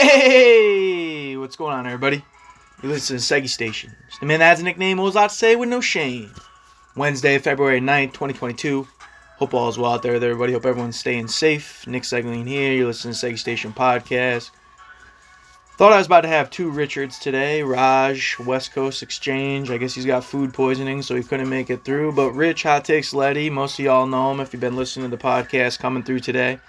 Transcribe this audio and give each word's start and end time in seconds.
Hey, 0.00 1.36
what's 1.36 1.56
going 1.56 1.74
on, 1.74 1.84
everybody? 1.84 2.24
You 2.84 2.88
listen 2.88 3.16
to 3.16 3.22
Seggy 3.22 3.48
Station. 3.48 3.96
The 4.20 4.26
man 4.26 4.38
that 4.38 4.50
has 4.50 4.60
a 4.60 4.62
nickname 4.62 4.98
was 4.98 5.16
lot 5.16 5.30
to 5.30 5.34
say 5.34 5.56
with 5.56 5.68
no 5.68 5.80
shame. 5.80 6.32
Wednesday, 6.94 7.36
February 7.38 7.80
9th, 7.80 8.12
2022. 8.12 8.86
Hope 9.38 9.54
all 9.54 9.68
is 9.68 9.76
well 9.76 9.94
out 9.94 10.04
there 10.04 10.14
everybody. 10.14 10.52
Hope 10.52 10.66
everyone's 10.66 11.00
staying 11.00 11.26
safe. 11.26 11.84
Nick 11.88 12.04
Segling 12.04 12.46
here. 12.46 12.74
You're 12.74 12.86
listening 12.86 13.12
to 13.14 13.26
Seggy 13.26 13.40
Station 13.40 13.72
Podcast. 13.72 14.50
Thought 15.78 15.92
I 15.92 15.98
was 15.98 16.06
about 16.06 16.20
to 16.20 16.28
have 16.28 16.48
two 16.48 16.70
Richards 16.70 17.18
today. 17.18 17.64
Raj, 17.64 18.38
West 18.38 18.72
Coast 18.72 19.02
Exchange. 19.02 19.68
I 19.68 19.78
guess 19.78 19.96
he's 19.96 20.06
got 20.06 20.22
food 20.22 20.54
poisoning, 20.54 21.02
so 21.02 21.16
he 21.16 21.24
couldn't 21.24 21.48
make 21.48 21.70
it 21.70 21.84
through. 21.84 22.12
But 22.12 22.30
Rich, 22.36 22.62
Hot 22.62 22.84
Takes 22.84 23.12
Letty, 23.12 23.50
most 23.50 23.80
of 23.80 23.84
y'all 23.84 24.06
know 24.06 24.30
him 24.30 24.38
if 24.38 24.52
you've 24.52 24.60
been 24.60 24.76
listening 24.76 25.10
to 25.10 25.16
the 25.16 25.20
podcast 25.20 25.80
coming 25.80 26.04
through 26.04 26.20
today. 26.20 26.60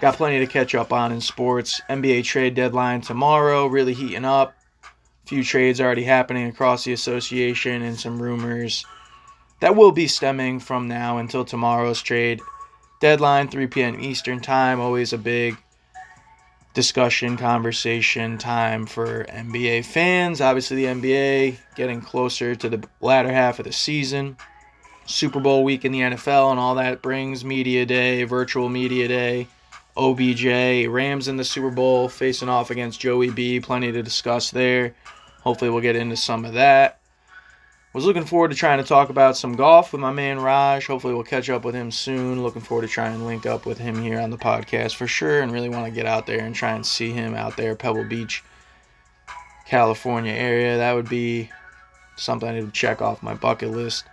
Got 0.00 0.16
plenty 0.16 0.38
to 0.38 0.46
catch 0.46 0.74
up 0.74 0.92
on 0.92 1.12
in 1.12 1.20
sports. 1.20 1.80
NBA 1.90 2.24
trade 2.24 2.54
deadline 2.54 3.02
tomorrow, 3.02 3.66
really 3.66 3.92
heating 3.92 4.24
up. 4.24 4.54
A 4.82 5.28
few 5.28 5.44
trades 5.44 5.80
already 5.80 6.04
happening 6.04 6.48
across 6.48 6.84
the 6.84 6.92
association 6.94 7.82
and 7.82 7.98
some 7.98 8.20
rumors 8.20 8.84
that 9.60 9.76
will 9.76 9.92
be 9.92 10.08
stemming 10.08 10.58
from 10.58 10.88
now 10.88 11.18
until 11.18 11.44
tomorrow's 11.44 12.00
trade 12.00 12.40
deadline, 13.00 13.48
3 13.48 13.66
p.m. 13.66 14.00
Eastern 14.00 14.40
Time. 14.40 14.80
Always 14.80 15.12
a 15.12 15.18
big 15.18 15.56
discussion, 16.72 17.36
conversation 17.36 18.38
time 18.38 18.86
for 18.86 19.24
NBA 19.24 19.84
fans. 19.84 20.40
Obviously, 20.40 20.76
the 20.78 20.94
NBA 20.94 21.58
getting 21.76 22.00
closer 22.00 22.54
to 22.54 22.68
the 22.70 22.82
latter 23.02 23.30
half 23.30 23.58
of 23.58 23.66
the 23.66 23.72
season. 23.72 24.36
Super 25.04 25.40
Bowl 25.40 25.62
week 25.64 25.84
in 25.84 25.92
the 25.92 26.00
NFL 26.00 26.52
and 26.52 26.60
all 26.60 26.76
that 26.76 27.02
brings 27.02 27.44
media 27.44 27.84
day, 27.84 28.24
virtual 28.24 28.68
media 28.68 29.08
day. 29.08 29.48
OBJ, 29.96 30.86
Rams 30.88 31.28
in 31.28 31.36
the 31.36 31.44
Super 31.44 31.70
Bowl 31.70 32.08
facing 32.08 32.48
off 32.48 32.70
against 32.70 33.00
Joey 33.00 33.30
B. 33.30 33.60
Plenty 33.60 33.92
to 33.92 34.02
discuss 34.02 34.50
there. 34.50 34.94
Hopefully, 35.42 35.70
we'll 35.70 35.80
get 35.80 35.96
into 35.96 36.16
some 36.16 36.44
of 36.44 36.54
that. 36.54 37.00
Was 37.92 38.04
looking 38.04 38.24
forward 38.24 38.52
to 38.52 38.56
trying 38.56 38.78
to 38.78 38.84
talk 38.84 39.10
about 39.10 39.36
some 39.36 39.56
golf 39.56 39.92
with 39.92 40.00
my 40.00 40.12
man 40.12 40.38
Raj. 40.38 40.86
Hopefully, 40.86 41.12
we'll 41.12 41.24
catch 41.24 41.50
up 41.50 41.64
with 41.64 41.74
him 41.74 41.90
soon. 41.90 42.42
Looking 42.42 42.62
forward 42.62 42.86
to 42.86 42.88
trying 42.88 43.18
to 43.18 43.24
link 43.24 43.46
up 43.46 43.66
with 43.66 43.78
him 43.78 44.00
here 44.00 44.20
on 44.20 44.30
the 44.30 44.38
podcast 44.38 44.94
for 44.94 45.08
sure, 45.08 45.42
and 45.42 45.50
really 45.50 45.68
want 45.68 45.86
to 45.86 45.90
get 45.90 46.06
out 46.06 46.26
there 46.26 46.40
and 46.40 46.54
try 46.54 46.72
and 46.72 46.86
see 46.86 47.10
him 47.10 47.34
out 47.34 47.56
there, 47.56 47.74
Pebble 47.74 48.04
Beach, 48.04 48.44
California 49.66 50.32
area. 50.32 50.76
That 50.76 50.92
would 50.92 51.08
be 51.08 51.50
something 52.16 52.48
I 52.48 52.54
need 52.54 52.66
to 52.66 52.70
check 52.70 53.02
off 53.02 53.22
my 53.22 53.34
bucket 53.34 53.70
list 53.70 54.04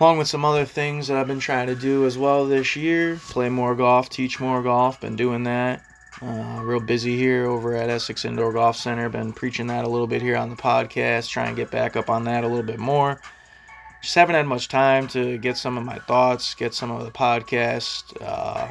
along 0.00 0.16
with 0.16 0.28
some 0.28 0.44
other 0.44 0.64
things 0.64 1.08
that 1.08 1.16
I've 1.18 1.26
been 1.26 1.40
trying 1.40 1.66
to 1.66 1.74
do 1.74 2.06
as 2.06 2.16
well 2.16 2.46
this 2.46 2.74
year. 2.74 3.16
Play 3.28 3.50
more 3.50 3.74
golf, 3.74 4.08
teach 4.08 4.40
more 4.40 4.62
golf, 4.62 5.00
been 5.00 5.14
doing 5.14 5.44
that. 5.44 5.84
Uh, 6.22 6.60
real 6.62 6.80
busy 6.80 7.16
here 7.16 7.46
over 7.46 7.74
at 7.74 7.88
Essex 7.90 8.24
Indoor 8.24 8.52
Golf 8.52 8.76
Center. 8.76 9.08
Been 9.08 9.32
preaching 9.32 9.66
that 9.68 9.84
a 9.84 9.88
little 9.88 10.06
bit 10.06 10.22
here 10.22 10.36
on 10.36 10.50
the 10.50 10.56
podcast, 10.56 11.28
trying 11.28 11.54
to 11.54 11.62
get 11.62 11.70
back 11.70 11.96
up 11.96 12.10
on 12.10 12.24
that 12.24 12.44
a 12.44 12.48
little 12.48 12.64
bit 12.64 12.78
more. 12.78 13.20
Just 14.02 14.14
haven't 14.14 14.34
had 14.34 14.46
much 14.46 14.68
time 14.68 15.06
to 15.08 15.36
get 15.38 15.56
some 15.56 15.76
of 15.76 15.84
my 15.84 15.98
thoughts, 15.98 16.54
get 16.54 16.74
some 16.74 16.90
of 16.90 17.04
the 17.04 17.10
podcast 17.10 18.16
uh, 18.22 18.68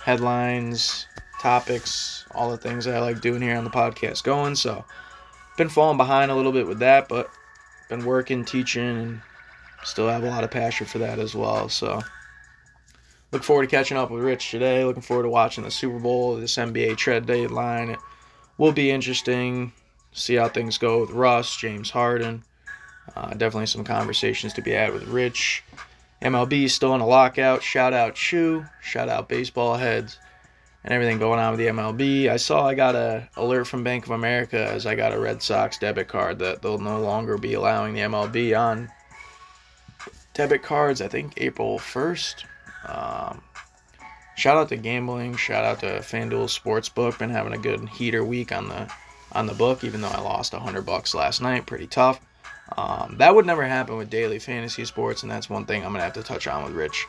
headlines, 0.00 1.06
topics, 1.40 2.24
all 2.32 2.50
the 2.50 2.56
things 2.56 2.86
I 2.86 2.98
like 3.00 3.20
doing 3.20 3.42
here 3.42 3.56
on 3.56 3.64
the 3.64 3.70
podcast 3.70 4.22
going. 4.22 4.54
So, 4.54 4.84
been 5.56 5.68
falling 5.68 5.96
behind 5.96 6.30
a 6.30 6.34
little 6.34 6.52
bit 6.52 6.66
with 6.66 6.78
that, 6.78 7.08
but 7.08 7.30
been 7.88 8.04
working, 8.04 8.44
teaching, 8.44 8.82
and 8.82 9.20
still 9.84 10.08
have 10.08 10.24
a 10.24 10.28
lot 10.28 10.44
of 10.44 10.50
passion 10.50 10.86
for 10.86 10.98
that 10.98 11.18
as 11.18 11.34
well. 11.34 11.68
So 11.68 12.00
look 13.32 13.44
forward 13.44 13.68
to 13.68 13.76
catching 13.76 13.96
up 13.96 14.10
with 14.10 14.22
Rich 14.22 14.50
today. 14.50 14.84
Looking 14.84 15.02
forward 15.02 15.24
to 15.24 15.28
watching 15.28 15.64
the 15.64 15.70
Super 15.70 15.98
Bowl, 15.98 16.36
this 16.36 16.56
NBA 16.56 16.96
trade 16.96 17.26
deadline. 17.26 17.90
It 17.90 17.98
will 18.58 18.72
be 18.72 18.90
interesting. 18.90 19.72
See 20.12 20.34
how 20.34 20.48
things 20.48 20.78
go 20.78 21.00
with 21.00 21.10
Russ, 21.10 21.56
James 21.56 21.90
Harden. 21.90 22.44
Uh, 23.16 23.30
definitely 23.30 23.66
some 23.66 23.84
conversations 23.84 24.52
to 24.54 24.62
be 24.62 24.70
had 24.70 24.92
with 24.92 25.04
Rich. 25.04 25.62
MLB 26.22 26.64
is 26.64 26.74
still 26.74 26.94
in 26.94 27.00
a 27.00 27.06
lockout. 27.06 27.62
Shout 27.62 27.92
out 27.92 28.14
Chew. 28.14 28.64
Shout 28.80 29.08
out 29.08 29.28
baseball 29.28 29.76
heads 29.76 30.18
and 30.84 30.92
everything 30.92 31.18
going 31.18 31.40
on 31.40 31.52
with 31.52 31.58
the 31.58 31.66
MLB. 31.66 32.28
I 32.28 32.36
saw 32.36 32.66
I 32.66 32.74
got 32.74 32.94
a 32.94 33.28
alert 33.36 33.66
from 33.66 33.84
Bank 33.84 34.04
of 34.04 34.12
America 34.12 34.58
as 34.58 34.86
I 34.86 34.94
got 34.94 35.12
a 35.12 35.18
Red 35.18 35.42
Sox 35.42 35.78
debit 35.78 36.08
card 36.08 36.38
that 36.38 36.62
they'll 36.62 36.78
no 36.78 37.00
longer 37.00 37.36
be 37.38 37.54
allowing 37.54 37.94
the 37.94 38.00
MLB 38.00 38.58
on 38.58 38.90
debit 40.34 40.62
cards. 40.62 41.00
I 41.00 41.08
think 41.08 41.34
April 41.38 41.78
first. 41.78 42.44
Um, 42.86 43.42
shout 44.36 44.56
out 44.56 44.68
to 44.68 44.76
gambling. 44.76 45.36
Shout 45.36 45.64
out 45.64 45.80
to 45.80 46.00
FanDuel 46.00 46.48
Sportsbook. 46.48 47.18
Been 47.18 47.30
having 47.30 47.54
a 47.54 47.58
good 47.58 47.88
heater 47.88 48.22
week 48.24 48.52
on 48.52 48.68
the 48.68 48.92
on 49.32 49.46
the 49.46 49.54
book, 49.54 49.82
even 49.82 50.00
though 50.00 50.08
I 50.08 50.20
lost 50.20 50.52
hundred 50.52 50.86
bucks 50.86 51.14
last 51.14 51.40
night. 51.40 51.66
Pretty 51.66 51.86
tough. 51.86 52.20
Um, 52.76 53.16
that 53.18 53.34
would 53.34 53.46
never 53.46 53.64
happen 53.64 53.96
with 53.96 54.10
daily 54.10 54.38
fantasy 54.38 54.84
sports, 54.84 55.22
and 55.22 55.30
that's 55.30 55.48
one 55.50 55.64
thing 55.64 55.84
I'm 55.84 55.92
gonna 55.92 56.04
have 56.04 56.14
to 56.14 56.22
touch 56.22 56.46
on 56.46 56.64
with 56.64 56.74
Rich 56.74 57.06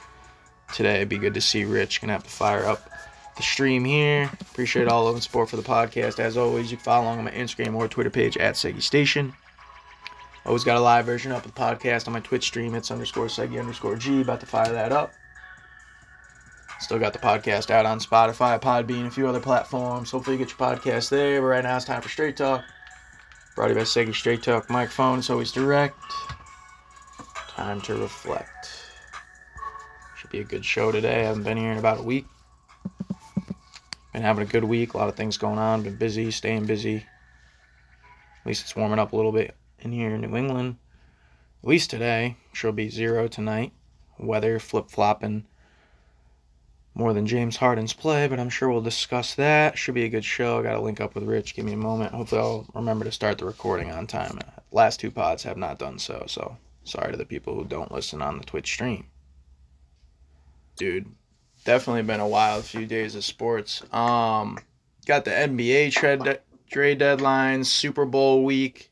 today. 0.74 0.96
It'd 0.96 1.10
be 1.10 1.18
good 1.18 1.34
to 1.34 1.42
see 1.42 1.66
Rich. 1.66 2.02
Gonna 2.02 2.14
have 2.14 2.24
to 2.24 2.30
fire 2.30 2.66
up 2.66 2.90
the 3.38 3.44
stream 3.44 3.84
here. 3.86 4.30
Appreciate 4.42 4.88
all 4.88 5.08
of 5.08 5.16
the 5.16 5.22
support 5.22 5.50
for 5.50 5.58
the 5.58 5.64
podcast. 5.64 6.20
As 6.20 6.38
always, 6.38 6.72
you 6.72 6.78
can 6.78 6.84
follow 6.84 7.06
along 7.06 7.20
on 7.20 7.26
my 7.26 7.32
Instagram 7.32 7.76
or 7.76 7.88
Twitter 7.88 8.10
page 8.10 8.38
at 8.38 8.56
Seggy 8.56 8.82
Station. 8.82 9.34
Always 10.46 10.64
got 10.64 10.78
a 10.78 10.80
live 10.80 11.08
version 11.08 11.32
up 11.32 11.44
of 11.44 11.56
the 11.56 11.60
podcast 11.60 12.06
on 12.06 12.14
my 12.14 12.20
Twitch 12.20 12.44
stream. 12.44 12.76
It's 12.76 12.92
underscore 12.92 13.26
Segi 13.26 13.60
underscore 13.60 13.96
G. 13.96 14.22
About 14.22 14.40
to 14.42 14.46
fire 14.46 14.72
that 14.72 14.92
up. 14.92 15.12
Still 16.80 17.00
got 17.00 17.14
the 17.14 17.20
podcast 17.20 17.72
out 17.72 17.88
on 17.88 18.00
Spotify, 18.00 18.62
Podbean, 18.62 19.08
a 19.08 19.12
few 19.12 19.28
other 19.28 19.40
platforms. 19.40 20.12
Hopefully, 20.12 20.38
you 20.38 20.46
get 20.46 20.56
your 20.56 20.60
podcast 20.60 21.10
there. 21.10 21.42
But 21.42 21.48
right 21.48 21.64
now, 21.64 21.78
it's 21.78 21.86
time 21.86 22.00
for 22.00 22.10
Straight 22.10 22.38
Talk. 22.38 22.64
Brought 23.56 23.70
to 23.70 23.74
you 23.74 23.80
by 23.80 23.86
Segi 23.86 24.14
Straight 24.14 24.44
Talk 24.44 24.70
microphone. 24.70 25.18
It's 25.18 25.32
always 25.32 25.52
direct. 25.52 25.98
Time 27.48 27.82
to 27.82 27.96
reflect. 27.96 28.92
Should 30.20 30.30
be 30.30 30.42
a 30.42 30.44
good 30.44 30.64
show 30.64 30.92
today. 30.92 31.22
I 31.22 31.24
haven't 31.24 31.44
been 31.44 31.58
here 31.58 31.72
in 31.72 31.80
about 31.80 32.02
a 32.02 32.04
week. 32.04 32.28
Been 34.14 34.22
having 34.22 34.44
a 34.44 34.52
good 34.52 34.64
week. 34.64 34.94
A 34.94 34.98
lot 34.98 35.10
of 35.10 35.16
things 35.16 35.38
going 35.38 35.58
on. 35.58 35.82
Been 35.82 35.96
busy, 35.96 36.30
staying 36.30 36.68
busy. 36.68 36.98
At 36.98 38.46
least 38.46 38.64
it's 38.64 38.76
warming 38.76 39.00
up 39.00 39.12
a 39.12 39.16
little 39.16 39.32
bit 39.32 39.56
in 39.86 39.92
here 39.92 40.14
in 40.14 40.22
New 40.22 40.36
England. 40.36 40.78
At 41.64 41.70
least 41.70 41.90
today. 41.90 42.36
Sure 42.52 42.72
will 42.72 42.76
be 42.76 42.90
zero 42.90 43.28
tonight. 43.28 43.72
Weather 44.18 44.60
flip 44.60 44.90
flopping 44.90 45.46
more 46.94 47.14
than 47.14 47.28
James 47.28 47.58
Harden's 47.58 47.94
play, 47.94 48.28
but 48.28 48.40
I'm 48.40 48.50
sure 48.50 48.70
we'll 48.70 48.82
discuss 48.82 49.36
that. 49.36 49.78
Should 49.78 49.96
be 49.96 50.06
a 50.06 50.10
good 50.10 50.26
show. 50.26 50.64
Got 50.64 50.74
to 50.74 50.82
link 50.82 51.02
up 51.02 51.14
with 51.14 51.26
Rich. 51.26 51.54
Give 51.54 51.66
me 51.66 51.74
a 51.74 51.78
moment. 51.78 52.14
Hopefully, 52.14 52.42
I'll 52.42 52.68
remember 52.74 53.06
to 53.06 53.12
start 53.12 53.38
the 53.38 53.46
recording 53.46 53.92
on 53.92 54.08
time. 54.08 54.40
Last 54.72 55.00
two 55.00 55.12
pods 55.12 55.44
have 55.44 55.58
not 55.58 55.80
done 55.80 56.00
so, 56.00 56.24
so 56.28 56.58
sorry 56.84 57.12
to 57.12 57.18
the 57.18 57.26
people 57.26 57.54
who 57.56 57.66
don't 57.66 57.92
listen 57.92 58.22
on 58.22 58.38
the 58.38 58.46
Twitch 58.46 58.72
stream. 58.72 59.08
Dude, 60.78 61.14
definitely 61.64 62.04
been 62.04 62.20
a 62.20 62.28
wild 62.28 62.66
few 62.66 62.86
days 62.86 63.16
of 63.16 63.24
sports. 63.24 63.82
Um, 63.94 64.58
got 65.06 65.26
the 65.26 65.32
NBA 65.32 65.92
trade 65.92 66.40
trade 66.70 66.98
deadline, 66.98 67.64
Super 67.64 68.06
Bowl 68.06 68.44
week. 68.44 68.92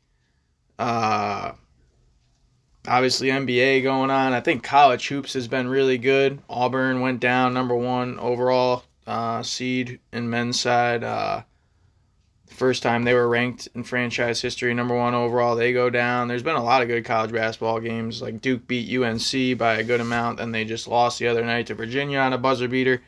Uh, 0.79 1.53
obviously 2.87 3.29
NBA 3.29 3.83
going 3.83 4.09
on. 4.09 4.33
I 4.33 4.41
think 4.41 4.63
college 4.63 5.07
hoops 5.07 5.33
has 5.33 5.47
been 5.47 5.67
really 5.67 5.97
good. 5.97 6.41
Auburn 6.49 7.01
went 7.01 7.19
down 7.19 7.53
number 7.53 7.75
one 7.75 8.19
overall 8.19 8.83
uh, 9.07 9.43
seed 9.43 9.99
in 10.11 10.29
men's 10.29 10.59
side. 10.59 11.03
Uh, 11.03 11.43
first 12.47 12.83
time 12.83 13.03
they 13.03 13.13
were 13.13 13.27
ranked 13.27 13.67
in 13.73 13.83
franchise 13.83 14.41
history, 14.41 14.73
number 14.73 14.95
one 14.95 15.13
overall. 15.13 15.55
They 15.55 15.73
go 15.73 15.89
down. 15.89 16.27
There's 16.27 16.43
been 16.43 16.55
a 16.55 16.63
lot 16.63 16.81
of 16.81 16.87
good 16.87 17.05
college 17.05 17.31
basketball 17.31 17.79
games. 17.79 18.21
Like 18.21 18.41
Duke 18.41 18.67
beat 18.67 18.95
UNC 18.95 19.57
by 19.57 19.75
a 19.75 19.83
good 19.83 20.01
amount, 20.01 20.39
and 20.39 20.53
they 20.53 20.65
just 20.65 20.87
lost 20.87 21.19
the 21.19 21.27
other 21.27 21.43
night 21.43 21.67
to 21.67 21.75
Virginia 21.75 22.19
on 22.19 22.33
a 22.33 22.37
buzzer 22.37 22.67
beater. 22.67 23.01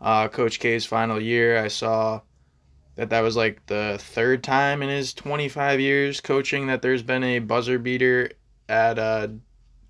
Uh, 0.00 0.28
Coach 0.28 0.60
K's 0.60 0.84
final 0.84 1.20
year, 1.20 1.62
I 1.62 1.68
saw 1.68 2.20
that 2.96 3.10
that 3.10 3.20
was 3.20 3.36
like 3.36 3.66
the 3.66 3.96
third 4.00 4.44
time 4.44 4.82
in 4.82 4.88
his 4.88 5.12
25 5.14 5.80
years 5.80 6.20
coaching 6.20 6.68
that 6.68 6.82
there's 6.82 7.02
been 7.02 7.24
a 7.24 7.40
buzzer 7.40 7.78
beater 7.78 8.30
at 8.68 8.98
uh, 8.98 9.28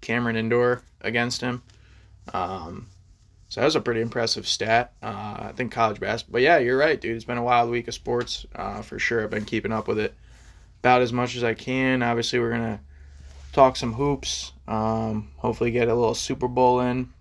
Cameron 0.01 0.37
Indoor 0.37 0.83
against 1.01 1.41
him. 1.41 1.63
Um, 2.33 2.89
so 3.49 3.61
that 3.61 3.67
was 3.67 3.77
a 3.77 3.81
pretty 3.81 4.01
impressive 4.01 4.49
stat. 4.49 4.95
Uh, 5.03 5.37
I 5.39 5.53
think 5.55 5.71
college 5.71 6.01
basketball. 6.01 6.35
But 6.35 6.43
yeah, 6.43 6.59
you're 6.59 6.79
right, 6.79 7.01
dude. 7.01 7.15
It's 7.15 7.27
been 7.27 7.39
a 7.39 7.43
wild 7.43 7.71
week 7.71 7.89
of 7.89 7.95
sports 7.95 8.47
uh, 8.55 8.83
for 8.83 8.99
sure. 8.99 9.23
I've 9.23 9.31
been 9.31 9.45
keeping 9.45 9.73
up 9.73 9.87
with 9.87 9.99
it 9.99 10.15
about 10.81 11.03
as 11.03 11.13
much 11.13 11.37
as 11.37 11.45
I 11.45 11.55
can. 11.55 12.03
Obviously, 12.03 12.41
we're 12.41 12.51
gonna 12.51 12.81
talk 13.53 13.77
some 13.77 13.93
hoops. 13.93 14.53
Um, 14.67 15.31
hopefully, 15.37 15.71
get 15.71 15.89
a 15.89 15.95
little 15.95 16.15
Super 16.15 16.49
Bowl 16.49 16.81
in. 16.81 17.13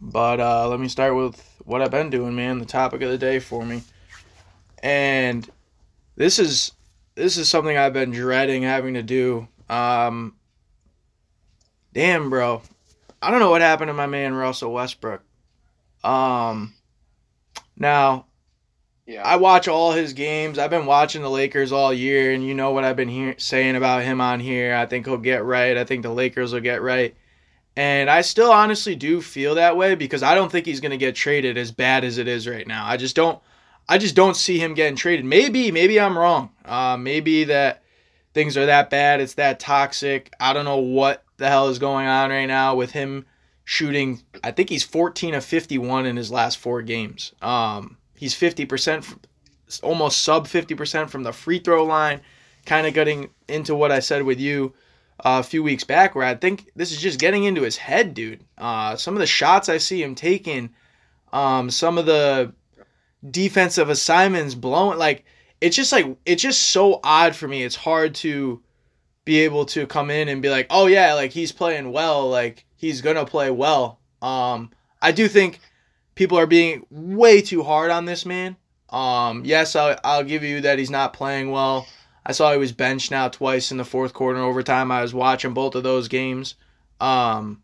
But 0.00 0.40
uh, 0.40 0.66
let 0.68 0.80
me 0.80 0.88
start 0.88 1.14
with 1.14 1.38
what 1.64 1.82
I've 1.82 1.90
been 1.90 2.08
doing, 2.08 2.34
man. 2.34 2.58
The 2.58 2.64
topic 2.64 3.02
of 3.02 3.10
the 3.10 3.18
day 3.18 3.38
for 3.38 3.64
me 3.64 3.82
and 4.80 5.48
this 6.16 6.38
is 6.38 6.72
this 7.14 7.36
is 7.36 7.48
something 7.48 7.76
I've 7.76 7.92
been 7.92 8.10
dreading 8.10 8.62
having 8.62 8.94
to 8.94 9.02
do. 9.02 9.46
Um, 9.68 10.34
damn, 11.92 12.30
bro, 12.30 12.62
I 13.20 13.30
don't 13.30 13.40
know 13.40 13.50
what 13.50 13.60
happened 13.60 13.88
to 13.88 13.94
my 13.94 14.06
man 14.06 14.34
Russell 14.34 14.72
Westbrook. 14.72 15.22
Um, 16.02 16.74
now, 17.76 18.26
Yeah. 19.06 19.22
I 19.22 19.36
watch 19.36 19.68
all 19.68 19.92
his 19.92 20.12
games. 20.12 20.58
I've 20.58 20.70
been 20.70 20.86
watching 20.86 21.22
the 21.22 21.30
Lakers 21.30 21.72
all 21.72 21.92
year, 21.92 22.32
and 22.32 22.46
you 22.46 22.54
know 22.54 22.70
what 22.70 22.84
I've 22.84 22.96
been 22.96 23.08
hear- 23.08 23.34
saying 23.38 23.76
about 23.76 24.02
him 24.04 24.20
on 24.20 24.40
here. 24.40 24.74
I 24.74 24.86
think 24.86 25.06
he'll 25.06 25.16
get 25.18 25.44
right. 25.44 25.76
I 25.76 25.84
think 25.84 26.02
the 26.02 26.12
Lakers 26.14 26.52
will 26.52 26.60
get 26.60 26.80
right. 26.80 27.14
And 27.76 28.08
I 28.10 28.20
still 28.22 28.50
honestly 28.52 28.94
do 28.94 29.20
feel 29.20 29.54
that 29.56 29.76
way 29.76 29.94
because 29.94 30.22
I 30.22 30.34
don't 30.34 30.50
think 30.50 30.66
he's 30.66 30.80
going 30.80 30.90
to 30.90 30.96
get 30.96 31.14
traded 31.14 31.56
as 31.58 31.70
bad 31.72 32.04
as 32.04 32.18
it 32.18 32.28
is 32.28 32.46
right 32.48 32.66
now. 32.66 32.84
I 32.86 32.96
just 32.96 33.16
don't. 33.16 33.38
I 33.90 33.98
just 33.98 34.14
don't 34.14 34.36
see 34.36 34.60
him 34.60 34.74
getting 34.74 34.94
traded. 34.94 35.24
Maybe, 35.24 35.72
maybe 35.72 35.98
I'm 35.98 36.16
wrong. 36.16 36.50
Uh, 36.64 36.96
maybe 36.96 37.42
that 37.44 37.82
things 38.32 38.56
are 38.56 38.66
that 38.66 38.88
bad. 38.88 39.20
It's 39.20 39.34
that 39.34 39.58
toxic. 39.58 40.32
I 40.38 40.52
don't 40.52 40.64
know 40.64 40.76
what 40.76 41.24
the 41.38 41.48
hell 41.48 41.66
is 41.66 41.80
going 41.80 42.06
on 42.06 42.30
right 42.30 42.46
now 42.46 42.76
with 42.76 42.92
him 42.92 43.26
shooting. 43.64 44.22
I 44.44 44.52
think 44.52 44.68
he's 44.68 44.84
14 44.84 45.34
of 45.34 45.44
51 45.44 46.06
in 46.06 46.16
his 46.16 46.30
last 46.30 46.58
four 46.58 46.82
games. 46.82 47.32
Um, 47.42 47.96
he's 48.14 48.32
50%, 48.32 49.18
almost 49.82 50.20
sub 50.20 50.46
50% 50.46 51.10
from 51.10 51.24
the 51.24 51.32
free 51.32 51.58
throw 51.58 51.84
line. 51.84 52.20
Kind 52.66 52.86
of 52.86 52.94
getting 52.94 53.30
into 53.48 53.74
what 53.74 53.90
I 53.90 53.98
said 53.98 54.22
with 54.22 54.38
you 54.38 54.72
uh, 55.18 55.40
a 55.40 55.42
few 55.42 55.64
weeks 55.64 55.82
back, 55.82 56.14
where 56.14 56.26
I 56.26 56.36
think 56.36 56.70
this 56.76 56.92
is 56.92 57.00
just 57.00 57.18
getting 57.18 57.42
into 57.42 57.62
his 57.62 57.76
head, 57.76 58.14
dude. 58.14 58.44
Uh, 58.56 58.94
some 58.94 59.14
of 59.14 59.20
the 59.20 59.26
shots 59.26 59.68
I 59.68 59.78
see 59.78 60.00
him 60.00 60.14
taking, 60.14 60.70
um, 61.32 61.70
some 61.70 61.98
of 61.98 62.06
the 62.06 62.54
defensive 63.28 63.88
assignments 63.88 64.54
blowing, 64.54 64.98
like 64.98 65.24
it's 65.60 65.76
just 65.76 65.92
like 65.92 66.16
it's 66.24 66.42
just 66.42 66.62
so 66.62 67.00
odd 67.04 67.36
for 67.36 67.48
me. 67.48 67.62
It's 67.62 67.76
hard 67.76 68.14
to 68.16 68.62
be 69.24 69.40
able 69.40 69.66
to 69.66 69.86
come 69.86 70.10
in 70.10 70.28
and 70.28 70.42
be 70.42 70.48
like, 70.48 70.66
oh 70.70 70.86
yeah, 70.86 71.14
like 71.14 71.32
he's 71.32 71.52
playing 71.52 71.92
well, 71.92 72.28
like 72.28 72.64
he's 72.76 73.00
gonna 73.00 73.26
play 73.26 73.50
well. 73.50 74.00
Um, 74.22 74.70
I 75.02 75.12
do 75.12 75.28
think 75.28 75.60
people 76.14 76.38
are 76.38 76.46
being 76.46 76.86
way 76.90 77.40
too 77.40 77.62
hard 77.62 77.90
on 77.90 78.04
this 78.04 78.26
man. 78.26 78.56
Um, 78.90 79.42
yes, 79.44 79.76
I'll, 79.76 79.98
I'll 80.02 80.24
give 80.24 80.42
you 80.42 80.62
that 80.62 80.78
he's 80.78 80.90
not 80.90 81.12
playing 81.12 81.50
well. 81.50 81.86
I 82.24 82.32
saw 82.32 82.52
he 82.52 82.58
was 82.58 82.72
benched 82.72 83.10
now 83.10 83.28
twice 83.28 83.70
in 83.70 83.78
the 83.78 83.84
fourth 83.84 84.12
quarter 84.12 84.40
overtime. 84.40 84.90
I 84.90 85.02
was 85.02 85.14
watching 85.14 85.54
both 85.54 85.74
of 85.74 85.82
those 85.82 86.08
games. 86.08 86.56
Um, 87.00 87.62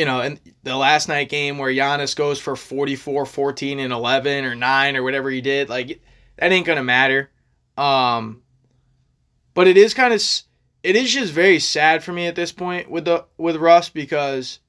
you 0.00 0.06
know, 0.06 0.22
and 0.22 0.40
the 0.62 0.74
last 0.74 1.08
night 1.08 1.28
game 1.28 1.58
where 1.58 1.70
Giannis 1.70 2.16
goes 2.16 2.40
for 2.40 2.56
44, 2.56 3.26
14, 3.26 3.78
and 3.78 3.92
11 3.92 4.46
or 4.46 4.54
9 4.54 4.96
or 4.96 5.02
whatever 5.02 5.28
he 5.28 5.42
did, 5.42 5.68
like, 5.68 6.00
that 6.38 6.50
ain't 6.50 6.64
going 6.64 6.78
to 6.78 6.82
matter. 6.82 7.30
Um, 7.76 8.42
but 9.52 9.68
it 9.68 9.76
is 9.76 9.92
kind 9.92 10.14
of, 10.14 10.22
it 10.82 10.96
is 10.96 11.12
just 11.12 11.34
very 11.34 11.58
sad 11.58 12.02
for 12.02 12.14
me 12.14 12.26
at 12.26 12.34
this 12.34 12.50
point 12.50 12.90
with 12.90 13.04
the, 13.04 13.26
with 13.36 13.56
Russ 13.56 13.90
because, 13.90 14.60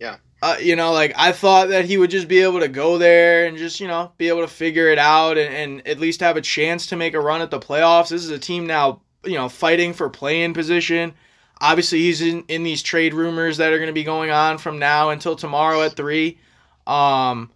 yeah, 0.00 0.16
uh, 0.42 0.56
you 0.60 0.74
know, 0.74 0.90
like 0.90 1.12
I 1.16 1.30
thought 1.30 1.68
that 1.68 1.84
he 1.84 1.98
would 1.98 2.10
just 2.10 2.26
be 2.26 2.40
able 2.40 2.58
to 2.58 2.68
go 2.68 2.98
there 2.98 3.46
and 3.46 3.56
just, 3.56 3.78
you 3.78 3.86
know, 3.86 4.10
be 4.18 4.26
able 4.26 4.40
to 4.40 4.48
figure 4.48 4.88
it 4.88 4.98
out 4.98 5.38
and, 5.38 5.54
and 5.54 5.86
at 5.86 6.00
least 6.00 6.18
have 6.18 6.36
a 6.36 6.40
chance 6.40 6.88
to 6.88 6.96
make 6.96 7.14
a 7.14 7.20
run 7.20 7.42
at 7.42 7.52
the 7.52 7.60
playoffs. 7.60 8.08
This 8.08 8.24
is 8.24 8.30
a 8.30 8.40
team 8.40 8.66
now, 8.66 9.02
you 9.24 9.36
know, 9.36 9.48
fighting 9.48 9.92
for 9.92 10.08
play-in 10.08 10.52
position. 10.52 11.14
Obviously, 11.60 11.98
he's 12.00 12.20
in, 12.20 12.44
in 12.48 12.62
these 12.62 12.82
trade 12.82 13.14
rumors 13.14 13.56
that 13.56 13.72
are 13.72 13.78
going 13.78 13.88
to 13.88 13.92
be 13.92 14.04
going 14.04 14.30
on 14.30 14.58
from 14.58 14.78
now 14.78 15.10
until 15.10 15.36
tomorrow 15.36 15.82
at 15.82 15.96
three. 15.96 16.38
Um, 16.86 17.50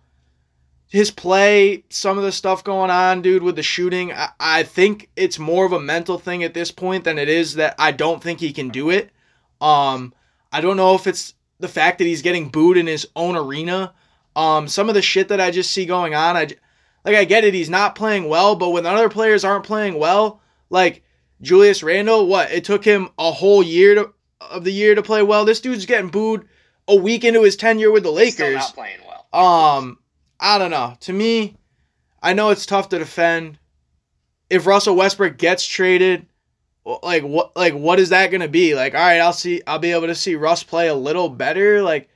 his 0.88 1.10
play, 1.10 1.84
some 1.88 2.19
of 2.19 2.25
the 2.25 2.32
stuff 2.32 2.62
going 2.62 2.90
on, 2.90 3.22
dude, 3.22 3.43
with 3.43 3.56
the 3.56 3.62
shooting, 3.62 4.12
I, 4.12 4.28
I 4.38 4.62
think 4.62 5.08
it's 5.16 5.38
more 5.38 5.64
of 5.64 5.72
a 5.72 5.81
mental 5.81 6.19
thing 6.19 6.44
at 6.44 6.52
this 6.52 6.70
point 6.70 7.04
than 7.04 7.19
it 7.19 7.28
is 7.28 7.54
that 7.54 7.75
I 7.78 7.93
don't 7.93 8.22
think 8.22 8.40
he 8.40 8.52
can 8.52 8.69
do 8.69 8.90
it. 8.90 9.10
Um, 9.60 10.12
I 10.52 10.60
don't 10.60 10.76
know 10.76 10.94
if 10.94 11.06
it's 11.06 11.34
the 11.60 11.69
fact 11.69 11.98
that 11.98 12.05
he's 12.05 12.20
getting 12.20 12.50
booed 12.50 12.76
in 12.76 12.87
his 12.87 13.08
own 13.16 13.37
arena. 13.37 13.94
Um, 14.37 14.69
some 14.69 14.88
of 14.88 14.94
the 14.94 15.00
shit 15.00 15.28
that 15.28 15.40
I 15.40 15.50
just 15.50 15.70
see 15.70 15.87
going 15.87 16.14
on, 16.14 16.37
I 16.37 16.48
like 17.05 17.16
I 17.16 17.25
get 17.25 17.44
it, 17.44 17.55
he's 17.55 17.70
not 17.70 17.94
playing 17.94 18.28
well, 18.28 18.55
but 18.55 18.70
when 18.70 18.84
other 18.84 19.08
players 19.08 19.44
aren't 19.44 19.64
playing 19.64 19.94
well, 19.94 20.43
like 20.69 21.02
Julius 21.43 21.83
Randle, 21.83 22.27
what? 22.27 22.50
It 22.50 22.65
took 22.65 22.85
him 22.85 23.11
a 23.19 23.33
whole 23.33 23.62
year 23.62 23.94
to, 23.97 24.12
of 24.41 24.65
the 24.65 24.73
year 24.73 24.94
to 24.94 25.03
play 25.03 25.23
well. 25.23 25.44
This 25.44 25.61
dude's 25.61 25.87
getting 25.87 26.11
booed 26.11 26.49
a 26.89 26.94
week 26.94 27.25
into 27.25 27.43
his 27.43 27.56
tenure 27.56 27.91
with 27.91 28.05
the 28.05 28.11
Lakers. 28.11 28.35
Still 28.35 28.53
not 28.53 28.75
playing 28.75 28.99
well. 29.06 29.27
Um, 29.79 29.99
I 30.41 30.59
don't 30.59 30.71
know. 30.71 30.97
To 31.00 31.12
me, 31.12 31.56
I 32.23 32.33
know 32.33 32.50
it's 32.50 32.67
tough 32.67 32.89
to 32.91 32.99
defend. 32.99 33.59
If 34.50 34.67
Russell 34.67 34.97
Westbrook 34.97 35.39
gets 35.39 35.67
traded, 35.67 36.27
like 36.85 37.23
what 37.23 37.56
like 37.56 37.75
what 37.75 37.99
is 37.99 38.11
that 38.11 38.31
gonna 38.31 38.49
be? 38.49 38.75
Like, 38.75 38.94
all 38.94 39.00
right, 39.00 39.21
I'll 39.21 39.33
see 39.33 39.62
I'll 39.67 39.79
be 39.79 39.93
able 39.93 40.09
to 40.09 40.15
see 40.15 40.35
Russ 40.35 40.62
play 40.62 40.89
a 40.89 40.94
little 40.94 41.29
better. 41.29 41.83
Like, 41.83 42.09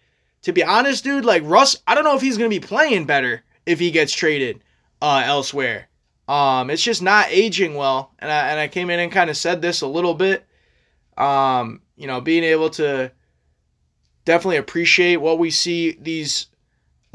to 0.43 0.53
be 0.53 0.63
honest, 0.63 1.03
dude, 1.05 1.25
like 1.25 1.43
Russ, 1.45 1.77
I 1.87 1.95
don't 1.95 2.05
know 2.05 2.17
if 2.17 2.23
he's 2.23 2.37
gonna 2.37 2.51
be 2.51 2.61
playing 2.61 3.07
better 3.07 3.43
if 3.65 3.79
he 3.79 3.91
gets 3.91 4.13
traded 4.13 4.63
uh 5.01 5.23
elsewhere. 5.25 5.89
Um, 6.29 6.71
it's 6.71 6.83
just 6.83 7.03
not 7.03 7.29
aging 7.31 7.75
well, 7.75 8.13
and 8.19 8.31
I 8.31 8.49
and 8.51 8.61
I 8.61 8.69
came 8.69 8.91
in 8.91 8.99
and 8.99 9.13
kind 9.13 9.31
of 9.31 9.37
said 9.37 9.63
this 9.63 9.83
a 9.83 9.87
little 9.87 10.15
bit. 10.15 10.45
Um, 11.17 11.83
you 11.97 12.07
know, 12.07 12.21
being 12.21 12.45
able 12.45 12.71
to 12.71 13.13
definitely 14.25 14.57
appreciate 14.57 15.17
what 15.17 15.39
we 15.39 15.51
see 15.51 15.97
these 16.01 16.49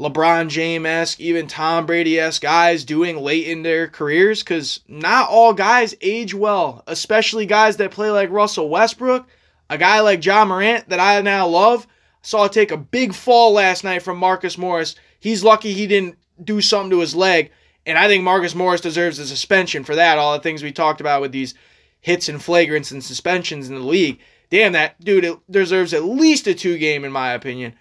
LeBron 0.00 0.48
James 0.48 0.86
esque, 0.86 1.20
even 1.20 1.46
Tom 1.46 1.86
Brady 1.86 2.18
esque 2.18 2.42
guys 2.42 2.84
doing 2.84 3.16
late 3.18 3.46
in 3.46 3.62
their 3.62 3.86
careers, 3.86 4.42
because 4.42 4.80
not 4.88 5.28
all 5.28 5.52
guys 5.52 5.94
age 6.00 6.34
well, 6.34 6.82
especially 6.86 7.46
guys 7.46 7.76
that 7.76 7.92
play 7.92 8.10
like 8.10 8.30
Russell 8.30 8.68
Westbrook, 8.68 9.28
a 9.70 9.78
guy 9.78 10.00
like 10.00 10.24
Ja 10.24 10.44
Morant 10.44 10.88
that 10.88 11.00
I 11.00 11.20
now 11.20 11.46
love. 11.46 11.86
Saw 12.22 12.48
take 12.48 12.70
a 12.70 12.76
big 12.76 13.14
fall 13.14 13.52
last 13.52 13.84
night 13.84 14.02
from 14.02 14.16
Marcus 14.16 14.56
Morris. 14.56 14.94
He's 15.20 15.44
lucky 15.44 15.72
he 15.72 15.86
didn't 15.86 16.16
do 16.42 16.60
something 16.60 16.90
to 16.90 17.00
his 17.00 17.14
leg. 17.14 17.50
And 17.86 17.98
I 17.98 18.06
think 18.06 18.22
Marcus 18.22 18.54
Morris 18.54 18.80
deserves 18.80 19.18
a 19.18 19.26
suspension 19.26 19.84
for 19.84 19.96
that. 19.96 20.18
All 20.18 20.32
the 20.34 20.42
things 20.42 20.62
we 20.62 20.72
talked 20.72 21.00
about 21.00 21.20
with 21.20 21.32
these 21.32 21.54
hits 22.00 22.28
and 22.28 22.38
flagrants 22.38 22.92
and 22.92 23.02
suspensions 23.02 23.68
in 23.68 23.74
the 23.74 23.80
league. 23.80 24.20
Damn, 24.50 24.72
that 24.72 25.00
dude 25.00 25.38
deserves 25.50 25.94
at 25.94 26.04
least 26.04 26.46
a 26.46 26.54
two 26.54 26.78
game, 26.78 27.04
in 27.04 27.12
my 27.12 27.32
opinion. 27.32 27.74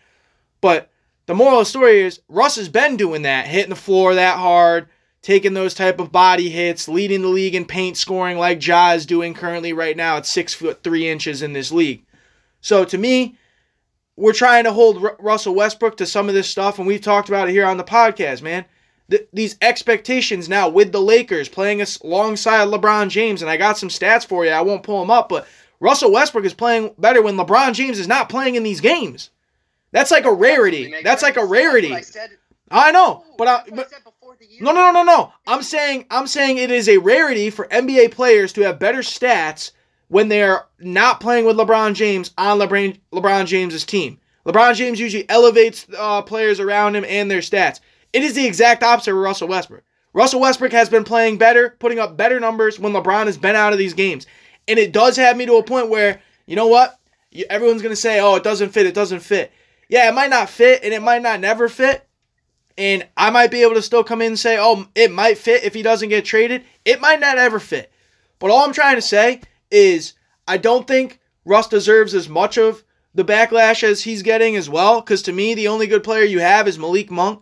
But 0.59 0.89
the 1.25 1.35
moral 1.35 1.59
of 1.59 1.65
the 1.65 1.69
story 1.69 2.01
is 2.01 2.21
Russ 2.29 2.55
has 2.55 2.69
been 2.69 2.97
doing 2.97 3.23
that, 3.23 3.47
hitting 3.47 3.69
the 3.69 3.75
floor 3.75 4.15
that 4.15 4.37
hard, 4.37 4.87
taking 5.21 5.53
those 5.53 5.73
type 5.73 5.99
of 5.99 6.11
body 6.11 6.49
hits, 6.49 6.87
leading 6.87 7.21
the 7.21 7.27
league 7.27 7.55
in 7.55 7.65
paint 7.65 7.97
scoring 7.97 8.37
like 8.37 8.65
Ja 8.65 8.93
is 8.93 9.05
doing 9.05 9.33
currently 9.33 9.73
right 9.73 9.97
now 9.97 10.17
at 10.17 10.25
six 10.25 10.53
foot 10.53 10.83
three 10.83 11.07
inches 11.07 11.41
in 11.41 11.53
this 11.53 11.71
league. 11.71 12.05
So 12.61 12.85
to 12.85 12.97
me, 12.97 13.37
we're 14.15 14.33
trying 14.33 14.63
to 14.63 14.71
hold 14.71 15.03
R- 15.03 15.17
Russell 15.19 15.55
Westbrook 15.55 15.97
to 15.97 16.05
some 16.05 16.27
of 16.27 16.35
this 16.35 16.49
stuff, 16.49 16.79
and 16.79 16.87
we've 16.87 17.01
talked 17.01 17.27
about 17.27 17.49
it 17.49 17.53
here 17.53 17.65
on 17.65 17.77
the 17.77 17.83
podcast, 17.83 18.41
man 18.41 18.65
th- 19.11 19.27
these 19.31 19.57
expectations 19.61 20.49
now 20.49 20.69
with 20.69 20.91
the 20.91 21.01
Lakers 21.01 21.49
playing 21.49 21.85
alongside 22.03 22.67
LeBron 22.67 23.09
James, 23.09 23.41
and 23.41 23.51
I 23.51 23.57
got 23.57 23.77
some 23.77 23.89
stats 23.89 24.25
for 24.25 24.45
you. 24.45 24.51
I 24.51 24.61
won't 24.61 24.83
pull 24.83 24.99
them 24.99 25.11
up, 25.11 25.29
but 25.29 25.47
Russell 25.79 26.11
Westbrook 26.11 26.45
is 26.45 26.53
playing 26.53 26.95
better 26.97 27.21
when 27.21 27.37
LeBron 27.37 27.73
James 27.73 27.99
is 27.99 28.07
not 28.07 28.29
playing 28.29 28.55
in 28.55 28.63
these 28.63 28.81
games. 28.81 29.29
That's 29.91 30.11
like 30.11 30.25
a 30.25 30.33
rarity. 30.33 30.93
That's 31.03 31.21
like 31.21 31.37
a 31.37 31.45
rarity. 31.45 31.93
I, 31.93 32.01
I, 32.71 32.91
know, 32.91 33.25
but 33.37 33.47
I, 33.47 33.63
but 33.73 33.91
no, 34.61 34.71
no, 34.71 34.91
no, 34.91 34.91
no, 34.91 35.03
no. 35.03 35.33
I'm 35.45 35.61
saying 35.61 36.05
I'm 36.09 36.27
saying 36.27 36.57
it 36.57 36.71
is 36.71 36.87
a 36.87 36.97
rarity 36.97 37.49
for 37.49 37.67
NBA 37.67 38.11
players 38.11 38.53
to 38.53 38.61
have 38.61 38.79
better 38.79 38.99
stats 38.99 39.71
when 40.07 40.29
they're 40.29 40.65
not 40.79 41.19
playing 41.19 41.45
with 41.45 41.57
LeBron 41.57 41.93
James 41.93 42.31
on 42.37 42.59
LeBron 42.59 42.97
LeBron 43.11 43.45
James's 43.45 43.85
team. 43.85 44.19
LeBron 44.45 44.75
James 44.75 44.99
usually 44.99 45.29
elevates 45.29 45.85
uh, 45.97 46.21
players 46.21 46.59
around 46.59 46.95
him 46.95 47.05
and 47.05 47.29
their 47.29 47.41
stats. 47.41 47.79
It 48.13 48.23
is 48.23 48.33
the 48.33 48.45
exact 48.45 48.83
opposite 48.83 49.13
with 49.13 49.23
Russell 49.23 49.47
Westbrook. 49.47 49.83
Russell 50.13 50.41
Westbrook 50.41 50.73
has 50.73 50.89
been 50.89 51.03
playing 51.03 51.37
better, 51.37 51.75
putting 51.79 51.99
up 51.99 52.17
better 52.17 52.39
numbers 52.39 52.79
when 52.79 52.91
LeBron 52.91 53.27
has 53.27 53.37
been 53.37 53.55
out 53.55 53.71
of 53.73 53.79
these 53.79 53.93
games. 53.93 54.27
And 54.67 54.77
it 54.77 54.91
does 54.91 55.15
have 55.15 55.37
me 55.37 55.45
to 55.45 55.55
a 55.55 55.63
point 55.63 55.89
where, 55.89 56.21
you 56.45 56.55
know 56.55 56.67
what? 56.67 56.99
Everyone's 57.49 57.81
going 57.81 57.93
to 57.93 58.01
say, 58.01 58.19
oh, 58.19 58.35
it 58.35 58.43
doesn't 58.43 58.71
fit, 58.71 58.85
it 58.85 58.93
doesn't 58.93 59.21
fit. 59.21 59.51
Yeah, 59.87 60.09
it 60.09 60.13
might 60.13 60.29
not 60.29 60.49
fit 60.49 60.83
and 60.83 60.93
it 60.93 61.01
might 61.01 61.21
not 61.21 61.39
never 61.39 61.69
fit. 61.69 62.07
And 62.77 63.07
I 63.15 63.29
might 63.29 63.51
be 63.51 63.61
able 63.61 63.75
to 63.75 63.81
still 63.81 64.03
come 64.03 64.21
in 64.21 64.27
and 64.27 64.39
say, 64.39 64.57
oh, 64.59 64.87
it 64.95 65.11
might 65.11 65.37
fit 65.37 65.63
if 65.63 65.73
he 65.73 65.81
doesn't 65.81 66.09
get 66.09 66.25
traded. 66.25 66.63
It 66.83 67.01
might 67.01 67.19
not 67.19 67.37
ever 67.37 67.59
fit. 67.59 67.91
But 68.39 68.51
all 68.51 68.65
I'm 68.65 68.73
trying 68.73 68.95
to 68.95 69.01
say 69.01 69.41
is 69.69 70.13
I 70.47 70.57
don't 70.57 70.87
think 70.87 71.19
Russ 71.45 71.67
deserves 71.67 72.13
as 72.13 72.27
much 72.27 72.57
of 72.57 72.83
the 73.13 73.25
backlash 73.25 73.83
as 73.83 74.03
he's 74.03 74.23
getting 74.23 74.55
as 74.55 74.69
well. 74.69 75.01
Because 75.01 75.21
to 75.23 75.31
me, 75.31 75.53
the 75.53 75.67
only 75.67 75.87
good 75.87 76.03
player 76.03 76.23
you 76.23 76.39
have 76.39 76.67
is 76.67 76.79
Malik 76.79 77.11
Monk. 77.11 77.41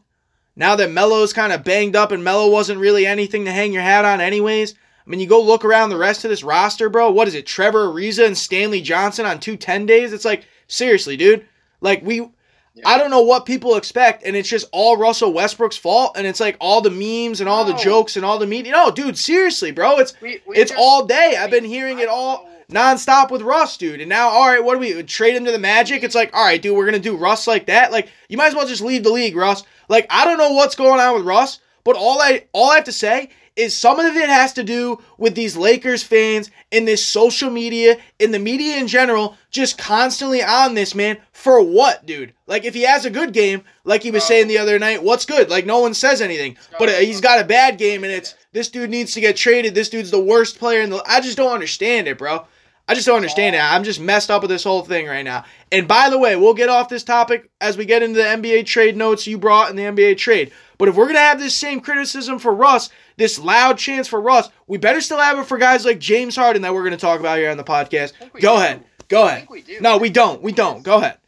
Now 0.60 0.76
that 0.76 0.92
Melo's 0.92 1.32
kind 1.32 1.54
of 1.54 1.64
banged 1.64 1.96
up 1.96 2.12
and 2.12 2.22
Melo 2.22 2.50
wasn't 2.50 2.82
really 2.82 3.08
anything 3.08 3.46
to 3.46 3.52
hang 3.52 3.72
your 3.72 3.82
hat 3.82 4.04
on, 4.04 4.20
anyways. 4.20 4.74
I 4.74 5.10
mean, 5.10 5.22
you 5.22 5.26
go 5.26 5.42
look 5.42 5.64
around 5.64 5.90
the 5.90 5.98
rest 5.98 6.26
of 6.26 6.30
this 6.30 6.44
roster, 6.44 6.90
bro. 6.90 7.10
What 7.12 7.30
is 7.30 7.34
it? 7.34 7.46
Trevor 7.46 7.88
Ariza 7.88 8.26
and 8.26 8.38
Stanley 8.38 8.82
Johnson 8.82 9.26
on 9.26 9.40
two 9.40 9.56
10 9.56 9.86
days? 9.86 10.12
It's 10.12 10.26
like, 10.26 10.46
seriously, 10.68 11.16
dude. 11.16 11.48
Like, 11.80 12.04
we. 12.04 12.30
Yeah. 12.76 12.88
I 12.88 12.98
don't 12.98 13.10
know 13.10 13.22
what 13.22 13.46
people 13.46 13.76
expect, 13.76 14.24
and 14.24 14.36
it's 14.36 14.50
just 14.50 14.68
all 14.72 14.98
Russell 14.98 15.34
Westbrook's 15.34 15.78
fault, 15.78 16.18
and 16.18 16.28
it's 16.28 16.40
like 16.40 16.56
all 16.60 16.82
the 16.82 16.92
memes 16.92 17.40
and 17.40 17.50
all 17.50 17.66
no. 17.66 17.72
the 17.72 17.78
jokes 17.80 18.16
and 18.16 18.24
all 18.24 18.38
the 18.38 18.46
media. 18.46 18.74
No, 18.74 18.92
dude, 18.92 19.18
seriously, 19.18 19.72
bro, 19.72 19.98
it's 19.98 20.14
we, 20.22 20.40
we 20.46 20.56
it's 20.56 20.72
just, 20.72 20.80
all 20.80 21.06
day. 21.06 21.36
I've 21.40 21.50
been 21.50 21.66
hearing 21.66 22.00
it 22.00 22.08
all 22.08 22.48
nonstop 22.70 23.32
with 23.32 23.42
Russ, 23.42 23.76
dude. 23.76 24.00
And 24.00 24.10
now, 24.10 24.30
all 24.30 24.48
right, 24.48 24.64
what 24.64 24.76
do 24.76 24.80
we 24.80 25.02
trade 25.04 25.36
him 25.36 25.46
to 25.46 25.52
the 25.52 25.60
Magic? 25.60 26.04
It's 26.04 26.16
like, 26.16 26.34
all 26.34 26.46
right, 26.46 26.62
dude, 26.62 26.78
we're 26.78 26.86
gonna 26.86 27.00
do 27.00 27.18
Russ 27.18 27.48
like 27.48 27.66
that. 27.66 27.92
Like, 27.92 28.10
you 28.28 28.38
might 28.38 28.48
as 28.48 28.56
well 28.56 28.68
just 28.68 28.84
leave 28.84 29.04
the 29.04 29.10
league, 29.10 29.36
Russ. 29.36 29.64
Like 29.90 30.08
I 30.10 30.24
don't 30.24 30.38
know 30.38 30.54
what's 30.54 30.76
going 30.76 31.00
on 31.00 31.16
with 31.16 31.26
Russ, 31.26 31.60
but 31.84 31.98
all 31.98 32.22
I 32.22 32.46
all 32.54 32.72
I 32.72 32.76
have 32.76 32.86
to 32.86 32.92
say 32.92 33.30
is 33.56 33.76
some 33.76 34.00
of 34.00 34.16
it 34.16 34.30
has 34.30 34.54
to 34.54 34.64
do 34.64 35.02
with 35.18 35.36
these 35.36 35.58
Lakers 35.58 36.02
fans 36.02 36.50
and 36.72 36.88
this 36.88 37.06
social 37.06 37.50
media 37.50 37.98
and 38.20 38.34
the 38.34 38.40
media 38.40 38.78
in 38.78 38.88
general 38.88 39.36
just 39.52 39.78
constantly 39.78 40.42
on 40.42 40.76
this 40.76 40.96
man 40.96 41.18
for 41.34 41.62
what, 41.62 42.06
dude? 42.06 42.34
Like 42.48 42.64
if 42.64 42.74
he 42.74 42.84
has 42.84 43.04
a 43.04 43.10
good 43.10 43.34
game, 43.34 43.64
like 43.84 44.02
he 44.02 44.12
was 44.12 44.24
saying 44.24 44.48
the 44.48 44.60
other 44.60 44.80
night, 44.80 45.04
what's 45.04 45.26
good? 45.26 45.50
Like 45.50 45.66
no 45.66 45.80
one 45.80 45.94
says 45.94 46.22
anything, 46.22 46.58
but 46.78 46.90
he's 47.04 47.20
got 47.20 47.42
a 47.42 47.46
bad 47.46 47.78
game 47.78 48.06
and 48.06 48.14
it's 48.14 48.36
this 48.54 48.70
dude 48.70 48.90
needs 48.90 49.14
to 49.14 49.22
get 49.22 49.36
traded. 49.36 49.76
This 49.76 49.90
dude's 49.90 50.12
the 50.12 50.20
worst 50.20 50.58
player 50.58 50.82
in 50.82 50.90
the. 50.90 51.04
I 51.06 51.20
just 51.20 51.38
don't 51.38 51.52
understand 51.52 52.08
it, 52.08 52.18
bro. 52.18 52.46
I 52.90 52.96
just 52.96 53.06
don't 53.06 53.18
understand 53.18 53.56
it. 53.56 53.60
I'm 53.60 53.84
just 53.84 54.00
messed 54.00 54.32
up 54.32 54.42
with 54.42 54.50
this 54.50 54.64
whole 54.64 54.82
thing 54.84 55.06
right 55.06 55.22
now. 55.22 55.46
And 55.72 55.88
by 55.88 56.10
the 56.10 56.18
way, 56.18 56.36
we'll 56.36 56.56
get 56.56 56.70
off 56.70 56.90
this 56.90 57.04
topic 57.04 57.48
as 57.62 57.78
we 57.78 57.86
get 57.86 58.02
into 58.02 58.18
the 58.18 58.24
NBA 58.26 58.66
trade 58.66 58.98
notes 58.98 59.28
you 59.28 59.38
brought 59.38 59.70
in 59.70 59.76
the 59.76 59.84
NBA 59.84 60.18
trade. 60.18 60.52
But 60.80 60.90
if 60.90 60.96
we're 60.96 61.06
gonna 61.06 61.20
have 61.20 61.38
this 61.38 61.54
same 61.56 61.82
criticism 61.82 62.40
for 62.40 62.52
Russ, 62.52 62.90
this 63.16 63.38
loud 63.38 63.78
chance 63.78 64.08
for 64.08 64.20
Russ, 64.20 64.50
we 64.66 64.80
better 64.80 65.02
still 65.02 65.20
have 65.20 65.38
it 65.38 65.46
for 65.46 65.60
guys 65.60 65.86
like 65.86 66.00
James 66.00 66.36
Harden 66.36 66.64
that 66.64 66.74
we're 66.74 66.84
gonna 66.84 66.98
talk 66.98 67.20
about 67.20 67.38
here 67.38 67.52
on 67.52 67.58
the 67.58 67.64
podcast. 67.64 68.14
Go 68.34 68.40
do. 68.40 68.54
ahead. 68.56 68.84
Go 69.08 69.24
I 69.24 69.28
ahead. 69.28 69.40
think 69.42 69.50
we 69.52 69.62
do. 69.62 69.80
No, 69.82 69.98
we 69.98 70.10
don't. 70.10 70.42
We 70.42 70.52
don't. 70.52 70.82
Go 70.82 70.98
ahead. 70.98 71.20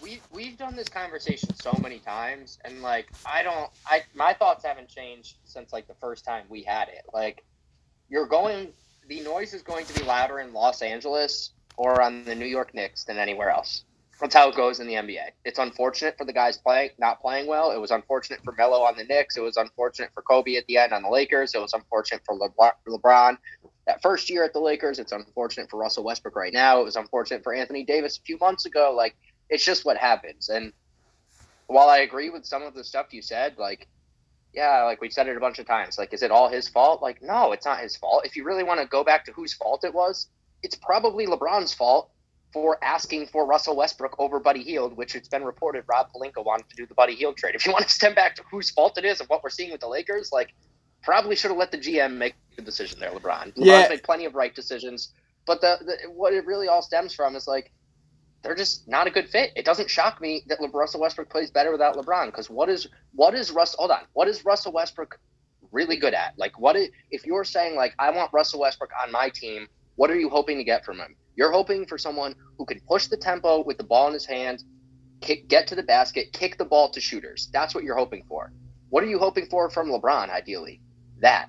we 0.00 0.20
we've 0.30 0.56
done 0.56 0.76
this 0.76 0.88
conversation 0.88 1.52
so 1.56 1.76
many 1.82 1.98
times 1.98 2.58
and 2.64 2.82
like 2.82 3.08
I 3.26 3.42
don't 3.42 3.68
I 3.84 4.02
my 4.14 4.32
thoughts 4.32 4.64
haven't 4.64 4.88
changed 4.88 5.38
since 5.44 5.72
like 5.72 5.88
the 5.88 5.94
first 5.94 6.24
time 6.24 6.44
we 6.48 6.62
had 6.62 6.86
it. 6.88 7.02
Like 7.12 7.42
you're 8.08 8.26
going 8.26 8.72
the 9.08 9.20
noise 9.20 9.54
is 9.54 9.62
going 9.62 9.86
to 9.86 9.94
be 9.94 10.04
louder 10.04 10.40
in 10.40 10.52
Los 10.52 10.82
Angeles 10.82 11.50
or 11.76 12.00
on 12.00 12.24
the 12.24 12.34
New 12.34 12.46
York 12.46 12.74
Knicks 12.74 13.04
than 13.04 13.18
anywhere 13.18 13.50
else. 13.50 13.84
That's 14.20 14.34
how 14.34 14.48
it 14.48 14.54
goes 14.54 14.78
in 14.78 14.86
the 14.86 14.94
NBA. 14.94 15.30
It's 15.44 15.58
unfortunate 15.58 16.16
for 16.16 16.24
the 16.24 16.32
guys 16.32 16.56
playing 16.56 16.90
not 16.98 17.20
playing 17.20 17.46
well. 17.46 17.72
It 17.72 17.80
was 17.80 17.90
unfortunate 17.90 18.42
for 18.44 18.52
Melo 18.52 18.82
on 18.82 18.96
the 18.96 19.04
Knicks. 19.04 19.36
It 19.36 19.40
was 19.40 19.56
unfortunate 19.56 20.10
for 20.14 20.22
Kobe 20.22 20.54
at 20.54 20.66
the 20.66 20.76
end 20.76 20.92
on 20.92 21.02
the 21.02 21.08
Lakers. 21.08 21.54
It 21.54 21.60
was 21.60 21.72
unfortunate 21.72 22.22
for 22.24 22.38
LeBron, 22.38 22.72
LeBron 22.88 23.36
that 23.86 24.00
first 24.02 24.30
year 24.30 24.44
at 24.44 24.52
the 24.52 24.60
Lakers. 24.60 24.98
It's 24.98 25.12
unfortunate 25.12 25.68
for 25.68 25.78
Russell 25.78 26.04
Westbrook 26.04 26.36
right 26.36 26.52
now. 26.52 26.80
It 26.80 26.84
was 26.84 26.96
unfortunate 26.96 27.42
for 27.42 27.54
Anthony 27.54 27.84
Davis 27.84 28.18
a 28.18 28.22
few 28.22 28.38
months 28.38 28.66
ago. 28.66 28.94
Like 28.96 29.16
it's 29.50 29.64
just 29.64 29.84
what 29.84 29.96
happens. 29.96 30.48
And 30.48 30.72
while 31.66 31.88
I 31.88 31.98
agree 31.98 32.30
with 32.30 32.44
some 32.44 32.62
of 32.62 32.74
the 32.74 32.84
stuff 32.84 33.12
you 33.12 33.22
said, 33.22 33.58
like, 33.58 33.88
yeah, 34.54 34.84
like 34.84 35.00
we've 35.00 35.12
said 35.12 35.28
it 35.28 35.36
a 35.36 35.40
bunch 35.40 35.58
of 35.58 35.66
times, 35.66 35.98
like, 35.98 36.12
is 36.14 36.22
it 36.22 36.30
all 36.30 36.48
his 36.48 36.68
fault? 36.68 37.02
Like, 37.02 37.20
no, 37.22 37.52
it's 37.52 37.66
not 37.66 37.80
his 37.80 37.96
fault. 37.96 38.24
If 38.24 38.36
you 38.36 38.44
really 38.44 38.62
want 38.62 38.80
to 38.80 38.86
go 38.86 39.02
back 39.04 39.24
to 39.26 39.32
whose 39.32 39.52
fault 39.54 39.84
it 39.84 39.92
was, 39.92 40.28
it's 40.62 40.76
probably 40.76 41.26
LeBron's 41.26 41.74
fault 41.74 42.10
for 42.52 42.82
asking 42.82 43.26
for 43.26 43.44
Russell 43.46 43.74
Westbrook 43.76 44.14
over 44.18 44.38
Buddy 44.38 44.62
Hield, 44.62 44.96
which 44.96 45.16
it's 45.16 45.28
been 45.28 45.42
reported 45.42 45.84
Rob 45.88 46.06
Pelinka 46.14 46.44
wanted 46.44 46.68
to 46.70 46.76
do 46.76 46.86
the 46.86 46.94
Buddy 46.94 47.14
Hield 47.16 47.36
trade. 47.36 47.54
If 47.56 47.66
you 47.66 47.72
want 47.72 47.84
to 47.84 47.90
stem 47.90 48.14
back 48.14 48.36
to 48.36 48.42
whose 48.50 48.70
fault 48.70 48.96
it 48.96 49.04
is 49.04 49.20
of 49.20 49.26
what 49.28 49.42
we're 49.42 49.50
seeing 49.50 49.72
with 49.72 49.80
the 49.80 49.88
Lakers, 49.88 50.30
like, 50.32 50.50
probably 51.02 51.34
should 51.36 51.50
have 51.50 51.58
let 51.58 51.72
the 51.72 51.78
GM 51.78 52.16
make 52.16 52.34
the 52.56 52.62
decision 52.62 52.98
there, 53.00 53.10
LeBron. 53.10 53.54
LeBron's 53.54 53.56
Yeah. 53.56 53.88
made 53.90 54.02
plenty 54.04 54.24
of 54.24 54.34
right 54.34 54.54
decisions, 54.54 55.12
but 55.46 55.60
the, 55.60 55.78
the 55.84 56.10
what 56.10 56.32
it 56.32 56.46
really 56.46 56.68
all 56.68 56.80
stems 56.80 57.12
from 57.12 57.34
is 57.36 57.46
like 57.48 57.72
they're 58.44 58.54
just 58.54 58.86
not 58.86 59.06
a 59.06 59.10
good 59.10 59.28
fit. 59.28 59.50
It 59.56 59.64
doesn't 59.64 59.88
shock 59.88 60.20
me 60.20 60.44
that 60.48 60.58
Russell 60.72 61.00
Westbrook 61.00 61.30
plays 61.30 61.50
better 61.50 61.72
without 61.72 61.96
LeBron 61.96 62.26
because 62.26 62.50
what 62.50 62.68
is 62.68 62.86
what 63.14 63.34
is 63.34 63.50
Russ? 63.50 63.74
Hold 63.78 63.90
on, 63.90 64.02
what 64.12 64.28
is 64.28 64.44
Russell 64.44 64.72
Westbrook 64.72 65.18
really 65.72 65.96
good 65.96 66.14
at? 66.14 66.34
Like, 66.36 66.58
what 66.60 66.76
is, 66.76 66.90
if 67.10 67.24
you're 67.26 67.44
saying 67.44 67.74
like 67.74 67.94
I 67.98 68.10
want 68.10 68.32
Russell 68.32 68.60
Westbrook 68.60 68.90
on 69.02 69.10
my 69.10 69.30
team? 69.30 69.66
What 69.96 70.10
are 70.10 70.18
you 70.18 70.28
hoping 70.28 70.58
to 70.58 70.64
get 70.64 70.84
from 70.84 70.98
him? 70.98 71.16
You're 71.36 71.52
hoping 71.52 71.86
for 71.86 71.98
someone 71.98 72.34
who 72.58 72.66
can 72.66 72.80
push 72.80 73.06
the 73.06 73.16
tempo 73.16 73.64
with 73.64 73.78
the 73.78 73.84
ball 73.84 74.08
in 74.08 74.12
his 74.12 74.26
hand, 74.26 74.62
kick, 75.20 75.48
get 75.48 75.66
to 75.68 75.74
the 75.74 75.82
basket, 75.82 76.32
kick 76.32 76.58
the 76.58 76.64
ball 76.64 76.90
to 76.90 77.00
shooters. 77.00 77.48
That's 77.52 77.74
what 77.74 77.84
you're 77.84 77.96
hoping 77.96 78.24
for. 78.28 78.52
What 78.90 79.02
are 79.02 79.08
you 79.08 79.18
hoping 79.18 79.46
for 79.46 79.70
from 79.70 79.88
LeBron? 79.88 80.30
Ideally, 80.30 80.80
that. 81.20 81.48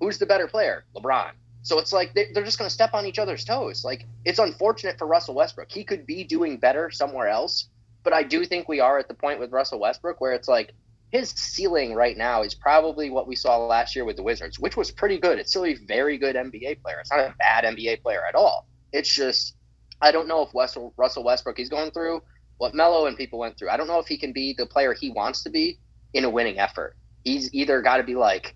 Who's 0.00 0.18
the 0.18 0.26
better 0.26 0.48
player? 0.48 0.84
LeBron. 0.96 1.30
So 1.64 1.78
it's 1.78 1.92
like 1.92 2.14
they- 2.14 2.30
they're 2.32 2.44
just 2.44 2.58
going 2.58 2.68
to 2.68 2.74
step 2.74 2.94
on 2.94 3.06
each 3.06 3.18
other's 3.18 3.44
toes. 3.44 3.84
Like 3.84 4.04
it's 4.24 4.38
unfortunate 4.38 4.98
for 4.98 5.06
Russell 5.06 5.34
Westbrook. 5.34 5.72
He 5.72 5.82
could 5.82 6.06
be 6.06 6.22
doing 6.22 6.58
better 6.58 6.90
somewhere 6.90 7.26
else, 7.26 7.68
but 8.04 8.12
I 8.12 8.22
do 8.22 8.44
think 8.44 8.68
we 8.68 8.80
are 8.80 8.98
at 8.98 9.08
the 9.08 9.14
point 9.14 9.40
with 9.40 9.50
Russell 9.50 9.80
Westbrook 9.80 10.20
where 10.20 10.32
it's 10.34 10.46
like 10.46 10.72
his 11.10 11.30
ceiling 11.30 11.94
right 11.94 12.16
now 12.16 12.42
is 12.42 12.54
probably 12.54 13.08
what 13.08 13.26
we 13.26 13.34
saw 13.34 13.56
last 13.66 13.96
year 13.96 14.04
with 14.04 14.16
the 14.16 14.22
Wizards, 14.22 14.58
which 14.58 14.76
was 14.76 14.90
pretty 14.90 15.18
good. 15.18 15.38
It's 15.38 15.50
still 15.50 15.64
a 15.64 15.74
very 15.74 16.18
good 16.18 16.36
NBA 16.36 16.82
player. 16.82 16.98
It's 17.00 17.10
not 17.10 17.20
a 17.20 17.34
bad 17.38 17.64
NBA 17.64 18.02
player 18.02 18.22
at 18.28 18.34
all. 18.34 18.68
It's 18.92 19.12
just 19.12 19.56
I 20.02 20.12
don't 20.12 20.28
know 20.28 20.42
if 20.42 20.52
West, 20.52 20.76
Russell 20.98 21.24
Westbrook 21.24 21.58
is 21.58 21.70
going 21.70 21.90
through 21.92 22.22
what 22.58 22.74
Melo 22.74 23.06
and 23.06 23.16
people 23.16 23.38
went 23.38 23.58
through. 23.58 23.70
I 23.70 23.76
don't 23.78 23.86
know 23.86 24.00
if 24.00 24.06
he 24.06 24.18
can 24.18 24.32
be 24.32 24.54
the 24.56 24.66
player 24.66 24.92
he 24.92 25.10
wants 25.10 25.42
to 25.44 25.50
be 25.50 25.78
in 26.12 26.24
a 26.24 26.30
winning 26.30 26.58
effort. 26.58 26.94
He's 27.24 27.52
either 27.54 27.80
got 27.80 27.96
to 27.96 28.02
be 28.02 28.14
like 28.14 28.54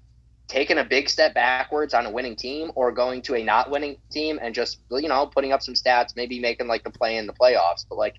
taking 0.48 0.78
a 0.78 0.84
big 0.84 1.08
step 1.08 1.34
backwards 1.34 1.94
on 1.94 2.06
a 2.06 2.10
winning 2.10 2.34
team 2.34 2.72
or 2.74 2.90
going 2.90 3.22
to 3.22 3.34
a 3.36 3.44
not 3.44 3.70
winning 3.70 3.96
team 4.10 4.38
and 4.42 4.54
just 4.54 4.80
you 4.90 5.08
know 5.08 5.26
putting 5.26 5.52
up 5.52 5.62
some 5.62 5.74
stats 5.74 6.16
maybe 6.16 6.40
making 6.40 6.66
like 6.66 6.82
the 6.84 6.90
play 6.90 7.16
in 7.16 7.26
the 7.26 7.32
playoffs 7.34 7.84
but 7.88 7.96
like 7.96 8.14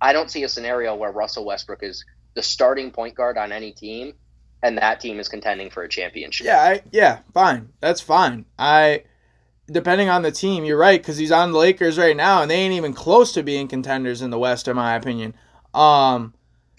i 0.00 0.12
don't 0.12 0.30
see 0.30 0.44
a 0.44 0.48
scenario 0.48 0.94
where 0.94 1.10
russell 1.10 1.44
westbrook 1.44 1.82
is 1.82 2.04
the 2.34 2.42
starting 2.42 2.90
point 2.90 3.14
guard 3.14 3.38
on 3.38 3.50
any 3.50 3.72
team 3.72 4.12
and 4.62 4.78
that 4.78 5.00
team 5.00 5.18
is 5.18 5.28
contending 5.28 5.70
for 5.70 5.82
a 5.82 5.88
championship 5.88 6.46
Yeah, 6.46 6.60
I, 6.60 6.82
yeah, 6.92 7.20
fine. 7.32 7.70
That's 7.80 8.00
fine. 8.00 8.44
I 8.58 9.04
depending 9.70 10.08
on 10.08 10.22
the 10.22 10.32
team, 10.32 10.64
you're 10.64 10.78
right 10.78 11.00
because 11.00 11.16
he's 11.16 11.32
on 11.32 11.52
the 11.52 11.58
Lakers 11.58 11.96
right 11.96 12.16
now, 12.16 12.42
and 12.42 12.50
they 12.50 12.56
ain't 12.56 12.74
even 12.74 12.92
close 12.92 13.32
to 13.32 13.42
being 13.42 13.68
contenders 13.68 14.20
in 14.20 14.30
the 14.30 14.38
West, 14.38 14.68
in 14.68 14.76
my 14.76 14.94
opinion. 14.94 15.34
Um, 15.72 16.34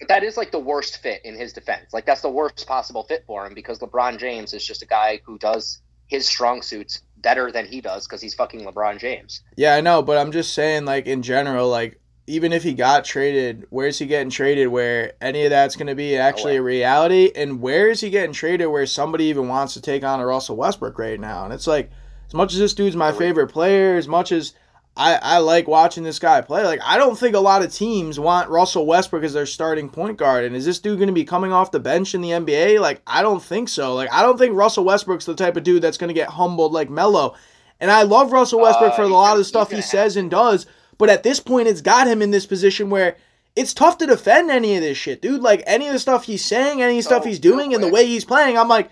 that 0.08 0.22
is 0.22 0.36
like 0.36 0.50
the 0.50 0.58
worst 0.58 0.98
fit 0.98 1.20
in 1.24 1.34
his 1.34 1.52
defense 1.52 1.92
like 1.92 2.06
that's 2.06 2.22
the 2.22 2.30
worst 2.30 2.66
possible 2.66 3.04
fit 3.04 3.24
for 3.26 3.46
him 3.46 3.54
because 3.54 3.78
lebron 3.78 4.18
james 4.18 4.52
is 4.52 4.66
just 4.66 4.82
a 4.82 4.86
guy 4.86 5.20
who 5.24 5.38
does 5.38 5.80
his 6.06 6.26
strong 6.26 6.60
suits 6.62 7.02
better 7.18 7.52
than 7.52 7.64
he 7.64 7.80
does 7.80 8.06
because 8.06 8.20
he's 8.20 8.34
fucking 8.34 8.60
lebron 8.60 8.98
james 8.98 9.42
yeah, 9.56 9.74
I 9.74 9.80
know, 9.80 10.02
but 10.02 10.18
I'm 10.18 10.32
just 10.32 10.54
saying, 10.54 10.84
like 10.84 11.06
in 11.06 11.22
general, 11.22 11.68
like 11.68 12.00
even 12.26 12.52
if 12.52 12.62
he 12.62 12.74
got 12.74 13.04
traded, 13.04 13.66
where's 13.70 13.98
he 13.98 14.06
getting 14.06 14.30
traded? 14.30 14.68
Where 14.68 15.12
any 15.20 15.44
of 15.44 15.50
that's 15.50 15.76
going 15.76 15.88
to 15.88 15.94
be 15.94 16.16
actually 16.16 16.56
oh, 16.56 16.60
a 16.60 16.64
reality, 16.64 17.30
and 17.34 17.60
where 17.60 17.88
is 17.88 18.00
he 18.00 18.10
getting 18.10 18.32
traded? 18.32 18.68
Where 18.68 18.86
somebody 18.86 19.24
even 19.24 19.48
wants 19.48 19.74
to 19.74 19.80
take 19.80 20.04
on 20.04 20.20
a 20.20 20.26
Russell 20.26 20.56
Westbrook 20.56 20.98
right 20.98 21.20
now? 21.20 21.44
And 21.44 21.52
it's 21.52 21.66
like, 21.66 21.90
as 22.26 22.34
much 22.34 22.52
as 22.52 22.58
this 22.58 22.74
dude's 22.74 22.96
my 22.96 23.12
favorite 23.12 23.48
player, 23.48 23.96
as 23.96 24.08
much 24.08 24.32
as 24.32 24.54
I, 24.94 25.18
I 25.22 25.38
like 25.38 25.66
watching 25.66 26.04
this 26.04 26.18
guy 26.18 26.42
play. 26.42 26.64
Like 26.64 26.80
I 26.84 26.98
don't 26.98 27.18
think 27.18 27.34
a 27.34 27.40
lot 27.40 27.62
of 27.64 27.72
teams 27.72 28.20
want 28.20 28.50
Russell 28.50 28.84
Westbrook 28.84 29.24
as 29.24 29.32
their 29.32 29.46
starting 29.46 29.88
point 29.88 30.18
guard. 30.18 30.44
And 30.44 30.54
is 30.54 30.66
this 30.66 30.78
dude 30.80 30.98
going 30.98 31.06
to 31.06 31.14
be 31.14 31.24
coming 31.24 31.52
off 31.52 31.70
the 31.70 31.80
bench 31.80 32.14
in 32.14 32.20
the 32.20 32.30
NBA? 32.30 32.78
Like 32.78 33.00
I 33.06 33.22
don't 33.22 33.42
think 33.42 33.68
so. 33.70 33.94
Like 33.94 34.12
I 34.12 34.22
don't 34.22 34.36
think 34.38 34.54
Russell 34.54 34.84
Westbrook's 34.84 35.24
the 35.24 35.34
type 35.34 35.56
of 35.56 35.62
dude 35.62 35.82
that's 35.82 35.96
going 35.96 36.08
to 36.08 36.14
get 36.14 36.28
humbled 36.28 36.72
like 36.72 36.90
Melo. 36.90 37.34
And 37.80 37.90
I 37.90 38.02
love 38.02 38.32
Russell 38.32 38.60
Westbrook 38.60 38.92
Uh, 38.92 38.96
for 38.96 39.02
a 39.02 39.08
lot 39.08 39.32
of 39.32 39.38
the 39.38 39.44
stuff 39.44 39.70
he 39.70 39.80
says 39.80 40.16
and 40.16 40.30
does. 40.30 40.66
But 40.98 41.08
at 41.08 41.22
this 41.22 41.40
point, 41.40 41.68
it's 41.68 41.80
got 41.80 42.06
him 42.06 42.22
in 42.22 42.30
this 42.30 42.46
position 42.46 42.90
where 42.90 43.16
it's 43.56 43.74
tough 43.74 43.98
to 43.98 44.06
defend 44.06 44.50
any 44.50 44.76
of 44.76 44.82
this 44.82 44.96
shit, 44.96 45.20
dude. 45.20 45.42
Like 45.42 45.62
any 45.66 45.86
of 45.88 45.92
the 45.92 45.98
stuff 45.98 46.24
he's 46.24 46.44
saying, 46.44 46.80
any 46.80 47.00
stuff 47.02 47.24
So, 47.24 47.28
he's 47.28 47.40
doing, 47.40 47.74
and 47.74 47.82
the 47.82 47.88
way 47.88 48.06
he's 48.06 48.24
playing, 48.24 48.56
I'm 48.56 48.68
like, 48.68 48.90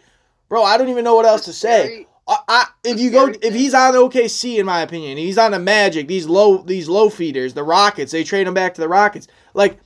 bro, 0.48 0.64
I 0.64 0.76
don't 0.76 0.88
even 0.88 1.04
know 1.04 1.14
what 1.14 1.26
else 1.26 1.44
to 1.44 1.52
say. 1.52 2.06
I, 2.30 2.38
I, 2.46 2.66
if 2.84 3.00
you 3.00 3.10
go, 3.10 3.32
if 3.42 3.52
he's 3.52 3.74
on 3.74 3.94
OKC, 3.94 4.58
in 4.58 4.66
my 4.66 4.82
opinion, 4.82 5.18
he's 5.18 5.36
on 5.36 5.50
the 5.50 5.58
Magic, 5.58 6.06
these 6.06 6.26
low, 6.26 6.58
these 6.58 6.88
low 6.88 7.10
feeders, 7.10 7.54
the 7.54 7.64
Rockets, 7.64 8.12
they 8.12 8.22
trade 8.22 8.46
him 8.46 8.54
back 8.54 8.74
to 8.74 8.80
the 8.80 8.88
Rockets. 8.88 9.26
Like, 9.52 9.80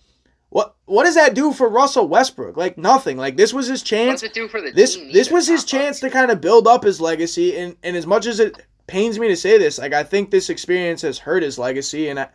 what, 0.51 0.77
what 0.85 1.05
does 1.05 1.15
that 1.15 1.35
do 1.35 1.53
for 1.55 1.69
Russell 1.69 2.07
Westbrook? 2.07 2.57
Like 2.59 2.77
nothing. 2.77 3.17
Like 3.17 3.37
this 3.37 3.55
was 3.55 3.67
his 3.67 3.83
chance. 3.83 4.21
does 4.21 4.31
it 4.31 4.35
do 4.35 4.47
for 4.47 4.61
the 4.61 4.71
This, 4.71 4.95
team 4.95 5.11
this 5.11 5.31
was 5.31 5.49
his 5.49 5.65
chance 5.65 6.01
to 6.01 6.11
kind 6.11 6.31
of 6.31 6.43
build 6.43 6.69
up 6.69 6.85
his 6.85 7.01
legacy. 7.01 7.57
And, 7.57 7.77
and 7.83 7.97
as 7.97 8.07
much 8.07 8.27
as 8.27 8.39
it 8.39 8.65
pains 8.87 9.19
me 9.19 9.29
to 9.29 9.37
say 9.37 9.57
this, 9.59 9.79
like 9.79 9.95
I 9.95 10.05
think 10.05 10.31
this 10.31 10.51
experience 10.51 11.01
has 11.03 11.19
hurt 11.19 11.43
his 11.43 11.59
legacy, 11.59 12.09
and 12.09 12.21
I, 12.21 12.29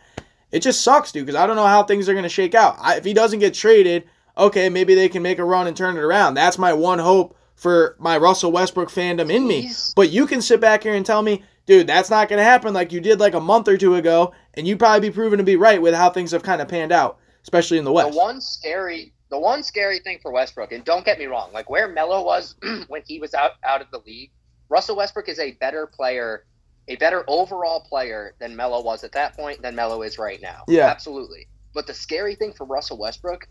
it 0.51 0.61
just 0.61 0.81
sucks, 0.81 1.11
dude. 1.11 1.27
Because 1.27 1.39
I 1.39 1.45
don't 1.45 1.55
know 1.55 1.67
how 1.67 1.83
things 1.83 2.09
are 2.09 2.15
gonna 2.15 2.27
shake 2.29 2.55
out. 2.55 2.77
I, 2.79 2.97
if 2.97 3.05
he 3.05 3.13
doesn't 3.13 3.39
get 3.39 3.53
traded, 3.53 4.05
okay, 4.35 4.69
maybe 4.69 4.95
they 4.95 5.07
can 5.07 5.21
make 5.21 5.37
a 5.37 5.45
run 5.45 5.67
and 5.67 5.77
turn 5.77 5.95
it 5.95 6.01
around. 6.01 6.33
That's 6.33 6.57
my 6.57 6.73
one 6.73 6.99
hope 6.99 7.37
for 7.59 7.95
my 7.99 8.17
Russell 8.17 8.51
Westbrook 8.51 8.89
fandom 8.89 9.29
in 9.31 9.45
me. 9.47 9.61
He's- 9.63 9.93
But 9.95 10.09
you 10.09 10.25
can 10.25 10.41
sit 10.41 10.61
back 10.61 10.83
here 10.83 10.93
and 10.95 11.05
tell 11.05 11.21
me, 11.21 11.43
dude, 11.65 11.87
that's 11.87 12.09
not 12.09 12.29
going 12.29 12.37
to 12.37 12.43
happen 12.43 12.73
like 12.73 12.91
you 12.93 13.01
did 13.01 13.19
like 13.19 13.33
a 13.33 13.39
month 13.39 13.67
or 13.67 13.77
two 13.77 13.95
ago, 13.95 14.33
and 14.53 14.65
you'd 14.67 14.79
probably 14.79 15.09
be 15.09 15.13
proven 15.13 15.37
to 15.39 15.43
be 15.43 15.55
right 15.57 15.81
with 15.81 15.93
how 15.93 16.09
things 16.09 16.31
have 16.31 16.41
kind 16.41 16.61
of 16.61 16.67
panned 16.69 16.91
out, 16.93 17.17
especially 17.43 17.77
in 17.77 17.83
the 17.83 17.91
West. 17.91 18.11
The 18.11 18.17
one 18.17 18.39
scary, 18.39 19.13
the 19.29 19.39
one 19.39 19.61
scary 19.61 19.99
thing 19.99 20.19
for 20.21 20.31
Westbrook, 20.31 20.71
and 20.71 20.83
don't 20.85 21.03
get 21.05 21.19
me 21.19 21.25
wrong, 21.25 21.51
like 21.53 21.69
where 21.69 21.87
Melo 21.89 22.23
was 22.23 22.55
when 22.87 23.01
he 23.05 23.19
was 23.19 23.33
out 23.33 23.51
out 23.63 23.81
of 23.81 23.87
the 23.91 23.99
league, 24.05 24.31
Russell 24.69 24.95
Westbrook 24.95 25.27
is 25.27 25.37
a 25.39 25.51
better 25.59 25.85
player, 25.85 26.45
a 26.87 26.95
better 26.95 27.23
overall 27.27 27.81
player 27.81 28.35
than 28.39 28.55
Melo 28.55 28.81
was 28.81 29.03
at 29.03 29.11
that 29.11 29.35
point 29.35 29.61
than 29.61 29.75
Melo 29.75 30.01
is 30.01 30.17
right 30.17 30.41
now. 30.41 30.63
Yeah. 30.67 30.85
absolutely. 30.87 31.47
But 31.73 31.87
the 31.87 31.93
scary 31.93 32.35
thing 32.35 32.53
for 32.53 32.65
Russell 32.65 32.97
Westbrook 32.97 33.47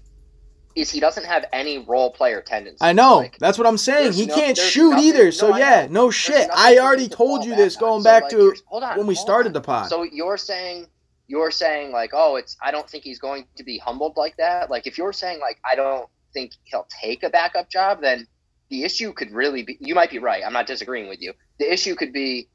is 0.81 0.91
he 0.91 1.01
doesn't 1.01 1.25
have 1.27 1.45
any 1.53 1.79
role 1.79 2.11
player 2.11 2.41
tendencies. 2.41 2.79
I 2.81 2.93
know. 2.93 3.19
Like, 3.19 3.39
that's 3.39 3.59
what 3.59 3.67
I'm 3.67 3.79
saying. 3.79 4.13
He 4.13 4.27
no- 4.27 4.35
can't 4.35 4.57
shoot 4.57 4.91
nothing- 4.91 5.05
either. 5.07 5.33
So 5.33 5.49
no, 5.49 5.55
I 5.55 5.59
yeah, 5.59 5.87
no 5.91 6.11
shit. 6.11 6.49
I 6.55 6.79
already 6.79 7.09
told 7.09 7.45
you 7.45 7.55
this 7.55 7.77
going 7.77 8.03
So, 8.03 8.11
back 8.11 8.25
like, 8.25 8.33
to 8.33 8.55
on, 8.71 8.99
when 8.99 9.07
we 9.07 9.15
started 9.15 9.49
on. 9.49 9.53
the 9.55 9.61
pod. 9.61 9.89
So 9.89 10.03
you're 10.03 10.37
saying 10.37 10.87
you're 11.27 11.51
saying 11.51 11.93
like, 11.93 12.11
oh, 12.15 12.37
it's 12.37 12.57
I 12.63 12.71
don't 12.71 12.89
think 12.89 13.05
he's 13.05 13.19
going 13.19 13.47
to 13.57 13.65
be 13.65 13.79
humbled 13.79 14.17
like 14.17 14.37
that. 14.39 14.71
Like 14.71 14.87
if 14.87 14.97
you're 14.99 15.13
saying 15.13 15.41
like 15.41 15.59
I 15.71 15.75
don't 15.75 16.09
think 16.33 16.53
he'll 16.65 16.87
take 17.03 17.23
a 17.23 17.31
backup 17.31 17.71
job, 17.71 18.01
then 18.01 18.27
the 18.71 18.85
issue 18.85 19.13
could 19.13 19.31
really 19.33 19.63
be. 19.63 19.79
You 19.81 19.95
might 19.95 20.11
be 20.11 20.19
right. 20.19 20.43
I'm 20.45 20.53
not 20.53 20.67
disagreeing 20.67 21.09
with 21.09 21.21
you. 21.23 21.33
The 21.59 21.73
issue 21.73 21.95
could 21.95 22.13
be. 22.13 22.49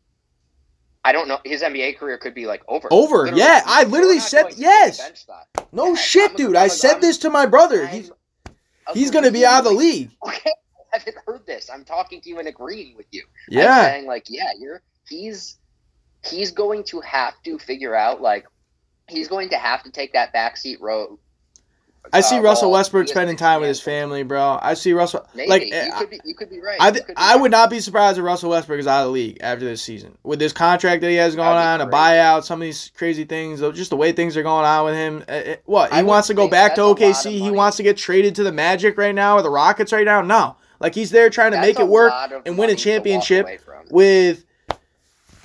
I 1.05 1.11
don't 1.11 1.27
know. 1.27 1.39
His 1.43 1.61
NBA 1.61 1.97
career 1.97 2.17
could 2.17 2.33
be 2.33 2.45
like 2.45 2.63
over. 2.67 2.87
Over, 2.91 3.17
Literally, 3.23 3.41
yeah, 3.41 3.61
I 3.65 3.83
literally 3.83 4.19
said- 4.19 4.43
going 4.43 4.53
to 4.53 4.57
see 4.57 4.61
yes. 4.63 5.25
No 5.71 5.89
Yeah, 5.89 5.95
shit, 5.95 6.27
I'm- 6.29 6.35
dude. 6.37 6.55
I'm- 6.55 6.65
I 6.65 6.67
said 6.69 6.91
I'm- 6.93 7.01
this 7.01 7.17
to 7.19 7.29
my 7.29 7.45
brother. 7.45 7.81
I'm 7.83 7.89
He's 7.89 8.11
he's 8.93 9.11
gonna 9.11 9.31
be 9.31 9.45
out 9.45 9.59
of 9.59 9.65
the 9.65 9.71
league. 9.77 10.11
Okay, 10.27 10.51
I 10.93 10.97
haven't 10.99 11.17
heard 11.25 11.45
this. 11.45 11.69
I'm 11.69 11.83
talking 11.83 12.21
to 12.21 12.29
you 12.29 12.39
and 12.39 12.47
agreeing 12.47 12.95
with 12.95 13.07
you. 13.11 13.23
I'm 13.51 13.57
Yeah. 13.57 13.81
saying 13.83 14.05
like, 14.05 14.25
yeah, 14.29 14.51
you're 14.59 14.81
he's 15.09 15.57
he's 16.23 16.51
going 16.51 16.83
to 16.85 17.01
have 17.01 17.33
to 17.43 17.57
figure 17.59 17.95
out 17.95 18.21
like 18.21 18.45
he's 19.09 19.27
going 19.27 19.49
to 19.49 19.57
have 19.57 19.83
to 19.83 19.91
take 19.91 20.13
that 20.13 20.33
backseat 20.33 20.79
road. 20.79 21.17
I 22.11 22.21
see 22.21 22.37
uh, 22.37 22.41
Russell. 22.41 22.71
Westbrook 22.71 23.07
spending 23.07 23.37
time 23.37 23.61
with 23.61 23.69
his 23.69 23.79
family, 23.79 24.23
bro. 24.23 24.59
I 24.61 24.73
see 24.73 24.93
Russell 24.93 25.25
Maybe 25.33 25.49
like 25.49 25.65
you 25.65 25.73
I- 25.73 25.99
could 25.99 26.09
be 26.09 26.19
you 26.25 26.35
could 26.35 26.49
be 26.49 26.59
right. 26.59 26.77
I, 26.79 26.91
be 26.91 26.99
I 27.15 27.33
right. 27.33 27.41
would 27.41 27.51
not 27.51 27.69
be 27.69 27.79
surprised 27.79 28.17
if 28.17 28.23
Russell 28.25 28.49
Westbrook 28.49 28.79
is 28.79 28.87
out 28.87 29.01
of 29.01 29.05
the 29.07 29.11
league 29.11 29.37
after 29.41 29.63
this 29.65 29.81
season 29.81 30.17
with 30.23 30.37
this 30.39 30.51
contract 30.53 31.01
that 31.01 31.09
he 31.09 31.15
has 31.15 31.35
going 31.35 31.47
on, 31.47 31.79
be 31.79 31.85
a 31.85 31.87
buyout, 31.87 32.43
some 32.43 32.61
of 32.61 32.65
these 32.65 32.91
crazy 32.95 33.23
things, 33.23 33.61
just 33.75 33.89
the 33.89 33.95
way 33.95 34.11
things 34.11 34.35
are 34.35 34.43
going 34.43 34.65
on 34.65 34.85
with 34.85 34.95
him. 34.95 35.23
Uh, 35.27 35.31
uh, 35.31 35.55
what 35.65 35.91
he 35.93 36.01
would 36.01 36.07
wants 36.07 36.27
to 36.27 36.33
go 36.33 36.47
back 36.47 36.75
to 36.75 36.81
that's 36.81 37.01
a 37.01 37.05
lot 37.05 37.15
of 37.15 37.31
OKC? 37.31 37.39
He 37.39 37.51
wants 37.51 37.77
to 37.77 37.83
get 37.83 37.95
traded 37.97 38.35
to 38.35 38.43
the 38.43 38.51
Magic 38.51 38.97
right 38.97 39.15
now 39.15 39.37
or 39.37 39.41
the 39.41 39.49
Rockets 39.49 39.93
right 39.93 40.05
now? 40.05 40.21
No, 40.21 40.57
like 40.79 40.93
he's 40.93 41.09
there 41.09 41.29
trying 41.29 41.51
to 41.51 41.57
That's 41.57 41.67
make 41.67 41.79
it 41.79 41.87
work 41.87 42.11
and 42.45 42.57
win 42.57 42.69
a 42.69 42.73
money 42.73 42.75
to 42.75 42.89
walk 42.89 42.95
championship 42.95 43.61
with. 43.89 44.43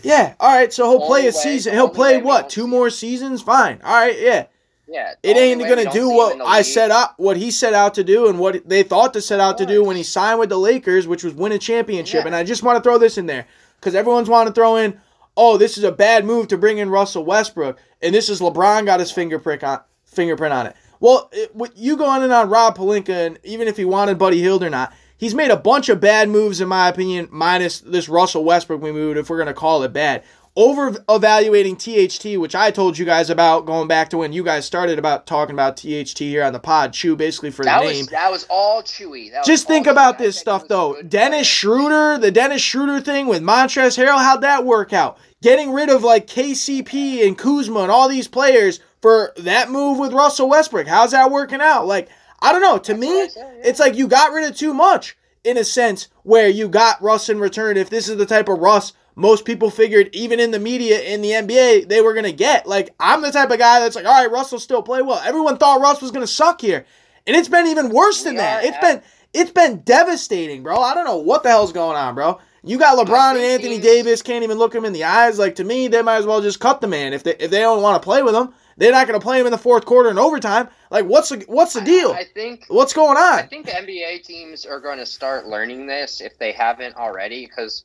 Yeah, 0.02 0.34
all 0.38 0.54
right. 0.54 0.72
So 0.72 0.88
he'll 0.90 1.06
play 1.06 1.22
a 1.22 1.24
way- 1.26 1.30
season. 1.30 1.74
He'll 1.74 1.88
play 1.88 2.20
what? 2.22 2.48
Two 2.50 2.66
more 2.66 2.88
seasons? 2.90 3.42
Fine. 3.42 3.80
All 3.84 3.92
right. 3.94 4.16
Yeah. 4.18 4.46
Yeah, 4.90 5.12
It 5.22 5.36
ain't 5.36 5.60
gonna 5.60 5.90
do 5.92 6.08
what 6.08 6.40
I 6.40 6.62
set 6.62 6.90
up, 6.90 7.14
what 7.18 7.36
he 7.36 7.50
set 7.50 7.74
out 7.74 7.94
to 7.94 8.04
do, 8.04 8.28
and 8.28 8.38
what 8.38 8.66
they 8.66 8.82
thought 8.82 9.12
to 9.12 9.20
set 9.20 9.38
out 9.38 9.58
to 9.58 9.66
do 9.66 9.84
when 9.84 9.96
he 9.96 10.02
signed 10.02 10.38
with 10.38 10.48
the 10.48 10.56
Lakers, 10.58 11.06
which 11.06 11.22
was 11.22 11.34
win 11.34 11.52
a 11.52 11.58
championship. 11.58 12.22
Yeah. 12.22 12.28
And 12.28 12.34
I 12.34 12.42
just 12.42 12.62
want 12.62 12.78
to 12.78 12.82
throw 12.82 12.96
this 12.96 13.18
in 13.18 13.26
there 13.26 13.46
because 13.78 13.94
everyone's 13.94 14.30
want 14.30 14.46
to 14.46 14.54
throw 14.54 14.76
in, 14.76 14.98
oh, 15.36 15.58
this 15.58 15.76
is 15.76 15.84
a 15.84 15.92
bad 15.92 16.24
move 16.24 16.48
to 16.48 16.56
bring 16.56 16.78
in 16.78 16.88
Russell 16.88 17.24
Westbrook, 17.24 17.78
and 18.00 18.14
this 18.14 18.30
is 18.30 18.40
LeBron 18.40 18.86
got 18.86 19.00
his 19.00 19.10
fingerprint 19.10 19.62
on 19.62 19.80
fingerprint 20.06 20.54
on 20.54 20.66
it. 20.68 20.76
Well, 21.00 21.28
it, 21.32 21.52
you 21.76 21.96
going 21.96 22.22
in 22.22 22.32
on 22.32 22.48
Rob 22.48 22.76
Pelinka, 22.76 23.26
and 23.26 23.38
even 23.44 23.68
if 23.68 23.76
he 23.76 23.84
wanted 23.84 24.18
Buddy 24.18 24.40
Hield 24.40 24.64
or 24.64 24.70
not, 24.70 24.94
he's 25.18 25.34
made 25.34 25.50
a 25.50 25.56
bunch 25.56 25.90
of 25.90 26.00
bad 26.00 26.30
moves 26.30 26.62
in 26.62 26.68
my 26.68 26.88
opinion, 26.88 27.28
minus 27.30 27.80
this 27.80 28.08
Russell 28.08 28.42
Westbrook 28.42 28.80
we 28.80 28.90
moved, 28.90 29.18
if 29.18 29.28
we're 29.28 29.38
gonna 29.38 29.52
call 29.52 29.82
it 29.82 29.92
bad 29.92 30.24
over 30.58 30.92
evaluating 31.08 31.76
THT, 31.76 32.36
which 32.36 32.56
I 32.56 32.72
told 32.72 32.98
you 32.98 33.04
guys 33.04 33.30
about 33.30 33.64
going 33.64 33.86
back 33.86 34.10
to 34.10 34.18
when 34.18 34.32
you 34.32 34.42
guys 34.42 34.64
started 34.66 34.98
about 34.98 35.24
talking 35.24 35.54
about 35.54 35.76
THT 35.76 36.18
here 36.18 36.42
on 36.42 36.52
the 36.52 36.58
pod. 36.58 36.92
Chew 36.92 37.14
basically 37.14 37.52
for 37.52 37.64
That 37.64 37.78
the 37.80 37.86
was 37.86 37.96
name. 37.96 38.06
that 38.10 38.28
was 38.30 38.44
all 38.50 38.82
Chewy. 38.82 39.30
That 39.30 39.44
Just 39.44 39.68
think 39.68 39.86
about 39.86 40.18
this 40.18 40.36
stuff 40.36 40.66
though. 40.66 41.00
Dennis. 41.02 41.46
Schroeder, 41.46 42.18
the 42.18 42.32
Dennis 42.32 42.60
Schroeder 42.60 43.00
thing 43.00 43.28
with 43.28 43.40
Montrezl 43.40 44.04
Harrell, 44.04 44.18
how'd 44.18 44.40
that 44.42 44.64
work 44.66 44.92
out? 44.92 45.16
Getting 45.42 45.72
rid 45.72 45.90
of 45.90 46.02
like 46.02 46.26
KCP 46.26 47.24
and 47.24 47.38
Kuzma 47.38 47.80
and 47.80 47.90
all 47.92 48.08
these 48.08 48.26
players 48.26 48.80
for 49.00 49.32
that 49.36 49.70
move 49.70 49.98
with 49.98 50.12
Russell 50.12 50.48
Westbrook. 50.48 50.88
How's 50.88 51.12
that 51.12 51.30
working 51.30 51.60
out? 51.60 51.86
Like, 51.86 52.08
I 52.42 52.50
don't 52.52 52.62
know. 52.62 52.78
To 52.78 52.92
That's 52.94 53.00
me, 53.00 53.28
said, 53.28 53.54
yeah. 53.58 53.68
it's 53.68 53.78
like 53.78 53.94
you 53.96 54.08
got 54.08 54.32
rid 54.32 54.50
of 54.50 54.56
too 54.56 54.74
much 54.74 55.16
in 55.44 55.56
a 55.56 55.62
sense 55.62 56.08
where 56.24 56.48
you 56.48 56.68
got 56.68 57.00
Russ 57.00 57.28
in 57.28 57.38
return. 57.38 57.76
If 57.76 57.90
this 57.90 58.08
is 58.08 58.16
the 58.16 58.26
type 58.26 58.48
of 58.48 58.58
Russ 58.58 58.92
most 59.18 59.44
people 59.44 59.68
figured, 59.68 60.08
even 60.12 60.38
in 60.38 60.52
the 60.52 60.60
media 60.60 61.00
in 61.00 61.22
the 61.22 61.30
NBA, 61.32 61.88
they 61.88 62.00
were 62.00 62.14
gonna 62.14 62.30
get. 62.30 62.66
Like, 62.68 62.94
I'm 63.00 63.20
the 63.20 63.32
type 63.32 63.50
of 63.50 63.58
guy 63.58 63.80
that's 63.80 63.96
like, 63.96 64.06
all 64.06 64.22
right, 64.22 64.30
Russell 64.30 64.60
still 64.60 64.80
play 64.80 65.02
well. 65.02 65.20
Everyone 65.24 65.58
thought 65.58 65.80
Russ 65.80 66.00
was 66.00 66.12
gonna 66.12 66.26
suck 66.26 66.60
here, 66.60 66.86
and 67.26 67.36
it's 67.36 67.48
been 67.48 67.66
even 67.66 67.90
worse 67.90 68.22
than 68.22 68.34
We 68.34 68.38
that. 68.38 68.64
It's 68.64 68.78
been 68.78 69.02
it's 69.34 69.50
been 69.50 69.80
devastating, 69.80 70.62
bro. 70.62 70.80
I 70.80 70.94
don't 70.94 71.04
know 71.04 71.16
what 71.16 71.42
the 71.42 71.48
hell's 71.48 71.72
going 71.72 71.96
on, 71.96 72.14
bro. 72.14 72.40
You 72.62 72.78
got 72.78 72.96
LeBron 72.98 73.32
and 73.32 73.40
Anthony 73.40 73.78
Davis 73.78 74.22
can't 74.22 74.44
even 74.44 74.58
look 74.58 74.74
him 74.74 74.84
in 74.84 74.92
the 74.92 75.04
eyes. 75.04 75.38
Like 75.38 75.56
to 75.56 75.64
me, 75.64 75.88
they 75.88 76.02
might 76.02 76.18
as 76.18 76.26
well 76.26 76.40
just 76.40 76.60
cut 76.60 76.80
the 76.80 76.86
man 76.86 77.12
if 77.12 77.24
they 77.24 77.34
if 77.40 77.50
they 77.50 77.60
don't 77.60 77.82
want 77.82 78.00
to 78.00 78.04
play 78.04 78.22
with 78.22 78.34
him. 78.34 78.54
They're 78.76 78.92
not 78.92 79.08
going 79.08 79.18
to 79.18 79.24
play 79.24 79.40
him 79.40 79.46
in 79.46 79.50
the 79.50 79.58
fourth 79.58 79.84
quarter 79.84 80.08
and 80.08 80.20
overtime. 80.20 80.68
Like 80.92 81.06
what's 81.06 81.30
the 81.30 81.44
what's 81.48 81.72
the 81.72 81.80
deal? 81.80 82.12
I, 82.12 82.20
I 82.20 82.24
think 82.24 82.66
What's 82.68 82.92
going 82.92 83.16
on. 83.16 83.38
I 83.40 83.42
think 83.42 83.66
NBA 83.66 84.22
teams 84.22 84.64
are 84.64 84.78
going 84.78 84.98
to 84.98 85.06
start 85.06 85.48
learning 85.48 85.88
this 85.88 86.20
if 86.20 86.38
they 86.38 86.52
haven't 86.52 86.94
already, 86.94 87.46
because 87.46 87.84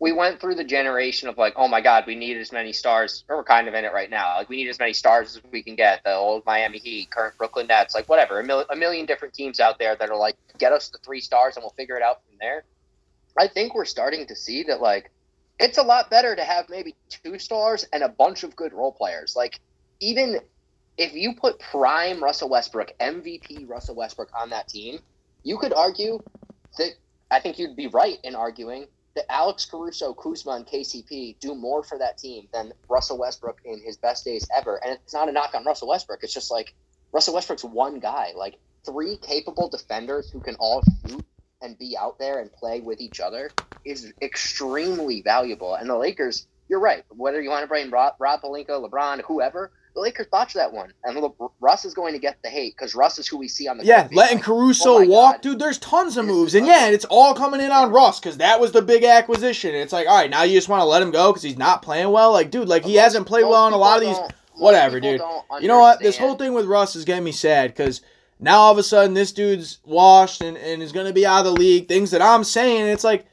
we 0.00 0.12
went 0.12 0.40
through 0.40 0.54
the 0.54 0.64
generation 0.64 1.28
of 1.28 1.36
like, 1.38 1.54
oh 1.56 1.66
my 1.66 1.80
God, 1.80 2.04
we 2.06 2.14
need 2.14 2.36
as 2.36 2.52
many 2.52 2.72
stars, 2.72 3.24
or 3.28 3.36
we're 3.36 3.44
kind 3.44 3.66
of 3.66 3.74
in 3.74 3.84
it 3.84 3.92
right 3.92 4.10
now. 4.10 4.36
Like 4.36 4.48
we 4.48 4.56
need 4.56 4.68
as 4.68 4.78
many 4.78 4.92
stars 4.92 5.36
as 5.36 5.42
we 5.50 5.62
can 5.62 5.74
get. 5.74 6.04
The 6.04 6.14
old 6.14 6.44
Miami 6.46 6.78
Heat, 6.78 7.10
current 7.10 7.36
Brooklyn 7.36 7.66
Nets, 7.66 7.94
like 7.94 8.08
whatever, 8.08 8.38
a, 8.38 8.44
mil- 8.44 8.66
a 8.70 8.76
million 8.76 9.06
different 9.06 9.34
teams 9.34 9.58
out 9.58 9.78
there 9.78 9.96
that 9.96 10.08
are 10.08 10.16
like, 10.16 10.36
get 10.58 10.72
us 10.72 10.88
the 10.88 10.98
three 10.98 11.20
stars 11.20 11.56
and 11.56 11.64
we'll 11.64 11.74
figure 11.76 11.96
it 11.96 12.02
out 12.02 12.22
from 12.24 12.36
there. 12.40 12.64
I 13.36 13.48
think 13.48 13.74
we're 13.74 13.84
starting 13.84 14.26
to 14.26 14.36
see 14.36 14.64
that 14.64 14.80
like 14.80 15.10
it's 15.58 15.78
a 15.78 15.82
lot 15.82 16.10
better 16.10 16.36
to 16.36 16.44
have 16.44 16.68
maybe 16.68 16.94
two 17.08 17.38
stars 17.38 17.84
and 17.92 18.02
a 18.02 18.08
bunch 18.08 18.44
of 18.44 18.54
good 18.54 18.72
role 18.72 18.92
players. 18.92 19.34
Like 19.36 19.58
even 20.00 20.40
if 20.96 21.12
you 21.12 21.34
put 21.34 21.58
prime 21.58 22.22
Russell 22.22 22.48
Westbrook, 22.48 22.92
MVP 23.00 23.68
Russell 23.68 23.96
Westbrook 23.96 24.30
on 24.38 24.50
that 24.50 24.68
team, 24.68 25.00
you 25.42 25.58
could 25.58 25.72
argue 25.72 26.20
that 26.78 26.90
I 27.30 27.40
think 27.40 27.58
you'd 27.58 27.76
be 27.76 27.88
right 27.88 28.18
in 28.22 28.34
arguing 28.34 28.86
that 29.18 29.30
Alex 29.32 29.64
Caruso, 29.64 30.14
Kuzma, 30.14 30.52
and 30.52 30.66
KCP 30.66 31.40
do 31.40 31.54
more 31.54 31.82
for 31.82 31.98
that 31.98 32.18
team 32.18 32.46
than 32.52 32.72
Russell 32.88 33.18
Westbrook 33.18 33.58
in 33.64 33.80
his 33.84 33.96
best 33.96 34.24
days 34.24 34.46
ever. 34.56 34.80
And 34.84 34.92
it's 35.02 35.12
not 35.12 35.28
a 35.28 35.32
knock 35.32 35.54
on 35.54 35.64
Russell 35.64 35.88
Westbrook. 35.88 36.20
It's 36.22 36.32
just 36.32 36.52
like 36.52 36.72
Russell 37.10 37.34
Westbrook's 37.34 37.64
one 37.64 37.98
guy. 37.98 38.32
Like 38.36 38.54
three 38.86 39.16
capable 39.16 39.68
defenders 39.68 40.30
who 40.30 40.40
can 40.40 40.54
all 40.60 40.84
shoot 41.06 41.24
and 41.60 41.76
be 41.78 41.96
out 41.98 42.20
there 42.20 42.38
and 42.40 42.52
play 42.52 42.80
with 42.80 43.00
each 43.00 43.18
other 43.18 43.50
is 43.84 44.12
extremely 44.22 45.20
valuable. 45.22 45.74
And 45.74 45.90
the 45.90 45.96
Lakers, 45.96 46.46
you're 46.68 46.78
right. 46.78 47.02
Whether 47.08 47.40
you 47.40 47.50
want 47.50 47.64
to 47.64 47.68
bring 47.68 47.90
Rob, 47.90 48.14
Rob 48.20 48.40
Pelinka, 48.42 48.88
LeBron, 48.88 49.22
whoever, 49.22 49.72
the 49.98 50.02
Lakers 50.04 50.26
botched 50.28 50.54
that 50.54 50.72
one. 50.72 50.92
And 51.04 51.18
Russ 51.60 51.84
is 51.84 51.92
going 51.94 52.12
to 52.14 52.18
get 52.18 52.38
the 52.42 52.48
hate 52.48 52.74
because 52.76 52.94
Russ 52.94 53.18
is 53.18 53.26
who 53.26 53.36
we 53.36 53.48
see 53.48 53.66
on 53.68 53.78
the 53.78 53.84
Yeah, 53.84 54.08
letting 54.12 54.38
Like, 54.38 54.44
Caruso 54.44 54.98
oh 54.98 55.06
walk, 55.06 55.34
God. 55.36 55.40
dude. 55.42 55.58
There's 55.58 55.78
tons 55.78 56.16
of 56.16 56.24
moves, 56.26 56.54
and 56.54 56.66
yeah, 56.66 56.86
and 56.86 56.94
it's 56.94 57.04
all 57.06 57.34
coming 57.34 57.60
in 57.60 57.70
on 57.70 57.90
Russ 57.90 58.20
because 58.20 58.38
that 58.38 58.60
was 58.60 58.72
the 58.72 58.82
big 58.82 59.02
acquisition. 59.04 59.74
It's 59.74 59.92
like, 59.92 60.06
all 60.06 60.16
right, 60.16 60.30
now 60.30 60.42
you 60.44 60.54
just 60.56 60.68
want 60.68 60.80
to 60.80 60.84
let 60.86 61.02
him 61.02 61.10
go 61.10 61.30
because 61.32 61.42
he's 61.42 61.58
not 61.58 61.82
playing 61.82 62.10
well. 62.10 62.32
Like, 62.32 62.50
dude, 62.50 62.68
like 62.68 62.84
he 62.84 62.94
Most- 62.94 63.02
hasn't 63.02 63.26
played 63.26 63.44
well 63.44 63.66
in 63.66 63.72
a 63.72 63.76
lot 63.76 64.00
of 64.02 64.08
these. 64.08 64.16
whatever, 64.54 65.00
dude. 65.00 65.20
You 65.60 65.68
know 65.68 65.80
what? 65.80 66.00
This 66.00 66.16
whole 66.18 66.36
thing 66.36 66.52
with 66.54 66.66
Russ 66.66 66.94
is 66.96 67.04
getting 67.04 67.24
me 67.24 67.32
sad 67.32 67.70
because 67.70 68.00
now 68.40 68.58
all 68.58 68.72
of 68.72 68.78
a 68.78 68.82
sudden 68.82 69.14
this 69.14 69.32
dude's 69.32 69.78
washed 69.84 70.42
and, 70.42 70.56
and 70.56 70.82
is 70.82 70.92
going 70.92 71.06
to 71.06 71.12
be 71.12 71.26
out 71.26 71.40
of 71.40 71.44
the 71.46 71.52
league. 71.60 71.88
Things 71.88 72.12
that 72.12 72.22
I'm 72.22 72.44
saying, 72.44 72.86
it's 72.86 73.04
like, 73.04 73.26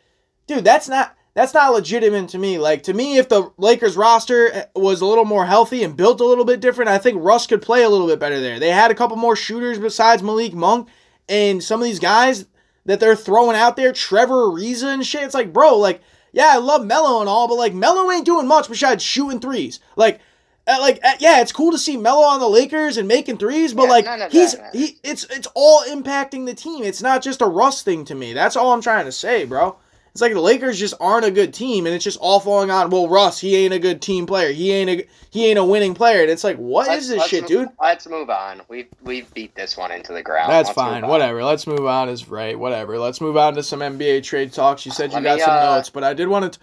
dude, 0.48 0.64
that's 0.64 0.88
not 0.90 1.16
that's 1.36 1.54
not 1.54 1.74
legitimate 1.74 2.30
to 2.30 2.38
me. 2.40 2.58
Like 2.58 2.84
to 2.84 2.94
me, 2.94 3.18
if 3.18 3.30
the 3.30 3.52
Lakers 3.58 3.98
roster 3.98 4.68
was 4.74 5.02
a 5.02 5.06
little 5.06 5.26
more 5.26 5.46
healthy 5.46 5.84
and 5.84 5.96
built 5.96 6.22
a 6.22 6.26
little 6.26 6.46
bit 6.46 6.62
different, 6.62 6.90
I 6.90 6.98
think 6.98 7.22
Russ 7.22 7.46
could 7.46 7.62
play 7.62 7.84
a 7.84 7.90
little 7.90 8.08
bit 8.08 8.20
better 8.20 8.40
there. 8.40 8.58
They 8.58 8.72
had 8.72 8.90
a 8.90 8.96
couple 8.96 9.18
more 9.18 9.36
shooters 9.36 9.78
besides 9.78 10.24
Malik 10.24 10.54
Monk 10.54 10.88
and 11.28 11.62
some 11.62 11.82
of 11.82 11.86
these 11.86 12.00
guys 12.00 12.46
that 12.86 13.00
they're 13.00 13.16
throwing 13.16 13.58
out 13.58 13.76
there, 13.76 13.92
Trevor 13.92 14.48
Ariza 14.48 14.94
and 14.94 15.06
shit. 15.06 15.24
It's 15.24 15.34
like, 15.34 15.52
bro, 15.52 15.78
like, 15.78 16.02
yeah, 16.32 16.52
I 16.54 16.58
love 16.58 16.86
Melo 16.86 17.20
and 17.20 17.28
all, 17.28 17.48
but 17.48 17.56
like 17.56 17.74
Melo 17.74 18.10
ain't 18.12 18.26
doing 18.26 18.48
much 18.48 18.70
besides 18.70 19.04
shooting 19.04 19.42
threes. 19.42 19.82
Like, 19.98 20.22
uh, 20.68 20.78
like 20.80 21.00
uh, 21.04 21.16
yeah, 21.20 21.42
it's 21.42 21.52
cool 21.52 21.72
to 21.72 21.78
see 21.78 21.98
Melo 21.98 22.22
on 22.22 22.40
the 22.40 22.48
Lakers 22.48 22.98
and 22.98 23.08
making 23.08 23.38
threes, 23.38 23.74
but 23.74 23.84
Yeah, 23.84 23.90
like 23.90 24.32
he's 24.32 24.56
that 24.56 24.74
he 24.74 24.98
it's 25.04 25.26
it's 25.26 25.48
all 25.54 25.84
impacting 25.84 26.46
the 26.46 26.56
team. 26.56 26.84
It's 26.84 27.02
not 27.02 27.22
just 27.22 27.42
a 27.42 27.46
Russ 27.46 27.84
thing 27.84 28.06
to 28.06 28.16
me. 28.16 28.34
That's 28.34 28.56
all 28.56 28.72
I'm 28.72 28.82
trying 28.82 29.06
to 29.06 29.12
say, 29.12 29.46
bro. 29.46 29.78
It's 30.16 30.22
like 30.22 30.32
the 30.32 30.40
Lakers 30.40 30.80
just 30.80 30.94
aren't 31.02 31.26
a 31.26 31.30
good 31.30 31.54
team, 31.54 31.86
and 31.86 31.94
it's 31.94 32.06
just 32.06 32.18
all 32.22 32.40
falling 32.40 32.72
on. 32.72 32.90
Well, 32.90 33.10
Russ, 33.10 33.38
he 33.38 33.58
ain't 33.58 33.74
a 33.74 33.80
good 33.80 34.02
team 34.02 34.26
player. 34.26 34.54
He 34.54 34.72
ain't 34.72 34.90
a 34.90 35.06
he 35.30 35.46
ain't 35.48 35.60
a 35.60 35.66
winning 35.66 35.94
player. 35.94 36.22
And 36.22 36.32
it's 36.32 36.46
like, 36.46 36.56
what 36.56 36.84
is 36.84 36.88
Let's- 36.88 37.08
this 37.10 37.18
let's 37.18 37.30
shit, 37.30 37.42
mo- 37.42 37.48
dude? 37.50 37.70
Let's 37.82 38.08
move 38.08 38.30
on. 38.30 38.62
We've 38.70 38.88
we've 39.04 39.34
beat 39.34 39.56
this 39.56 39.76
one 39.76 39.92
into 39.92 40.14
the 40.14 40.24
ground. 40.24 40.50
That's 40.50 40.70
Let's 40.70 40.76
fine. 40.76 41.06
Whatever. 41.06 41.44
Let's 41.44 41.68
move 41.68 41.86
on. 41.86 42.08
Is 42.08 42.30
right. 42.30 42.58
Whatever. 42.58 42.98
Let's 42.98 43.20
move 43.20 43.36
on 43.36 43.56
to 43.56 43.64
some 43.64 43.82
NBA 43.82 44.24
trade 44.24 44.54
talks. 44.54 44.86
You 44.86 44.94
said 44.94 45.12
you 45.12 45.16
Let 45.18 45.24
got 45.26 45.36
me, 45.36 45.42
some 45.42 45.58
uh, 45.58 45.76
notes, 45.76 45.90
but 45.90 46.06
I 46.06 46.14
did 46.14 46.30
want 46.30 46.54
to, 46.54 46.60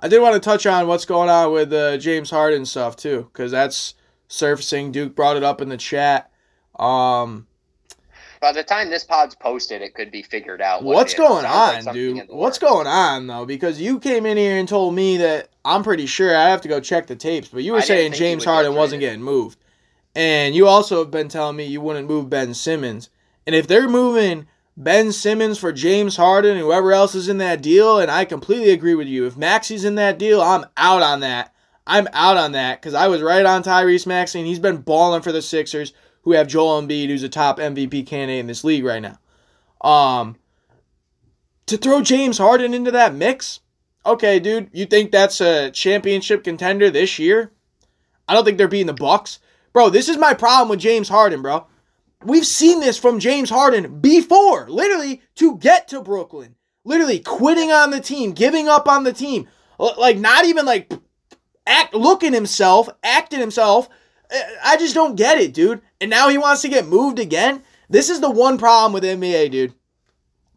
I 0.00 0.08
did 0.08 0.20
want 0.20 0.34
to 0.34 0.40
touch 0.40 0.66
on 0.66 0.88
what's 0.88 1.04
going 1.04 1.30
on 1.30 1.52
with 1.52 1.72
uh, 1.72 1.98
James 1.98 2.30
Harden 2.30 2.66
stuff 2.66 2.96
too, 2.96 3.30
because 3.32 3.52
that's 3.52 3.94
surfacing. 4.26 4.90
Duke 4.90 5.14
brought 5.14 5.36
it 5.36 5.44
up 5.44 5.60
in 5.60 5.68
the 5.68 5.76
chat. 5.76 6.28
Um, 6.76 7.46
By 8.40 8.52
the 8.52 8.62
time 8.62 8.90
this 8.90 9.04
pod's 9.04 9.34
posted, 9.34 9.82
it 9.82 9.94
could 9.94 10.10
be 10.10 10.22
figured 10.22 10.60
out. 10.60 10.82
what 10.82 10.94
what's 10.94 11.12
it 11.12 11.16
is. 11.16 11.24
It 11.24 11.28
going 11.28 11.42
sounds 11.42 11.86
like 11.86 11.88
on, 11.88 11.94
dude? 11.94 12.28
What's 12.28 12.58
going 12.58 12.86
on 12.86 13.26
though? 13.26 13.44
Because 13.44 13.80
you 13.80 13.98
came 13.98 14.26
in 14.26 14.36
here 14.36 14.58
and 14.58 14.68
told 14.68 14.94
me 14.94 15.16
that 15.18 15.48
I'm 15.64 15.82
pretty 15.82 16.06
sure 16.06 16.36
I 16.36 16.48
have 16.48 16.60
to 16.62 16.68
go 16.68 16.80
check 16.80 17.06
the 17.06 17.16
tapes, 17.16 17.48
but 17.48 17.62
you 17.62 17.72
were 17.72 17.78
I 17.78 17.82
saying 17.82 18.12
James 18.12 18.40
would 18.40 18.50
get 18.50 18.54
Harden 18.54 18.74
wasn't 18.74 19.00
getting 19.00 19.22
moved, 19.22 19.58
and 20.14 20.54
you 20.54 20.66
also 20.66 21.00
have 21.00 21.10
been 21.10 21.28
telling 21.28 21.56
me 21.56 21.64
you 21.64 21.80
wouldn't 21.80 22.08
move 22.08 22.30
Ben 22.30 22.54
Simmons. 22.54 23.10
And 23.46 23.54
if 23.54 23.66
they're 23.66 23.88
moving 23.88 24.46
Ben 24.76 25.10
Simmons 25.10 25.58
for 25.58 25.72
James 25.72 26.16
Harden 26.16 26.52
and 26.52 26.60
whoever 26.60 26.92
else 26.92 27.14
is 27.14 27.28
in 27.28 27.38
that 27.38 27.62
deal, 27.62 27.98
and 27.98 28.10
I 28.10 28.26
completely 28.26 28.70
agree 28.70 28.94
with 28.94 29.06
you. 29.06 29.26
If 29.26 29.36
Maxey's 29.36 29.84
in 29.84 29.94
that 29.94 30.18
deal, 30.18 30.42
I'm 30.42 30.66
out 30.76 31.02
on 31.02 31.20
that. 31.20 31.54
I'm 31.86 32.08
out 32.12 32.36
on 32.36 32.52
that 32.52 32.80
because 32.80 32.94
I 32.94 33.08
was 33.08 33.22
right 33.22 33.46
on 33.46 33.62
Tyrese 33.62 34.06
Maxey, 34.06 34.38
and 34.40 34.46
he's 34.46 34.58
been 34.58 34.78
balling 34.78 35.22
for 35.22 35.32
the 35.32 35.40
Sixers, 35.40 35.94
who 36.26 36.32
have 36.32 36.48
Joel 36.48 36.82
Embiid, 36.82 37.06
who's 37.06 37.22
a 37.22 37.28
top 37.28 37.58
MVP 37.58 38.04
candidate 38.04 38.40
in 38.40 38.48
this 38.48 38.64
league 38.64 38.84
right 38.84 39.00
now. 39.00 39.16
Um, 39.80 40.34
to 41.66 41.76
throw 41.76 42.02
James 42.02 42.36
Harden 42.36 42.74
into 42.74 42.90
that 42.90 43.14
mix, 43.14 43.60
okay, 44.04 44.40
dude, 44.40 44.68
you 44.72 44.86
think 44.86 45.12
that's 45.12 45.40
a 45.40 45.70
championship 45.70 46.42
contender 46.42 46.90
this 46.90 47.20
year? 47.20 47.52
I 48.26 48.34
don't 48.34 48.44
think 48.44 48.58
they're 48.58 48.66
beating 48.66 48.88
the 48.88 48.92
Bucks. 48.92 49.38
Bro, 49.72 49.90
this 49.90 50.08
is 50.08 50.16
my 50.16 50.34
problem 50.34 50.68
with 50.68 50.80
James 50.80 51.08
Harden, 51.08 51.42
bro. 51.42 51.68
We've 52.24 52.46
seen 52.46 52.80
this 52.80 52.98
from 52.98 53.20
James 53.20 53.48
Harden 53.48 54.00
before, 54.00 54.68
literally 54.68 55.22
to 55.36 55.56
get 55.58 55.86
to 55.88 56.02
Brooklyn. 56.02 56.56
Literally 56.84 57.20
quitting 57.20 57.70
on 57.70 57.90
the 57.90 58.00
team, 58.00 58.32
giving 58.32 58.66
up 58.66 58.88
on 58.88 59.04
the 59.04 59.12
team. 59.12 59.46
Like 59.78 60.18
not 60.18 60.44
even 60.44 60.66
like 60.66 60.92
act 61.68 61.94
looking 61.94 62.32
himself, 62.32 62.88
acting 63.04 63.38
himself. 63.38 63.88
I 64.64 64.76
just 64.76 64.94
don't 64.94 65.14
get 65.14 65.38
it, 65.38 65.54
dude. 65.54 65.82
And 66.00 66.10
now 66.10 66.28
he 66.28 66.38
wants 66.38 66.62
to 66.62 66.68
get 66.68 66.86
moved 66.86 67.18
again. 67.18 67.62
This 67.88 68.10
is 68.10 68.20
the 68.20 68.30
one 68.30 68.58
problem 68.58 68.92
with 68.92 69.04
NBA, 69.04 69.50
dude. 69.50 69.74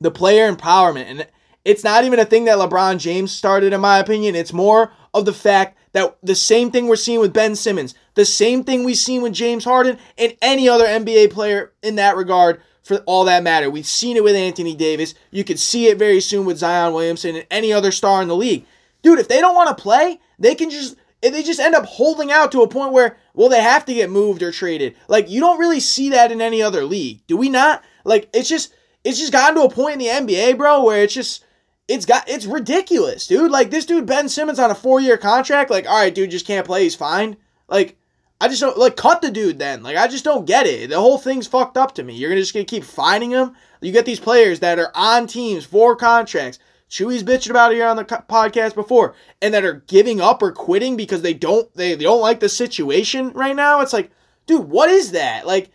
The 0.02 0.12
player 0.12 0.52
empowerment. 0.52 1.06
And 1.06 1.28
it's 1.65 1.84
not 1.84 2.04
even 2.04 2.19
a 2.19 2.25
thing 2.25 2.45
that 2.45 2.58
LeBron 2.58 2.99
James 2.99 3.32
started, 3.32 3.73
in 3.73 3.82
my 3.82 3.99
opinion. 3.99 4.36
It's 4.36 4.54
more 4.54 4.91
of 5.13 5.25
the 5.25 5.34
fact 5.34 5.78
that 5.93 6.17
the 6.21 6.36
same 6.36 6.71
thing 6.71 6.88
we're 6.88 6.95
seeing 6.95 7.19
with 7.19 7.34
Ben 7.34 7.56
Simmons, 7.56 7.95
the 8.15 8.25
same 8.25 8.63
thing 8.63 8.84
we've 8.84 8.97
seen 8.97 9.21
with 9.21 9.34
James 9.34 9.63
Harden 9.63 9.97
and 10.17 10.36
any 10.41 10.69
other 10.69 10.86
NBA 10.86 11.32
player 11.32 11.73
in 11.82 11.95
that 11.95 12.15
regard 12.15 12.62
for 12.84 12.97
all 13.06 13.25
that 13.25 13.43
matter. 13.43 13.69
We've 13.69 13.86
seen 13.86 14.17
it 14.17 14.23
with 14.23 14.36
Anthony 14.36 14.75
Davis. 14.75 15.13
You 15.32 15.43
could 15.43 15.60
see 15.60 15.88
it 15.88 15.97
very 15.97 16.21
soon 16.21 16.45
with 16.45 16.58
Zion 16.58 16.93
Williamson 16.93 17.36
and 17.36 17.45
any 17.52 17.73
other 17.73 17.91
star 17.91 18.21
in 18.21 18.28
the 18.28 18.36
league. 18.36 18.65
Dude, 19.02 19.19
if 19.19 19.28
they 19.28 19.41
don't 19.41 19.56
want 19.56 19.75
to 19.75 19.82
play, 19.82 20.19
they 20.38 20.56
can 20.56 20.69
just 20.69 20.95
they 21.21 21.43
just 21.43 21.60
end 21.60 21.75
up 21.75 21.86
holding 21.86 22.32
out 22.32 22.51
to 22.51 22.62
a 22.62 22.67
point 22.67 22.93
where 22.93 23.17
well 23.34 23.49
they 23.49 23.62
have 23.62 23.86
to 23.86 23.93
get 23.93 24.10
moved 24.10 24.41
or 24.41 24.51
traded. 24.51 24.95
Like 25.08 25.29
you 25.29 25.39
don't 25.39 25.60
really 25.60 25.79
see 25.79 26.10
that 26.10 26.32
in 26.32 26.41
any 26.41 26.62
other 26.62 26.84
league. 26.86 27.21
Do 27.27 27.38
we 27.38 27.49
not? 27.49 27.84
Like 28.03 28.29
it's 28.34 28.49
just 28.49 28.73
it's 29.03 29.19
just 29.19 29.32
gotten 29.32 29.55
to 29.55 29.62
a 29.63 29.69
point 29.69 30.01
in 30.01 30.27
the 30.27 30.34
NBA, 30.34 30.58
bro, 30.58 30.84
where 30.84 31.03
it's 31.03 31.13
just 31.13 31.43
it's 31.88 32.05
got 32.05 32.29
it's 32.29 32.45
ridiculous, 32.45 33.27
dude. 33.27 33.51
Like 33.51 33.71
this 33.71 33.86
dude 33.86 34.05
Ben 34.05 34.29
Simmons 34.29 34.60
on 34.60 34.71
a 34.71 34.75
four 34.75 34.99
year 35.01 35.17
contract. 35.17 35.71
Like, 35.71 35.88
all 35.88 35.97
right, 35.97 36.13
dude, 36.13 36.32
just 36.32 36.45
can't 36.47 36.65
play. 36.65 36.84
He's 36.84 36.95
fine. 36.95 37.38
Like, 37.67 37.97
I 38.39 38.47
just 38.47 38.62
don't 38.62 38.77
like 38.77 38.95
cut 38.95 39.21
the 39.21 39.32
dude. 39.32 39.60
Then, 39.60 39.82
like, 39.84 39.97
I 39.97 40.08
just 40.08 40.23
don't 40.23 40.45
get 40.45 40.67
it. 40.67 40.89
The 40.89 40.99
whole 40.99 41.17
thing's 41.17 41.47
fucked 41.47 41.77
up 41.77 41.95
to 41.95 42.03
me. 42.03 42.13
You're 42.13 42.36
just 42.36 42.53
gonna 42.53 42.65
keep 42.65 42.84
finding 42.84 43.32
him. 43.32 43.55
You 43.82 43.91
get 43.91 44.05
these 44.05 44.19
players 44.19 44.60
that 44.60 44.79
are 44.79 44.91
on 44.93 45.25
teams 45.25 45.65
for 45.65 45.95
contracts. 45.95 46.60
Chewy's 46.89 47.23
bitching 47.23 47.52
about 47.52 47.71
it 47.71 47.75
here 47.75 47.88
on 47.88 47.97
the 47.97 48.06
podcast 48.06 48.73
before, 48.73 49.15
and 49.41 49.54
that 49.54 49.63
are 49.63 49.84
giving 49.88 50.19
up 50.19 50.41
or 50.41 50.52
quitting 50.52 50.97
because 50.97 51.21
they 51.21 51.34
don't 51.34 51.71
they, 51.75 51.95
they 51.95 52.04
don't 52.04 52.21
like 52.21 52.39
the 52.39 52.49
situation 52.49 53.32
right 53.34 53.56
now. 53.56 53.82
It's 53.82 53.93
like, 53.93 54.12
dude, 54.47 54.69
what 54.69 54.89
is 54.89 55.12
that? 55.12 55.45
Like, 55.45 55.69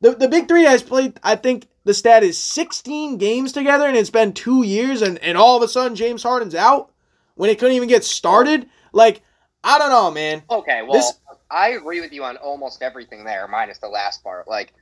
the 0.00 0.10
the 0.10 0.28
big 0.28 0.48
three 0.48 0.64
has 0.64 0.82
played. 0.82 1.18
I 1.22 1.36
think 1.36 1.68
the 1.86 1.94
stat 1.94 2.24
is 2.24 2.36
16 2.36 3.16
games 3.16 3.52
together, 3.52 3.86
and 3.86 3.96
it's 3.96 4.10
been 4.10 4.32
two 4.32 4.64
years, 4.64 5.02
and, 5.02 5.18
and 5.18 5.38
all 5.38 5.56
of 5.56 5.62
a 5.62 5.68
sudden 5.68 5.94
James 5.94 6.24
Harden's 6.24 6.54
out 6.54 6.90
when 7.36 7.48
it 7.48 7.60
couldn't 7.60 7.76
even 7.76 7.88
get 7.88 8.04
started. 8.04 8.68
Like, 8.92 9.22
I 9.62 9.78
don't 9.78 9.90
know, 9.90 10.10
man. 10.10 10.42
Okay, 10.50 10.82
well, 10.82 10.94
this... 10.94 11.12
I 11.48 11.70
agree 11.70 12.00
with 12.00 12.12
you 12.12 12.24
on 12.24 12.36
almost 12.38 12.82
everything 12.82 13.22
there, 13.22 13.46
minus 13.46 13.78
the 13.78 13.88
last 13.88 14.24
part. 14.24 14.48
Like, 14.48 14.74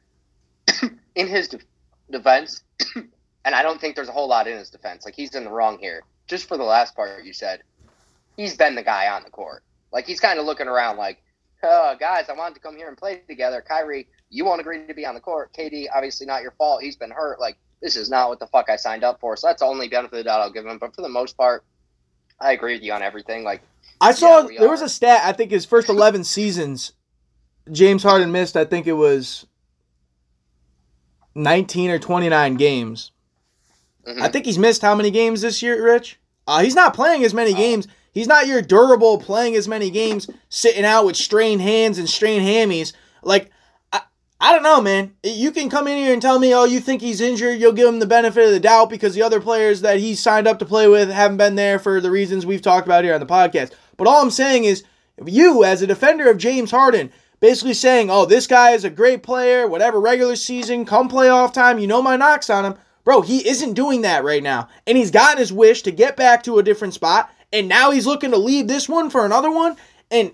in 1.14 1.28
his 1.28 1.48
de- 1.48 1.58
defense, 2.10 2.62
and 3.44 3.54
I 3.54 3.62
don't 3.62 3.80
think 3.80 3.96
there's 3.96 4.08
a 4.08 4.12
whole 4.12 4.28
lot 4.28 4.46
in 4.46 4.58
his 4.58 4.70
defense. 4.70 5.04
Like, 5.04 5.14
he's 5.14 5.34
in 5.34 5.44
the 5.44 5.50
wrong 5.50 5.78
here. 5.78 6.02
Just 6.26 6.48
for 6.48 6.56
the 6.56 6.64
last 6.64 6.96
part 6.96 7.24
you 7.24 7.32
said, 7.32 7.62
he's 8.36 8.56
been 8.56 8.74
the 8.74 8.82
guy 8.82 9.08
on 9.08 9.22
the 9.22 9.30
court. 9.30 9.62
Like, 9.92 10.06
he's 10.06 10.20
kind 10.20 10.38
of 10.38 10.46
looking 10.46 10.66
around 10.66 10.96
like, 10.96 11.22
oh, 11.62 11.94
guys, 11.98 12.28
I 12.28 12.32
wanted 12.32 12.54
to 12.54 12.60
come 12.60 12.76
here 12.76 12.88
and 12.88 12.96
play 12.96 13.22
together. 13.28 13.64
Kyrie, 13.66 14.08
you 14.30 14.44
won't 14.44 14.60
agree 14.60 14.86
to 14.86 14.94
be 14.94 15.06
on 15.06 15.14
the 15.14 15.20
court. 15.20 15.52
KD, 15.52 15.86
obviously 15.94 16.26
not 16.26 16.42
your 16.42 16.52
fault. 16.52 16.82
He's 16.82 16.96
been 16.96 17.10
hurt. 17.10 17.40
Like, 17.40 17.56
this 17.80 17.96
is 17.96 18.08
not 18.10 18.30
what 18.30 18.40
the 18.40 18.46
fuck 18.46 18.70
I 18.70 18.76
signed 18.76 19.04
up 19.04 19.20
for. 19.20 19.36
So 19.36 19.46
that's 19.46 19.60
the 19.60 19.66
only 19.66 19.88
benefit 19.88 20.12
of 20.12 20.18
the 20.18 20.24
doubt 20.24 20.40
I'll 20.40 20.52
give 20.52 20.66
him. 20.66 20.78
But 20.78 20.94
for 20.94 21.02
the 21.02 21.08
most 21.08 21.36
part, 21.36 21.64
I 22.40 22.52
agree 22.52 22.74
with 22.74 22.82
you 22.82 22.92
on 22.92 23.02
everything. 23.02 23.44
Like, 23.44 23.62
I 24.00 24.12
saw 24.12 24.48
yeah, 24.48 24.58
there 24.58 24.68
are. 24.68 24.72
was 24.72 24.82
a 24.82 24.88
stat. 24.88 25.22
I 25.24 25.32
think 25.32 25.50
his 25.50 25.64
first 25.64 25.88
eleven 25.88 26.24
seasons, 26.24 26.92
James 27.70 28.02
Harden 28.02 28.32
missed. 28.32 28.56
I 28.56 28.64
think 28.64 28.86
it 28.86 28.94
was 28.94 29.46
nineteen 31.34 31.90
or 31.90 31.98
twenty 31.98 32.28
nine 32.28 32.56
games. 32.56 33.12
Mm-hmm. 34.06 34.22
I 34.22 34.28
think 34.28 34.46
he's 34.46 34.58
missed 34.58 34.82
how 34.82 34.94
many 34.94 35.10
games 35.10 35.40
this 35.40 35.62
year, 35.62 35.82
Rich? 35.84 36.18
Uh, 36.46 36.62
he's 36.62 36.74
not 36.74 36.94
playing 36.94 37.24
as 37.24 37.34
many 37.34 37.52
oh. 37.52 37.56
games. 37.56 37.88
He's 38.12 38.28
not 38.28 38.46
your 38.46 38.62
durable 38.62 39.18
playing 39.18 39.56
as 39.56 39.66
many 39.66 39.90
games, 39.90 40.30
sitting 40.48 40.84
out 40.84 41.04
with 41.04 41.16
strained 41.16 41.62
hands 41.62 41.98
and 41.98 42.08
strained 42.08 42.46
hammies. 42.46 42.92
Like 43.22 43.50
I 44.44 44.52
don't 44.52 44.62
know, 44.62 44.82
man. 44.82 45.14
You 45.22 45.50
can 45.52 45.70
come 45.70 45.88
in 45.88 45.96
here 45.96 46.12
and 46.12 46.20
tell 46.20 46.38
me, 46.38 46.52
oh, 46.52 46.64
you 46.64 46.78
think 46.78 47.00
he's 47.00 47.22
injured. 47.22 47.58
You'll 47.58 47.72
give 47.72 47.88
him 47.88 47.98
the 47.98 48.06
benefit 48.06 48.44
of 48.44 48.50
the 48.50 48.60
doubt 48.60 48.90
because 48.90 49.14
the 49.14 49.22
other 49.22 49.40
players 49.40 49.80
that 49.80 50.00
he 50.00 50.14
signed 50.14 50.46
up 50.46 50.58
to 50.58 50.66
play 50.66 50.86
with 50.86 51.08
haven't 51.08 51.38
been 51.38 51.54
there 51.54 51.78
for 51.78 51.98
the 51.98 52.10
reasons 52.10 52.44
we've 52.44 52.60
talked 52.60 52.86
about 52.86 53.04
here 53.04 53.14
on 53.14 53.20
the 53.20 53.26
podcast. 53.26 53.72
But 53.96 54.06
all 54.06 54.20
I'm 54.20 54.30
saying 54.30 54.64
is, 54.64 54.84
you, 55.24 55.64
as 55.64 55.80
a 55.80 55.86
defender 55.86 56.28
of 56.30 56.36
James 56.36 56.72
Harden, 56.72 57.10
basically 57.40 57.72
saying, 57.72 58.10
oh, 58.10 58.26
this 58.26 58.46
guy 58.46 58.72
is 58.72 58.84
a 58.84 58.90
great 58.90 59.22
player, 59.22 59.66
whatever, 59.66 59.98
regular 59.98 60.36
season, 60.36 60.84
come 60.84 61.08
playoff 61.08 61.54
time, 61.54 61.78
you 61.78 61.86
know 61.86 62.02
my 62.02 62.16
knocks 62.16 62.50
on 62.50 62.66
him. 62.66 62.74
Bro, 63.04 63.22
he 63.22 63.46
isn't 63.46 63.74
doing 63.74 64.02
that 64.02 64.24
right 64.24 64.42
now. 64.42 64.68
And 64.86 64.96
he's 64.96 65.10
gotten 65.10 65.38
his 65.38 65.52
wish 65.52 65.82
to 65.82 65.90
get 65.90 66.16
back 66.16 66.42
to 66.44 66.58
a 66.58 66.62
different 66.62 66.94
spot. 66.94 67.30
And 67.52 67.68
now 67.68 67.90
he's 67.90 68.06
looking 68.06 68.30
to 68.30 68.38
leave 68.38 68.66
this 68.66 68.88
one 68.88 69.10
for 69.10 69.24
another 69.24 69.50
one. 69.50 69.76
And 70.10 70.32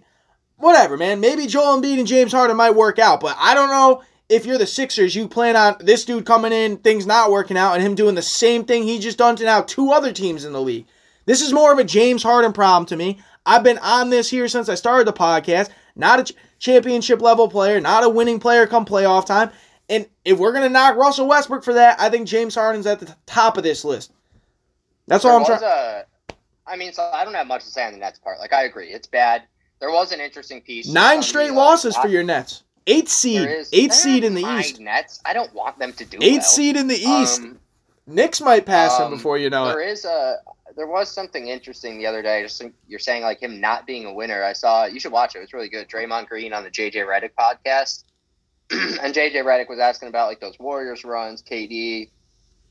whatever, 0.57 0.97
man. 0.97 1.21
Maybe 1.21 1.47
Joel 1.47 1.81
Embiid 1.81 1.99
and 1.99 2.07
James 2.07 2.33
Harden 2.33 2.57
might 2.57 2.71
work 2.71 2.99
out, 2.99 3.21
but 3.21 3.37
I 3.39 3.55
don't 3.55 3.71
know 3.71 4.03
if 4.29 4.47
you're 4.47 4.59
the 4.59 4.67
Sixers, 4.67 5.17
you 5.17 5.27
plan 5.27 5.57
on 5.57 5.77
this 5.81 6.05
dude 6.05 6.25
coming 6.25 6.53
in, 6.53 6.77
things 6.77 7.05
not 7.05 7.33
working 7.33 7.57
out, 7.57 7.75
and 7.75 7.83
him 7.83 7.97
doing 7.97 8.15
the 8.15 8.23
same 8.23 8.65
thing 8.65 8.85
he 8.85 9.01
just 9.01 9.19
done 9.19 9.35
to 9.37 9.45
now 9.45 9.61
two 9.61 9.91
other 9.91 10.13
teams 10.13 10.45
in 10.45 10.53
the 10.53 10.63
league. 10.63 10.87
This 11.27 11.43
is 11.43 11.53
more 11.53 11.73
of 11.73 11.79
a 11.79 11.85
James 11.85 12.23
Harden 12.23 12.53
problem 12.53 12.87
to 12.87 12.97
me. 12.97 13.19
I've 13.45 13.65
been 13.65 13.79
on 13.79 14.11
this 14.11 14.31
here 14.31 14.47
since 14.47 14.69
I 14.69 14.77
started 14.77 15.09
the 15.09 15.13
podcast. 15.13 15.71
Not 15.97 16.21
a 16.21 16.25
ch- 16.25 16.37
championship 16.61 17.21
level 17.21 17.49
player, 17.49 17.81
not 17.81 18.05
a 18.05 18.09
winning 18.09 18.39
player 18.39 18.69
come 18.69 18.85
playoff 18.85 19.27
time. 19.27 19.51
And 19.91 20.09
if 20.25 20.39
we're 20.39 20.53
gonna 20.53 20.69
knock 20.69 20.97
Russell 20.97 21.27
Westbrook 21.27 21.65
for 21.65 21.75
that, 21.75 22.01
I 22.01 22.09
think 22.09 22.29
James 22.29 22.55
Harden's 22.55 22.87
at 22.87 23.01
the 23.01 23.15
top 23.27 23.59
of 23.59 23.65
this 23.65 23.85
list. 23.85 24.13
That's 25.09 25.25
all 25.25 25.39
I'm 25.39 25.45
trying. 25.45 26.05
I 26.67 26.77
mean, 26.77 26.93
so 26.93 27.11
I 27.13 27.25
don't 27.25 27.35
have 27.35 27.49
much 27.49 27.65
to 27.65 27.71
say 27.71 27.85
on 27.85 27.93
the 27.93 27.99
Nets 27.99 28.21
part. 28.21 28.39
Like 28.39 28.53
I 28.53 28.63
agree, 28.63 28.89
it's 28.89 29.09
bad. 29.09 29.43
There 29.81 29.91
was 29.91 30.13
an 30.13 30.21
interesting 30.21 30.61
piece. 30.61 30.89
Nine 30.89 31.23
straight 31.23 31.53
losses 31.53 31.97
for 31.97 32.07
your 32.07 32.23
Nets. 32.23 32.63
Eight 32.87 33.09
seed, 33.09 33.49
eight 33.73 33.93
seed 33.93 34.25
in 34.25 34.35
the 34.35 34.43
East. 34.43 34.81
Nets. 34.81 35.21
I 35.25 35.33
don't 35.33 35.53
want 35.53 35.79
them 35.79 35.93
to 35.95 36.05
do 36.05 36.19
eight 36.21 36.39
well. 36.39 36.43
seed 36.43 36.77
in 36.77 36.87
the 36.87 36.97
East. 36.97 37.41
Um, 37.41 37.59
Knicks 38.07 38.41
might 38.41 38.67
pass 38.67 38.99
um, 38.99 39.07
him 39.07 39.19
before 39.19 39.39
you 39.39 39.51
know 39.51 39.67
there 39.67 39.81
it. 39.81 39.85
There 39.85 39.93
is 39.93 40.05
a 40.05 40.37
there 40.77 40.87
was 40.87 41.11
something 41.11 41.49
interesting 41.49 41.99
the 41.99 42.07
other 42.07 42.23
day. 42.23 42.43
Just 42.43 42.63
you're 42.87 42.99
saying 43.01 43.23
like 43.23 43.41
him 43.43 43.61
not 43.61 43.87
being 43.87 44.07
a 44.07 44.13
winner. 44.13 44.45
I 44.45 44.53
saw 44.53 44.87
you 44.87 45.01
should 45.01 45.13
watch 45.13 45.35
it. 45.35 45.39
It 45.39 45.43
was 45.43 45.53
really 45.53 45.69
good. 45.69 45.89
Draymond 45.89 46.29
Green 46.29 46.53
on 46.53 46.63
the 46.63 46.71
JJ 46.71 47.07
Redick 47.07 47.31
podcast, 47.39 48.05
and 49.03 49.13
JJ 49.13 49.35
Redick 49.45 49.69
was 49.69 49.81
asking 49.81 50.09
about 50.09 50.29
like 50.29 50.41
those 50.41 50.59
Warriors 50.61 51.05
runs, 51.05 51.43
KD, 51.43 52.09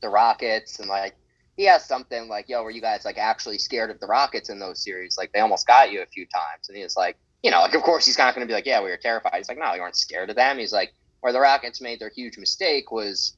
the 0.00 0.08
Rockets, 0.08 0.78
and 0.78 0.88
like 0.88 1.14
he 1.56 1.68
asked 1.68 1.88
something 1.88 2.26
like, 2.28 2.48
"Yo, 2.48 2.62
were 2.62 2.70
you 2.70 2.80
guys 2.80 3.04
like 3.04 3.18
actually 3.18 3.58
scared 3.58 3.90
of 3.90 4.00
the 4.00 4.06
Rockets 4.06 4.48
in 4.48 4.58
those 4.58 4.82
series? 4.82 5.18
Like 5.18 5.32
they 5.32 5.40
almost 5.40 5.66
got 5.66 5.92
you 5.92 6.00
a 6.00 6.06
few 6.06 6.24
times." 6.24 6.68
And 6.68 6.76
he 6.76 6.82
was 6.82 6.96
like, 6.96 7.16
"You 7.42 7.50
know, 7.50 7.60
like 7.60 7.74
of 7.74 7.82
course 7.82 8.06
he's 8.06 8.16
not 8.16 8.34
going 8.34 8.46
to 8.46 8.50
be 8.50 8.54
like, 8.54 8.64
yeah, 8.64 8.82
we 8.82 8.88
were 8.88 8.96
terrified." 8.96 9.34
He's 9.36 9.48
like, 9.48 9.58
"No, 9.58 9.74
you 9.74 9.82
weren't 9.82 9.96
scared 9.96 10.30
of 10.30 10.36
them." 10.36 10.58
He's 10.58 10.72
like, 10.72 10.94
"Where 11.20 11.34
the 11.34 11.40
Rockets 11.40 11.82
made 11.82 12.00
their 12.00 12.10
huge 12.10 12.38
mistake 12.38 12.90
was." 12.90 13.36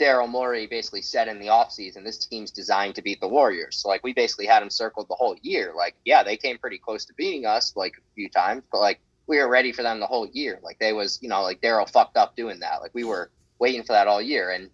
Daryl 0.00 0.30
Morey 0.30 0.66
basically 0.66 1.02
said 1.02 1.28
in 1.28 1.38
the 1.38 1.48
offseason, 1.48 2.04
this 2.04 2.16
team's 2.24 2.50
designed 2.50 2.94
to 2.94 3.02
beat 3.02 3.20
the 3.20 3.28
Warriors. 3.28 3.76
So, 3.76 3.88
like, 3.88 4.02
we 4.02 4.14
basically 4.14 4.46
had 4.46 4.62
them 4.62 4.70
circled 4.70 5.08
the 5.10 5.14
whole 5.14 5.36
year. 5.42 5.74
Like, 5.76 5.94
yeah, 6.06 6.22
they 6.22 6.38
came 6.38 6.56
pretty 6.56 6.78
close 6.78 7.04
to 7.04 7.12
beating 7.12 7.44
us, 7.44 7.76
like, 7.76 7.92
a 7.98 8.14
few 8.14 8.30
times, 8.30 8.62
but, 8.72 8.80
like, 8.80 8.98
we 9.30 9.38
were 9.38 9.48
ready 9.48 9.72
for 9.72 9.82
them 9.82 10.00
the 10.00 10.06
whole 10.06 10.28
year. 10.32 10.58
Like, 10.62 10.78
they 10.80 10.92
was, 10.92 11.18
you 11.22 11.28
know, 11.28 11.42
like, 11.42 11.60
Daryl 11.62 11.88
fucked 11.88 12.16
up 12.16 12.36
doing 12.36 12.60
that. 12.60 12.82
Like, 12.82 12.90
we 12.92 13.04
were 13.04 13.30
waiting 13.60 13.84
for 13.84 13.92
that 13.92 14.08
all 14.08 14.20
year. 14.20 14.50
And 14.50 14.70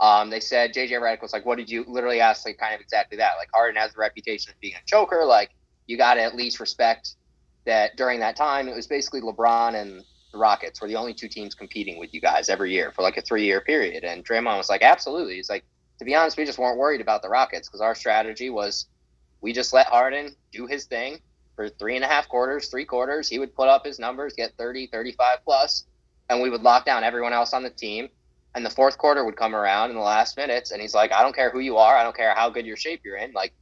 um, 0.00 0.28
they 0.28 0.40
said 0.40 0.74
JJ 0.74 0.90
Redick 1.00 1.22
was 1.22 1.32
like, 1.32 1.46
"What 1.46 1.56
did 1.56 1.70
you?" 1.70 1.84
Literally 1.86 2.20
asked 2.20 2.44
like 2.44 2.58
kind 2.58 2.74
of 2.74 2.80
exactly 2.80 3.16
that. 3.18 3.34
Like 3.38 3.48
Harden 3.54 3.76
has 3.80 3.92
the 3.92 4.00
reputation 4.00 4.50
of 4.52 4.58
being 4.60 4.74
a 4.74 4.84
choker. 4.86 5.24
Like 5.24 5.50
you 5.86 5.96
got 5.96 6.14
to 6.14 6.22
at 6.22 6.34
least 6.34 6.58
respect 6.58 7.14
that 7.64 7.96
during 7.96 8.18
that 8.20 8.36
time 8.36 8.68
it 8.68 8.74
was 8.74 8.86
basically 8.86 9.20
LeBron 9.20 9.80
and 9.80 10.02
the 10.32 10.38
Rockets 10.38 10.80
were 10.80 10.88
the 10.88 10.96
only 10.96 11.14
two 11.14 11.28
teams 11.28 11.54
competing 11.54 11.98
with 11.98 12.12
you 12.12 12.20
guys 12.20 12.48
every 12.48 12.72
year 12.72 12.90
for 12.90 13.02
like 13.02 13.16
a 13.16 13.22
three 13.22 13.44
year 13.44 13.60
period. 13.60 14.02
And 14.02 14.24
Draymond 14.24 14.56
was 14.56 14.68
like, 14.68 14.82
"Absolutely." 14.82 15.36
He's 15.36 15.48
like, 15.48 15.64
"To 16.00 16.04
be 16.04 16.14
honest, 16.14 16.36
we 16.36 16.44
just 16.44 16.58
weren't 16.58 16.76
worried 16.78 17.00
about 17.00 17.22
the 17.22 17.28
Rockets 17.28 17.68
because 17.68 17.80
our 17.80 17.94
strategy 17.94 18.50
was 18.50 18.86
we 19.40 19.52
just 19.52 19.72
let 19.72 19.86
Harden 19.86 20.34
do 20.50 20.66
his 20.66 20.86
thing." 20.86 21.20
For 21.56 21.68
three 21.68 21.96
and 21.96 22.04
a 22.04 22.08
half 22.08 22.28
quarters, 22.28 22.68
three 22.68 22.84
quarters, 22.84 23.28
he 23.28 23.38
would 23.38 23.54
put 23.54 23.68
up 23.68 23.84
his 23.84 23.98
numbers, 23.98 24.34
get 24.34 24.56
30, 24.58 24.88
35 24.88 25.38
plus, 25.44 25.84
and 26.28 26.42
we 26.42 26.50
would 26.50 26.62
lock 26.62 26.84
down 26.84 27.04
everyone 27.04 27.32
else 27.32 27.52
on 27.52 27.62
the 27.62 27.70
team 27.70 28.08
and 28.54 28.64
the 28.64 28.70
fourth 28.70 28.96
quarter 28.98 29.24
would 29.24 29.36
come 29.36 29.54
around 29.54 29.90
in 29.90 29.96
the 29.96 30.02
last 30.02 30.36
minutes, 30.36 30.70
and 30.70 30.80
he's 30.80 30.94
like, 30.94 31.12
I 31.12 31.22
don't 31.22 31.34
care 31.34 31.50
who 31.50 31.58
you 31.58 31.76
are, 31.76 31.96
I 31.96 32.04
don't 32.04 32.16
care 32.16 32.34
how 32.34 32.50
good 32.50 32.66
your 32.66 32.76
shape 32.76 33.00
you're 33.04 33.16
in, 33.16 33.32
like 33.32 33.52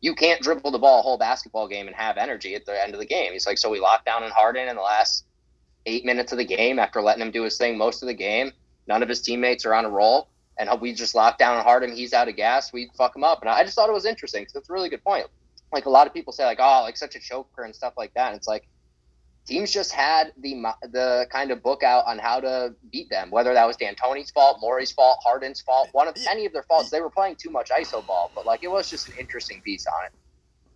you 0.00 0.14
can't 0.14 0.40
dribble 0.40 0.70
the 0.70 0.78
ball 0.78 1.00
a 1.00 1.02
whole 1.02 1.18
basketball 1.18 1.68
game 1.68 1.86
and 1.86 1.94
have 1.94 2.16
energy 2.16 2.54
at 2.54 2.64
the 2.64 2.82
end 2.82 2.94
of 2.94 3.00
the 3.00 3.06
game. 3.06 3.32
He's 3.32 3.46
like, 3.46 3.58
so 3.58 3.68
we 3.68 3.80
locked 3.80 4.06
down 4.06 4.22
and 4.22 4.32
Harden 4.32 4.66
in 4.66 4.76
the 4.76 4.82
last 4.82 5.26
eight 5.84 6.06
minutes 6.06 6.32
of 6.32 6.38
the 6.38 6.44
game 6.44 6.78
after 6.78 7.02
letting 7.02 7.20
him 7.20 7.30
do 7.30 7.42
his 7.42 7.58
thing 7.58 7.76
most 7.76 8.02
of 8.02 8.06
the 8.06 8.14
game. 8.14 8.50
None 8.86 9.02
of 9.02 9.10
his 9.10 9.20
teammates 9.20 9.66
are 9.66 9.74
on 9.74 9.84
a 9.84 9.90
roll, 9.90 10.28
and 10.58 10.70
we 10.80 10.94
just 10.94 11.14
lock 11.14 11.38
down 11.38 11.56
and 11.56 11.64
Harden, 11.64 11.94
he's 11.94 12.14
out 12.14 12.28
of 12.28 12.36
gas, 12.36 12.72
we 12.72 12.90
fuck 12.96 13.14
him 13.14 13.24
up. 13.24 13.42
And 13.42 13.50
I 13.50 13.62
just 13.62 13.76
thought 13.76 13.90
it 13.90 13.92
was 13.92 14.06
interesting 14.06 14.42
because 14.42 14.56
it's 14.56 14.70
a 14.70 14.72
really 14.72 14.88
good 14.88 15.04
point. 15.04 15.26
Like 15.72 15.86
a 15.86 15.90
lot 15.90 16.06
of 16.06 16.14
people 16.14 16.32
say, 16.32 16.44
like, 16.44 16.58
oh, 16.60 16.82
like 16.82 16.96
such 16.96 17.14
a 17.16 17.20
choker 17.20 17.64
and 17.64 17.74
stuff 17.74 17.94
like 17.96 18.12
that. 18.14 18.28
And 18.28 18.36
it's 18.36 18.48
like 18.48 18.68
teams 19.46 19.70
just 19.72 19.92
had 19.92 20.32
the 20.38 20.54
the 20.92 21.26
kind 21.30 21.50
of 21.50 21.62
book 21.62 21.82
out 21.82 22.06
on 22.06 22.18
how 22.18 22.40
to 22.40 22.74
beat 22.90 23.10
them, 23.10 23.30
whether 23.30 23.52
that 23.54 23.66
was 23.66 23.76
D'Antoni's 23.76 24.30
fault, 24.30 24.58
Morey's 24.60 24.92
fault, 24.92 25.18
Harden's 25.22 25.60
fault, 25.60 25.88
one 25.92 26.08
of 26.08 26.16
any 26.28 26.46
of 26.46 26.52
their 26.52 26.62
faults. 26.62 26.90
They 26.90 27.00
were 27.00 27.10
playing 27.10 27.36
too 27.36 27.50
much 27.50 27.70
ISO 27.70 28.06
ball, 28.06 28.30
but 28.34 28.46
like 28.46 28.62
it 28.62 28.70
was 28.70 28.88
just 28.90 29.08
an 29.08 29.14
interesting 29.18 29.60
piece 29.60 29.86
on 29.86 30.06
it. 30.06 30.12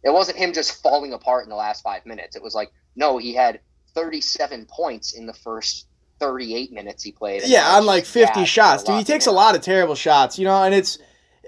It 0.02 0.12
wasn't 0.12 0.36
him 0.36 0.52
just 0.52 0.82
falling 0.82 1.12
apart 1.12 1.44
in 1.44 1.50
the 1.50 1.56
last 1.56 1.82
five 1.82 2.04
minutes. 2.04 2.36
It 2.36 2.42
was 2.42 2.54
like, 2.54 2.70
no, 2.94 3.16
he 3.16 3.34
had 3.34 3.60
37 3.94 4.66
points 4.66 5.14
in 5.14 5.26
the 5.26 5.32
first 5.32 5.86
38 6.20 6.72
minutes 6.72 7.02
he 7.02 7.12
played. 7.12 7.42
Yeah, 7.46 7.76
on 7.76 7.86
like 7.86 8.04
50 8.04 8.44
shots. 8.44 8.82
Dude, 8.82 8.98
he 8.98 9.04
takes 9.04 9.26
a 9.26 9.32
lot 9.32 9.54
of 9.54 9.62
terrible 9.62 9.94
shots, 9.94 10.38
you 10.38 10.44
know, 10.44 10.62
and 10.62 10.74
it's 10.74 10.98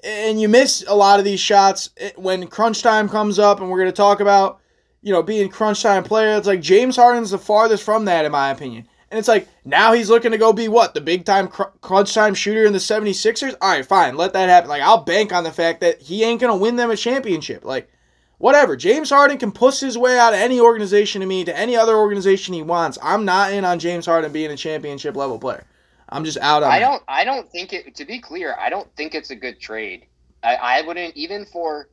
and 0.05 0.41
you 0.41 0.49
miss 0.49 0.85
a 0.87 0.95
lot 0.95 1.19
of 1.19 1.25
these 1.25 1.41
shots 1.41 1.91
eh, 1.99 2.11
when 2.17 2.47
crunch 2.47 2.83
time 2.83 3.09
comes 3.09 3.39
up 3.39 3.61
and 3.61 3.71
we're 3.71 3.79
going 3.79 3.91
to 3.91 3.97
talk 3.97 4.21
about, 4.21 4.61
you 5.03 5.13
know, 5.13 5.23
being 5.23 5.49
crunch 5.49 5.83
time 5.83 6.05
player. 6.05 6.37
It's 6.37 6.47
like 6.47 6.61
James 6.61 6.97
Harden's 6.97 7.31
the 7.31 7.39
farthest 7.39 7.83
from 7.83 8.05
that 8.07 8.25
in 8.25 8.33
my 8.33 8.51
opinion. 8.51 8.87
And 9.11 9.19
it's 9.19 9.29
like 9.29 9.49
now 9.65 9.93
he's 9.93 10.11
looking 10.11 10.33
to 10.33 10.39
go 10.39 10.53
be 10.53 10.69
what? 10.69 10.95
The 10.95 11.01
big 11.01 11.25
time 11.25 11.49
cr- 11.49 11.65
crunch 11.81 12.13
time 12.13 12.35
shooter 12.35 12.65
in 12.65 12.73
the 12.73 12.79
76ers? 12.79 13.55
All 13.61 13.71
right, 13.71 13.87
fine. 13.87 14.17
Let 14.17 14.33
that 14.33 14.49
happen. 14.49 14.69
Like 14.69 14.83
I'll 14.83 15.05
bank 15.05 15.33
on 15.33 15.45
the 15.45 15.53
fact 15.53 15.81
that 15.81 16.03
he 16.03 16.25
ain't 16.25 16.41
going 16.41 16.53
to 16.53 16.61
win 16.61 16.77
them 16.77 16.91
a 16.91 16.97
championship. 16.97 17.65
Like 17.65 17.91
whatever. 18.39 18.77
James 18.77 19.11
Harden 19.11 19.39
can 19.39 19.53
puss 19.53 19.81
his 19.81 19.97
way 19.97 20.19
out 20.19 20.35
of 20.35 20.41
any 20.41 20.61
organization 20.61 21.21
to 21.21 21.27
me 21.27 21.45
to 21.45 21.57
any 21.57 21.77
other 21.77 21.97
organization 21.97 22.55
he 22.55 22.63
wants. 22.63 22.99
I'm 23.03 23.25
not 23.25 23.53
in 23.53 23.65
on 23.65 23.79
James 23.79 24.07
Harden 24.07 24.33
being 24.33 24.51
a 24.51 24.57
championship 24.57 25.17
level 25.17 25.39
player. 25.39 25.65
I'm 26.09 26.25
just 26.25 26.38
out 26.38 26.62
on. 26.62 26.71
I 26.71 26.79
don't. 26.79 27.03
I 27.09 27.25
don't 27.25 27.51
think 27.51 27.73
it. 27.73 27.95
To 27.97 28.05
be 28.05 28.21
clear, 28.21 28.57
I 28.59 28.71
don't 28.71 28.88
think 28.97 29.14
it's 29.14 29.31
a 29.31 29.37
good 29.37 29.61
trade. 29.61 30.07
I, 30.42 30.55
I 30.55 30.83
wouldn't 30.83 31.16
even 31.16 31.45
for 31.45 31.88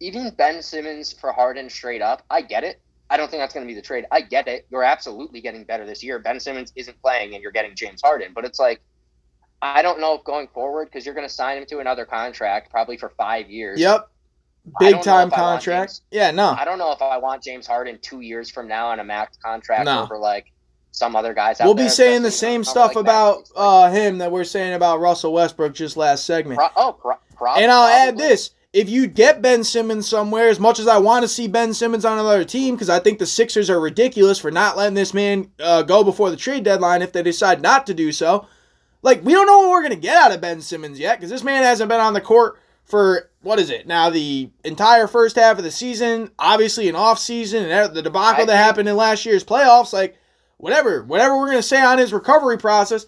even 0.00 0.30
Ben 0.30 0.62
Simmons 0.62 1.12
for 1.12 1.32
Harden 1.32 1.68
straight 1.68 2.02
up. 2.02 2.22
I 2.30 2.42
get 2.42 2.64
it. 2.64 2.80
I 3.08 3.16
don't 3.16 3.30
think 3.30 3.40
that's 3.40 3.54
going 3.54 3.66
to 3.66 3.72
be 3.72 3.74
the 3.74 3.86
trade. 3.86 4.04
I 4.10 4.20
get 4.20 4.48
it. 4.48 4.66
You're 4.70 4.82
absolutely 4.82 5.40
getting 5.40 5.64
better 5.64 5.86
this 5.86 6.02
year. 6.02 6.18
Ben 6.18 6.40
Simmons 6.40 6.72
isn't 6.76 7.00
playing, 7.00 7.34
and 7.34 7.42
you're 7.42 7.52
getting 7.52 7.74
James 7.74 8.02
Harden. 8.02 8.32
But 8.34 8.44
it's 8.44 8.58
like, 8.58 8.80
I 9.62 9.80
don't 9.82 10.00
know 10.00 10.14
if 10.14 10.24
going 10.24 10.48
forward 10.48 10.86
because 10.86 11.06
you're 11.06 11.14
going 11.14 11.26
to 11.26 11.32
sign 11.32 11.58
him 11.58 11.66
to 11.66 11.78
another 11.78 12.04
contract, 12.04 12.70
probably 12.70 12.96
for 12.96 13.10
five 13.10 13.48
years. 13.48 13.80
Yep 13.80 14.08
big 14.78 15.02
time 15.02 15.30
contract. 15.30 15.90
James, 15.90 16.02
yeah, 16.10 16.30
no. 16.30 16.50
I 16.50 16.64
don't 16.64 16.78
know 16.78 16.92
if 16.92 17.02
I 17.02 17.18
want 17.18 17.42
James 17.42 17.66
Harden 17.66 17.98
two 18.02 18.20
years 18.20 18.50
from 18.50 18.68
now 18.68 18.88
on 18.88 19.00
a 19.00 19.04
max 19.04 19.36
contract 19.36 19.84
no. 19.84 20.02
over 20.02 20.18
like 20.18 20.52
some 20.96 21.14
other 21.14 21.34
guys. 21.34 21.58
we'll 21.60 21.74
be 21.74 21.82
there, 21.82 21.90
saying 21.90 22.22
the 22.22 22.30
same 22.30 22.64
stuff 22.64 22.94
like 22.94 23.02
about 23.02 23.48
uh, 23.54 23.90
him 23.90 24.18
that 24.18 24.32
we're 24.32 24.44
saying 24.44 24.72
about 24.72 24.98
Russell 24.98 25.32
Westbrook 25.34 25.74
just 25.74 25.96
last 25.96 26.24
segment. 26.24 26.58
Pro- 26.58 26.70
oh, 26.74 26.92
pro- 26.92 27.18
pro- 27.36 27.54
and 27.54 27.70
I'll 27.70 27.86
probably. 27.86 28.08
add 28.08 28.18
this: 28.18 28.52
if 28.72 28.88
you 28.88 29.06
get 29.06 29.42
Ben 29.42 29.62
Simmons 29.62 30.08
somewhere, 30.08 30.48
as 30.48 30.58
much 30.58 30.78
as 30.78 30.88
I 30.88 30.96
want 30.98 31.22
to 31.22 31.28
see 31.28 31.48
Ben 31.48 31.74
Simmons 31.74 32.06
on 32.06 32.18
another 32.18 32.44
team, 32.44 32.74
because 32.74 32.88
I 32.88 32.98
think 32.98 33.18
the 33.18 33.26
Sixers 33.26 33.68
are 33.68 33.78
ridiculous 33.78 34.38
for 34.38 34.50
not 34.50 34.78
letting 34.78 34.94
this 34.94 35.12
man 35.12 35.50
uh, 35.60 35.82
go 35.82 36.02
before 36.02 36.30
the 36.30 36.36
trade 36.36 36.64
deadline 36.64 37.02
if 37.02 37.12
they 37.12 37.22
decide 37.22 37.60
not 37.60 37.86
to 37.88 37.94
do 37.94 38.10
so. 38.10 38.46
Like 39.02 39.22
we 39.22 39.34
don't 39.34 39.46
know 39.46 39.58
what 39.58 39.70
we're 39.70 39.82
gonna 39.82 39.96
get 39.96 40.16
out 40.16 40.32
of 40.32 40.40
Ben 40.40 40.62
Simmons 40.62 40.98
yet, 40.98 41.18
because 41.18 41.30
this 41.30 41.44
man 41.44 41.62
hasn't 41.62 41.90
been 41.90 42.00
on 42.00 42.14
the 42.14 42.22
court 42.22 42.58
for 42.86 43.28
what 43.42 43.58
is 43.58 43.68
it 43.68 43.86
now 43.86 44.08
the 44.08 44.48
entire 44.64 45.08
first 45.08 45.36
half 45.36 45.58
of 45.58 45.64
the 45.64 45.70
season 45.72 46.30
obviously 46.38 46.88
an 46.88 46.94
off 46.94 47.18
season 47.18 47.64
and 47.64 47.94
the 47.94 48.02
debacle 48.02 48.46
that 48.46 48.56
happened 48.56 48.88
in 48.88 48.96
last 48.96 49.26
year's 49.26 49.42
playoffs 49.42 49.92
like 49.92 50.16
whatever 50.58 51.02
whatever 51.04 51.36
we're 51.36 51.46
going 51.46 51.58
to 51.58 51.62
say 51.62 51.80
on 51.80 51.98
his 51.98 52.12
recovery 52.12 52.58
process 52.58 53.06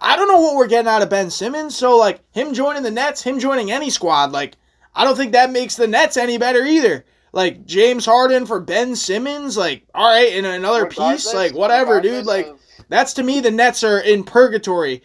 i 0.00 0.16
don't 0.16 0.28
know 0.28 0.40
what 0.40 0.56
we're 0.56 0.66
getting 0.66 0.88
out 0.88 1.02
of 1.02 1.10
ben 1.10 1.30
simmons 1.30 1.76
so 1.76 1.96
like 1.96 2.20
him 2.32 2.54
joining 2.54 2.82
the 2.82 2.90
nets 2.90 3.22
him 3.22 3.38
joining 3.38 3.70
any 3.70 3.90
squad 3.90 4.32
like 4.32 4.56
i 4.94 5.04
don't 5.04 5.16
think 5.16 5.32
that 5.32 5.50
makes 5.50 5.76
the 5.76 5.86
nets 5.86 6.16
any 6.16 6.38
better 6.38 6.64
either. 6.64 7.04
Like 7.32 7.66
james 7.66 8.06
harden 8.06 8.46
for 8.46 8.60
ben 8.60 8.94
simmons 8.94 9.56
like 9.56 9.84
all 9.92 10.08
right 10.08 10.32
in 10.32 10.44
another 10.44 10.84
regardless, 10.84 11.24
piece 11.24 11.34
like 11.34 11.52
whatever 11.52 12.00
dude 12.00 12.26
like 12.26 12.46
of... 12.46 12.60
that's 12.88 13.12
to 13.14 13.24
me 13.24 13.40
the 13.40 13.50
nets 13.50 13.82
are 13.82 13.98
in 13.98 14.22
purgatory. 14.22 15.02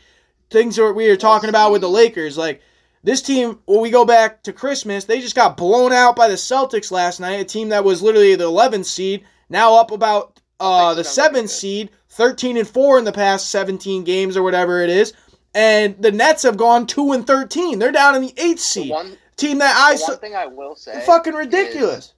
Things 0.52 0.76
that 0.76 0.94
we 0.94 1.10
are 1.10 1.18
talking 1.18 1.50
about 1.50 1.72
with 1.72 1.82
the 1.82 1.90
lakers 1.90 2.38
like 2.38 2.62
this 3.04 3.22
team, 3.22 3.60
when 3.66 3.82
we 3.82 3.90
go 3.90 4.04
back 4.04 4.44
to 4.44 4.54
Christmas, 4.54 5.06
they 5.06 5.22
just 5.22 5.36
got 5.36 5.56
blown 5.56 5.94
out 5.94 6.16
by 6.16 6.28
the 6.28 6.36
Celtics 6.36 6.92
last 6.92 7.20
night, 7.20 7.40
a 7.40 7.46
team 7.46 7.70
that 7.70 7.84
was 7.84 8.02
literally 8.02 8.36
the 8.36 8.50
11th 8.50 8.86
seed, 8.86 9.26
now 9.50 9.76
up 9.76 9.92
about 9.92 10.42
uh, 10.60 10.94
the 10.94 11.02
7th 11.02 11.50
seed, 11.50 11.90
13 12.10 12.58
and 12.58 12.68
4 12.68 13.00
in 13.00 13.06
the 13.06 13.12
past 13.12 13.50
17 13.52 14.04
games 14.04 14.38
or 14.38 14.44
whatever 14.44 14.82
it 14.82 14.90
is. 14.90 15.14
And 15.54 16.00
the 16.02 16.12
Nets 16.12 16.44
have 16.44 16.58
gone 16.58 16.86
2 16.86 17.14
and 17.14 17.26
13. 17.26 17.80
They're 17.80 17.92
down 17.92 18.16
in 18.16 18.22
the 18.22 18.34
8th 18.34 18.60
seed. 18.60 18.92
One, 18.92 19.18
team 19.36 19.60
that 19.60 19.76
I 19.76 19.96
One 20.02 20.20
thing 20.20 20.36
I 20.36 20.46
will 20.46 20.76
say 20.76 21.02
fucking 21.06 21.34
ridiculous. 21.34 22.06
Is, 22.06 22.14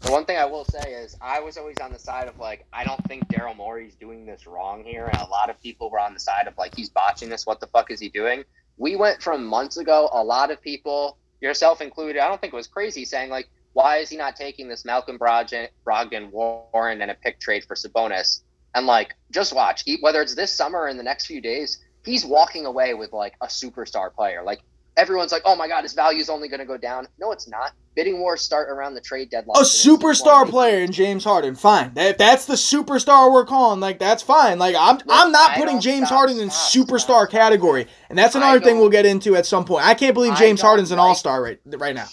the 0.00 0.12
one 0.12 0.24
thing 0.24 0.36
I 0.36 0.44
will 0.44 0.64
say 0.64 0.92
is 0.92 1.16
I 1.20 1.40
was 1.40 1.56
always 1.56 1.78
on 1.80 1.92
the 1.92 1.98
side 1.98 2.28
of 2.28 2.38
like 2.38 2.66
I 2.72 2.84
don't 2.84 3.02
think 3.08 3.26
Daryl 3.28 3.56
Morey's 3.56 3.94
doing 3.94 4.26
this 4.26 4.46
wrong 4.46 4.84
here, 4.84 5.06
and 5.06 5.20
a 5.20 5.26
lot 5.26 5.50
of 5.50 5.60
people 5.62 5.90
were 5.90 5.98
on 5.98 6.14
the 6.14 6.20
side 6.20 6.46
of 6.46 6.56
like 6.56 6.74
he's 6.76 6.90
botching 6.90 7.30
this. 7.30 7.46
What 7.46 7.58
the 7.60 7.66
fuck 7.66 7.90
is 7.90 8.00
he 8.00 8.10
doing? 8.10 8.44
we 8.76 8.96
went 8.96 9.22
from 9.22 9.44
months 9.44 9.76
ago, 9.76 10.08
a 10.12 10.22
lot 10.22 10.50
of 10.50 10.60
people, 10.60 11.16
yourself 11.40 11.80
included, 11.80 12.20
I 12.20 12.28
don't 12.28 12.40
think 12.40 12.52
it 12.52 12.56
was 12.56 12.66
crazy, 12.66 13.04
saying 13.04 13.30
like, 13.30 13.48
why 13.74 13.98
is 13.98 14.08
he 14.08 14.16
not 14.16 14.36
taking 14.36 14.68
this 14.68 14.84
Malcolm 14.84 15.18
Brogdon, 15.18 15.68
Brogdon 15.86 16.30
Warren 16.30 17.02
and 17.02 17.10
a 17.10 17.14
pick 17.14 17.38
trade 17.38 17.64
for 17.64 17.74
Sabonis? 17.74 18.40
And 18.74 18.86
like, 18.86 19.14
just 19.30 19.54
watch, 19.54 19.84
whether 20.00 20.22
it's 20.22 20.34
this 20.34 20.50
summer 20.50 20.80
or 20.80 20.88
in 20.88 20.96
the 20.96 21.02
next 21.02 21.26
few 21.26 21.40
days, 21.40 21.84
he's 22.04 22.24
walking 22.24 22.66
away 22.66 22.94
with 22.94 23.12
like 23.12 23.34
a 23.40 23.46
superstar 23.46 24.12
player. 24.12 24.42
Like 24.42 24.60
everyone's 24.96 25.32
like, 25.32 25.42
oh 25.44 25.56
my 25.56 25.68
god, 25.68 25.82
his 25.82 25.92
value 25.92 26.20
is 26.20 26.28
only 26.28 26.48
going 26.48 26.60
to 26.60 26.66
go 26.66 26.76
down. 26.76 27.06
No, 27.18 27.32
it's 27.32 27.48
not. 27.48 27.72
Bidding 27.94 28.18
wars 28.18 28.40
start 28.40 28.68
around 28.68 28.94
the 28.94 29.00
trade 29.00 29.30
deadline. 29.30 29.56
A 29.60 29.64
superstar 29.64 30.48
player 30.48 30.80
in 30.80 30.90
James 30.90 31.22
Harden, 31.22 31.54
fine. 31.54 31.92
If 31.94 32.18
that's 32.18 32.46
the 32.46 32.54
superstar 32.54 33.32
we're 33.32 33.44
calling, 33.44 33.78
like 33.78 34.00
that's 34.00 34.22
fine. 34.22 34.58
Like 34.58 34.74
I'm, 34.76 34.96
Look, 34.96 35.06
I'm 35.08 35.30
not 35.30 35.52
putting 35.56 35.80
James 35.80 36.08
stop, 36.08 36.18
Harden 36.18 36.40
in 36.40 36.50
stop, 36.50 36.86
superstar 36.86 37.00
stop, 37.00 37.30
category, 37.30 37.86
and 38.08 38.18
that's 38.18 38.34
another 38.34 38.60
thing 38.60 38.78
we'll 38.78 38.90
get 38.90 39.06
into 39.06 39.36
at 39.36 39.46
some 39.46 39.64
point. 39.64 39.86
I 39.86 39.94
can't 39.94 40.14
believe 40.14 40.36
James 40.36 40.60
Harden's 40.60 40.90
an 40.90 40.98
like, 40.98 41.08
all 41.08 41.14
star 41.14 41.42
right 41.42 41.60
right 41.66 41.94
now. 41.94 42.06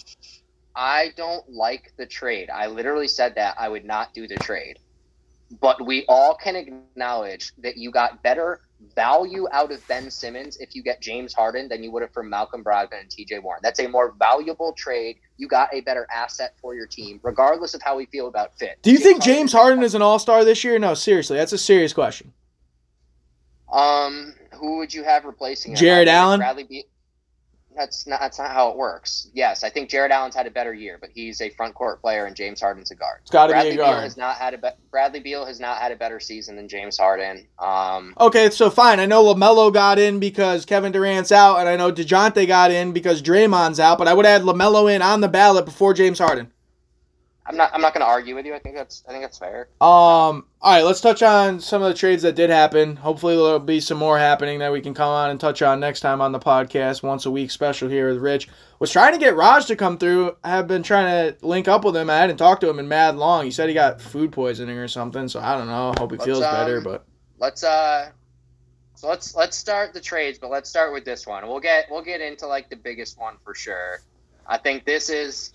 I 0.75 1.12
don't 1.15 1.49
like 1.49 1.93
the 1.97 2.05
trade. 2.05 2.49
I 2.49 2.67
literally 2.67 3.07
said 3.07 3.36
that 3.36 3.55
I 3.60 3.69
would 3.69 3.86
not 3.86 4.13
do 4.13 4.27
the 4.27 4.38
trade, 4.38 4.79
but 5.60 5.86
we 5.86 6.05
all 6.07 6.36
can 6.36 6.55
acknowledge 6.55 7.51
that 7.57 7.77
you 7.77 7.91
got 7.91 8.23
better 8.23 8.62
value 8.95 9.47
out 9.51 9.71
of 9.71 9.86
Ben 9.88 10.10
Simmons 10.10 10.57
if 10.57 10.75
you 10.75 10.81
get 10.81 11.01
James 11.01 11.34
Harden 11.34 11.67
than 11.67 11.84
you 11.84 11.91
would 11.91 12.01
have 12.01 12.13
from 12.13 12.29
Malcolm 12.29 12.63
Brogdon 12.63 13.01
and 13.01 13.10
TJ 13.10 13.41
Warren. 13.41 13.60
That's 13.63 13.79
a 13.79 13.88
more 13.88 14.15
valuable 14.17 14.73
trade. 14.73 15.17
You 15.38 15.47
got 15.47 15.73
a 15.73 15.81
better 15.81 16.07
asset 16.13 16.55
for 16.62 16.73
your 16.75 16.88
team, 16.88 17.19
regardless 17.23 17.73
of 17.73 17.81
how 17.81 17.97
we 17.97 18.05
feel 18.07 18.27
about 18.27 18.57
fit. 18.57 18.79
Do 18.81 18.91
you 18.91 18.97
James 18.97 19.05
think 19.05 19.23
James 19.23 19.51
Harden, 19.51 19.67
Harden 19.69 19.84
is 19.84 19.95
an 19.95 20.01
all 20.01 20.19
star 20.19 20.43
this 20.43 20.63
year? 20.63 20.79
No, 20.79 20.93
seriously. 20.93 21.38
That's 21.38 21.53
a 21.53 21.57
serious 21.57 21.93
question. 21.93 22.34
Um, 23.71 24.34
who 24.53 24.77
would 24.77 24.93
you 24.93 25.03
have 25.03 25.25
replacing 25.25 25.71
him? 25.71 25.77
Jarrett 25.77 26.07
Allen? 26.07 26.39
Bradley 26.39 26.63
Be- 26.63 26.86
that's 27.75 28.05
not 28.07 28.19
that's 28.19 28.39
not 28.39 28.51
how 28.51 28.69
it 28.69 28.77
works. 28.77 29.29
Yes, 29.34 29.63
I 29.63 29.69
think 29.69 29.89
Jarrett 29.89 30.12
Allen's 30.12 30.36
had 30.36 30.47
a 30.47 30.51
better 30.51 30.73
year, 30.73 30.97
but 30.99 31.10
he's 31.13 31.41
a 31.41 31.49
front 31.51 31.73
court 31.73 32.01
player 32.01 32.25
and 32.25 32.36
James 32.36 32.60
Harden's 32.62 32.91
a 32.91 32.95
guard. 32.95 33.19
It's 33.21 33.31
got 33.31 33.47
to 33.47 33.53
be 33.53 33.69
a 33.69 33.75
guard. 33.77 33.95
Beal 33.95 34.01
has 34.01 34.17
not 34.17 34.36
had 34.36 34.53
a 34.53 34.57
be- 34.57 34.69
Bradley 34.89 35.19
Beal 35.19 35.45
has 35.45 35.60
not 35.60 35.77
had 35.77 35.91
a 35.91 35.95
better 35.95 36.19
season 36.19 36.55
than 36.55 36.67
James 36.67 36.97
Harden. 36.97 37.47
Um, 37.60 38.13
okay, 38.19 38.49
so 38.49 38.69
fine. 38.69 38.99
I 38.99 39.05
know 39.05 39.23
Lamelo 39.23 39.73
got 39.73 39.99
in 39.99 40.19
because 40.19 40.65
Kevin 40.65 40.91
Durant's 40.91 41.31
out, 41.31 41.60
and 41.60 41.69
I 41.69 41.75
know 41.75 41.91
Dejounte 41.91 42.45
got 42.47 42.71
in 42.71 42.91
because 42.91 43.21
Draymond's 43.21 43.79
out. 43.79 43.97
But 43.97 44.07
I 44.07 44.13
would 44.13 44.25
add 44.25 44.41
Lamelo 44.41 44.93
in 44.93 45.01
on 45.01 45.21
the 45.21 45.27
ballot 45.29 45.65
before 45.65 45.93
James 45.93 46.19
Harden. 46.19 46.51
I'm 47.52 47.58
not. 47.58 47.72
I'm 47.74 47.82
not 47.82 47.94
going 47.94 48.02
to 48.02 48.10
argue 48.10 48.34
with 48.34 48.46
you. 48.46 48.56
I 48.56 48.60
think 48.60 48.76
that's. 48.76 49.04
I 49.08 49.12
think 49.12 49.24
that's 49.24 49.38
fair. 49.38 49.68
Um. 49.82 50.46
All 50.62 50.74
right. 50.74 50.86
Let's 50.86 51.02
touch 51.02 51.22
on 51.22 51.60
some 51.60 51.82
of 51.82 51.90
the 51.90 51.94
trades 51.94 52.24
that 52.24 52.34
did 52.34 52.50
happen. 52.50 52.96
Hopefully, 52.96 53.36
there'll 53.36 53.60
be 53.60 53.82
some 53.82 53.98
more 53.98 54.18
happening 54.18 54.60
that 54.60 54.72
we 54.72 54.80
can 54.80 54.94
come 54.94 55.10
on 55.10 55.30
and 55.30 55.40
touch 55.40 55.62
on 55.62 55.82
next 55.82 56.00
time 56.00 56.22
on 56.22 56.32
the 56.32 56.40
podcast. 56.40 57.04
Once 57.04 57.26
a 57.26 57.32
week 57.32 57.52
special 57.52 57.90
here 57.90 58.08
with 58.08 58.20
Rich. 58.20 58.48
Was 58.80 58.90
trying 58.90 59.12
to 59.14 59.20
get 59.20 59.36
Raj 59.36 59.66
to 59.66 59.76
come 59.76 59.98
through. 59.98 60.38
I 60.46 60.52
have 60.52 60.68
been 60.68 60.82
trying 60.82 61.34
to 61.34 61.46
link 61.46 61.68
up 61.68 61.84
with 61.84 61.96
him. 61.96 62.10
I 62.10 62.18
hadn't 62.18 62.38
talked 62.38 62.62
to 62.62 62.70
him 62.70 62.80
in 62.80 62.88
mad 62.88 63.18
long. 63.18 63.44
He 63.44 63.52
said 63.52 63.68
he 63.68 63.76
got 63.76 64.00
food 64.00 64.32
poisoning 64.32 64.78
or 64.78 64.88
something. 64.88 65.28
So 65.28 65.42
I 65.42 65.58
don't 65.58 65.68
know. 65.68 65.94
Hope 65.98 66.12
he 66.12 66.18
let's, 66.18 66.26
feels 66.26 66.44
um, 66.44 66.54
better. 66.54 66.80
But 66.80 67.06
let's 67.38 67.66
uh. 67.66 68.12
So 68.96 69.10
let's 69.10 69.36
let's 69.36 69.58
start 69.58 69.94
the 69.94 70.00
trades, 70.00 70.40
but 70.40 70.52
let's 70.52 70.70
start 70.70 70.94
with 70.94 71.04
this 71.04 71.28
one. 71.28 71.46
We'll 71.48 71.60
get 71.60 71.88
we'll 71.92 72.04
get 72.04 72.22
into 72.22 72.48
like 72.48 72.70
the 72.70 72.78
biggest 72.78 73.20
one 73.20 73.36
for 73.44 73.54
sure. 73.54 74.00
I 74.48 74.58
think 74.58 74.86
this 74.86 75.10
is 75.10 75.54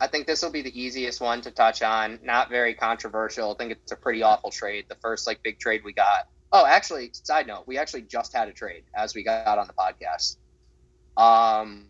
I 0.00 0.06
think 0.06 0.26
this 0.26 0.42
will 0.42 0.50
be 0.50 0.62
the 0.62 0.78
easiest 0.78 1.20
one 1.20 1.40
to 1.42 1.50
touch 1.50 1.82
on. 1.82 2.18
Not 2.22 2.50
very 2.50 2.74
controversial. 2.74 3.52
I 3.52 3.54
think 3.56 3.72
it's 3.72 3.92
a 3.92 3.96
pretty 3.96 4.22
awful 4.22 4.50
trade. 4.50 4.86
The 4.88 4.96
first 4.96 5.26
like 5.26 5.42
big 5.42 5.58
trade 5.58 5.82
we 5.84 5.92
got. 5.92 6.28
Oh, 6.52 6.66
actually, 6.66 7.10
side 7.12 7.46
note, 7.46 7.64
we 7.66 7.78
actually 7.78 8.02
just 8.02 8.34
had 8.34 8.48
a 8.48 8.52
trade 8.52 8.84
as 8.94 9.14
we 9.14 9.22
got 9.22 9.58
on 9.58 9.66
the 9.66 9.72
podcast. 9.72 10.36
Um, 11.20 11.86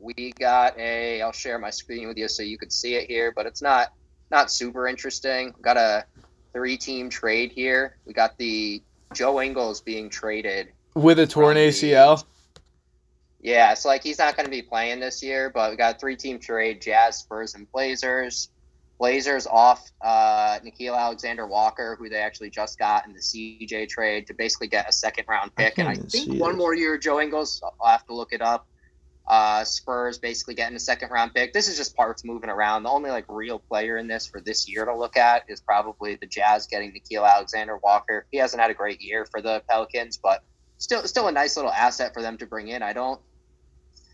we 0.00 0.32
got 0.32 0.78
a. 0.78 1.22
I'll 1.22 1.32
share 1.32 1.58
my 1.58 1.70
screen 1.70 2.08
with 2.08 2.16
you 2.16 2.28
so 2.28 2.42
you 2.42 2.58
could 2.58 2.72
see 2.72 2.96
it 2.96 3.08
here, 3.08 3.32
but 3.34 3.46
it's 3.46 3.62
not 3.62 3.92
not 4.30 4.50
super 4.50 4.88
interesting. 4.88 5.52
We 5.56 5.62
got 5.62 5.76
a 5.76 6.04
three 6.52 6.76
team 6.76 7.08
trade 7.08 7.52
here. 7.52 7.96
We 8.04 8.12
got 8.12 8.36
the 8.36 8.82
Joe 9.12 9.40
Ingles 9.40 9.80
being 9.80 10.10
traded 10.10 10.72
with 10.94 11.18
a 11.18 11.26
torn 11.26 11.56
ACL. 11.56 12.24
Yeah, 13.44 13.72
it's 13.72 13.84
like 13.84 14.02
he's 14.02 14.18
not 14.18 14.36
going 14.36 14.46
to 14.46 14.50
be 14.50 14.62
playing 14.62 15.00
this 15.00 15.22
year, 15.22 15.50
but 15.50 15.70
we 15.70 15.76
got 15.76 15.96
a 15.96 15.98
three-team 15.98 16.40
trade: 16.40 16.80
Jazz, 16.80 17.18
Spurs, 17.18 17.54
and 17.54 17.70
Blazers. 17.70 18.48
Blazers 18.98 19.46
off 19.46 19.90
uh, 20.00 20.60
Nickeil 20.64 20.98
Alexander 20.98 21.46
Walker, 21.46 21.94
who 21.98 22.08
they 22.08 22.16
actually 22.16 22.48
just 22.48 22.78
got 22.78 23.06
in 23.06 23.12
the 23.12 23.18
CJ 23.18 23.90
trade 23.90 24.26
to 24.28 24.34
basically 24.34 24.68
get 24.68 24.88
a 24.88 24.92
second 24.92 25.26
round 25.28 25.54
pick. 25.56 25.74
can't 25.74 25.88
and 25.88 25.98
I 25.98 26.08
think 26.08 26.40
one 26.40 26.52
this. 26.52 26.58
more 26.58 26.74
year, 26.74 26.96
Joe 26.96 27.20
Ingles, 27.20 27.62
I'll 27.62 27.90
have 27.90 28.06
to 28.06 28.14
look 28.14 28.32
it 28.32 28.40
up. 28.40 28.66
Uh, 29.26 29.62
Spurs 29.64 30.16
basically 30.16 30.54
getting 30.54 30.76
a 30.76 30.80
second 30.80 31.10
round 31.10 31.34
pick. 31.34 31.52
This 31.52 31.68
is 31.68 31.76
just 31.76 31.94
parts 31.94 32.24
moving 32.24 32.48
around. 32.48 32.84
The 32.84 32.90
only 32.90 33.10
like 33.10 33.26
real 33.28 33.58
player 33.58 33.98
in 33.98 34.06
this 34.06 34.26
for 34.26 34.40
this 34.40 34.66
year 34.70 34.86
to 34.86 34.96
look 34.96 35.18
at 35.18 35.42
is 35.48 35.60
probably 35.60 36.14
the 36.14 36.26
Jazz 36.26 36.66
getting 36.66 36.92
Nickeil 36.92 37.30
Alexander 37.30 37.76
Walker. 37.76 38.24
He 38.30 38.38
hasn't 38.38 38.62
had 38.62 38.70
a 38.70 38.74
great 38.74 39.02
year 39.02 39.26
for 39.30 39.42
the 39.42 39.62
Pelicans, 39.68 40.16
but 40.16 40.42
still 40.78 41.02
still 41.02 41.28
a 41.28 41.32
nice 41.32 41.56
little 41.56 41.72
asset 41.72 42.14
for 42.14 42.22
them 42.22 42.38
to 42.38 42.46
bring 42.46 42.68
in. 42.68 42.82
I 42.82 42.94
don't 42.94 43.20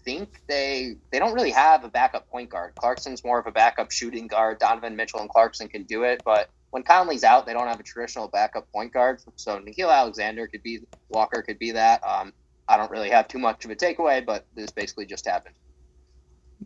think 0.04 0.40
they 0.48 0.96
they 1.12 1.18
don't 1.18 1.34
really 1.34 1.50
have 1.50 1.84
a 1.84 1.88
backup 1.88 2.28
point 2.28 2.50
guard. 2.50 2.74
Clarkson's 2.76 3.24
more 3.24 3.38
of 3.38 3.46
a 3.46 3.52
backup 3.52 3.90
shooting 3.90 4.26
guard. 4.26 4.58
Donovan 4.58 4.96
Mitchell 4.96 5.20
and 5.20 5.28
Clarkson 5.28 5.68
can 5.68 5.84
do 5.84 6.02
it, 6.04 6.22
but 6.24 6.48
when 6.70 6.82
Conley's 6.82 7.24
out, 7.24 7.46
they 7.46 7.52
don't 7.52 7.66
have 7.66 7.80
a 7.80 7.82
traditional 7.82 8.28
backup 8.28 8.70
point 8.72 8.92
guard. 8.92 9.20
So 9.36 9.58
Nickeil 9.58 9.92
Alexander 9.92 10.46
could 10.46 10.62
be 10.62 10.80
Walker 11.08 11.42
could 11.42 11.58
be 11.58 11.72
that. 11.72 12.02
Um, 12.06 12.32
I 12.68 12.76
don't 12.76 12.90
really 12.90 13.10
have 13.10 13.26
too 13.28 13.38
much 13.38 13.64
of 13.64 13.70
a 13.70 13.76
takeaway, 13.76 14.24
but 14.24 14.46
this 14.54 14.70
basically 14.70 15.06
just 15.06 15.26
happened. 15.26 15.54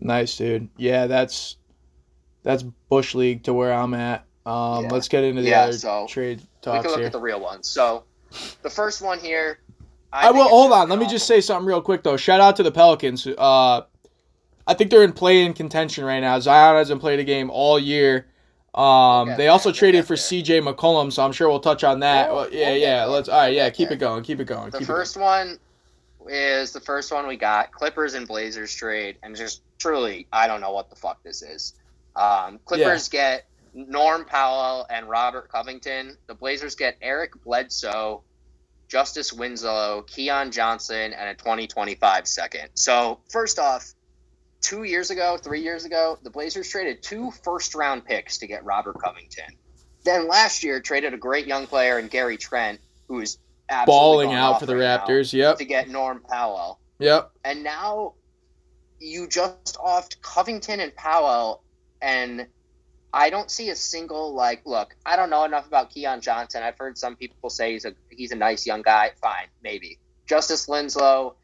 Nice, 0.00 0.36
dude. 0.36 0.68
Yeah, 0.76 1.06
that's 1.06 1.56
that's 2.42 2.62
bush 2.90 3.14
league 3.14 3.44
to 3.44 3.54
where 3.54 3.72
I'm 3.72 3.94
at. 3.94 4.26
Um, 4.44 4.84
Yeah. 4.84 4.90
let's 4.92 5.08
get 5.08 5.24
into 5.24 5.40
the 5.42 5.48
Yeah, 5.48 5.62
other 5.62 5.78
so 5.78 6.06
trade 6.08 6.40
we 6.40 6.46
talks 6.60 6.82
can 6.82 6.90
look 6.90 6.98
here. 6.98 7.06
at 7.06 7.12
the 7.12 7.20
real 7.20 7.40
ones. 7.40 7.70
So 7.70 8.04
the 8.62 8.70
first 8.70 9.00
one 9.00 9.18
here. 9.18 9.58
I, 10.14 10.22
think 10.26 10.36
will 10.36 10.48
hold 10.48 10.72
on. 10.72 10.88
Let 10.88 10.98
me 10.98 11.06
just 11.06 11.26
say 11.26 11.40
something 11.40 11.66
real 11.66 11.80
quick 11.82 12.02
though. 12.02 12.16
Shout 12.16 12.40
out 12.40 12.56
to 12.56 12.62
the 12.62 12.70
Pelicans. 12.70 13.26
Uh, 13.26 13.82
I 14.66 14.74
think 14.74 14.90
they're 14.90 15.02
in 15.04 15.12
play 15.12 15.44
in 15.44 15.52
contention 15.52 16.04
right 16.04 16.20
now. 16.20 16.38
Zion 16.40 16.76
hasn't 16.76 17.00
played 17.00 17.20
a 17.20 17.24
game 17.24 17.50
all 17.50 17.78
year. 17.78 18.26
Um, 18.74 19.36
they 19.36 19.48
also 19.48 19.68
We'll 19.68 19.74
traded 19.74 20.04
for. 20.06 20.16
C.J. 20.16 20.60
McCollum, 20.60 21.12
so 21.12 21.24
I'm 21.24 21.30
sure 21.32 21.48
we'll 21.48 21.60
touch 21.60 21.84
on 21.84 22.00
that. 22.00 22.28
We'll- 22.28 22.42
Well, 22.42 22.52
yeah, 22.52 22.70
we'll 22.70 22.78
yeah. 22.78 23.04
Let's. 23.04 23.28
All 23.28 23.38
right, 23.38 23.52
yeah. 23.54 23.70
Keep 23.70 23.88
there. 23.88 23.96
it 23.96 24.00
going. 24.00 24.24
Keep 24.24 24.40
it 24.40 24.46
going. 24.46 24.70
The 24.70 24.78
keep 24.78 24.86
first 24.86 25.16
one 25.16 25.58
is 26.28 26.72
the 26.72 26.80
first 26.80 27.12
one 27.12 27.26
we 27.26 27.36
got 27.36 27.70
Clippers 27.70 28.14
and 28.14 28.26
Blazers 28.26 28.74
trade, 28.74 29.16
and 29.22 29.36
just 29.36 29.62
truly, 29.78 30.26
I 30.32 30.46
don't 30.46 30.60
know 30.60 30.72
what 30.72 30.90
the 30.90 30.96
fuck 30.96 31.22
this 31.22 31.42
is. 31.42 31.74
Um, 32.16 32.58
Clippers 32.64 33.08
get 33.08 33.46
Norm 33.74 34.24
Powell 34.24 34.86
and 34.90 35.08
Robert 35.08 35.50
Covington. 35.50 36.16
The 36.26 36.34
Blazers 36.34 36.74
get 36.74 36.96
Eric 37.02 37.32
Bledsoe, 37.44 38.22
Justice 38.94 39.32
Winslow, 39.32 40.02
Keon 40.02 40.52
Johnson, 40.52 41.12
and 41.14 41.28
a 41.28 41.34
2025 41.34 42.28
second. 42.28 42.68
So, 42.74 43.18
first 43.28 43.58
off, 43.58 43.92
two 44.60 44.84
years 44.84 45.10
ago, 45.10 45.36
three 45.36 45.62
years 45.62 45.84
ago, 45.84 46.16
the 46.22 46.30
Blazers 46.30 46.68
traded 46.68 47.02
two 47.02 47.32
first 47.42 47.74
round 47.74 48.04
picks 48.04 48.38
to 48.38 48.46
get 48.46 48.64
Robert 48.64 49.00
Covington. 49.02 49.56
Then 50.04 50.28
last 50.28 50.62
year, 50.62 50.78
traded 50.78 51.12
a 51.12 51.16
great 51.16 51.48
young 51.48 51.66
player 51.66 51.98
in 51.98 52.06
Gary 52.06 52.36
Trent, 52.36 52.78
who 53.08 53.18
is 53.18 53.38
Balling 53.84 54.32
out 54.32 54.60
for 54.60 54.66
the 54.66 54.76
right 54.76 55.00
Raptors. 55.00 55.32
Yep. 55.32 55.58
to 55.58 55.64
get 55.64 55.88
Norm 55.88 56.22
Powell. 56.30 56.78
Yep. 57.00 57.32
And 57.44 57.64
now 57.64 58.14
you 59.00 59.26
just 59.26 59.76
offed 59.84 60.22
Covington 60.22 60.78
and 60.78 60.94
Powell, 60.94 61.64
and 62.00 62.46
I 63.14 63.30
don't 63.30 63.48
see 63.50 63.70
a 63.70 63.76
single 63.76 64.34
like. 64.34 64.62
Look, 64.66 64.96
I 65.06 65.14
don't 65.14 65.30
know 65.30 65.44
enough 65.44 65.68
about 65.68 65.90
Keon 65.90 66.20
Johnson. 66.20 66.64
I've 66.64 66.76
heard 66.76 66.98
some 66.98 67.14
people 67.14 67.48
say 67.48 67.72
he's 67.72 67.84
a 67.84 67.94
he's 68.10 68.32
a 68.32 68.36
nice 68.36 68.66
young 68.66 68.82
guy. 68.82 69.12
Fine, 69.22 69.46
maybe. 69.62 69.98
Justice 70.26 70.66
Winslow 70.66 71.36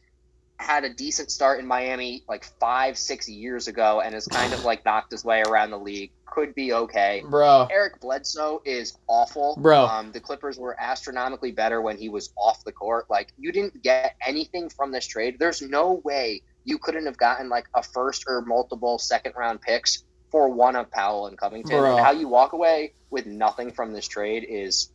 had 0.56 0.84
a 0.84 0.92
decent 0.92 1.30
start 1.30 1.60
in 1.60 1.66
Miami 1.66 2.24
like 2.28 2.44
five, 2.58 2.98
six 2.98 3.28
years 3.28 3.68
ago, 3.68 4.00
and 4.00 4.14
has 4.14 4.26
kind 4.26 4.52
of 4.52 4.64
like 4.64 4.84
knocked 4.84 5.12
his 5.12 5.24
way 5.24 5.42
around 5.42 5.70
the 5.70 5.78
league. 5.78 6.10
Could 6.26 6.54
be 6.54 6.72
okay. 6.72 7.22
Bro. 7.24 7.68
Eric 7.70 8.00
Bledsoe 8.00 8.62
is 8.64 8.98
awful. 9.06 9.56
Bro. 9.60 9.84
Um, 9.86 10.12
the 10.12 10.20
Clippers 10.20 10.58
were 10.58 10.76
astronomically 10.78 11.52
better 11.52 11.80
when 11.80 11.96
he 11.96 12.08
was 12.08 12.32
off 12.36 12.62
the 12.64 12.72
court. 12.72 13.06
Like, 13.10 13.32
you 13.36 13.50
didn't 13.50 13.82
get 13.82 14.16
anything 14.24 14.68
from 14.68 14.92
this 14.92 15.06
trade. 15.06 15.38
There's 15.40 15.60
no 15.60 16.00
way 16.04 16.42
you 16.64 16.78
couldn't 16.78 17.06
have 17.06 17.16
gotten 17.16 17.48
like 17.48 17.66
a 17.74 17.82
first 17.82 18.24
or 18.28 18.42
multiple 18.42 18.98
second 18.98 19.32
round 19.36 19.60
picks 19.60 20.04
for 20.30 20.48
one 20.48 20.76
of 20.76 20.90
Powell 20.90 21.26
and 21.26 21.36
Covington. 21.36 21.78
Bro. 21.78 21.96
And 21.96 22.04
how 22.04 22.12
you 22.12 22.28
walk 22.28 22.52
away 22.52 22.94
with 23.10 23.26
nothing 23.26 23.72
from 23.72 23.92
this 23.92 24.06
trade 24.06 24.46
is 24.48 24.90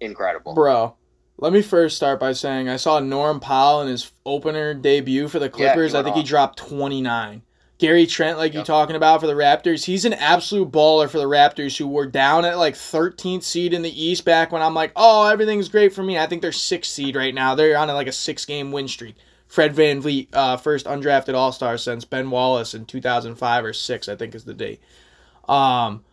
incredible. 0.00 0.54
Bro, 0.54 0.94
let 1.38 1.52
me 1.52 1.62
first 1.62 1.96
start 1.96 2.20
by 2.20 2.32
saying 2.32 2.68
I 2.68 2.76
saw 2.76 3.00
Norm 3.00 3.40
Powell 3.40 3.82
in 3.82 3.88
his 3.88 4.10
opener 4.24 4.74
debut 4.74 5.28
for 5.28 5.38
the 5.38 5.50
Clippers. 5.50 5.92
he 5.92 5.98
I 5.98 6.02
think 6.02 6.16
he 6.16 6.22
dropped 6.22 6.58
29. 6.58 7.42
Gary 7.78 8.06
Trent, 8.06 8.38
like 8.38 8.54
you 8.54 8.60
Yep. 8.60 8.66
talking 8.66 8.96
about 8.96 9.20
for 9.20 9.26
the 9.26 9.34
Raptors, 9.34 9.84
he's 9.84 10.06
an 10.06 10.14
absolute 10.14 10.70
baller 10.70 11.10
for 11.10 11.18
the 11.18 11.26
Raptors 11.26 11.76
who 11.76 11.86
were 11.86 12.06
down 12.06 12.46
at 12.46 12.56
like 12.56 12.74
13th 12.74 13.42
seed 13.42 13.74
in 13.74 13.82
the 13.82 14.02
East 14.02 14.24
back 14.24 14.50
when 14.50 14.62
I'm 14.62 14.72
like, 14.72 14.92
oh, 14.96 15.26
everything's 15.26 15.68
great 15.68 15.92
for 15.92 16.02
me. 16.02 16.18
I 16.18 16.26
think 16.26 16.40
they're 16.40 16.52
sixth 16.52 16.92
seed 16.92 17.16
right 17.16 17.34
now. 17.34 17.54
They're 17.54 17.76
on 17.76 17.88
like 17.88 18.06
a 18.06 18.12
six 18.12 18.46
game 18.46 18.72
win 18.72 18.88
streak. 18.88 19.16
Fred 19.48 19.74
VanVleet, 19.74 20.28
uh, 20.32 20.56
first 20.56 20.86
undrafted 20.86 21.34
All 21.34 21.52
Star 21.52 21.78
since 21.78 22.04
Ben 22.04 22.30
Wallace 22.30 22.74
in 22.74 22.84
2005 22.84 23.64
or 23.64 23.72
six, 23.72 24.08
I 24.08 24.16
think 24.16 24.34
is 24.34 24.44
the 24.44 24.54
date. 24.54 24.80
Um, 25.48 26.04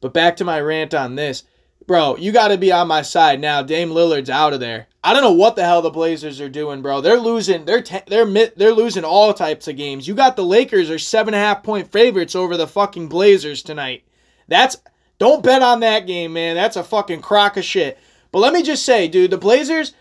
but 0.00 0.12
back 0.12 0.36
to 0.36 0.44
my 0.44 0.60
rant 0.60 0.94
on 0.94 1.16
this. 1.16 1.42
Bro, 1.86 2.16
you 2.16 2.32
got 2.32 2.48
to 2.48 2.58
be 2.58 2.72
on 2.72 2.88
my 2.88 3.02
side 3.02 3.40
now. 3.40 3.62
Dame 3.62 3.90
Lillard's 3.90 4.30
out 4.30 4.52
of 4.52 4.60
there. 4.60 4.88
I 5.04 5.12
don't 5.12 5.22
know 5.22 5.32
what 5.32 5.54
the 5.54 5.64
hell 5.64 5.82
the 5.82 5.90
Blazers 5.90 6.40
are 6.40 6.48
doing, 6.48 6.82
bro. 6.82 7.00
They're 7.00 7.20
losing. 7.20 7.64
They're 7.64 7.82
te- 7.82 8.02
they're 8.08 8.26
mi- 8.26 8.50
they're 8.56 8.72
losing 8.72 9.04
all 9.04 9.32
types 9.32 9.68
of 9.68 9.76
games. 9.76 10.08
You 10.08 10.14
got 10.14 10.34
the 10.34 10.44
Lakers 10.44 10.90
are 10.90 10.98
seven 10.98 11.32
and 11.32 11.40
a 11.40 11.46
half 11.46 11.62
point 11.62 11.92
favorites 11.92 12.34
over 12.34 12.56
the 12.56 12.66
fucking 12.66 13.08
Blazers 13.08 13.62
tonight. 13.62 14.02
That's 14.48 14.76
don't 15.18 15.44
bet 15.44 15.62
on 15.62 15.80
that 15.80 16.08
game, 16.08 16.32
man. 16.32 16.56
That's 16.56 16.76
a 16.76 16.82
fucking 16.82 17.22
crock 17.22 17.56
of 17.56 17.64
shit. 17.64 17.98
But 18.32 18.40
let 18.40 18.52
me 18.52 18.62
just 18.62 18.84
say, 18.84 19.06
dude, 19.06 19.30
the 19.30 19.38
Blazers 19.38 19.92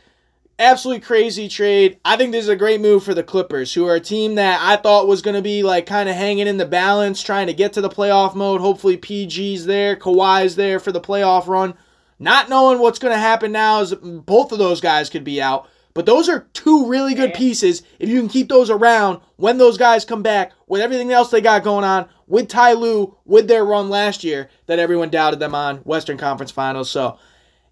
absolutely 0.60 1.02
crazy 1.02 1.48
trade. 1.50 2.00
I 2.06 2.18
think 2.18 2.32
this 2.32 2.44
is 2.44 2.50
a 2.50 2.56
great 2.56 2.82
move 2.82 3.04
for 3.04 3.14
the 3.14 3.24
Clippers, 3.24 3.74
who 3.74 3.88
are 3.88 3.96
a 3.96 4.00
team 4.00 4.36
that 4.36 4.60
I 4.62 4.76
thought 4.76 5.08
was 5.08 5.22
going 5.22 5.36
to 5.36 5.42
be 5.42 5.64
like 5.64 5.86
kind 5.86 6.10
of 6.10 6.16
hanging 6.16 6.48
in 6.48 6.58
the 6.58 6.66
balance, 6.66 7.22
trying 7.22 7.48
to 7.48 7.54
get 7.54 7.74
to 7.74 7.82
the 7.82 7.90
playoff 7.90 8.36
mode. 8.36 8.62
Hopefully, 8.62 8.98
PG's 8.98 9.66
there, 9.66 9.96
Kawhi's 9.96 10.56
there 10.56 10.80
for 10.80 10.92
the 10.92 11.02
playoff 11.02 11.48
run. 11.48 11.74
Not 12.18 12.50
knowing 12.50 12.80
what's 12.80 13.00
going 13.00 13.14
to 13.14 13.20
happen 13.20 13.52
now 13.52 13.82
is 13.82 13.94
both 13.94 14.52
of 14.52 14.58
those 14.58 14.80
guys 14.80 15.10
could 15.10 15.24
be 15.24 15.42
out. 15.42 15.68
But 15.94 16.06
those 16.06 16.28
are 16.28 16.48
two 16.52 16.88
really 16.88 17.14
good 17.14 17.34
pieces. 17.34 17.82
If 18.00 18.10
you 18.10 18.20
can 18.20 18.28
keep 18.28 18.50
those 18.50 18.70
around 18.70 19.22
when 19.38 19.58
those 19.58 19.78
guys 19.78 20.04
come 20.04 20.22
back 20.22 20.52
with 20.68 20.82
everything 20.82 21.14
else 21.14 21.30
they 21.30 21.40
got 21.40 21.64
going 21.64 21.86
on, 21.86 22.08
with 22.28 22.50
Ty 22.50 22.74
Lue, 22.74 23.16
with 23.24 23.48
their 23.48 23.64
run 23.64 23.90
last 23.90 24.24
year 24.24 24.50
that 24.66 24.80
everyone 24.80 25.10
doubted 25.10 25.40
them 25.40 25.56
on 25.56 25.78
Western 25.78 26.18
Conference 26.18 26.52
Finals. 26.52 26.90
So, 26.90 27.18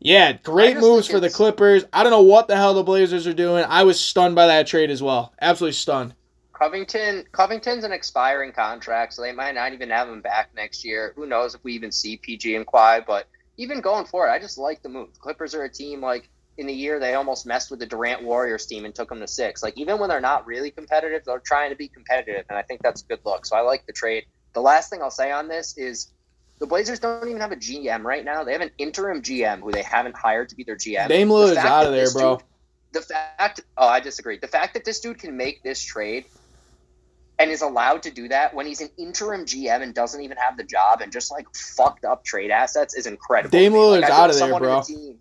yeah, 0.03 0.33
great 0.33 0.77
moves 0.77 1.07
think 1.07 1.15
for 1.15 1.19
the 1.21 1.29
Clippers. 1.29 1.85
I 1.93 2.03
don't 2.03 2.11
know 2.11 2.21
what 2.21 2.47
the 2.47 2.55
hell 2.55 2.73
the 2.73 2.83
Blazers 2.83 3.25
are 3.25 3.33
doing. 3.33 3.65
I 3.67 3.83
was 3.83 3.99
stunned 3.99 4.35
by 4.35 4.47
that 4.47 4.67
trade 4.67 4.89
as 4.89 5.01
well. 5.01 5.33
Absolutely 5.41 5.73
stunned. 5.73 6.13
Covington 6.51 7.25
Covington's 7.31 7.83
an 7.83 7.91
expiring 7.91 8.51
contract, 8.51 9.13
so 9.13 9.21
they 9.21 9.31
might 9.31 9.55
not 9.55 9.73
even 9.73 9.89
have 9.89 10.07
him 10.07 10.21
back 10.21 10.49
next 10.55 10.85
year. 10.85 11.13
Who 11.15 11.25
knows 11.25 11.55
if 11.55 11.63
we 11.63 11.73
even 11.73 11.91
see 11.91 12.17
PG 12.17 12.55
and 12.55 12.67
Kawhi, 12.67 13.05
but 13.05 13.27
even 13.57 13.81
going 13.81 14.05
forward, 14.05 14.29
I 14.29 14.39
just 14.39 14.57
like 14.57 14.81
the 14.83 14.89
move. 14.89 15.09
Clippers 15.19 15.55
are 15.55 15.63
a 15.63 15.69
team 15.69 16.01
like 16.01 16.29
in 16.57 16.67
the 16.67 16.73
year 16.73 16.99
they 16.99 17.15
almost 17.15 17.45
messed 17.45 17.71
with 17.71 17.79
the 17.79 17.85
Durant 17.85 18.23
Warriors 18.23 18.65
team 18.65 18.85
and 18.85 18.93
took 18.93 19.09
them 19.09 19.19
to 19.19 19.27
six. 19.27 19.63
Like 19.63 19.77
even 19.77 19.99
when 19.99 20.09
they're 20.09 20.21
not 20.21 20.45
really 20.45 20.71
competitive, 20.71 21.23
they're 21.25 21.39
trying 21.39 21.71
to 21.71 21.75
be 21.75 21.87
competitive, 21.87 22.45
and 22.49 22.57
I 22.57 22.61
think 22.61 22.81
that's 22.81 23.01
a 23.01 23.05
good 23.05 23.19
look. 23.25 23.45
So 23.45 23.55
I 23.55 23.61
like 23.61 23.85
the 23.85 23.93
trade. 23.93 24.25
The 24.53 24.61
last 24.61 24.89
thing 24.89 25.01
I'll 25.01 25.11
say 25.11 25.31
on 25.31 25.47
this 25.47 25.77
is 25.77 26.12
the 26.63 26.67
Blazers 26.67 26.97
don't 26.99 27.27
even 27.27 27.41
have 27.41 27.51
a 27.51 27.57
GM 27.57 28.03
right 28.03 28.23
now. 28.23 28.45
They 28.45 28.53
have 28.53 28.61
an 28.61 28.71
interim 28.77 29.21
GM 29.21 29.59
who 29.59 29.73
they 29.73 29.81
haven't 29.83 30.15
hired 30.15 30.47
to 30.47 30.55
be 30.55 30.63
their 30.63 30.77
GM. 30.77 31.09
Dame 31.09 31.27
The 31.27 31.33
Lillard's 31.33 31.57
out 31.57 31.85
of 31.85 31.91
there, 31.91 32.09
bro. 32.09 32.37
dude- 32.37 32.45
the 32.93 33.01
fact 33.01 33.61
oh 33.75 33.87
i 33.87 33.99
disagree 33.99 34.37
the 34.37 34.47
fact 34.47 34.75
that 34.75 34.85
this 34.85 34.99
dude 34.99 35.17
can 35.17 35.35
make 35.35 35.63
this 35.63 35.81
trade 35.83 36.25
and 37.39 37.49
is 37.49 37.63
allowed 37.63 38.03
to 38.03 38.11
do 38.11 38.27
that 38.27 38.53
when 38.53 38.67
he's 38.67 38.81
an 38.81 38.89
interim 38.99 39.45
gm 39.47 39.81
and 39.81 39.95
doesn't 39.95 40.21
even 40.21 40.37
have 40.37 40.57
the 40.57 40.63
job 40.63 41.01
and 41.01 41.11
just 41.11 41.31
like 41.31 41.47
fucked 41.55 42.05
up 42.05 42.23
trade 42.23 42.51
assets 42.51 42.93
is 42.93 43.07
incredible 43.07 43.49
Dame 43.49 43.73
me. 43.73 43.79
Like, 43.79 44.03
Lillard's 44.03 44.11
out 44.11 44.29
of 44.29 44.35
there, 44.35 44.59
bro. 44.59 44.81
the 44.83 45.15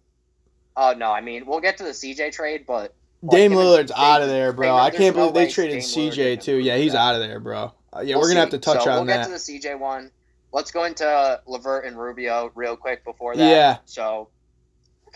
oh 0.77 0.93
no 0.99 1.11
i 1.13 1.23
mean 1.23 1.47
we'll 1.47 1.61
get 1.61 1.79
to 1.79 1.85
the 1.85 1.93
cj 1.93 2.31
trade 2.31 2.65
but 2.67 2.95
Dame 3.31 3.53
him 3.53 3.59
Lillard's 3.59 3.91
Dame- 3.91 4.01
out 4.05 4.21
of 4.21 4.29
there, 4.29 4.53
bro. 4.53 4.67
Dame- 4.69 4.75
I 4.77 4.91
can't 4.91 5.17
no 5.17 5.31
believe 5.31 5.47
they 5.49 5.51
traded 5.51 5.81
Dame 5.81 6.11
CJ 6.11 6.43
too. 6.43 6.57
Yeah, 6.57 6.77
he's 6.77 6.95
out 6.95 7.15
of 7.15 7.21
there, 7.23 7.41
bro. 7.41 7.73
Uh, 7.97 8.01
yeah, 8.01 8.17
We'll 8.17 8.23
we're 8.25 8.29
gonna 8.29 8.41
have 8.41 8.51
to 8.51 8.59
touch 8.59 8.83
so 8.85 8.91
on 8.91 8.97
we'll 8.97 9.05
that. 9.07 9.29
get 9.31 9.39
to 9.39 9.47
the 9.47 9.59
cj 9.61 9.79
one 9.79 10.11
let's 10.53 10.71
go 10.71 10.85
into 10.85 11.41
levert 11.47 11.85
and 11.85 11.99
rubio 11.99 12.51
real 12.55 12.77
quick 12.77 13.05
before 13.05 13.37
that 13.37 13.51
Yeah. 13.51 13.79
so 13.85 14.31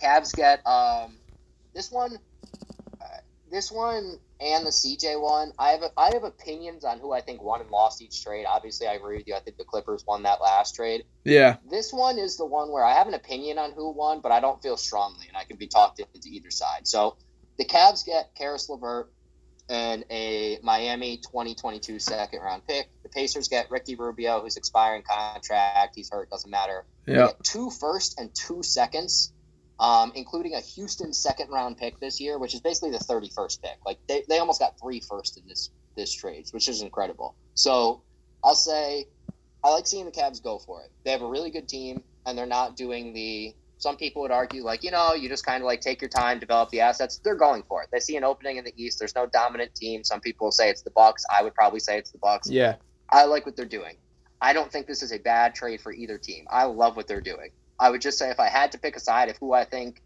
Cavs 0.03 0.35
get 0.35 0.67
um 0.67 1.19
this 1.75 1.91
one 1.91 2.19
uh, 3.01 3.05
this 3.51 3.71
one 3.71 4.19
and 4.41 4.67
the 4.67 4.71
CJ 4.71 5.21
one. 5.21 5.53
I 5.59 5.71
have 5.71 5.83
I 5.97 6.11
have 6.13 6.25
opinions 6.25 6.85
on 6.85 6.99
who 6.99 7.13
I 7.13 7.21
think 7.21 7.43
won 7.43 7.61
and 7.61 7.71
lost 7.71 8.03
each 8.03 8.23
trade. 8.23 8.45
Obviously, 8.47 8.87
I 8.87 8.95
agree 8.95 9.17
with 9.19 9.27
you. 9.27 9.35
I 9.35 9.41
think 9.41 9.57
the 9.57 9.65
Clippers 9.65 10.05
won 10.07 10.25
that 10.25 10.41
last 10.43 10.75
trade. 10.75 11.05
yeah, 11.25 11.57
This 11.71 11.93
one 11.93 12.19
is 12.19 12.37
the 12.37 12.45
one 12.47 12.71
where 12.71 12.85
I 12.85 12.95
have 12.95 13.09
an 13.09 13.15
opinion 13.15 13.59
on 13.59 13.73
who 13.73 13.93
won, 13.93 14.21
but 14.21 14.33
I 14.33 14.41
don't 14.41 14.61
feel 14.63 14.77
strongly, 14.77 15.27
and 15.29 15.37
I 15.37 15.45
can 15.45 15.57
be 15.57 15.69
talked 15.69 16.01
into 16.01 16.29
either 16.29 16.51
side. 16.51 16.87
So 16.87 17.17
the 17.59 17.65
Cavs 17.65 18.05
get 18.05 18.31
Karis 18.39 18.69
LeVert, 18.69 19.11
and 19.69 20.05
a 20.11 20.59
Miami 20.63 21.17
2022 21.19 21.99
second 21.99 22.41
round 22.41 22.67
pick. 22.67 22.89
The 23.03 23.09
Pacers 23.09 23.49
get 23.49 23.71
Ricky 23.71 23.97
Rubio, 23.97 24.41
who's 24.41 24.57
expiring 24.57 25.03
contract. 25.03 25.95
He's 25.95 26.11
hurt, 26.11 26.31
doesn't 26.31 26.51
matter. 26.51 26.85
Yeah. 27.07 27.31
two 27.43 27.71
first 27.71 28.21
and 28.21 28.31
two 28.35 28.63
seconds, 28.63 29.33
um, 29.79 30.13
including 30.15 30.55
a 30.55 30.61
Houston 30.61 31.13
second 31.13 31.51
round 31.51 31.79
pick 31.79 31.99
this 32.01 32.21
year, 32.21 32.39
which 32.39 32.55
is 32.55 32.61
basically 32.61 32.91
the 32.91 32.99
31st 32.99 33.63
pick. 33.63 33.79
Like 33.85 33.99
they, 34.09 34.25
they 34.29 34.39
almost 34.39 34.61
got 34.61 34.79
three 34.81 35.01
first 35.01 35.39
in 35.39 35.47
this 35.49 35.71
this 35.97 36.13
trade, 36.13 36.47
which 36.53 36.69
is 36.69 36.83
incredible. 36.83 37.35
So 37.55 38.03
I'll 38.45 38.55
say 38.55 39.07
I 39.67 39.71
like 39.71 39.87
seeing 39.87 40.05
the 40.05 40.13
Cavs 40.13 40.41
go 40.43 40.59
for 40.59 40.83
it. 40.83 40.93
They 41.05 41.11
have 41.11 41.23
a 41.23 41.27
really 41.27 41.51
good 41.51 41.69
team, 41.69 42.05
and 42.25 42.39
they're 42.39 42.47
not 42.47 42.77
doing 42.77 43.13
the. 43.13 43.55
Some 43.79 43.97
people 43.97 44.23
would 44.23 44.31
argue, 44.31 44.65
like 44.65 44.83
you 44.83 44.91
know, 44.91 45.15
you 45.15 45.29
just 45.29 45.45
kind 45.45 45.63
of 45.63 45.67
like 45.67 45.81
take 45.81 46.01
your 46.01 46.09
time, 46.09 46.39
develop 46.39 46.71
the 46.71 46.81
assets. 46.81 47.19
They're 47.19 47.35
going 47.35 47.63
for 47.65 47.83
it. 47.83 47.89
They 47.93 48.01
see 48.01 48.17
an 48.17 48.25
opening 48.25 48.57
in 48.57 48.65
the 48.65 48.73
East. 48.77 48.99
There's 48.99 49.15
no 49.15 49.27
dominant 49.27 49.75
team. 49.75 50.03
Some 50.03 50.21
people 50.21 50.51
say 50.51 50.71
it's 50.71 50.83
the 50.83 50.91
Bucks. 50.91 51.25
I 51.35 51.43
would 51.43 51.55
probably 51.55 51.81
say 51.81 51.99
it's 51.99 52.11
the 52.11 52.19
Bucks. 52.19 52.49
Yeah. 52.51 52.77
I 53.11 53.25
like 53.25 53.45
what 53.45 53.57
they're 53.57 53.67
doing. 53.67 53.97
I 54.41 54.53
don't 54.53 54.71
think 54.71 54.87
this 54.87 55.03
is 55.03 55.13
a 55.13 55.19
bad 55.19 55.55
trade 55.55 55.81
for 55.81 55.93
either 55.93 56.19
team. 56.19 56.47
I 56.51 56.65
love 56.65 56.97
what 56.97 57.07
they're 57.07 57.21
doing. 57.21 57.51
I 57.79 57.91
would 57.91 58.01
just 58.01 58.19
say 58.19 58.31
if 58.31 58.41
I 58.41 58.49
had 58.49 58.73
to 58.73 58.79
pick 58.79 58.97
a 58.97 59.01
side 59.01 59.29
of 59.29 59.37
who 59.39 59.53
I 59.53 59.65
think 59.65 60.03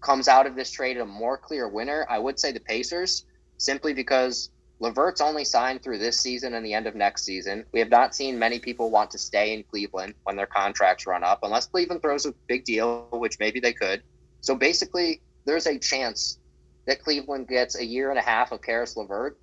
comes 0.00 0.28
out 0.28 0.46
of 0.46 0.54
this 0.54 0.70
trade 0.70 0.96
a 0.98 1.04
more 1.04 1.36
clear 1.36 1.68
winner, 1.68 2.06
I 2.08 2.18
would 2.18 2.38
say 2.38 2.52
the 2.52 2.60
Pacers, 2.60 3.24
simply 3.58 3.92
because 3.92 4.50
Levert's 4.78 5.20
only 5.20 5.44
signed 5.44 5.82
through 5.82 5.98
this 5.98 6.20
season 6.20 6.54
and 6.54 6.64
the 6.64 6.74
end 6.74 6.86
of 6.86 6.94
next 6.94 7.24
season. 7.24 7.64
We 7.72 7.80
have 7.80 7.90
not 7.90 8.14
seen 8.14 8.38
many 8.38 8.58
people 8.58 8.90
want 8.90 9.10
to 9.12 9.18
stay 9.18 9.54
in 9.54 9.62
Cleveland 9.64 10.14
when 10.24 10.36
their 10.36 10.46
contracts 10.46 11.06
run 11.06 11.24
up, 11.24 11.40
unless 11.42 11.66
Cleveland 11.66 12.02
throws 12.02 12.26
a 12.26 12.32
big 12.46 12.64
deal, 12.64 13.08
which 13.10 13.38
maybe 13.40 13.58
they 13.58 13.72
could. 13.72 14.02
So 14.42 14.54
basically, 14.54 15.22
there's 15.46 15.66
a 15.66 15.78
chance 15.78 16.38
that 16.86 17.02
Cleveland 17.02 17.48
gets 17.48 17.76
a 17.76 17.84
year 17.84 18.10
and 18.10 18.18
a 18.18 18.22
half 18.22 18.52
of 18.52 18.60
Karis 18.60 18.96
Levert 18.96 19.38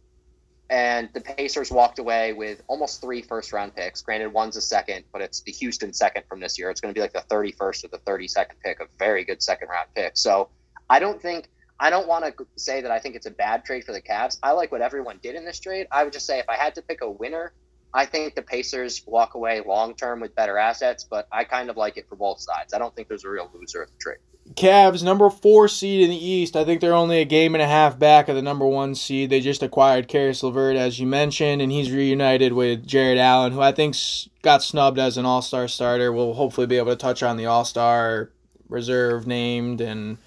and 0.69 1.09
the 1.13 1.21
Pacers 1.21 1.71
walked 1.71 1.99
away 1.99 2.33
with 2.33 2.63
almost 2.67 3.01
three 3.01 3.21
first 3.21 3.53
round 3.53 3.75
picks. 3.75 4.01
Granted, 4.01 4.33
one's 4.33 4.55
a 4.55 4.61
second, 4.61 5.03
but 5.11 5.21
it's 5.21 5.41
the 5.41 5.51
Houston 5.51 5.93
second 5.93 6.23
from 6.27 6.39
this 6.39 6.57
year. 6.57 6.69
It's 6.69 6.81
going 6.81 6.93
to 6.93 6.97
be 6.97 7.01
like 7.01 7.13
the 7.13 7.23
31st 7.29 7.85
or 7.85 7.87
the 7.89 7.99
32nd 7.99 8.59
pick, 8.63 8.79
a 8.79 8.85
very 8.97 9.23
good 9.23 9.43
second 9.43 9.67
round 9.69 9.87
pick. 9.93 10.13
So 10.15 10.49
I 10.89 10.99
don't 10.99 11.21
think, 11.21 11.49
I 11.83 11.89
don't 11.89 12.07
want 12.07 12.23
to 12.23 12.47
say 12.55 12.79
that 12.79 12.91
I 12.91 12.99
think 12.99 13.17
it's 13.17 13.25
a 13.25 13.31
bad 13.31 13.65
trade 13.65 13.83
for 13.83 13.91
the 13.91 14.01
Cavs. 14.01 14.39
I 14.41 14.51
like 14.51 14.71
what 14.71 14.79
everyone 14.79 15.19
did 15.21 15.35
in 15.35 15.43
this 15.43 15.59
trade. 15.59 15.85
I 15.91 16.05
would 16.05 16.13
just 16.13 16.25
say 16.25 16.39
if 16.39 16.47
I 16.47 16.55
had 16.55 16.75
to 16.75 16.81
pick 16.81 17.01
a 17.01 17.11
winner, 17.11 17.51
I 17.93 18.05
think 18.05 18.35
the 18.35 18.41
Pacers 18.41 19.03
walk 19.05 19.33
away 19.33 19.59
long 19.59 19.93
term 19.93 20.21
with 20.21 20.33
better 20.33 20.57
assets, 20.57 21.03
but 21.03 21.27
I 21.29 21.43
kind 21.43 21.69
of 21.69 21.75
like 21.75 21.97
it 21.97 22.07
for 22.07 22.15
both 22.15 22.39
sides. 22.39 22.73
I 22.73 22.79
don't 22.79 22.95
think 22.95 23.09
there's 23.09 23.25
a 23.25 23.29
real 23.29 23.51
loser 23.53 23.83
in 23.83 23.89
the 23.89 23.99
trade. 23.99 24.19
Cavs, 24.53 25.03
number 25.03 25.29
four 25.29 25.67
seed 25.67 26.03
in 26.03 26.09
the 26.09 26.25
East. 26.25 26.55
I 26.55 26.63
think 26.63 26.79
they're 26.79 26.93
only 26.93 27.19
a 27.19 27.25
game 27.25 27.53
and 27.53 27.61
a 27.61 27.67
half 27.67 27.99
back 27.99 28.29
of 28.29 28.35
the 28.37 28.41
number 28.41 28.65
one 28.65 28.95
seed. 28.95 29.29
They 29.29 29.41
just 29.41 29.61
acquired 29.61 30.07
Karis 30.07 30.41
LeVert, 30.41 30.77
as 30.77 31.01
you 31.01 31.05
mentioned, 31.05 31.61
and 31.61 31.69
he's 31.69 31.91
reunited 31.91 32.53
with 32.53 32.87
Jarrett 32.87 33.17
Allen, 33.17 33.51
who 33.51 33.59
I 33.59 33.73
think 33.73 33.97
got 34.41 34.63
snubbed 34.63 34.99
as 34.99 35.17
an 35.17 35.25
All 35.25 35.41
Star 35.41 35.67
starter. 35.67 36.13
We'll 36.13 36.35
hopefully 36.35 36.67
be 36.67 36.77
able 36.77 36.93
to 36.93 36.97
touch 36.97 37.21
on 37.21 37.35
the 37.35 37.45
All 37.45 37.65
Star 37.65 38.31
reserve 38.69 39.27
named, 39.27 39.81
and 39.81 40.17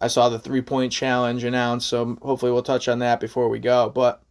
I 0.00 0.08
saw 0.08 0.28
the 0.28 0.38
three 0.38 0.62
point 0.62 0.92
challenge 0.92 1.44
announced, 1.44 1.88
so 1.88 2.18
hopefully 2.22 2.52
we'll 2.52 2.62
touch 2.62 2.88
on 2.88 2.98
that 3.00 3.20
before 3.20 3.48
we 3.48 3.58
go. 3.58 3.90
But 3.90 4.22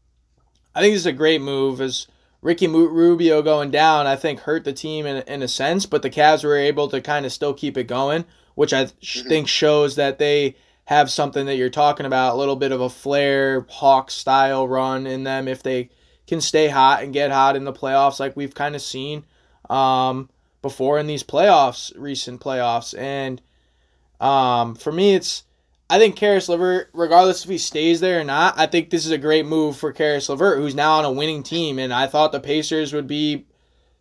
I 0.75 0.81
think 0.81 0.93
this 0.93 1.01
is 1.01 1.05
a 1.05 1.13
great 1.13 1.41
move. 1.41 1.81
As 1.81 2.07
Ricky 2.41 2.67
Rubio 2.67 3.41
going 3.41 3.71
down, 3.71 4.07
I 4.07 4.15
think 4.15 4.41
hurt 4.41 4.65
the 4.65 4.73
team 4.73 5.05
in, 5.05 5.23
in 5.27 5.41
a 5.41 5.47
sense, 5.47 5.85
but 5.85 6.01
the 6.01 6.09
Cavs 6.09 6.43
were 6.43 6.57
able 6.57 6.87
to 6.89 7.01
kind 7.01 7.25
of 7.25 7.31
still 7.31 7.53
keep 7.53 7.77
it 7.77 7.85
going 7.85 8.25
which 8.55 8.73
I 8.73 8.85
th- 8.85 9.23
think 9.27 9.47
shows 9.47 9.95
that 9.95 10.19
they 10.19 10.55
have 10.85 11.09
something 11.09 11.45
that 11.45 11.55
you're 11.55 11.69
talking 11.69 12.05
about, 12.05 12.33
a 12.33 12.37
little 12.37 12.55
bit 12.55 12.71
of 12.71 12.81
a 12.81 12.89
flair 12.89 13.65
hawk 13.69 14.11
style 14.11 14.67
run 14.67 15.07
in 15.07 15.23
them 15.23 15.47
if 15.47 15.63
they 15.63 15.89
can 16.27 16.41
stay 16.41 16.67
hot 16.67 17.03
and 17.03 17.13
get 17.13 17.31
hot 17.31 17.55
in 17.55 17.63
the 17.63 17.73
playoffs 17.73 18.19
like 18.19 18.35
we've 18.35 18.55
kind 18.55 18.75
of 18.75 18.81
seen 18.81 19.25
um, 19.69 20.29
before 20.61 20.99
in 20.99 21.07
these 21.07 21.23
playoffs, 21.23 21.91
recent 21.97 22.41
playoffs. 22.41 22.97
And 22.97 23.41
um, 24.19 24.75
for 24.75 24.91
me, 24.91 25.15
it's 25.15 25.43
I 25.93 25.99
think 25.99 26.17
Karis 26.17 26.49
Levert, 26.49 26.89
regardless 26.93 27.43
if 27.43 27.51
he 27.51 27.59
stays 27.59 27.99
there 27.99 28.19
or 28.19 28.23
not, 28.23 28.55
I 28.57 28.65
think 28.65 28.89
this 28.89 29.05
is 29.05 29.11
a 29.11 29.17
great 29.19 29.45
move 29.45 29.77
for 29.77 29.93
Karis 29.93 30.27
Levert, 30.27 30.57
who's 30.57 30.73
now 30.73 30.93
on 30.93 31.05
a 31.05 31.11
winning 31.11 31.43
team. 31.43 31.77
And 31.77 31.93
I 31.93 32.07
thought 32.07 32.31
the 32.31 32.39
Pacers 32.39 32.93
would 32.93 33.05
be 33.05 33.45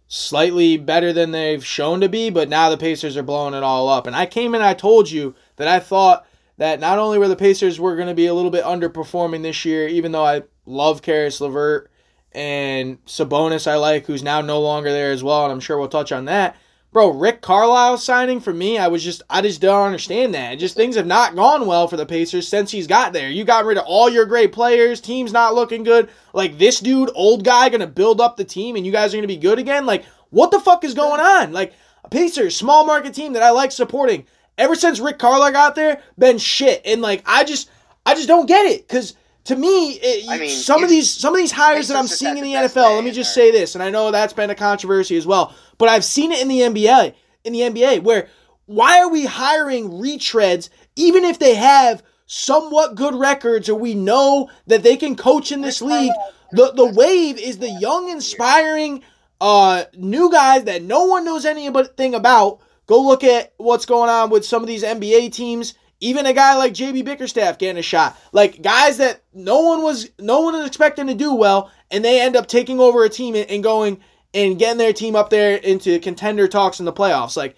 slightly 0.08 0.78
better 0.78 1.12
than 1.12 1.32
they've 1.32 1.62
shown 1.62 2.00
to 2.00 2.08
be, 2.08 2.30
but 2.30 2.48
now 2.48 2.70
the 2.70 2.78
Pacers 2.78 3.14
are 3.18 3.22
blowing 3.22 3.52
it 3.52 3.62
all 3.62 3.90
up. 3.90 4.06
And 4.06 4.16
I 4.16 4.24
came 4.24 4.54
in, 4.54 4.62
I 4.62 4.72
told 4.72 5.10
you 5.10 5.34
that 5.56 5.68
I 5.68 5.80
thought 5.80 6.26
that 6.56 6.80
not 6.80 6.98
only 6.98 7.18
were 7.18 7.28
the 7.28 7.36
Pacers 7.36 7.78
were 7.78 7.94
going 7.94 8.08
to 8.08 8.14
be 8.14 8.24
a 8.24 8.32
little 8.32 8.50
bit 8.50 8.64
underperforming 8.64 9.42
this 9.42 9.66
year, 9.66 9.86
even 9.86 10.12
though 10.12 10.24
I 10.24 10.44
love 10.64 11.02
Karis 11.02 11.42
Levert 11.42 11.90
and 12.32 13.04
Sabonis, 13.04 13.70
I 13.70 13.76
like, 13.76 14.06
who's 14.06 14.22
now 14.22 14.40
no 14.40 14.62
longer 14.62 14.90
there 14.90 15.12
as 15.12 15.22
well, 15.22 15.44
and 15.44 15.52
I'm 15.52 15.60
sure 15.60 15.76
we'll 15.76 15.88
touch 15.88 16.10
on 16.10 16.24
that. 16.24 16.56
Bro, 16.92 17.12
Rick 17.12 17.40
Carlisle 17.40 17.96
signing 17.96 18.38
for 18.38 18.52
me, 18.52 18.76
I 18.76 18.88
was 18.88 19.02
just, 19.02 19.22
I 19.30 19.40
just 19.40 19.62
don't 19.62 19.86
understand 19.86 20.34
that. 20.34 20.56
Just 20.56 20.76
things 20.76 20.94
have 20.96 21.06
not 21.06 21.34
gone 21.34 21.66
well 21.66 21.88
for 21.88 21.96
the 21.96 22.04
Pacers 22.04 22.46
since 22.46 22.70
he's 22.70 22.86
got 22.86 23.14
there. 23.14 23.30
You 23.30 23.44
got 23.44 23.64
rid 23.64 23.78
of 23.78 23.86
all 23.86 24.10
your 24.10 24.26
great 24.26 24.52
players, 24.52 25.00
team's 25.00 25.32
not 25.32 25.54
looking 25.54 25.84
good. 25.84 26.10
Like 26.34 26.58
this 26.58 26.80
dude, 26.80 27.10
old 27.14 27.44
guy, 27.44 27.70
gonna 27.70 27.86
build 27.86 28.20
up 28.20 28.36
the 28.36 28.44
team, 28.44 28.76
and 28.76 28.84
you 28.84 28.92
guys 28.92 29.14
are 29.14 29.16
gonna 29.16 29.26
be 29.26 29.38
good 29.38 29.58
again. 29.58 29.86
Like, 29.86 30.04
what 30.28 30.50
the 30.50 30.60
fuck 30.60 30.84
is 30.84 30.92
going 30.92 31.20
on? 31.20 31.52
Like, 31.54 31.72
a 32.04 32.10
Pacers, 32.10 32.54
small 32.54 32.84
market 32.84 33.14
team 33.14 33.32
that 33.32 33.42
I 33.42 33.50
like 33.52 33.72
supporting. 33.72 34.26
Ever 34.58 34.74
since 34.74 35.00
Rick 35.00 35.18
Carlisle 35.18 35.52
got 35.52 35.74
there, 35.74 36.02
been 36.18 36.36
shit, 36.36 36.82
and 36.84 37.00
like, 37.00 37.22
I 37.24 37.44
just, 37.44 37.70
I 38.04 38.14
just 38.14 38.28
don't 38.28 38.44
get 38.44 38.66
it, 38.66 38.86
cause 38.86 39.14
to 39.44 39.56
me, 39.56 39.92
it, 39.94 40.30
I 40.30 40.38
mean, 40.38 40.50
some 40.50 40.84
of 40.84 40.88
these 40.88 41.10
some 41.10 41.34
of 41.34 41.38
these 41.38 41.50
hires 41.50 41.88
that 41.88 41.96
I'm 41.96 42.06
seeing 42.06 42.36
had 42.36 42.44
in 42.44 42.52
the 42.52 42.68
the 42.68 42.80
NFL. 42.80 42.96
Let 42.96 43.04
me 43.04 43.10
just 43.10 43.34
there. 43.34 43.46
say 43.46 43.50
this, 43.50 43.74
and 43.74 43.82
I 43.82 43.90
know 43.90 44.10
that's 44.10 44.32
been 44.32 44.50
a 44.50 44.54
controversy 44.54 45.16
as 45.16 45.26
well, 45.26 45.54
but 45.78 45.88
I've 45.88 46.04
seen 46.04 46.32
it 46.32 46.40
in 46.40 46.48
the 46.48 46.60
NBA. 46.60 47.14
In 47.44 47.52
the 47.52 47.60
NBA, 47.60 48.04
where 48.04 48.28
why 48.66 49.00
are 49.00 49.10
we 49.10 49.26
hiring 49.26 49.90
retreads 49.90 50.68
even 50.94 51.24
if 51.24 51.40
they 51.40 51.56
have 51.56 52.02
somewhat 52.26 52.94
good 52.94 53.14
records 53.16 53.68
or 53.68 53.74
we 53.74 53.94
know 53.94 54.48
that 54.68 54.84
they 54.84 54.96
can 54.96 55.16
coach 55.16 55.50
in 55.50 55.60
this 55.60 55.82
league? 55.82 56.12
The 56.52 56.70
the 56.72 56.86
wave 56.86 57.38
is 57.38 57.58
the 57.58 57.70
young, 57.70 58.10
inspiring, 58.10 59.02
uh, 59.40 59.84
new 59.96 60.30
guys 60.30 60.64
that 60.64 60.82
no 60.82 61.04
one 61.06 61.24
knows 61.24 61.44
anything 61.44 62.14
about. 62.14 62.60
Go 62.86 63.00
look 63.00 63.24
at 63.24 63.54
what's 63.56 63.86
going 63.86 64.10
on 64.10 64.30
with 64.30 64.44
some 64.44 64.62
of 64.62 64.68
these 64.68 64.84
NBA 64.84 65.32
teams. 65.32 65.74
Even 66.02 66.26
a 66.26 66.32
guy 66.32 66.56
like 66.56 66.74
JB 66.74 67.04
Bickerstaff 67.04 67.58
getting 67.58 67.78
a 67.78 67.82
shot. 67.82 68.18
Like 68.32 68.60
guys 68.60 68.96
that 68.98 69.22
no 69.32 69.60
one 69.60 69.82
was 69.82 70.10
no 70.18 70.40
one 70.40 70.54
was 70.54 70.66
expecting 70.66 71.06
to 71.06 71.14
do 71.14 71.32
well, 71.32 71.70
and 71.92 72.04
they 72.04 72.20
end 72.20 72.34
up 72.34 72.48
taking 72.48 72.80
over 72.80 73.04
a 73.04 73.08
team 73.08 73.36
and- 73.36 73.62
going 73.62 74.00
and 74.34 74.58
getting 74.58 74.78
their 74.78 74.92
team 74.92 75.14
up 75.14 75.30
there 75.30 75.56
into 75.58 76.00
contender 76.00 76.48
talks 76.48 76.80
in 76.80 76.86
the 76.86 76.92
playoffs. 76.92 77.36
Like, 77.36 77.54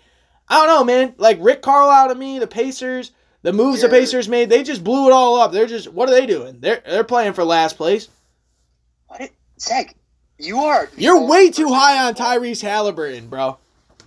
I 0.48 0.58
don't 0.58 0.66
know, 0.66 0.84
man. 0.84 1.14
Like 1.16 1.38
Rick 1.40 1.62
Carlisle 1.62 2.08
to 2.10 2.14
me, 2.14 2.38
the 2.38 2.46
Pacers, 2.46 3.12
the 3.40 3.52
moves 3.54 3.80
the 3.80 3.88
Pacers 3.88 4.28
made, 4.28 4.50
they 4.50 4.62
just 4.62 4.84
blew 4.84 5.06
it 5.06 5.12
all 5.12 5.40
up. 5.40 5.50
They're 5.50 5.66
just 5.66 5.90
what 5.90 6.10
are 6.10 6.12
they 6.12 6.26
doing? 6.26 6.58
They're 6.60 6.82
they're 6.84 7.02
playing 7.02 7.32
for 7.32 7.44
last 7.44 7.78
place. 7.78 8.08
What? 9.08 9.30
Zach, 9.58 9.94
you 10.38 10.58
are. 10.58 10.90
You're 10.98 11.26
way 11.26 11.50
too 11.50 11.72
high 11.72 11.98
on 12.02 12.08
in 12.10 12.14
the 12.14 12.20
world- 12.22 12.42
Tyrese 12.42 12.60
Halliburton, 12.60 13.28
bro. 13.28 13.56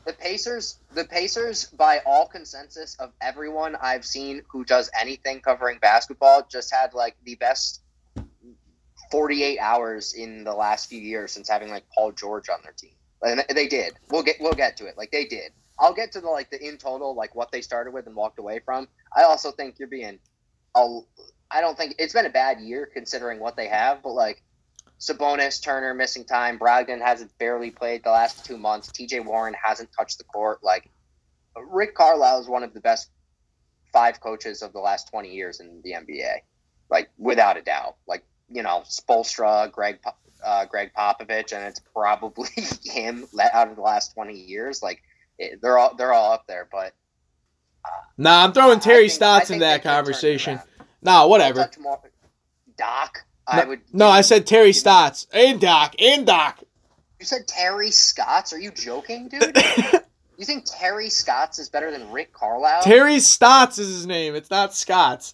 The 0.06 0.14
Pacers, 0.14 0.78
the 0.98 1.06
Pacers, 1.06 1.66
by 1.66 2.00
all 2.08 2.28
consensus 2.28 2.96
of 2.96 3.12
everyone 3.22 3.78
I've 3.80 4.04
seen 4.04 4.42
who 4.50 4.66
does 4.66 4.90
anything 5.00 5.42
covering 5.42 5.78
basketball, 5.80 6.48
just 6.52 6.74
had 6.74 6.96
like 6.96 7.16
the 7.24 7.36
best 7.36 7.84
48 9.12 9.60
hours 9.60 10.16
in 10.16 10.44
the 10.44 10.54
last 10.54 10.90
few 10.90 11.00
years 11.00 11.32
since 11.32 11.48
having 11.48 11.70
like 11.70 11.84
Paul 11.96 12.14
George 12.14 12.50
on 12.50 12.58
their 12.64 12.74
team. 12.74 12.96
And 13.22 13.46
they 13.56 13.68
did. 13.68 13.94
We'll 14.10 14.24
get 14.24 14.38
we'll 14.40 14.56
get 14.56 14.76
to 14.78 14.88
it. 14.88 14.98
Like 14.98 15.12
they 15.12 15.26
did. 15.26 15.52
I'll 15.80 15.94
get 15.94 16.12
to 16.14 16.22
the 16.22 16.30
like 16.30 16.50
the 16.50 16.68
in 16.68 16.78
total 16.78 17.16
like 17.16 17.36
what 17.36 17.52
they 17.52 17.62
started 17.62 17.94
with 17.94 18.08
and 18.08 18.16
walked 18.16 18.40
away 18.40 18.60
from. 18.66 18.88
I 19.16 19.24
also 19.24 19.52
think 19.52 19.76
you're 19.78 19.88
being 19.88 20.18
a 20.76 21.00
I 21.52 21.62
don't 21.62 21.78
think 21.78 21.96
it's 22.00 22.14
been 22.14 22.26
a 22.26 22.32
bad 22.32 22.60
year 22.60 22.90
considering 22.92 23.40
what 23.40 23.56
they 23.56 23.68
have, 23.68 24.02
but 24.02 24.14
like 24.14 24.42
Sabonis, 25.00 25.62
Turner 25.62 25.94
missing 25.94 26.26
time. 26.26 26.58
Brogdon 26.58 27.02
hasn't 27.02 27.38
barely 27.38 27.72
played 27.72 28.04
the 28.04 28.10
last 28.10 28.46
two 28.46 28.58
months. 28.58 28.90
TJ 28.90 29.24
Warren 29.26 29.56
hasn't 29.62 29.90
touched 29.98 30.18
the 30.18 30.24
court. 30.24 30.64
Like 30.64 30.90
Rick 31.70 31.96
Carlisle 31.96 32.42
is 32.42 32.48
one 32.48 32.64
of 32.64 32.74
the 32.74 32.80
best 32.82 33.10
five 33.94 34.20
coaches 34.20 34.62
of 34.62 34.74
the 34.74 34.80
last 34.80 35.10
20 35.10 35.30
years 35.34 35.60
in 35.60 35.82
the 35.84 35.92
NBA, 35.94 36.38
like 36.90 37.10
without 37.18 37.58
a 37.58 37.62
doubt. 37.62 37.96
Like 38.08 38.24
you 38.50 38.64
know, 38.64 38.84
Spoelstra, 38.90 39.72
Greg, 39.72 40.00
uh, 40.44 40.66
Gregg 40.66 40.92
Popovich, 40.98 41.54
and 41.54 41.66
it's 41.66 41.82
probably 41.94 42.50
him 42.86 43.28
let 43.34 43.54
out 43.54 43.70
of 43.70 43.76
the 43.76 43.82
last 43.82 44.14
20 44.14 44.34
years. 44.34 44.82
Like 44.82 45.02
it, 45.38 45.62
they're 45.62 45.78
all 45.78 45.96
they're 45.96 46.14
all 46.14 46.32
up 46.32 46.48
there, 46.48 46.68
but 46.72 46.94
Nah, 48.18 48.44
I'm 48.44 48.52
throwing 48.54 48.80
Terry 48.80 49.04
think- 49.04 49.12
Stotts 49.14 49.50
into 49.52 49.60
that 49.66 49.82
could 49.82 49.84
turn 49.84 49.92
it 49.94 49.96
conversation. 49.98 50.60
Nah, 51.02 51.28
whatever. 51.28 51.62
touch 51.62 51.78
more- 53.52 53.62
I 53.62 53.64
No, 53.64 53.70
would. 53.70 53.82
no, 53.94 54.08
I 54.08 54.22
said 54.22 54.46
Terry 54.48 54.74
Stotts 54.74 55.28
and 55.34 55.60
Doc 55.60 55.96
and 56.00 56.26
Doc. 56.26 56.60
You 57.20 57.26
said 57.26 57.48
Terry 57.48 57.92
Scotts? 57.92 58.54
Are 58.54 58.60
you 58.60 58.72
joking, 58.72 59.28
dude? 59.30 59.58
you 60.38 60.46
think 60.46 60.66
Terry 60.68 61.10
Scotts 61.10 61.58
is 61.60 61.70
better 61.70 61.90
than 61.92 62.12
Rick 62.12 62.34
Carlisle? 62.34 62.84
Terry 62.84 63.20
Stotts 63.20 63.80
is 63.80 63.88
his 63.88 64.06
name. 64.06 64.36
It's 64.36 64.52
not 64.52 64.76
Scott's. 64.76 65.34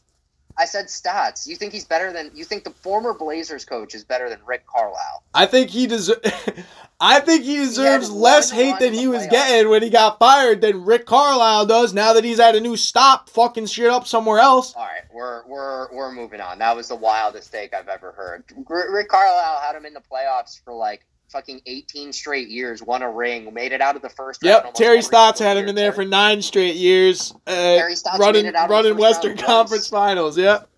I 0.58 0.66
said 0.66 0.86
stats. 0.86 1.48
You 1.48 1.56
think 1.56 1.74
he's 1.74 1.86
better 1.86 2.14
than 2.14 2.32
you 2.36 2.44
think 2.44 2.64
the 2.64 2.72
former 2.72 3.14
Blazers 3.14 3.66
coach 3.66 3.96
is 3.96 4.04
better 4.04 4.30
than 4.30 4.40
Rick 4.46 4.66
Carlisle? 4.68 5.24
I 5.34 5.46
think 5.46 5.70
he 5.70 5.88
deserves. 5.88 6.22
I 7.00 7.20
think 7.20 7.44
he 7.44 7.58
deserves 7.58 8.08
had 8.08 8.16
less 8.16 8.50
hate 8.50 8.80
than 8.80 8.94
he 8.94 9.08
was 9.08 9.28
getting 9.28 9.70
when 9.70 9.82
he 9.82 9.90
got 9.90 10.20
fired 10.20 10.62
than 10.62 10.86
Rick 10.86 11.06
Carlisle 11.06 11.66
does 11.66 11.94
now 11.94 12.14
that 12.14 12.24
he's 12.24 12.40
at 12.40 12.56
a 12.56 12.62
new 12.62 12.78
stop, 12.78 13.30
fucking 13.30 13.66
shit 13.66 13.90
up 13.90 14.08
somewhere 14.08 14.40
else. 14.40 14.74
All 14.76 14.84
right, 14.86 15.04
we're 15.14 15.46
we're 15.48 15.94
we're 15.94 16.12
moving 16.14 16.40
on. 16.40 16.60
That 16.60 16.76
was 16.76 16.88
the 16.88 16.96
wildest 16.96 17.52
take 17.52 17.74
I've 17.74 17.90
ever 17.90 18.12
heard. 18.14 18.46
Rick 18.70 19.10
Carlisle 19.10 19.62
had 19.62 19.76
him 19.76 19.86
in 19.86 19.94
the 19.94 20.02
playoffs 20.02 20.64
for 20.64 20.74
like 20.74 21.06
fucking 21.34 21.62
18 21.66 22.14
straight 22.14 22.48
years, 22.48 22.82
won 22.82 23.02
a 23.02 23.12
ring, 23.12 23.54
made 23.54 23.74
it 23.74 23.82
out 23.82 23.98
of 23.98 24.02
the 24.02 24.10
first 24.10 24.42
round. 24.44 24.64
Yep, 24.66 24.74
Terry 24.76 25.02
Stotts 25.02 25.40
had 25.40 25.58
him 25.58 25.68
in 25.68 25.76
there 25.76 25.92
for 25.92 26.06
nine 26.06 26.42
straight 26.42 26.76
years, 26.76 27.34
uh, 27.48 27.80
running 28.20 28.44
made 28.44 28.50
it 28.50 28.56
out 28.56 28.66
of 28.66 28.70
the 28.70 28.76
running 28.76 28.98
Western 28.98 29.36
Conference 29.36 29.90
twice. 29.90 30.02
Finals. 30.02 30.38
Yep, 30.38 30.70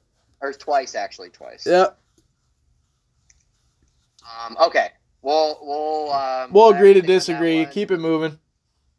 or 0.42 0.54
twice 0.54 0.96
actually, 0.96 1.30
twice. 1.30 1.68
yep. 1.68 2.00
Um, 4.24 4.58
okay, 4.66 4.90
we'll 5.22 5.60
we'll 5.62 6.12
um, 6.12 6.52
We'll 6.52 6.70
agree 6.70 6.94
to 6.94 7.00
everything 7.00 7.02
on 7.02 7.08
that 7.08 7.14
disagree. 7.14 7.66
Keep 7.68 7.92
it 7.92 8.00
moving. 8.00 8.40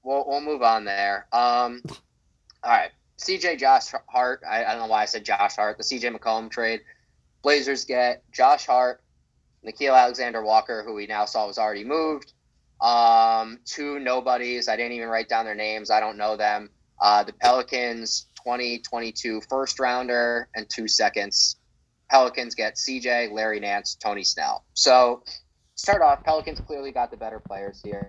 we'll 0.05 0.25
we'll 0.29 0.41
move 0.41 0.63
on 0.63 0.85
there. 0.85 1.27
Um, 1.33 1.83
all 2.63 2.71
right, 2.71 2.91
CJ 3.19 3.59
Josh 3.59 3.93
Hart. 4.07 4.43
I, 4.49 4.65
I 4.65 4.73
don't 4.73 4.83
know 4.83 4.87
why 4.89 5.03
I 5.03 5.07
said 5.07 5.25
Josh 5.25 5.57
Hart. 5.57 5.79
The 5.79 5.85
CJ 5.85 6.17
McCollum 6.17 6.51
trade. 6.51 6.83
Blazers 7.43 7.85
get 7.85 8.25
Josh 8.33 8.67
Hart, 8.67 9.01
Nickeil 9.65 9.97
Alexander 9.97 10.43
Walker, 10.43 10.83
who 10.83 10.95
we 10.95 11.07
now 11.07 11.25
saw 11.25 11.47
was 11.47 11.59
already 11.59 11.85
moved. 11.85 12.33
Um, 12.81 13.59
two 13.65 13.99
nobodies. 13.99 14.69
I 14.69 14.77
didn't 14.77 14.93
even 14.93 15.09
write 15.09 15.29
down 15.29 15.45
their 15.45 15.55
names. 15.55 15.91
I 15.91 16.01
don't 16.01 16.17
know 16.17 16.37
them. 16.37 16.71
Uh, 17.01 17.25
the 17.25 17.33
Pelicans 17.33 18.29
2022 18.45 19.43
first 19.49 19.79
rounder 19.81 20.49
and 20.55 20.69
two 20.69 20.89
seconds. 20.89 21.57
Pelicans 22.09 22.55
get 22.55 22.77
CJ, 22.77 23.33
Larry 23.33 23.61
Nance, 23.61 23.97
Tony 23.97 24.23
Snell. 24.23 24.65
So 24.75 25.25
start 25.75 26.03
off, 26.03 26.23
Pelicans 26.23 26.61
clearly 26.61 26.93
got 26.93 27.11
the 27.11 27.17
better 27.17 27.41
players 27.41 27.81
here. 27.83 28.09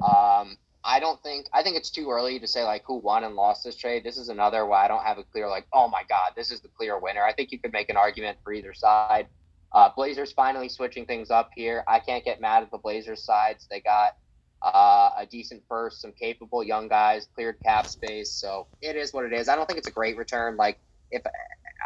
Um, 0.00 0.56
I 0.82 1.00
don't 1.00 1.20
think 1.22 1.46
I 1.52 1.62
think 1.62 1.76
it's 1.76 1.90
too 1.90 2.08
early 2.10 2.38
to 2.38 2.46
say 2.46 2.62
like 2.62 2.84
who 2.86 2.96
won 2.96 3.24
and 3.24 3.34
lost 3.34 3.64
this 3.64 3.76
trade. 3.76 4.04
This 4.04 4.16
is 4.16 4.28
another 4.28 4.64
where 4.64 4.78
I 4.78 4.88
don't 4.88 5.02
have 5.02 5.18
a 5.18 5.24
clear 5.24 5.48
like, 5.48 5.66
oh 5.72 5.88
my 5.88 6.02
god, 6.08 6.32
this 6.36 6.52
is 6.52 6.60
the 6.60 6.68
clear 6.68 6.98
winner. 6.98 7.24
I 7.24 7.32
think 7.32 7.50
you 7.50 7.58
could 7.58 7.72
make 7.72 7.90
an 7.90 7.96
argument 7.96 8.38
for 8.44 8.52
either 8.52 8.72
side. 8.72 9.26
Uh, 9.72 9.90
Blazers 9.94 10.32
finally 10.32 10.68
switching 10.68 11.06
things 11.06 11.30
up 11.30 11.50
here. 11.54 11.84
I 11.86 11.98
can't 11.98 12.24
get 12.24 12.40
mad 12.40 12.62
at 12.62 12.70
the 12.70 12.78
Blazers 12.78 13.22
sides. 13.22 13.66
They 13.70 13.80
got 13.80 14.16
uh, 14.62 15.10
a 15.18 15.26
decent 15.26 15.62
first, 15.68 16.00
some 16.00 16.12
capable 16.12 16.64
young 16.64 16.88
guys, 16.88 17.28
cleared 17.34 17.56
cap 17.62 17.86
space. 17.86 18.30
So 18.30 18.66
it 18.80 18.96
is 18.96 19.12
what 19.12 19.24
it 19.24 19.32
is. 19.32 19.48
I 19.48 19.56
don't 19.56 19.66
think 19.66 19.78
it's 19.78 19.88
a 19.88 19.92
great 19.92 20.16
return. 20.16 20.56
Like 20.56 20.78
if 21.10 21.22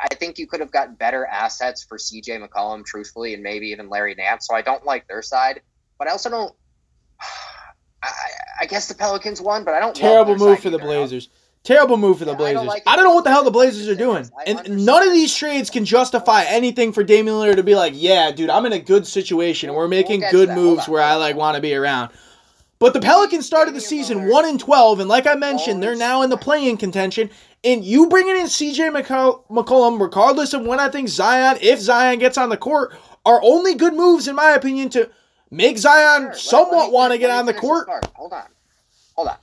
I 0.02 0.14
think 0.14 0.38
you 0.38 0.46
could 0.46 0.60
have 0.60 0.70
gotten 0.70 0.94
better 0.94 1.26
assets 1.26 1.82
for 1.82 1.98
CJ 1.98 2.46
McCollum, 2.46 2.84
truthfully, 2.84 3.34
and 3.34 3.42
maybe 3.42 3.68
even 3.68 3.88
Larry 3.88 4.14
Nance. 4.14 4.46
So 4.46 4.54
I 4.54 4.62
don't 4.62 4.84
like 4.84 5.06
their 5.08 5.22
side, 5.22 5.60
but 5.98 6.08
I 6.08 6.12
also 6.12 6.30
don't. 6.30 6.54
I, 8.02 8.10
I 8.62 8.66
guess 8.66 8.88
the 8.88 8.94
Pelicans 8.94 9.42
won, 9.42 9.64
but 9.64 9.74
I 9.74 9.80
don't. 9.80 9.94
Terrible 9.94 10.36
move 10.36 10.60
for 10.60 10.70
the. 10.70 10.78
Blazers. 10.78 11.28
Terrible 11.62 11.98
move 11.98 12.18
for 12.18 12.24
the 12.24 12.30
Yeah, 12.32 12.36
I 12.38 12.52
don't 12.54 12.64
Blazers. 12.64 12.68
like. 12.68 12.82
I 12.86 12.96
don't 12.96 13.04
know 13.04 13.14
what 13.14 13.24
the 13.24 13.30
hell 13.30 13.44
the 13.44 13.50
Blazers 13.50 13.86
are 13.88 13.94
doing. 13.94 14.30
And 14.46 14.86
none 14.86 15.06
of 15.06 15.12
these 15.12 15.34
trades 15.34 15.68
can 15.68 15.84
justify 15.84 16.44
anything 16.44 16.92
for 16.92 17.04
Damian 17.04 17.36
Lillard 17.36 17.56
to 17.56 17.62
be 17.62 17.74
like, 17.74 17.92
yeah, 17.94 18.30
dude, 18.30 18.48
I'm 18.48 18.64
in 18.64 18.72
a 18.72 18.78
good 18.78 19.06
situation 19.06 19.68
and 19.68 19.76
we're 19.76 19.82
We'll 19.82 19.90
making 19.90 20.24
good 20.30 20.48
moves 20.50 20.88
where 20.88 21.02
I 21.02 21.16
like 21.16 21.36
want 21.36 21.56
to 21.56 21.61
be 21.61 21.74
around. 21.74 22.11
But 22.78 22.94
the 22.94 23.00
Pelicans 23.00 23.44
started 23.44 23.74
the 23.74 23.80
season 23.82 24.26
1 24.26 24.44
and 24.46 24.58
12 24.58 25.00
and 25.00 25.08
like 25.08 25.26
I 25.26 25.34
mentioned, 25.34 25.82
they're 25.82 25.94
now 25.94 26.22
in 26.22 26.30
the 26.30 26.38
play-in 26.38 26.78
contention 26.78 27.28
and 27.62 27.84
you 27.84 28.08
bringing 28.08 28.36
in 28.36 28.46
CJ 28.46 28.90
McColl- 28.98 29.44
McCollum 29.50 30.00
regardless 30.00 30.54
of 30.54 30.62
when 30.62 30.80
I 30.80 30.88
think 30.88 31.11
Zion 31.11 31.58
if 31.61 31.78
Zion 31.78 32.18
gets 32.18 32.38
on 32.38 32.48
the 32.48 32.56
court 32.56 32.94
are 33.26 33.38
only 33.42 33.74
good 33.74 33.92
moves 33.92 34.28
in 34.28 34.34
my 34.34 34.52
opinion 34.52 34.88
to 34.90 35.11
make 35.50 35.76
Zion 35.76 36.32
somewhat 36.34 36.90
want 36.90 37.12
to 37.12 37.18
get 37.18 37.28
on 37.28 37.44
the 37.44 37.52
court. 37.52 37.86
Hold 38.14 38.32
on. 38.32 38.46
Hold 39.14 39.28
on. 39.28 39.36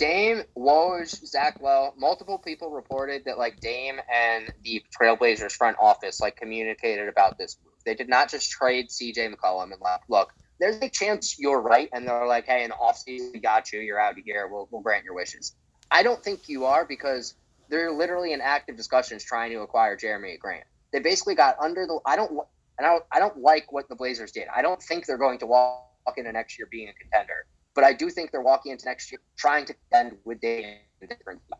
Dame, 0.00 0.44
Woj, 0.56 1.08
Zach 1.26 1.60
Lowe, 1.60 1.92
multiple 1.94 2.38
people 2.38 2.70
reported 2.70 3.26
that 3.26 3.36
like 3.36 3.60
Dame 3.60 4.00
and 4.10 4.50
the 4.64 4.82
Trailblazers 4.98 5.52
front 5.52 5.76
office 5.78 6.22
like 6.22 6.36
communicated 6.36 7.06
about 7.06 7.36
this 7.36 7.58
move. 7.62 7.74
They 7.84 7.94
did 7.94 8.08
not 8.08 8.30
just 8.30 8.50
trade 8.50 8.88
CJ 8.88 9.34
McCollum 9.34 9.72
and 9.72 9.80
like, 9.82 10.00
look, 10.08 10.32
there's 10.58 10.76
a 10.80 10.88
chance 10.88 11.38
you're 11.38 11.60
right, 11.60 11.90
and 11.92 12.08
they're 12.08 12.26
like, 12.26 12.46
hey, 12.46 12.64
in 12.64 12.70
the 12.70 12.76
offseason, 12.76 13.34
we 13.34 13.40
got 13.40 13.72
you, 13.72 13.80
you're 13.80 14.00
out 14.00 14.12
of 14.12 14.24
here, 14.24 14.48
we'll, 14.50 14.68
we'll 14.70 14.80
grant 14.80 15.04
your 15.04 15.14
wishes. 15.14 15.54
I 15.90 16.02
don't 16.02 16.24
think 16.24 16.48
you 16.48 16.64
are 16.64 16.86
because 16.86 17.34
they're 17.68 17.92
literally 17.92 18.32
in 18.32 18.40
active 18.40 18.78
discussions 18.78 19.22
trying 19.22 19.52
to 19.52 19.60
acquire 19.60 19.98
Jerami 19.98 20.38
Grant. 20.38 20.64
They 20.94 21.00
basically 21.00 21.34
got 21.34 21.56
under 21.60 21.86
the. 21.86 22.00
I 22.06 22.16
don't. 22.16 22.30
And 22.78 22.86
I 22.86 22.92
don't, 22.92 23.04
I 23.12 23.18
don't 23.18 23.36
like 23.36 23.70
what 23.70 23.90
the 23.90 23.96
Blazers 23.96 24.32
did. 24.32 24.44
I 24.54 24.62
don't 24.62 24.82
think 24.82 25.04
they're 25.04 25.18
going 25.18 25.40
to 25.40 25.46
walk 25.46 26.14
into 26.16 26.32
next 26.32 26.58
year 26.58 26.66
being 26.70 26.88
a 26.88 26.94
contender. 26.94 27.44
But 27.74 27.84
I 27.84 27.92
do 27.92 28.10
think 28.10 28.32
they're 28.32 28.42
walking 28.42 28.72
into 28.72 28.86
next 28.86 29.10
year 29.12 29.20
trying 29.36 29.64
to 29.66 29.74
end 29.92 30.16
with 30.24 30.40
Dame. 30.40 30.76
I 31.02 31.06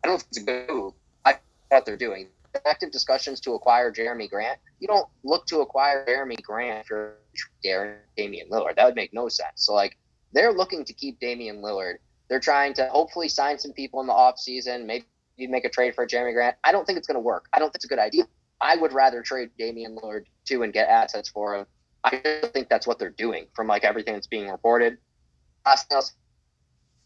don't 0.05 0.19
think 0.19 0.29
it's 0.29 0.39
a 0.39 0.45
good 0.45 0.69
move. 0.69 0.95
I 1.25 1.33
know 1.33 1.39
what 1.69 1.87
they're 1.87 1.97
doing. 1.97 2.29
Active 2.67 2.91
discussions 2.91 3.41
to 3.41 3.53
acquire 3.53 3.93
Jerami 3.93 4.29
Grant. 4.29 4.59
You 4.81 4.89
don't 4.89 5.07
look 5.23 5.47
to 5.47 5.61
acquire 5.61 6.05
Jerami 6.05 6.43
Grant 6.43 6.81
if 6.81 6.91
you're 6.91 7.17
Darren 7.65 7.97
Damian 8.17 8.51
Lillard. 8.51 8.75
That 8.77 8.87
would 8.87 8.97
make 8.97 9.15
no 9.15 9.29
sense. 9.29 9.65
So 9.67 9.75
like 9.75 9.97
they're 10.33 10.53
looking 10.53 10.85
to 10.85 10.93
keep 10.93 11.21
Damian 11.21 11.63
Lillard. 11.63 11.99
They're 12.29 12.41
trying 12.41 12.75
to 12.75 12.87
hopefully 12.87 13.29
sign 13.29 13.59
some 13.59 13.73
people 13.73 14.01
in 14.01 14.07
the 14.07 14.13
offseason, 14.13 14.87
maybe 14.87 15.07
make 15.39 15.65
a 15.65 15.71
trade 15.71 15.95
for 15.95 16.07
Jerami 16.07 16.33
Grant. 16.33 16.57
I 16.65 16.73
don't 16.73 16.85
think 16.85 16.99
it's 16.99 17.07
going 17.07 17.17
to 17.17 17.21
work. 17.21 17.47
I 17.53 17.59
don't 17.59 17.69
think 17.69 17.77
it's 17.77 17.85
a 17.85 17.89
good 17.89 17.99
idea. 17.99 18.25
I 18.61 18.77
would 18.77 18.93
rather 18.93 19.23
trade 19.23 19.51
Damian 19.59 19.97
Lillard 19.97 20.25
too 20.45 20.63
and 20.65 20.73
get 20.73 20.89
assets 20.89 21.29
for 21.29 21.57
him. 21.57 21.67
I 22.05 22.17
think 22.53 22.69
that's 22.69 22.87
what 22.87 22.99
they're 22.99 23.11
doing 23.11 23.47
from 23.55 23.67
like 23.67 23.85
everything 23.85 24.15
that's 24.15 24.27
being 24.27 24.49
reported. 24.49 24.99
Last 25.67 25.89
thing 25.89 25.97
else 25.97 26.13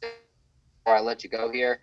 before 0.00 0.96
I 0.96 1.00
let 1.00 1.24
you 1.24 1.30
go 1.30 1.50
here, 1.50 1.80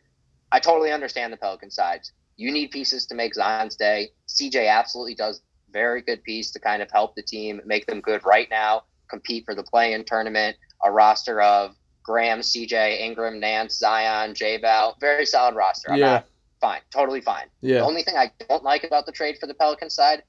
I 0.52 0.60
totally 0.60 0.92
understand 0.92 1.34
the 1.34 1.38
Pelican 1.38 1.72
sides. 1.72 2.12
You 2.38 2.52
need 2.52 2.72
pieces 2.72 3.06
to 3.08 3.16
make 3.16 3.34
Zion's 3.34 3.76
day. 3.76 4.10
CJ 4.28 4.70
absolutely 4.70 5.16
does 5.16 5.42
very 5.72 6.02
good 6.02 6.24
piece 6.24 6.52
to 6.52 6.60
kind 6.60 6.82
of 6.82 6.90
help 6.92 7.16
the 7.16 7.24
team 7.24 7.62
make 7.66 7.86
them 7.86 8.02
good 8.02 8.26
right 8.26 8.50
now, 8.50 8.84
compete 9.10 9.46
for 9.46 9.56
the 9.56 9.64
play-in 9.64 10.04
tournament. 10.06 10.58
A 10.84 10.92
roster 10.92 11.42
of 11.42 11.76
Graham, 12.04 12.40
CJ, 12.40 13.00
Ingram, 13.00 13.40
Nance, 13.40 13.78
Zion, 13.78 14.34
J 14.34 14.58
Bell, 14.58 14.98
very 15.00 15.26
solid 15.26 15.56
roster. 15.56 15.92
I'm 15.92 16.00
Yeah. 16.00 16.06
not 16.08 16.26
fine, 16.60 16.82
totally 16.92 17.22
fine. 17.22 17.48
Yeah. 17.62 17.80
The 17.80 17.86
only 17.86 18.04
thing 18.04 18.18
I 18.18 18.32
don't 18.50 18.64
like 18.64 18.84
about 18.84 19.06
the 19.06 19.12
trade 19.12 19.38
for 19.40 19.48
the 19.48 19.54
Pelican 19.54 19.90
side, 19.90 20.24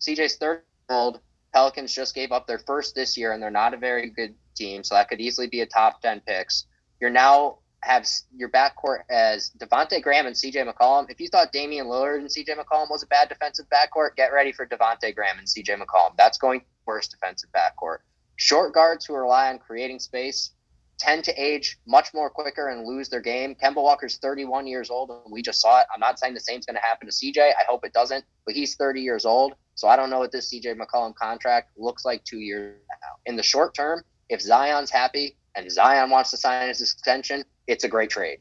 CJ's 0.00 0.36
third 0.36 0.62
old. 0.88 1.20
Pelicans 1.52 1.94
just 1.94 2.14
gave 2.14 2.32
up 2.32 2.46
their 2.46 2.58
first 2.58 2.94
this 2.94 3.16
year, 3.16 3.32
and 3.32 3.42
they're 3.42 3.50
not 3.50 3.74
a 3.74 3.76
very 3.76 4.08
good 4.10 4.34
team, 4.54 4.84
so 4.84 4.94
that 4.94 5.08
could 5.08 5.20
easily 5.20 5.48
be 5.48 5.60
a 5.60 5.66
top 5.66 6.00
ten 6.00 6.20
picks. 6.20 6.66
You're 7.00 7.10
now 7.10 7.58
have 7.82 8.06
your 8.34 8.48
backcourt 8.48 9.00
as 9.10 9.50
Devonte 9.58 10.00
Graham 10.02 10.26
and 10.26 10.36
CJ 10.36 10.72
McCollum. 10.72 11.10
If 11.10 11.20
you 11.20 11.28
thought 11.28 11.52
Damian 11.52 11.86
Lillard 11.86 12.18
and 12.18 12.28
CJ 12.28 12.56
McCollum 12.56 12.90
was 12.90 13.02
a 13.02 13.06
bad 13.08 13.28
defensive 13.28 13.66
backcourt, 13.72 14.14
get 14.16 14.32
ready 14.32 14.52
for 14.52 14.66
Devonte 14.66 15.14
Graham 15.14 15.38
and 15.38 15.46
CJ 15.46 15.80
McCollum. 15.80 16.16
That's 16.16 16.38
going 16.38 16.62
worst 16.86 17.10
defensive 17.10 17.50
backcourt. 17.50 17.98
Short 18.36 18.72
guards 18.72 19.04
who 19.04 19.14
rely 19.14 19.50
on 19.50 19.58
creating 19.58 19.98
space 19.98 20.52
tend 20.98 21.24
to 21.24 21.32
age 21.42 21.78
much 21.86 22.14
more 22.14 22.30
quicker 22.30 22.68
and 22.68 22.86
lose 22.86 23.08
their 23.08 23.20
game. 23.20 23.56
Kemba 23.56 23.76
Walker's 23.82 24.18
31 24.18 24.66
years 24.68 24.88
old, 24.88 25.10
and 25.10 25.32
we 25.32 25.42
just 25.42 25.60
saw 25.60 25.80
it. 25.80 25.86
I'm 25.92 26.00
not 26.00 26.18
saying 26.18 26.34
the 26.34 26.40
same's 26.40 26.66
going 26.66 26.76
to 26.76 26.82
happen 26.82 27.08
to 27.08 27.12
CJ. 27.12 27.38
I 27.40 27.64
hope 27.68 27.84
it 27.84 27.92
doesn't, 27.92 28.24
but 28.46 28.54
he's 28.54 28.76
30 28.76 29.00
years 29.00 29.24
old, 29.24 29.54
so 29.74 29.88
I 29.88 29.96
don't 29.96 30.10
know 30.10 30.20
what 30.20 30.30
this 30.30 30.52
CJ 30.52 30.76
McCollum 30.76 31.14
contract 31.16 31.72
looks 31.76 32.04
like 32.04 32.22
two 32.24 32.38
years 32.38 32.78
now. 32.88 33.16
In 33.26 33.36
the 33.36 33.42
short 33.42 33.74
term, 33.74 34.04
if 34.32 34.40
Zion's 34.40 34.90
happy 34.90 35.36
and 35.54 35.70
Zion 35.70 36.08
wants 36.08 36.30
to 36.30 36.38
sign 36.38 36.66
his 36.68 36.80
extension, 36.80 37.44
it's 37.66 37.84
a 37.84 37.88
great 37.88 38.08
trade. 38.08 38.38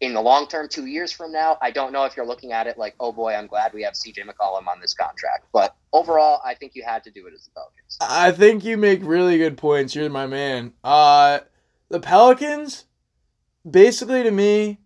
In 0.00 0.14
the 0.14 0.20
long 0.20 0.46
term, 0.46 0.68
two 0.68 0.86
years 0.86 1.10
from 1.10 1.32
now, 1.32 1.58
I 1.60 1.72
don't 1.72 1.92
know 1.92 2.04
if 2.04 2.16
you're 2.16 2.26
looking 2.26 2.52
at 2.52 2.68
it 2.68 2.78
like, 2.78 2.94
oh 3.00 3.12
boy, 3.12 3.34
I'm 3.34 3.48
glad 3.48 3.72
we 3.72 3.82
have 3.82 3.94
CJ 3.94 4.20
McCollum 4.20 4.68
on 4.68 4.80
this 4.80 4.94
contract. 4.94 5.46
But 5.52 5.74
overall, 5.92 6.40
I 6.44 6.54
think 6.54 6.74
you 6.74 6.84
had 6.84 7.02
to 7.04 7.10
do 7.10 7.26
it 7.26 7.34
as 7.34 7.44
the 7.44 7.50
Pelicans. 7.50 7.98
I 8.00 8.30
think 8.30 8.64
you 8.64 8.76
make 8.76 9.00
really 9.02 9.36
good 9.36 9.56
points. 9.58 9.94
You're 9.96 10.08
my 10.10 10.26
man. 10.26 10.74
Uh, 10.82 11.40
the 11.88 12.00
Pelicans, 12.00 12.86
basically 13.68 14.22
to 14.22 14.30
me, 14.30 14.78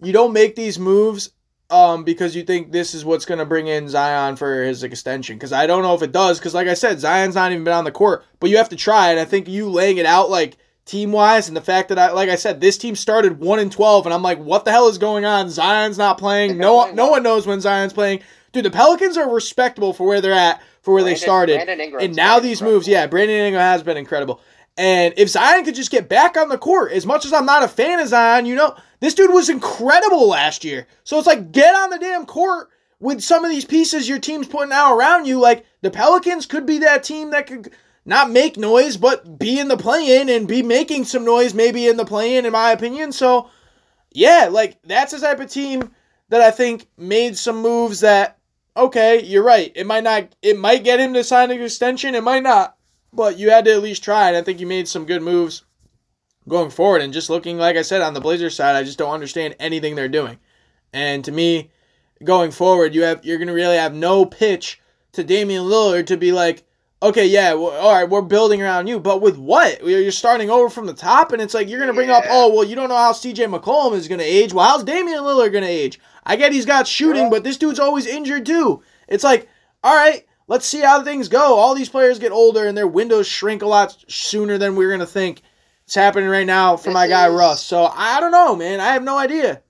you 0.00 0.12
don't 0.12 0.32
make 0.32 0.56
these 0.56 0.78
moves 0.78 1.30
um, 1.74 2.04
because 2.04 2.36
you 2.36 2.44
think 2.44 2.70
this 2.70 2.94
is 2.94 3.04
what's 3.04 3.24
going 3.24 3.40
to 3.40 3.44
bring 3.44 3.66
in 3.66 3.88
Zion 3.88 4.36
for 4.36 4.62
his 4.62 4.84
extension. 4.84 5.36
Because 5.36 5.52
I 5.52 5.66
don't 5.66 5.82
know 5.82 5.94
if 5.94 6.02
it 6.02 6.12
does. 6.12 6.38
Because 6.38 6.54
like 6.54 6.68
I 6.68 6.74
said, 6.74 7.00
Zion's 7.00 7.34
not 7.34 7.50
even 7.50 7.64
been 7.64 7.74
on 7.74 7.84
the 7.84 7.90
court, 7.90 8.24
but 8.38 8.48
you 8.48 8.58
have 8.58 8.68
to 8.68 8.76
try. 8.76 9.10
And 9.10 9.18
I 9.18 9.24
think 9.24 9.48
you 9.48 9.68
laying 9.68 9.96
it 9.96 10.06
out 10.06 10.30
like 10.30 10.56
team 10.84 11.10
wise, 11.12 11.48
and 11.48 11.56
the 11.56 11.62
fact 11.62 11.88
that 11.88 11.98
I, 11.98 12.12
like 12.12 12.28
I 12.28 12.36
said, 12.36 12.60
this 12.60 12.78
team 12.78 12.94
started 12.94 13.40
one 13.40 13.58
and 13.58 13.72
twelve, 13.72 14.06
and 14.06 14.14
I'm 14.14 14.22
like, 14.22 14.38
what 14.38 14.64
the 14.64 14.70
hell 14.70 14.88
is 14.88 14.98
going 14.98 15.24
on? 15.24 15.48
Zion's 15.48 15.98
not 15.98 16.18
playing. 16.18 16.58
No, 16.58 16.92
no 16.92 17.08
one 17.08 17.22
knows 17.22 17.46
when 17.46 17.60
Zion's 17.60 17.92
playing. 17.92 18.20
Dude, 18.52 18.64
the 18.64 18.70
Pelicans 18.70 19.16
are 19.16 19.28
respectable 19.28 19.92
for 19.92 20.06
where 20.06 20.20
they're 20.20 20.32
at, 20.32 20.62
for 20.82 20.94
where 20.94 21.02
they 21.02 21.16
started. 21.16 21.58
And 21.68 22.14
now 22.14 22.38
these 22.38 22.60
incredible. 22.60 22.76
moves, 22.76 22.86
yeah, 22.86 23.06
Brandon 23.08 23.36
Ingram 23.36 23.60
has 23.60 23.82
been 23.82 23.96
incredible. 23.96 24.40
And 24.76 25.14
if 25.16 25.28
Zion 25.28 25.64
could 25.64 25.74
just 25.74 25.90
get 25.90 26.08
back 26.08 26.36
on 26.36 26.48
the 26.48 26.58
court, 26.58 26.92
as 26.92 27.06
much 27.06 27.24
as 27.24 27.32
I'm 27.32 27.46
not 27.46 27.62
a 27.62 27.68
fan 27.68 27.98
of 27.98 28.08
Zion, 28.08 28.44
you 28.44 28.54
know, 28.54 28.76
this 29.04 29.14
dude 29.14 29.32
was 29.32 29.50
incredible 29.50 30.28
last 30.28 30.64
year. 30.64 30.86
So 31.04 31.18
it's 31.18 31.26
like, 31.26 31.52
get 31.52 31.74
on 31.74 31.90
the 31.90 31.98
damn 31.98 32.24
court 32.26 32.70
with 33.00 33.20
some 33.20 33.44
of 33.44 33.50
these 33.50 33.64
pieces 33.64 34.08
your 34.08 34.18
team's 34.18 34.46
putting 34.46 34.72
out 34.72 34.96
around 34.96 35.26
you, 35.26 35.38
like 35.38 35.66
the 35.82 35.90
Pelicans 35.90 36.46
could 36.46 36.64
be 36.64 36.78
that 36.78 37.04
team 37.04 37.30
that 37.30 37.46
could 37.46 37.70
not 38.06 38.30
make 38.30 38.56
noise, 38.56 38.96
but 38.96 39.38
be 39.38 39.58
in 39.58 39.68
the 39.68 39.76
play 39.76 40.20
in 40.20 40.28
and 40.28 40.48
be 40.48 40.62
making 40.62 41.04
some 41.04 41.24
noise 41.24 41.54
maybe 41.54 41.86
in 41.86 41.96
the 41.96 42.04
play 42.04 42.36
in, 42.36 42.46
in 42.46 42.52
my 42.52 42.70
opinion. 42.70 43.12
So, 43.12 43.50
yeah, 44.10 44.48
like 44.50 44.80
that's 44.82 45.12
the 45.12 45.18
type 45.18 45.40
of 45.40 45.50
team 45.50 45.90
that 46.30 46.40
I 46.40 46.50
think 46.50 46.86
made 46.96 47.36
some 47.36 47.60
moves 47.60 48.00
that, 48.00 48.38
okay, 48.76 49.22
you're 49.22 49.44
right. 49.44 49.70
It 49.74 49.86
might 49.86 50.04
not, 50.04 50.34
it 50.40 50.58
might 50.58 50.84
get 50.84 51.00
him 51.00 51.14
to 51.14 51.24
sign 51.24 51.50
an 51.50 51.60
extension, 51.60 52.14
it 52.14 52.24
might 52.24 52.42
not, 52.42 52.76
but 53.12 53.38
you 53.38 53.50
had 53.50 53.66
to 53.66 53.72
at 53.72 53.82
least 53.82 54.02
try. 54.02 54.28
And 54.28 54.36
I 54.36 54.42
think 54.42 54.60
you 54.60 54.66
made 54.66 54.88
some 54.88 55.04
good 55.04 55.22
moves 55.22 55.64
going 56.48 56.70
forward. 56.70 57.02
And 57.02 57.12
just 57.12 57.30
looking, 57.30 57.58
like 57.58 57.76
I 57.76 57.82
said, 57.82 58.02
on 58.02 58.14
the 58.14 58.20
Blazers 58.20 58.56
side, 58.56 58.76
I 58.76 58.82
just 58.84 58.98
don't 58.98 59.12
understand 59.12 59.56
anything 59.58 59.94
they're 59.94 60.08
doing. 60.08 60.38
And 60.92 61.24
to 61.24 61.32
me, 61.32 61.70
going 62.22 62.50
forward, 62.50 62.94
you 62.94 63.02
have 63.02 63.24
you're 63.24 63.38
gonna 63.38 63.52
really 63.52 63.76
have 63.76 63.94
no 63.94 64.24
pitch 64.24 64.80
to 65.12 65.24
Damian 65.24 65.64
Lillard 65.64 66.06
to 66.06 66.16
be 66.16 66.32
like, 66.32 66.64
okay, 67.02 67.26
yeah, 67.26 67.52
well, 67.52 67.70
all 67.72 67.92
right, 67.92 68.08
we're 68.08 68.22
building 68.22 68.62
around 68.62 68.86
you, 68.86 68.98
but 68.98 69.20
with 69.20 69.36
what? 69.36 69.84
You're 69.84 70.10
starting 70.10 70.48
over 70.50 70.70
from 70.70 70.86
the 70.86 70.94
top, 70.94 71.32
and 71.32 71.42
it's 71.42 71.52
like 71.54 71.68
you're 71.68 71.80
gonna 71.80 71.92
bring 71.92 72.10
up, 72.10 72.24
oh, 72.28 72.54
well, 72.54 72.64
you 72.64 72.74
don't 72.74 72.88
know 72.88 72.96
how 72.96 73.12
C.J. 73.12 73.44
McCollum 73.46 73.94
is 73.94 74.08
gonna 74.08 74.22
age. 74.22 74.52
Well, 74.54 74.66
how's 74.66 74.84
Damian 74.84 75.20
Lillard 75.20 75.52
gonna 75.52 75.66
age? 75.66 76.00
I 76.24 76.36
get 76.36 76.52
he's 76.52 76.66
got 76.66 76.86
shooting, 76.86 77.28
but 77.28 77.44
this 77.44 77.58
dude's 77.58 77.78
always 77.78 78.06
injured 78.06 78.46
too. 78.46 78.82
It's 79.08 79.24
like, 79.24 79.48
all 79.82 79.94
right, 79.94 80.26
let's 80.48 80.64
see 80.64 80.80
how 80.80 81.02
things 81.02 81.28
go. 81.28 81.56
All 81.56 81.74
these 81.74 81.90
players 81.90 82.18
get 82.18 82.32
older, 82.32 82.66
and 82.66 82.76
their 82.76 82.88
windows 82.88 83.26
shrink 83.26 83.62
a 83.62 83.66
lot 83.66 83.96
sooner 84.08 84.56
than 84.56 84.74
we're 84.76 84.90
gonna 84.90 85.06
think. 85.06 85.42
It's 85.86 85.94
happening 85.94 86.28
right 86.28 86.46
now 86.46 86.76
for 86.76 86.84
This 86.86 86.94
my 86.94 87.08
guy 87.08 87.28
is- 87.28 87.34
Russ. 87.34 87.64
So 87.64 87.84
I 87.84 88.20
don't 88.20 88.30
know, 88.32 88.56
man. 88.56 88.80
I 88.80 88.92
have 88.92 89.02
no 89.02 89.18
idea. 89.18 89.62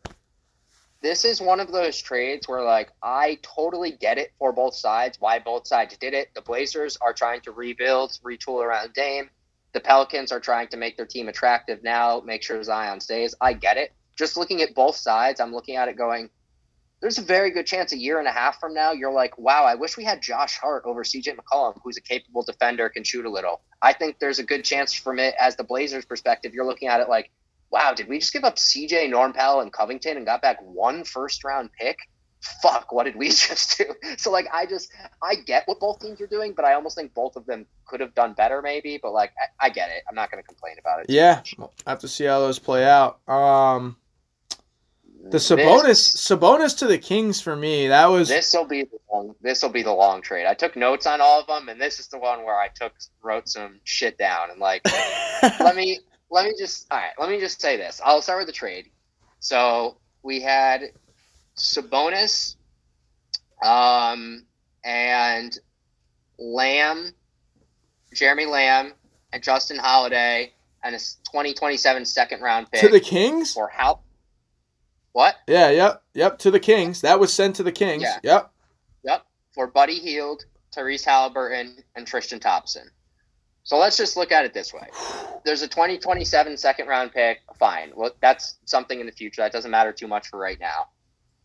this 1.03 1.27
is 1.27 1.39
one 1.39 1.61
of 1.61 1.71
those 1.71 2.01
trades 2.01 2.49
where 2.49 2.62
like 2.62 2.91
I 3.03 3.39
totally 3.43 3.91
get 3.91 4.17
it 4.17 4.33
for 4.39 4.53
both 4.53 4.75
sides, 4.75 5.21
why 5.21 5.39
both 5.39 5.67
sides 5.67 5.97
did 5.99 6.15
it. 6.15 6.31
The 6.35 6.41
Blazers 6.41 6.97
are 7.03 7.12
trying 7.12 7.43
to 7.43 7.53
rebuild, 7.53 8.19
retool 8.25 8.65
around 8.65 8.95
Dame. 8.95 9.29
The 9.75 9.81
Pelicans 9.81 10.33
are 10.33 10.41
trying 10.41 10.69
to 10.69 10.79
make 10.79 10.97
their 10.97 11.05
team 11.05 11.29
attractive 11.29 11.83
now, 11.83 12.23
make 12.25 12.43
sure 12.43 12.62
Zion 12.62 13.01
stays. 13.01 13.35
I 13.41 13.53
get 13.53 13.77
it. 13.77 13.93
Just 14.17 14.37
looking 14.39 14.62
at 14.62 14.75
both 14.75 14.97
sides, 14.97 15.41
I'm 15.41 15.53
looking 15.53 15.77
at 15.77 15.89
it 15.89 15.97
going, 15.99 16.31
there's 17.03 17.19
a 17.19 17.23
very 17.23 17.51
good 17.51 17.67
chance 17.67 17.93
a 17.93 17.99
year 17.99 18.19
and 18.21 18.29
a 18.29 18.33
half 18.33 18.59
from 18.61 18.73
now, 18.73 18.93
you're 18.93 19.12
like, 19.12 19.37
wow, 19.37 19.65
I 19.65 19.75
wish 19.75 19.97
we 19.99 20.05
had 20.05 20.23
Josh 20.23 20.57
Hart 20.59 20.85
over 20.87 21.03
CJ 21.03 21.37
McCollum, 21.37 21.79
who's 21.83 21.99
a 21.99 22.01
capable 22.01 22.45
defender, 22.45 22.89
can 22.89 23.03
shoot 23.05 23.27
a 23.27 23.31
little. 23.31 23.61
I 23.85 23.93
think 23.93 24.18
there's 24.18 24.39
a 24.39 24.43
good 24.43 24.64
chance 24.64 24.95
from 24.95 25.18
it 25.18 25.35
as 25.39 25.57
the 25.57 25.62
Blazers' 25.62 26.07
perspective. 26.07 26.55
You're 26.55 26.64
looking 26.64 26.89
at 26.89 27.01
it 27.01 27.09
like, 27.11 27.30
wow, 27.70 27.93
did 27.93 28.09
we 28.09 28.18
just 28.18 28.32
give 28.32 28.43
up 28.43 28.57
CJ, 28.57 29.11
Norm 29.11 29.35
Powell, 29.35 29.61
and 29.61 29.70
Covington 29.70 30.16
and 30.16 30.24
got 30.24 30.41
back 30.41 30.59
one 30.62 31.05
first 31.05 31.45
round 31.45 31.68
pick? 31.78 31.99
Fuck, 32.62 32.93
what 32.93 33.05
did 33.05 33.14
we 33.14 33.28
just 33.28 33.76
do? 33.76 33.85
So, 34.16 34.30
like, 34.30 34.47
I 34.55 34.64
just, 34.64 34.91
I 35.22 35.35
get 35.35 35.68
what 35.68 35.80
both 35.80 36.01
teams 36.01 36.18
are 36.22 36.26
doing, 36.26 36.55
but 36.55 36.64
I 36.64 36.72
almost 36.72 36.97
think 36.97 37.12
both 37.12 37.37
of 37.37 37.45
them 37.45 37.66
could 37.87 38.01
have 38.01 38.14
done 38.14 38.32
better, 38.32 38.62
maybe. 38.62 38.99
But, 39.03 39.12
like, 39.12 39.32
I, 39.61 39.66
I 39.66 39.68
get 39.68 39.91
it. 39.91 40.03
I'm 40.09 40.14
not 40.14 40.30
going 40.30 40.43
to 40.43 40.47
complain 40.47 40.76
about 40.78 41.01
it. 41.01 41.07
Yeah, 41.11 41.37
much. 41.37 41.55
we'll 41.59 41.72
have 41.87 41.99
to 42.01 42.09
see 42.09 42.24
how 42.24 42.41
those 42.41 42.59
play 42.59 42.87
out. 42.87 43.18
Um, 43.28 43.97
the 45.31 45.39
Sabonis, 45.39 45.83
This- 45.85 46.16
Sabonis 46.16 46.79
to 46.79 46.87
the 46.87 46.99
Kings 46.99 47.41
for 47.41 47.57
me. 47.57 47.89
That 47.89 48.07
was 48.07 48.29
This 48.29 48.53
will 48.53 48.66
be 48.66 48.83
the 48.83 48.99
long. 49.12 49.35
This 49.41 49.62
will 49.62 49.70
be 49.70 49.83
the 49.83 49.93
long 49.93 50.22
trade. 50.22 50.47
I 50.47 50.55
took 50.55 50.77
notes 50.77 51.07
on 51.07 51.20
all 51.20 51.41
of 51.41 51.47
them, 51.47 51.68
and 51.68 51.81
this 51.81 51.99
is 51.99 52.09
the 52.09 52.18
one 52.18 52.45
where 52.45 52.59
I 52.59 52.68
took 52.68 52.93
wrote 53.22 53.49
some 53.49 53.81
shit 53.85 54.18
down 54.18 54.51
and 54.51 54.61
like 54.61 54.83
let 55.61 55.77
me 55.77 56.01
let 56.31 56.45
me 56.47 56.55
just 56.59 56.87
all 56.91 56.99
right. 56.99 57.12
Let 57.18 57.29
me 57.31 57.41
just 57.41 57.61
say 57.61 57.77
this. 57.77 58.01
I'll 58.05 58.22
start 58.22 58.39
with 58.41 58.47
the 58.47 58.53
trade. 58.53 58.91
So 59.41 59.99
we 60.22 60.41
had 60.41 60.83
Sabonis, 61.57 62.57
um, 63.64 64.45
and 64.85 65.57
Lamb, 66.39 67.12
Jeremy 68.14 68.47
Lamb, 68.47 68.93
and 69.33 69.43
Justin 69.43 69.79
Holiday, 69.79 70.53
and 70.83 70.95
a 70.95 70.99
2027 70.99 72.05
second 72.05 72.41
round 72.43 72.70
pick 72.70 72.81
to 72.81 72.89
the 72.89 73.01
Kings. 73.01 73.53
for 73.55 73.68
how? 73.68 74.01
What? 75.15 75.37
Yeah, 75.47 75.71
yep, 75.71 76.03
yep. 76.12 76.39
To 76.41 76.51
the 76.51 76.59
Kings. 76.59 77.01
That 77.03 77.21
was 77.21 77.33
sent 77.33 77.55
to 77.57 77.62
the 77.62 77.71
Kings. 77.71 78.03
Yeah. 78.03 78.19
Yep. 78.25 78.51
Yep, 79.05 79.27
for 79.55 79.69
Buddy 79.69 80.01
Hield, 80.01 80.45
Tyrese 80.75 81.05
Halliburton, 81.05 81.85
and 81.95 82.05
Tristan 82.05 82.41
Thompson. 82.41 82.91
So 83.62 83.79
let's 83.79 83.97
just 83.97 84.17
look 84.17 84.33
at 84.33 84.45
it 84.45 84.53
this 84.53 84.75
way. 84.75 84.89
There's 85.45 85.62
a 85.62 85.69
2027 85.69 86.57
second 86.57 86.89
round 86.89 87.12
pick. 87.12 87.39
Fine. 87.61 87.93
Well, 87.95 88.11
that's 88.21 88.59
something 88.65 88.99
in 88.99 89.07
the 89.07 89.12
future. 89.12 89.41
That 89.41 89.53
doesn't 89.53 89.71
matter 89.71 89.93
too 89.93 90.09
much 90.09 90.27
for 90.27 90.39
right 90.39 90.59
now. 90.59 90.89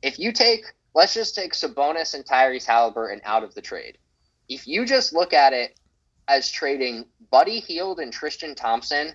If 0.02 0.18
you 0.18 0.32
take, 0.32 0.66
let's 0.96 1.14
just 1.14 1.36
take 1.36 1.54
Sabonis 1.54 2.16
and 2.16 2.26
Tyrese 2.26 2.66
Halliburton 2.66 3.22
out 3.24 3.44
of 3.44 3.54
the 3.54 3.62
trade. 3.62 4.00
If 4.48 4.66
you 4.66 4.84
just 4.84 5.14
look 5.14 5.32
at 5.32 5.54
it 5.54 5.80
as 6.28 6.50
trading 6.50 7.06
Buddy 7.30 7.60
Hield 7.60 8.00
and 8.00 8.12
Tristan 8.12 8.56
Thompson 8.56 9.14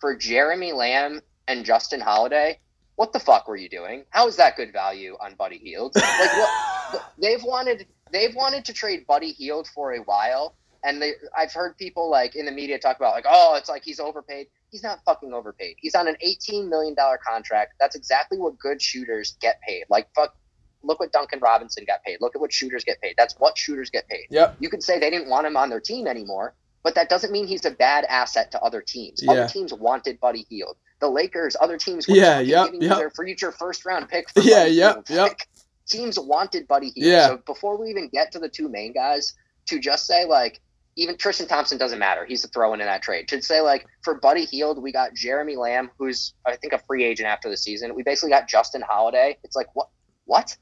for 0.00 0.14
Jeremy 0.14 0.72
Lamb 0.72 1.22
and 1.48 1.64
Justin 1.64 2.02
Holiday, 2.02 2.60
what 2.96 3.12
the 3.12 3.20
fuck 3.20 3.46
were 3.46 3.56
you 3.56 3.68
doing? 3.68 4.04
How 4.10 4.26
is 4.26 4.36
that 4.36 4.56
good 4.56 4.72
value 4.72 5.16
on 5.20 5.34
Buddy 5.34 5.58
Hield? 5.58 5.94
Like 5.94 6.36
what? 6.36 7.12
they've 7.18 7.42
wanted 7.44 7.86
they've 8.10 8.34
wanted 8.34 8.64
to 8.64 8.72
trade 8.72 9.06
Buddy 9.06 9.32
Hield 9.32 9.68
for 9.68 9.92
a 9.92 9.98
while, 9.98 10.54
and 10.82 11.00
they 11.00 11.12
I've 11.36 11.52
heard 11.52 11.76
people 11.76 12.10
like 12.10 12.34
in 12.34 12.46
the 12.46 12.52
media 12.52 12.78
talk 12.78 12.96
about 12.96 13.14
like, 13.14 13.26
oh, 13.28 13.54
it's 13.56 13.68
like 13.68 13.84
he's 13.84 14.00
overpaid. 14.00 14.48
He's 14.70 14.82
not 14.82 15.00
fucking 15.04 15.32
overpaid. 15.32 15.76
He's 15.78 15.94
on 15.94 16.08
an 16.08 16.16
eighteen 16.22 16.68
million 16.68 16.94
dollar 16.94 17.18
contract. 17.18 17.74
That's 17.78 17.94
exactly 17.94 18.38
what 18.38 18.58
good 18.58 18.80
shooters 18.80 19.36
get 19.40 19.60
paid. 19.60 19.84
Like 19.88 20.08
fuck. 20.14 20.34
Look 20.82 21.00
what 21.00 21.10
Duncan 21.10 21.40
Robinson 21.40 21.84
got 21.84 22.04
paid. 22.04 22.18
Look 22.20 22.36
at 22.36 22.40
what 22.40 22.52
shooters 22.52 22.84
get 22.84 23.00
paid. 23.00 23.14
That's 23.18 23.34
what 23.38 23.58
shooters 23.58 23.90
get 23.90 24.08
paid. 24.08 24.26
Yep. 24.30 24.56
You 24.60 24.68
could 24.68 24.84
say 24.84 25.00
they 25.00 25.10
didn't 25.10 25.28
want 25.28 25.44
him 25.44 25.56
on 25.56 25.68
their 25.68 25.80
team 25.80 26.06
anymore, 26.06 26.54
but 26.84 26.94
that 26.94 27.08
doesn't 27.08 27.32
mean 27.32 27.48
he's 27.48 27.64
a 27.64 27.72
bad 27.72 28.04
asset 28.04 28.52
to 28.52 28.62
other 28.62 28.82
teams. 28.82 29.20
Yeah. 29.20 29.32
Other 29.32 29.48
teams 29.48 29.74
wanted 29.74 30.20
Buddy 30.20 30.46
Hield. 30.48 30.76
The 31.00 31.08
Lakers, 31.08 31.56
other 31.60 31.76
teams 31.76 32.08
were 32.08 32.14
Yeah, 32.14 32.40
yep, 32.40 32.66
giving 32.66 32.82
you 32.82 32.88
yep. 32.88 32.98
their 32.98 33.10
future 33.10 33.52
first 33.52 33.84
round 33.84 34.08
pick 34.08 34.30
for 34.30 34.40
Yeah, 34.42 34.64
Buddy 34.64 34.74
yep, 34.74 35.04
yep. 35.08 35.28
Like, 35.28 35.48
teams 35.86 36.18
wanted 36.18 36.66
Buddy 36.66 36.90
Hield. 36.94 37.06
Yeah. 37.06 37.26
So 37.28 37.36
before 37.38 37.80
we 37.80 37.90
even 37.90 38.08
get 38.08 38.32
to 38.32 38.38
the 38.38 38.48
two 38.48 38.68
main 38.68 38.92
guys, 38.92 39.34
to 39.66 39.78
just 39.78 40.06
say 40.06 40.24
like 40.24 40.60
even 40.96 41.16
Tristan 41.18 41.46
Thompson 41.46 41.76
doesn't 41.76 41.98
matter. 41.98 42.24
He's 42.24 42.44
a 42.44 42.48
throw 42.48 42.72
in 42.72 42.80
in 42.80 42.86
that 42.86 43.02
trade. 43.02 43.28
To 43.28 43.42
say 43.42 43.60
like 43.60 43.86
for 44.02 44.14
Buddy 44.14 44.46
Hield, 44.46 44.82
we 44.82 44.92
got 44.92 45.14
Jeremy 45.14 45.56
Lamb, 45.56 45.90
who's 45.98 46.32
I 46.46 46.56
think 46.56 46.72
a 46.72 46.78
free 46.78 47.04
agent 47.04 47.28
after 47.28 47.50
the 47.50 47.56
season. 47.56 47.94
We 47.94 48.02
basically 48.02 48.30
got 48.30 48.48
Justin 48.48 48.82
Holiday. 48.82 49.38
It's 49.44 49.56
like 49.56 49.68
what 49.74 49.88
what? 50.24 50.56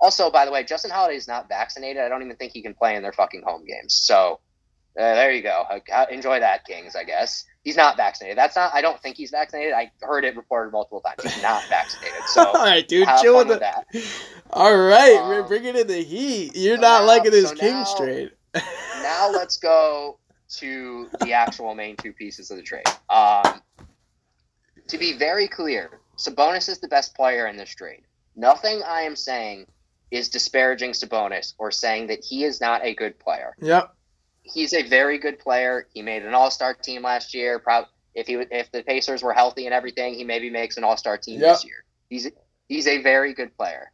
Also, 0.00 0.30
by 0.30 0.46
the 0.46 0.52
way, 0.52 0.64
Justin 0.64 0.90
Holiday 0.90 1.16
is 1.16 1.28
not 1.28 1.48
vaccinated. 1.48 2.02
I 2.02 2.08
don't 2.08 2.22
even 2.22 2.36
think 2.36 2.52
he 2.52 2.62
can 2.62 2.74
play 2.74 2.96
in 2.96 3.02
their 3.02 3.12
fucking 3.12 3.42
home 3.42 3.64
games. 3.66 3.94
So 3.94 4.40
uh, 4.98 5.14
there 5.14 5.32
you 5.32 5.42
go. 5.42 5.64
Uh, 5.92 6.06
Enjoy 6.10 6.40
that, 6.40 6.64
Kings. 6.64 6.96
I 6.96 7.04
guess 7.04 7.44
he's 7.64 7.76
not 7.76 7.96
vaccinated. 7.96 8.38
That's 8.38 8.56
not. 8.56 8.72
I 8.74 8.80
don't 8.82 9.00
think 9.00 9.16
he's 9.16 9.30
vaccinated. 9.30 9.72
I 9.74 9.90
heard 10.02 10.24
it 10.24 10.36
reported 10.36 10.72
multiple 10.72 11.00
times. 11.00 11.22
He's 11.34 11.42
not 11.42 11.62
vaccinated. 11.68 12.20
So 12.26 12.46
All 12.46 12.54
right, 12.54 12.86
dude. 12.86 13.08
Chill 13.20 13.36
with 13.38 13.48
the. 13.48 13.58
that. 13.58 13.86
All 14.52 14.76
right, 14.76 15.16
Um, 15.18 15.28
we're 15.28 15.42
bringing 15.44 15.76
in 15.76 15.86
the 15.86 16.02
heat. 16.02 16.52
You're 16.56 16.76
so 16.76 16.82
not 16.82 17.00
now- 17.02 17.06
liking 17.06 17.30
this 17.32 17.50
so 17.50 17.54
Kings 17.56 17.92
now- 17.92 18.04
trade. 18.04 18.30
now 19.02 19.30
let's 19.32 19.56
go 19.58 20.18
to 20.56 21.08
the 21.20 21.32
actual 21.32 21.74
main 21.74 21.96
two 21.96 22.12
pieces 22.12 22.50
of 22.50 22.56
the 22.56 22.62
trade. 22.62 22.82
Um, 23.08 23.62
to 24.88 24.98
be 24.98 25.16
very 25.16 25.46
clear, 25.46 26.00
Sabonis 26.16 26.68
is 26.68 26.80
the 26.80 26.88
best 26.88 27.14
player 27.14 27.46
in 27.46 27.56
this 27.56 27.70
trade. 27.72 28.02
Nothing 28.34 28.82
I 28.84 29.02
am 29.02 29.14
saying 29.14 29.66
is 30.10 30.28
disparaging 30.28 30.90
Sabonis 30.90 31.54
or 31.58 31.70
saying 31.70 32.08
that 32.08 32.24
he 32.24 32.42
is 32.42 32.60
not 32.60 32.84
a 32.84 32.94
good 32.94 33.16
player. 33.20 33.54
Yep. 33.60 33.94
He's 34.52 34.72
a 34.74 34.82
very 34.82 35.18
good 35.18 35.38
player. 35.38 35.86
He 35.92 36.02
made 36.02 36.24
an 36.24 36.34
All 36.34 36.50
Star 36.50 36.74
team 36.74 37.02
last 37.02 37.34
year. 37.34 37.58
Proud 37.58 37.86
if 38.14 38.26
he 38.26 38.34
if 38.50 38.70
the 38.72 38.82
Pacers 38.82 39.22
were 39.22 39.32
healthy 39.32 39.66
and 39.66 39.74
everything, 39.74 40.14
he 40.14 40.24
maybe 40.24 40.50
makes 40.50 40.76
an 40.76 40.84
All 40.84 40.96
Star 40.96 41.16
team 41.16 41.40
Yep. 41.40 41.54
this 41.54 41.64
year. 41.64 41.84
He's 42.08 42.28
he's 42.68 42.86
a 42.86 43.02
very 43.02 43.34
good 43.34 43.56
player. 43.56 43.92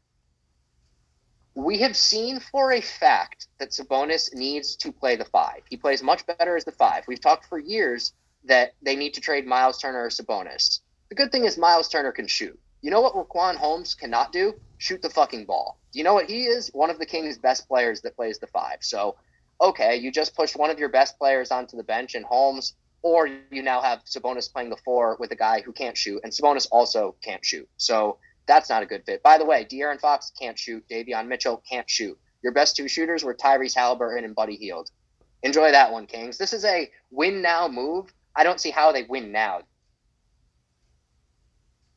We 1.54 1.78
have 1.78 1.96
seen 1.96 2.40
for 2.40 2.72
a 2.72 2.80
fact 2.82 3.48
that 3.58 3.70
Sabonis 3.70 4.34
needs 4.34 4.76
to 4.76 4.92
play 4.92 5.16
the 5.16 5.24
five. 5.24 5.62
He 5.70 5.76
plays 5.78 6.02
much 6.02 6.26
better 6.26 6.56
as 6.56 6.64
the 6.64 6.72
five. 6.72 7.04
We've 7.08 7.20
talked 7.20 7.46
for 7.46 7.58
years 7.58 8.12
that 8.44 8.72
they 8.82 8.94
need 8.94 9.14
to 9.14 9.20
trade 9.20 9.46
Miles 9.46 9.78
Turner 9.78 10.04
or 10.04 10.08
Sabonis. 10.10 10.80
The 11.08 11.14
good 11.14 11.32
thing 11.32 11.44
is 11.44 11.56
Miles 11.56 11.88
Turner 11.88 12.12
can 12.12 12.26
shoot. 12.26 12.58
You 12.82 12.90
know 12.90 13.00
what 13.00 13.14
Raquan 13.14 13.56
Holmes 13.56 13.94
cannot 13.94 14.32
do? 14.32 14.54
Shoot 14.78 15.00
the 15.00 15.08
fucking 15.10 15.46
ball. 15.46 15.78
Do 15.92 15.98
you 15.98 16.04
know 16.04 16.12
what 16.14 16.28
he 16.28 16.44
is? 16.44 16.70
One 16.74 16.90
of 16.90 16.98
the 16.98 17.06
Kings' 17.06 17.38
best 17.38 17.66
players 17.66 18.02
that 18.02 18.16
plays 18.16 18.38
the 18.38 18.46
five. 18.48 18.78
So, 18.80 19.16
okay, 19.60 19.96
you 19.96 20.10
just 20.10 20.34
pushed 20.36 20.56
one 20.56 20.70
of 20.70 20.78
your 20.78 20.88
best 20.88 21.18
players 21.18 21.50
onto 21.50 21.76
the 21.76 21.82
bench 21.82 22.14
in 22.14 22.22
Holmes, 22.22 22.74
or 23.02 23.28
you 23.50 23.62
now 23.62 23.80
have 23.80 24.04
Sabonis 24.04 24.52
playing 24.52 24.70
the 24.70 24.76
four 24.84 25.16
with 25.18 25.30
a 25.30 25.36
guy 25.36 25.60
who 25.60 25.72
can't 25.72 25.96
shoot, 25.96 26.20
and 26.24 26.32
Sabonis 26.32 26.66
also 26.70 27.14
can't 27.22 27.44
shoot. 27.44 27.68
So 27.76 28.18
that's 28.46 28.68
not 28.68 28.82
a 28.82 28.86
good 28.86 29.04
fit. 29.04 29.22
By 29.22 29.38
the 29.38 29.44
way, 29.44 29.64
De'Aaron 29.64 30.00
Fox 30.00 30.32
can't 30.38 30.58
shoot. 30.58 30.84
Davion 30.90 31.28
Mitchell 31.28 31.62
can't 31.68 31.88
shoot. 31.88 32.18
Your 32.42 32.52
best 32.52 32.76
two 32.76 32.88
shooters 32.88 33.24
were 33.24 33.34
Tyrese 33.34 33.74
Halliburton 33.74 34.24
and 34.24 34.34
Buddy 34.34 34.56
Hield. 34.56 34.90
Enjoy 35.42 35.70
that 35.72 35.92
one, 35.92 36.06
Kings. 36.06 36.38
This 36.38 36.52
is 36.52 36.64
a 36.64 36.90
win 37.10 37.42
now 37.42 37.68
move. 37.68 38.12
I 38.34 38.44
don't 38.44 38.60
see 38.60 38.70
how 38.70 38.92
they 38.92 39.04
win 39.04 39.32
now. 39.32 39.62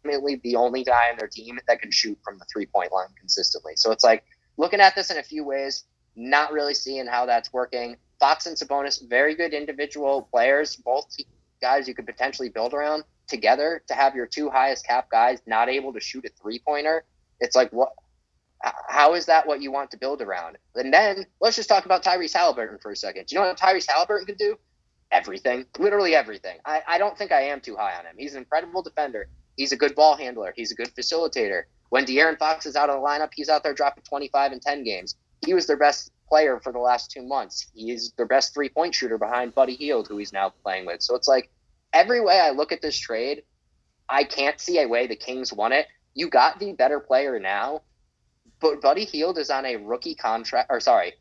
Ultimately, 0.05 0.39
the 0.43 0.55
only 0.55 0.84
guy 0.84 1.10
on 1.12 1.18
their 1.18 1.28
team 1.28 1.60
that 1.68 1.82
can 1.82 1.91
shoot 1.91 2.18
from 2.24 2.39
the 2.39 2.45
three 2.51 2.66
point 2.66 2.91
line 2.91 3.10
consistently. 3.20 3.74
So 3.76 3.91
it's 3.91 4.03
like 4.03 4.24
looking 4.57 4.80
at 4.80 4.95
this 4.95 5.12
in 5.12 5.18
a 5.18 5.24
few 5.24 5.43
ways, 5.43 5.84
not 6.20 6.51
really 6.51 6.74
seeing 6.74 7.07
how 7.07 7.26
that's 7.26 7.51
working. 7.53 7.95
Fox 8.20 8.45
and 8.45 8.57
Sabonis, 8.57 9.07
very 9.07 9.34
good 9.34 9.53
individual 9.53 10.28
players, 10.32 10.76
both 10.76 11.15
guys 11.61 11.88
you 11.88 11.93
could 11.93 12.05
potentially 12.05 12.49
build 12.49 12.74
around 12.74 13.03
together 13.28 13.82
to 13.88 13.93
have 13.93 14.15
your 14.15 14.26
two 14.26 14.49
highest 14.49 14.86
cap 14.86 15.09
guys 15.09 15.39
not 15.45 15.70
able 15.70 15.93
to 15.93 15.99
shoot 15.99 16.26
a 16.26 16.30
three 16.41 16.59
pointer. 16.59 17.05
It's 17.39 17.55
like 17.55 17.72
what 17.72 17.93
how 18.61 19.13
is 19.13 19.26
that 19.28 19.47
what 19.47 19.61
you 19.61 19.72
want 19.72 19.89
to 19.91 19.97
build 19.97 20.22
around? 20.22 20.57
And 20.76 20.93
then 20.93 21.26
let's 21.39 21.55
just 21.55 21.70
talk 21.70 21.86
about 21.86 22.03
Tyrese 22.03 22.34
Halliburton 22.34 22.80
for 22.80 22.91
a 22.91 22.95
second. 22.95 23.28
Do 23.28 23.36
you 23.36 23.41
know 23.41 23.47
what 23.47 23.57
Tyrese 23.57 23.89
Halliburton 23.89 24.26
can 24.26 24.36
do? 24.36 24.57
Everything, 25.11 25.65
literally 25.78 26.13
everything. 26.13 26.57
I, 26.65 26.82
I 26.88 26.97
don't 26.97 27.17
think 27.17 27.32
I 27.32 27.41
am 27.43 27.61
too 27.61 27.78
high 27.78 27.97
on 27.97 28.05
him. 28.05 28.15
He's 28.17 28.34
an 28.34 28.39
incredible 28.39 28.82
defender. 28.82 29.30
He's 29.55 29.72
a 29.72 29.78
good 29.78 29.95
ball 29.95 30.17
handler. 30.17 30.53
He's 30.55 30.72
a 30.72 30.76
good 30.76 30.93
facilitator. 30.93 31.63
When 31.89 32.05
De'Aaron 32.05 32.38
Fox 32.38 32.65
is 32.65 32.76
out 32.76 32.89
of 32.89 33.01
the 33.01 33.07
lineup, 33.07 33.30
he's 33.34 33.49
out 33.49 33.63
there 33.63 33.74
dropping 33.74 34.03
25 34.03 34.51
and 34.51 34.61
10 34.61 34.84
games. 34.84 35.15
He 35.46 35.54
was 35.54 35.68
their 35.68 35.78
best 35.78 36.12
player 36.28 36.60
for 36.60 36.72
the 36.72 36.80
last 36.80 37.12
two 37.12 37.24
months. 37.24 37.68
He's 37.74 38.12
their 38.12 38.28
best 38.28 38.54
three 38.54 38.70
point 38.70 38.94
shooter 38.94 39.18
behind 39.18 39.56
Buddy 39.56 39.76
Hield, 39.76 40.08
who 40.08 40.18
he's 40.18 40.34
now 40.34 40.54
playing 40.64 40.86
with. 40.86 41.02
So 41.02 41.16
it's 41.16 41.28
like 41.28 41.50
every 41.94 42.22
way 42.22 42.40
I 42.40 42.52
look 42.52 42.72
at 42.72 42.82
this 42.82 42.98
trade, 42.98 43.44
I 44.08 44.24
can't 44.24 44.60
see 44.60 44.80
a 44.80 44.88
way 44.88 45.08
the 45.08 45.16
Kings 45.16 45.52
won 45.54 45.72
it. 45.72 45.88
You 46.14 46.30
got 46.30 46.60
the 46.60 46.74
better 46.74 47.00
player 47.00 47.40
now, 47.40 47.82
but 48.60 48.82
Buddy 48.82 49.06
Hield 49.06 49.38
is 49.38 49.50
on 49.50 49.66
a 49.66 49.78
rookie 49.78 50.16
contract, 50.16 50.68
or 50.70 50.80
sorry, 50.80 51.14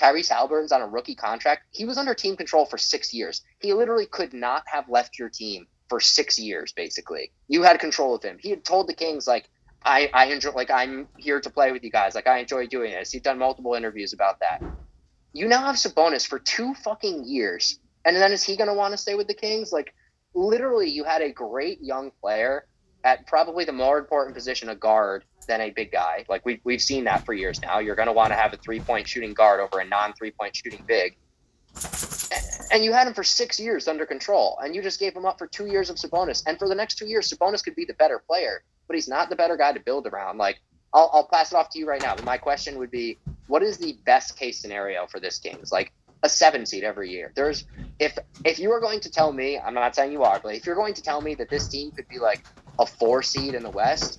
Tyrese 0.00 0.30
Halliburton's 0.30 0.72
on 0.72 0.80
a 0.80 0.86
rookie 0.86 1.14
contract. 1.14 1.64
He 1.72 1.84
was 1.84 1.98
under 1.98 2.14
team 2.14 2.36
control 2.36 2.64
for 2.64 2.78
six 2.78 3.12
years. 3.12 3.42
He 3.58 3.72
literally 3.74 4.06
could 4.06 4.32
not 4.32 4.62
have 4.66 4.88
left 4.88 5.18
your 5.18 5.28
team 5.28 5.66
for 5.88 6.00
six 6.00 6.38
years, 6.38 6.72
basically. 6.72 7.32
You 7.48 7.62
had 7.62 7.78
control 7.80 8.14
of 8.14 8.22
him. 8.22 8.38
He 8.40 8.50
had 8.50 8.64
told 8.64 8.88
the 8.88 8.94
Kings, 8.94 9.26
like, 9.26 9.50
I, 9.82 10.10
I 10.12 10.26
enjoy 10.26 10.50
like 10.50 10.70
I'm 10.70 11.08
here 11.16 11.40
to 11.40 11.50
play 11.50 11.72
with 11.72 11.82
you 11.82 11.90
guys. 11.90 12.14
Like 12.14 12.26
I 12.26 12.38
enjoy 12.38 12.66
doing 12.66 12.92
this. 12.92 13.12
He's 13.12 13.22
done 13.22 13.38
multiple 13.38 13.74
interviews 13.74 14.12
about 14.12 14.40
that. 14.40 14.62
You 15.32 15.48
now 15.48 15.60
have 15.60 15.76
Sabonis 15.76 16.26
for 16.26 16.38
two 16.38 16.74
fucking 16.74 17.24
years. 17.24 17.78
And 18.04 18.16
then 18.16 18.32
is 18.32 18.42
he 18.42 18.56
gonna 18.56 18.74
want 18.74 18.92
to 18.92 18.98
stay 18.98 19.14
with 19.14 19.26
the 19.26 19.34
Kings? 19.34 19.72
Like 19.72 19.94
literally 20.34 20.90
you 20.90 21.04
had 21.04 21.22
a 21.22 21.32
great 21.32 21.82
young 21.82 22.10
player 22.20 22.66
at 23.04 23.26
probably 23.26 23.64
the 23.64 23.72
more 23.72 23.98
important 23.98 24.34
position, 24.34 24.68
a 24.68 24.74
guard, 24.74 25.24
than 25.46 25.62
a 25.62 25.70
big 25.70 25.90
guy. 25.90 26.24
Like 26.28 26.44
we 26.44 26.60
we've 26.64 26.82
seen 26.82 27.04
that 27.04 27.24
for 27.24 27.32
years 27.32 27.60
now. 27.62 27.78
You're 27.78 27.96
gonna 27.96 28.12
want 28.12 28.30
to 28.30 28.36
have 28.36 28.52
a 28.52 28.58
three 28.58 28.80
point 28.80 29.08
shooting 29.08 29.32
guard 29.32 29.60
over 29.60 29.80
a 29.80 29.84
non 29.84 30.12
three 30.12 30.30
point 30.30 30.54
shooting 30.54 30.84
big. 30.86 31.16
And 32.72 32.84
you 32.84 32.92
had 32.92 33.06
him 33.06 33.14
for 33.14 33.24
six 33.24 33.58
years 33.58 33.88
under 33.88 34.04
control, 34.04 34.58
and 34.62 34.74
you 34.74 34.82
just 34.82 35.00
gave 35.00 35.16
him 35.16 35.24
up 35.24 35.38
for 35.38 35.46
two 35.46 35.66
years 35.66 35.88
of 35.88 35.96
Sabonis. 35.96 36.42
And 36.46 36.58
for 36.58 36.68
the 36.68 36.74
next 36.74 36.96
two 36.96 37.06
years, 37.06 37.32
Sabonis 37.32 37.64
could 37.64 37.74
be 37.74 37.84
the 37.84 37.94
better 37.94 38.22
player 38.24 38.62
but 38.90 38.96
he's 38.96 39.06
not 39.06 39.30
the 39.30 39.36
better 39.36 39.56
guy 39.56 39.72
to 39.72 39.78
build 39.78 40.08
around. 40.08 40.36
Like, 40.36 40.58
I'll, 40.92 41.08
I'll 41.12 41.28
pass 41.28 41.52
it 41.52 41.54
off 41.54 41.70
to 41.70 41.78
you 41.78 41.86
right 41.86 42.02
now. 42.02 42.16
But 42.16 42.24
my 42.24 42.38
question 42.38 42.76
would 42.78 42.90
be, 42.90 43.18
what 43.46 43.62
is 43.62 43.78
the 43.78 43.92
best 44.04 44.36
case 44.36 44.58
scenario 44.58 45.06
for 45.06 45.20
this 45.20 45.38
Kings? 45.38 45.70
Like 45.70 45.92
a 46.24 46.28
seven 46.28 46.66
seed 46.66 46.82
every 46.82 47.08
year. 47.08 47.30
There's 47.36 47.66
if 48.00 48.18
if 48.44 48.58
you 48.58 48.72
are 48.72 48.80
going 48.80 48.98
to 48.98 49.08
tell 49.08 49.32
me, 49.32 49.60
I'm 49.60 49.74
not 49.74 49.94
saying 49.94 50.10
you 50.10 50.24
are, 50.24 50.40
but 50.42 50.56
if 50.56 50.66
you're 50.66 50.74
going 50.74 50.94
to 50.94 51.02
tell 51.02 51.20
me 51.20 51.36
that 51.36 51.48
this 51.48 51.68
team 51.68 51.92
could 51.92 52.08
be 52.08 52.18
like 52.18 52.42
a 52.80 52.84
four 52.84 53.22
seed 53.22 53.54
in 53.54 53.62
the 53.62 53.70
West, 53.70 54.18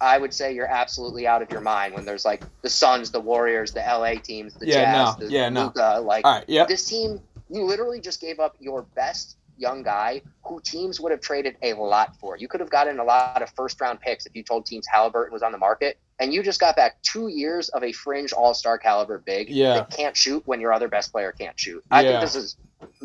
I 0.00 0.18
would 0.18 0.34
say 0.34 0.52
you're 0.52 0.66
absolutely 0.66 1.28
out 1.28 1.40
of 1.40 1.52
your 1.52 1.60
mind 1.60 1.94
when 1.94 2.04
there's 2.04 2.24
like 2.24 2.42
the 2.62 2.68
Suns, 2.68 3.12
the 3.12 3.20
Warriors, 3.20 3.70
the 3.70 3.84
LA 3.86 4.14
teams, 4.14 4.52
the 4.54 4.66
yeah, 4.66 4.74
Jazz, 4.74 5.20
no. 5.20 5.26
the 5.26 5.32
yeah, 5.32 5.48
Luka, 5.48 5.92
no. 5.94 6.02
like 6.02 6.24
All 6.24 6.34
right, 6.34 6.44
yeah. 6.48 6.64
this 6.64 6.84
team 6.84 7.20
you 7.50 7.64
literally 7.64 8.00
just 8.00 8.20
gave 8.20 8.40
up 8.40 8.56
your 8.58 8.82
best 8.82 9.36
young 9.58 9.82
guy 9.82 10.22
who 10.44 10.60
teams 10.60 11.00
would 11.00 11.12
have 11.12 11.20
traded 11.20 11.56
a 11.62 11.74
lot 11.74 12.16
for. 12.20 12.36
You 12.36 12.48
could 12.48 12.60
have 12.60 12.70
gotten 12.70 12.98
a 12.98 13.04
lot 13.04 13.42
of 13.42 13.50
first 13.50 13.80
round 13.80 14.00
picks 14.00 14.24
if 14.26 14.34
you 14.34 14.42
told 14.42 14.66
teams 14.66 14.86
Halliburton 14.92 15.32
was 15.32 15.42
on 15.42 15.52
the 15.52 15.58
market, 15.58 15.98
and 16.20 16.32
you 16.32 16.42
just 16.42 16.60
got 16.60 16.76
back 16.76 17.00
two 17.02 17.28
years 17.28 17.68
of 17.70 17.82
a 17.82 17.92
fringe 17.92 18.32
all 18.32 18.54
star 18.54 18.78
caliber 18.78 19.18
big 19.18 19.48
Yeah. 19.50 19.74
that 19.74 19.90
can't 19.90 20.16
shoot 20.16 20.42
when 20.46 20.60
your 20.60 20.72
other 20.72 20.88
best 20.88 21.12
player 21.12 21.32
can't 21.32 21.58
shoot. 21.58 21.84
I 21.90 22.02
Yeah. 22.02 22.08
think 22.10 22.20
this 22.22 22.36
is 22.36 22.56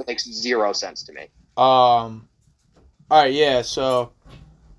makes 0.07 0.23
zero 0.25 0.71
sense 0.73 1.03
to 1.03 1.13
me. 1.13 1.23
Um. 1.57 2.27
All 3.11 3.21
right, 3.21 3.33
yeah. 3.33 3.61
So 3.61 4.11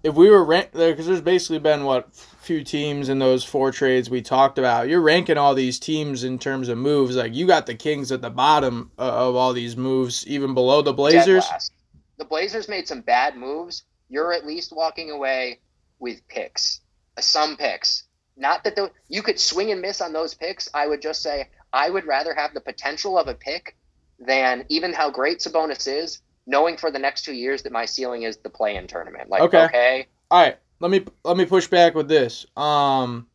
if 0.03 0.15
we 0.15 0.31
were 0.31 0.45
rank 0.45 0.73
there, 0.73 0.93
because 0.93 1.07
there's 1.07 1.21
basically 1.21 1.59
been 1.59 1.85
what 1.85 2.09
few 2.45 2.63
teams 2.63 3.09
in 3.09 3.19
those 3.19 3.45
four 3.45 3.73
trades 3.73 4.09
we 4.11 4.23
talked 4.23 4.59
about. 4.59 4.89
You're 4.89 5.01
ranking 5.01 5.39
all 5.39 5.55
these 5.55 5.79
teams 5.79 6.25
in 6.25 6.39
terms 6.39 6.69
of 6.69 6.79
moves. 6.79 7.17
Like 7.17 7.35
you 7.35 7.47
got 7.47 7.67
the 7.67 7.75
Kings 7.75 8.13
at 8.13 8.23
the 8.23 8.31
bottom 8.31 8.91
uh, 8.99 9.29
of 9.29 9.35
all 9.37 9.53
these 9.53 9.77
moves, 9.77 10.27
even 10.27 10.55
below 10.55 10.83
the 10.83 10.93
Blazers. 10.93 11.45
The 12.19 12.25
Blazers 12.25 12.69
made 12.69 12.87
some 12.87 13.01
bad 13.01 13.37
moves. 13.37 13.85
You're 14.09 14.33
at 14.33 14.47
least 14.47 14.73
walking 14.75 15.11
away 15.11 15.61
with 15.99 16.27
picks, 16.29 16.81
uh, 17.17 17.21
some 17.21 17.57
picks. 17.57 18.05
Not 18.37 18.65
that 18.65 18.77
the, 18.77 18.91
you 19.09 19.23
could 19.23 19.41
swing 19.41 19.71
and 19.71 19.81
miss 19.81 20.01
on 20.01 20.13
those 20.13 20.35
picks. 20.35 20.69
I 20.75 20.87
would 20.87 21.03
just 21.03 21.23
say 21.23 21.49
I 21.73 21.91
would 21.91 22.07
rather 22.07 22.35
have 22.35 22.55
the 22.55 22.61
potential 22.61 23.19
of 23.19 23.29
a 23.29 23.35
pick 23.35 23.77
than 24.19 24.65
even 24.69 24.93
how 24.93 25.11
great 25.11 25.39
Sabonis 25.39 25.89
is, 25.89 26.21
knowing 26.47 26.77
for 26.77 26.91
the 26.91 26.99
next 26.99 27.25
two 27.25 27.33
years 27.33 27.63
that 27.63 27.73
my 27.73 27.85
ceiling 27.85 28.23
is 28.23 28.37
the 28.39 28.51
play-in 28.51 28.87
tournament. 28.87 29.29
Like, 29.31 29.43
Okay. 29.43 29.65
okay, 29.65 30.07
All 30.31 30.43
right, 30.43 30.57
let 30.85 30.91
me 30.91 31.03
let 31.25 31.39
me 31.39 31.47
push 31.47 31.67
back 31.67 31.95
with 31.95 32.09
this. 32.09 32.45
Um, 32.59 33.27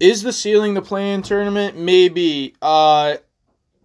is 0.00 0.22
the 0.22 0.32
ceiling 0.32 0.72
the 0.72 0.80
playing 0.80 1.20
tournament? 1.20 1.76
Maybe. 1.76 2.54
Uh, 2.62 3.16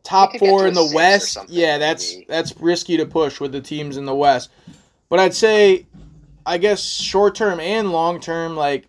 top 0.01 0.31
You 0.31 0.39
could 0.39 0.45
get 0.45 0.49
four 0.49 0.65
in 0.65 0.73
the 0.73 0.89
West. 0.95 1.37
Yeah, 1.49 1.77
that's 1.77 2.13
maybe. 2.13 2.25
that's 2.29 2.55
risky 2.61 2.95
to 2.95 3.05
push 3.05 3.41
with 3.41 3.51
the 3.51 3.59
teams 3.59 3.97
in 3.97 4.05
the 4.05 4.15
West. 4.15 4.49
But 5.09 5.19
I'd 5.19 5.33
say, 5.33 5.85
I 6.45 6.57
guess 6.57 6.81
short 6.81 7.35
term 7.35 7.59
and 7.59 7.91
long 7.91 8.21
term, 8.21 8.55
like 8.55 8.87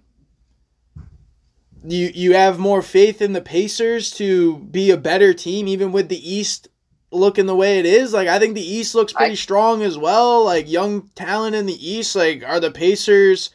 you 1.82 2.12
you 2.14 2.34
have 2.34 2.60
more 2.60 2.80
faith 2.80 3.20
in 3.20 3.32
the 3.32 3.40
Pacers 3.40 4.12
to 4.12 4.58
be 4.58 4.92
a 4.92 4.96
better 4.96 5.34
team, 5.34 5.66
even 5.66 5.90
with 5.90 6.08
the 6.08 6.32
East 6.32 6.68
looking 7.10 7.46
the 7.46 7.56
way 7.56 7.78
it 7.78 7.86
is. 7.86 8.12
Like 8.12 8.28
I 8.28 8.38
think 8.38 8.54
the 8.54 8.60
East 8.74 8.94
looks 8.94 9.12
pretty 9.12 9.32
I- 9.32 9.36
strong 9.36 9.82
as 9.82 9.96
well. 9.98 10.44
Like 10.44 10.70
young 10.70 11.08
talent 11.14 11.56
in 11.56 11.66
the 11.66 11.88
East. 11.90 12.14
Like 12.16 12.42
are 12.44 12.60
the 12.60 12.70
Pacers 12.70 13.50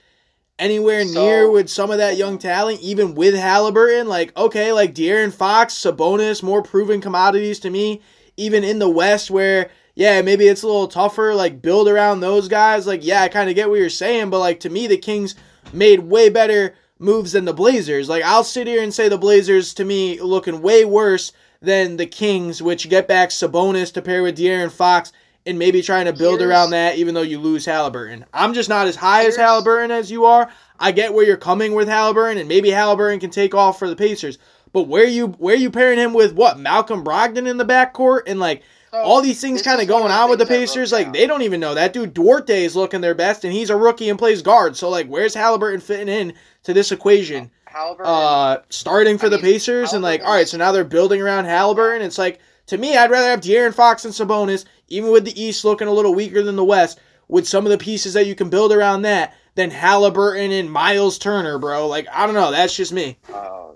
anywhere 0.59 1.05
So- 1.05 1.21
near 1.21 1.49
with 1.51 1.69
some 1.69 1.91
of 1.91 1.97
that 1.97 2.17
young 2.17 2.37
talent, 2.37 2.81
even 2.81 3.15
with 3.15 3.35
Halliburton? 3.35 4.07
Like 4.07 4.35
okay, 4.37 4.71
like 4.71 4.93
De'Aaron 4.95 5.33
Fox, 5.33 5.73
Sabonis, 5.75 6.43
more 6.43 6.61
proven 6.61 7.01
commodities 7.01 7.59
to 7.61 7.69
me. 7.69 8.01
Even 8.37 8.63
in 8.63 8.79
the 8.79 8.89
West, 8.89 9.29
where 9.29 9.69
yeah, 9.95 10.23
maybe 10.23 10.47
it's 10.47 10.63
a 10.63 10.67
little 10.67 10.87
tougher. 10.87 11.35
Like 11.35 11.61
build 11.61 11.87
around 11.87 12.19
those 12.19 12.47
guys. 12.47 12.87
Like 12.87 13.05
yeah, 13.05 13.21
I 13.21 13.27
kind 13.29 13.49
of 13.49 13.55
get 13.55 13.69
what 13.69 13.79
you're 13.79 13.89
saying, 13.89 14.29
but 14.31 14.39
like 14.39 14.59
to 14.61 14.69
me, 14.71 14.87
the 14.87 14.97
Kings 14.97 15.35
made 15.71 15.99
way 15.99 16.29
better 16.29 16.73
moves 16.97 17.33
than 17.33 17.45
the 17.45 17.53
Blazers. 17.53 18.09
Like 18.09 18.23
I'll 18.23 18.43
sit 18.43 18.65
here 18.65 18.81
and 18.81 18.91
say 18.93 19.09
the 19.09 19.17
Blazers 19.19 19.73
to 19.75 19.85
me 19.85 20.19
looking 20.19 20.61
way 20.63 20.85
worse 20.85 21.31
than 21.63 21.97
the 21.97 22.05
Kings, 22.05 22.61
which 22.61 22.89
get 22.89 23.07
back 23.07 23.29
Sabonis 23.29 23.91
to 23.93 24.01
pair 24.01 24.21
with 24.21 24.37
De'Aaron 24.37 24.69
Fox 24.71 25.11
and 25.45 25.57
maybe 25.57 25.81
trying 25.81 26.05
to 26.05 26.13
build 26.13 26.39
Here's- 26.39 26.49
around 26.51 26.69
that 26.71 26.97
even 26.97 27.13
though 27.15 27.21
you 27.21 27.39
lose 27.39 27.65
Halliburton. 27.65 28.25
I'm 28.33 28.53
just 28.53 28.69
not 28.69 28.85
as 28.87 28.95
high 28.97 29.25
as 29.25 29.35
Halliburton 29.35 29.89
as 29.91 30.11
you 30.11 30.25
are. 30.25 30.49
I 30.79 30.91
get 30.91 31.13
where 31.13 31.25
you're 31.25 31.37
coming 31.37 31.73
with 31.73 31.87
Halliburton 31.87 32.37
and 32.37 32.47
maybe 32.47 32.69
Halliburton 32.69 33.19
can 33.19 33.29
take 33.29 33.55
off 33.55 33.79
for 33.79 33.89
the 33.89 33.95
Pacers. 33.95 34.37
But 34.73 34.83
where 34.87 35.05
you 35.05 35.27
where 35.37 35.53
are 35.55 35.57
you 35.57 35.69
pairing 35.69 35.99
him 35.99 36.13
with 36.13 36.33
what 36.33 36.59
Malcolm 36.59 37.03
Brogdon 37.03 37.47
in 37.47 37.57
the 37.57 37.65
backcourt 37.65 38.21
and 38.27 38.39
like 38.39 38.63
So, 38.91 38.97
all 38.97 39.21
these 39.21 39.39
things 39.39 39.61
kind 39.61 39.81
of 39.81 39.87
going 39.87 40.11
on 40.11 40.29
with 40.29 40.39
the 40.39 40.45
things 40.45 40.71
I 40.71 40.79
wrote 40.79 40.85
Pacers, 40.85 40.91
like 40.91 41.05
down. 41.07 41.13
they 41.13 41.27
don't 41.27 41.41
even 41.43 41.59
know 41.59 41.75
that 41.75 41.93
dude 41.93 42.13
Duarte 42.13 42.63
is 42.65 42.75
looking 42.75 43.01
their 43.01 43.13
best, 43.15 43.43
and 43.43 43.53
he's 43.53 43.69
a 43.69 43.75
rookie 43.77 44.09
and 44.09 44.17
plays 44.19 44.41
guard. 44.41 44.75
So 44.75 44.89
like, 44.89 45.07
where's 45.07 45.33
Halliburton 45.35 45.79
fitting 45.81 46.09
in 46.09 46.33
to 46.63 46.73
this 46.73 46.91
equation? 46.91 47.51
Halliburton, 47.73 48.13
Uh, 48.13 48.61
starting 48.69 49.17
for 49.17 49.25
I 49.25 49.29
the 49.29 49.37
mean, 49.37 49.45
Pacers, 49.45 49.93
and 49.93 50.03
like, 50.03 50.23
all 50.23 50.33
right, 50.33 50.47
so 50.47 50.57
now 50.57 50.71
they're 50.71 50.83
building 50.83 51.21
around 51.21 51.45
Halliburton. 51.45 52.01
It's 52.05 52.17
like 52.17 52.39
to 52.67 52.77
me, 52.77 52.95
I'd 52.95 53.11
rather 53.11 53.29
have 53.29 53.41
De'Aaron 53.41 53.73
Fox 53.73 54.05
and 54.05 54.13
Sabonis, 54.13 54.65
even 54.87 55.11
with 55.11 55.25
the 55.25 55.41
East 55.41 55.65
looking 55.65 55.87
a 55.87 55.91
little 55.91 56.13
weaker 56.13 56.43
than 56.43 56.55
the 56.55 56.63
West, 56.63 56.99
with 57.27 57.47
some 57.47 57.65
of 57.65 57.71
the 57.71 57.77
pieces 57.77 58.13
that 58.13 58.27
you 58.27 58.35
can 58.35 58.49
build 58.49 58.71
around 58.71 59.01
that, 59.01 59.35
than 59.55 59.69
Halliburton 59.71 60.51
and 60.51 60.71
Miles 60.71 61.17
Turner, 61.17 61.57
bro. 61.57 61.87
Like, 61.87 62.07
I 62.11 62.25
don't 62.25 62.35
know, 62.35 62.51
that's 62.51 62.75
just 62.75 62.93
me. 62.93 63.17
Uh, 63.33 63.71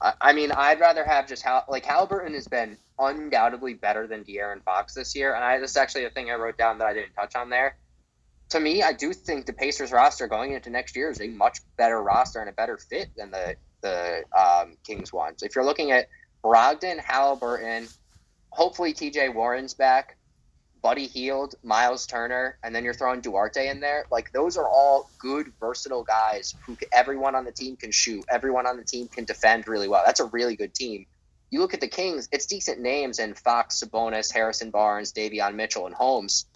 I, 0.00 0.12
I 0.20 0.32
mean, 0.32 0.52
I'd 0.52 0.80
rather 0.80 1.04
have 1.04 1.26
just 1.26 1.42
Hal, 1.42 1.64
like 1.68 1.84
Halliburton 1.84 2.34
has 2.34 2.46
been 2.46 2.76
undoubtedly 2.98 3.74
better 3.74 4.06
than 4.06 4.24
De'Aaron 4.24 4.62
Fox 4.62 4.94
this 4.94 5.16
year, 5.16 5.34
and 5.34 5.42
I 5.42 5.58
this 5.58 5.70
is 5.72 5.76
actually 5.76 6.04
a 6.04 6.10
thing 6.10 6.30
I 6.30 6.34
wrote 6.34 6.58
down 6.58 6.78
that 6.78 6.86
I 6.86 6.94
didn't 6.94 7.14
touch 7.14 7.34
on 7.34 7.50
there. 7.50 7.76
To 8.50 8.60
me, 8.60 8.82
I 8.82 8.92
do 8.92 9.12
think 9.12 9.46
the 9.46 9.52
Pacers 9.52 9.92
roster 9.92 10.26
going 10.26 10.52
into 10.52 10.70
next 10.70 10.96
year 10.96 11.10
is 11.10 11.20
a 11.20 11.28
much 11.28 11.60
better 11.76 12.02
roster 12.02 12.40
and 12.40 12.48
a 12.48 12.52
better 12.52 12.78
fit 12.78 13.10
than 13.16 13.30
the 13.30 13.56
the 13.80 14.24
um, 14.38 14.76
Kings 14.84 15.12
ones. 15.12 15.42
If 15.42 15.54
you're 15.54 15.64
looking 15.64 15.90
at 15.90 16.08
Brogdon, 16.44 16.98
Halliburton, 16.98 17.88
hopefully 18.50 18.92
T.J. 18.92 19.30
Warren's 19.30 19.72
back, 19.72 20.16
Buddy 20.82 21.06
Hield, 21.06 21.54
Miles 21.62 22.06
Turner, 22.06 22.58
and 22.62 22.74
then 22.74 22.84
you're 22.84 22.94
throwing 22.94 23.20
Duarte 23.20 23.68
in 23.68 23.80
there. 23.80 24.06
Like 24.10 24.32
those 24.32 24.56
are 24.56 24.68
all 24.68 25.10
good, 25.18 25.52
versatile 25.60 26.02
guys 26.02 26.54
who 26.66 26.76
everyone 26.92 27.34
on 27.34 27.44
the 27.44 27.52
team 27.52 27.76
can 27.76 27.90
shoot. 27.90 28.24
Everyone 28.30 28.66
on 28.66 28.76
the 28.76 28.84
team 28.84 29.08
can 29.08 29.24
defend 29.24 29.68
really 29.68 29.88
well. 29.88 30.02
That's 30.04 30.20
a 30.20 30.26
really 30.26 30.56
good 30.56 30.74
team. 30.74 31.06
You 31.50 31.60
look 31.60 31.74
at 31.74 31.80
the 31.80 31.88
Kings; 31.88 32.28
it's 32.32 32.46
decent 32.46 32.80
names 32.80 33.18
in 33.18 33.34
Fox, 33.34 33.82
Sabonis, 33.82 34.32
Harrison 34.32 34.70
Barnes, 34.70 35.12
Davion 35.12 35.54
Mitchell, 35.54 35.86
and 35.86 35.94
Holmes. 35.94 36.46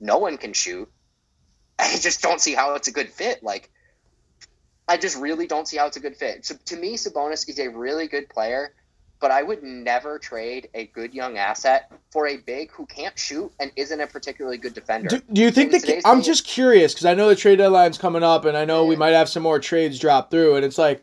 No 0.00 0.18
one 0.18 0.36
can 0.36 0.52
shoot. 0.52 0.90
I 1.78 1.98
just 1.98 2.22
don't 2.22 2.40
see 2.40 2.54
how 2.54 2.74
it's 2.74 2.88
a 2.88 2.92
good 2.92 3.10
fit. 3.10 3.42
Like 3.42 3.70
I 4.88 4.96
just 4.96 5.16
really 5.18 5.46
don't 5.46 5.66
see 5.66 5.76
how 5.76 5.86
it's 5.86 5.96
a 5.96 6.00
good 6.00 6.16
fit. 6.16 6.44
So 6.44 6.54
to 6.66 6.76
me, 6.76 6.96
Sabonis 6.96 7.48
is 7.48 7.58
a 7.58 7.68
really 7.68 8.08
good 8.08 8.28
player, 8.28 8.74
but 9.20 9.30
I 9.30 9.42
would 9.42 9.62
never 9.62 10.18
trade 10.18 10.68
a 10.74 10.86
good 10.86 11.14
young 11.14 11.38
asset 11.38 11.90
for 12.10 12.26
a 12.26 12.38
big 12.38 12.72
who 12.72 12.86
can't 12.86 13.16
shoot 13.18 13.52
and 13.60 13.70
isn't 13.76 14.00
a 14.00 14.06
particularly 14.06 14.58
good 14.58 14.74
defender. 14.74 15.08
Do, 15.08 15.22
do 15.32 15.40
you 15.40 15.50
think 15.50 15.72
In 15.72 15.80
the? 15.80 16.02
I'm 16.04 16.18
day- 16.18 16.26
just 16.26 16.44
curious 16.44 16.92
because 16.92 17.06
I 17.06 17.14
know 17.14 17.28
the 17.28 17.36
trade 17.36 17.56
deadline's 17.56 17.98
coming 17.98 18.22
up, 18.22 18.44
and 18.44 18.56
I 18.56 18.64
know 18.64 18.84
we 18.84 18.96
might 18.96 19.10
have 19.10 19.28
some 19.28 19.42
more 19.44 19.60
trades 19.60 19.98
drop 19.98 20.30
through, 20.30 20.56
and 20.56 20.64
it's 20.64 20.78
like, 20.78 21.02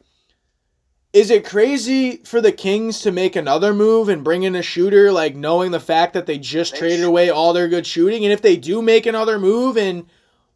is 1.14 1.32
it 1.32 1.46
crazy 1.46 2.18
for 2.18 2.42
the 2.42 2.52
Kings 2.52 3.02
to 3.02 3.12
make 3.12 3.36
another 3.36 3.74
move 3.74 4.10
and 4.10 4.24
bring 4.24 4.44
in 4.44 4.56
a 4.56 4.62
shooter, 4.62 5.12
like 5.12 5.36
knowing 5.36 5.72
the 5.72 5.80
fact 5.80 6.14
that 6.14 6.26
they 6.26 6.38
just 6.38 6.74
They 6.74 6.80
traded 6.80 7.06
away 7.06 7.30
all 7.30 7.54
their 7.54 7.70
good 7.70 7.88
shooting, 7.88 8.26
and 8.26 8.34
if 8.34 8.42
they 8.42 8.58
do 8.58 8.82
make 8.82 9.06
another 9.06 9.40
move 9.40 9.78
and 9.78 10.06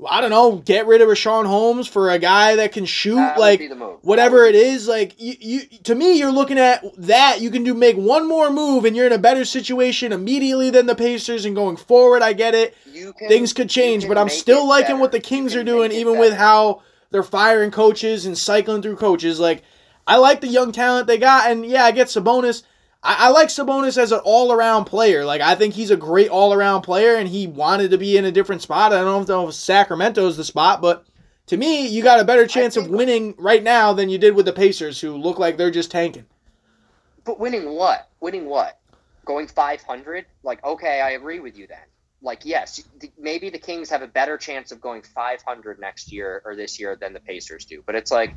I 0.09 0.21
don't 0.21 0.29
know, 0.29 0.57
get 0.57 0.87
rid 0.87 1.01
of 1.01 1.07
Richaun 1.07 1.45
Holmes 1.45 1.87
for 1.87 2.09
a 2.09 2.19
guy 2.19 2.55
that 2.57 2.71
can 2.71 2.85
shoot, 2.85 3.15
That 3.15 3.39
like 3.39 3.59
be 3.59 3.67
the 3.67 3.75
move. 3.75 4.01
That 4.01 4.07
whatever 4.07 4.45
it 4.45 4.55
is, 4.55 4.87
like 4.87 5.19
you, 5.19 5.35
you 5.39 5.61
to 5.83 5.95
me, 5.95 6.17
you're 6.17 6.31
looking 6.31 6.57
at 6.57 6.83
that. 6.97 7.41
You 7.41 7.49
can 7.51 7.63
do 7.63 7.73
make 7.73 7.95
one 7.95 8.27
more 8.27 8.49
move, 8.51 8.85
and 8.85 8.95
you're 8.95 9.07
in 9.07 9.13
a 9.13 9.17
better 9.17 9.45
situation 9.45 10.11
immediately 10.11 10.69
than 10.69 10.85
the 10.85 10.95
Pacers. 10.95 11.45
And 11.45 11.55
going 11.55 11.77
forward, 11.77 12.21
I 12.21 12.33
get 12.33 12.55
it 12.55 12.75
you 12.85 13.13
can, 13.13 13.27
things 13.27 13.53
could 13.53 13.69
change, 13.69 14.07
but 14.07 14.17
I'm 14.17 14.29
still 14.29 14.67
liking 14.67 14.87
better. 14.87 14.99
what 14.99 15.11
the 15.11 15.19
Kings 15.19 15.55
are 15.55 15.63
doing, 15.63 15.91
even 15.91 16.17
with 16.17 16.33
how 16.33 16.81
they're 17.11 17.23
firing 17.23 17.71
coaches 17.71 18.25
and 18.25 18.37
cycling 18.37 18.81
through 18.81 18.97
coaches. 18.97 19.39
Like, 19.39 19.63
I 20.05 20.17
like 20.17 20.41
the 20.41 20.47
young 20.47 20.71
talent 20.71 21.07
they 21.07 21.17
got, 21.17 21.49
and 21.49 21.65
yeah, 21.65 21.85
I 21.85 21.91
get 21.91 22.07
Sabonis. 22.07 22.63
I, 23.03 23.27
I 23.27 23.29
like 23.29 23.49
Sabonis 23.49 23.97
as 23.97 24.11
an 24.11 24.21
all 24.23 24.51
around 24.51 24.85
player. 24.85 25.25
Like, 25.25 25.41
I 25.41 25.55
think 25.55 25.73
he's 25.73 25.91
a 25.91 25.97
great 25.97 26.29
all 26.29 26.53
around 26.53 26.81
player, 26.83 27.15
and 27.15 27.27
he 27.27 27.47
wanted 27.47 27.91
to 27.91 27.97
be 27.97 28.17
in 28.17 28.25
a 28.25 28.31
different 28.31 28.61
spot. 28.61 28.93
I 28.93 29.01
don't 29.01 29.27
know 29.27 29.49
if 29.49 29.53
Sacramento 29.53 30.25
is 30.25 30.37
the 30.37 30.43
spot, 30.43 30.81
but 30.81 31.05
to 31.47 31.57
me, 31.57 31.87
you 31.87 32.01
got 32.01 32.21
a 32.21 32.25
better 32.25 32.47
chance 32.47 32.77
of 32.77 32.89
winning 32.89 33.35
right 33.37 33.61
now 33.61 33.93
than 33.93 34.09
you 34.09 34.17
did 34.17 34.35
with 34.35 34.45
the 34.45 34.53
Pacers, 34.53 35.01
who 35.01 35.17
look 35.17 35.37
like 35.37 35.57
they're 35.57 35.71
just 35.71 35.91
tanking. 35.91 36.25
But 37.25 37.39
winning 37.39 37.69
what? 37.75 38.09
Winning 38.21 38.45
what? 38.45 38.79
Going 39.25 39.47
500? 39.47 40.25
Like, 40.43 40.63
okay, 40.63 41.01
I 41.01 41.11
agree 41.11 41.39
with 41.39 41.57
you 41.57 41.67
then. 41.67 41.77
Like, 42.21 42.45
yes, 42.45 42.81
th- 43.01 43.11
maybe 43.17 43.49
the 43.49 43.59
Kings 43.59 43.89
have 43.89 44.01
a 44.01 44.07
better 44.07 44.37
chance 44.37 44.71
of 44.71 44.79
going 44.79 45.01
500 45.01 45.79
next 45.79 46.13
year 46.13 46.41
or 46.45 46.55
this 46.55 46.79
year 46.79 46.95
than 46.95 47.11
the 47.11 47.19
Pacers 47.19 47.65
do. 47.65 47.83
But 47.85 47.95
it's 47.95 48.11
like, 48.11 48.33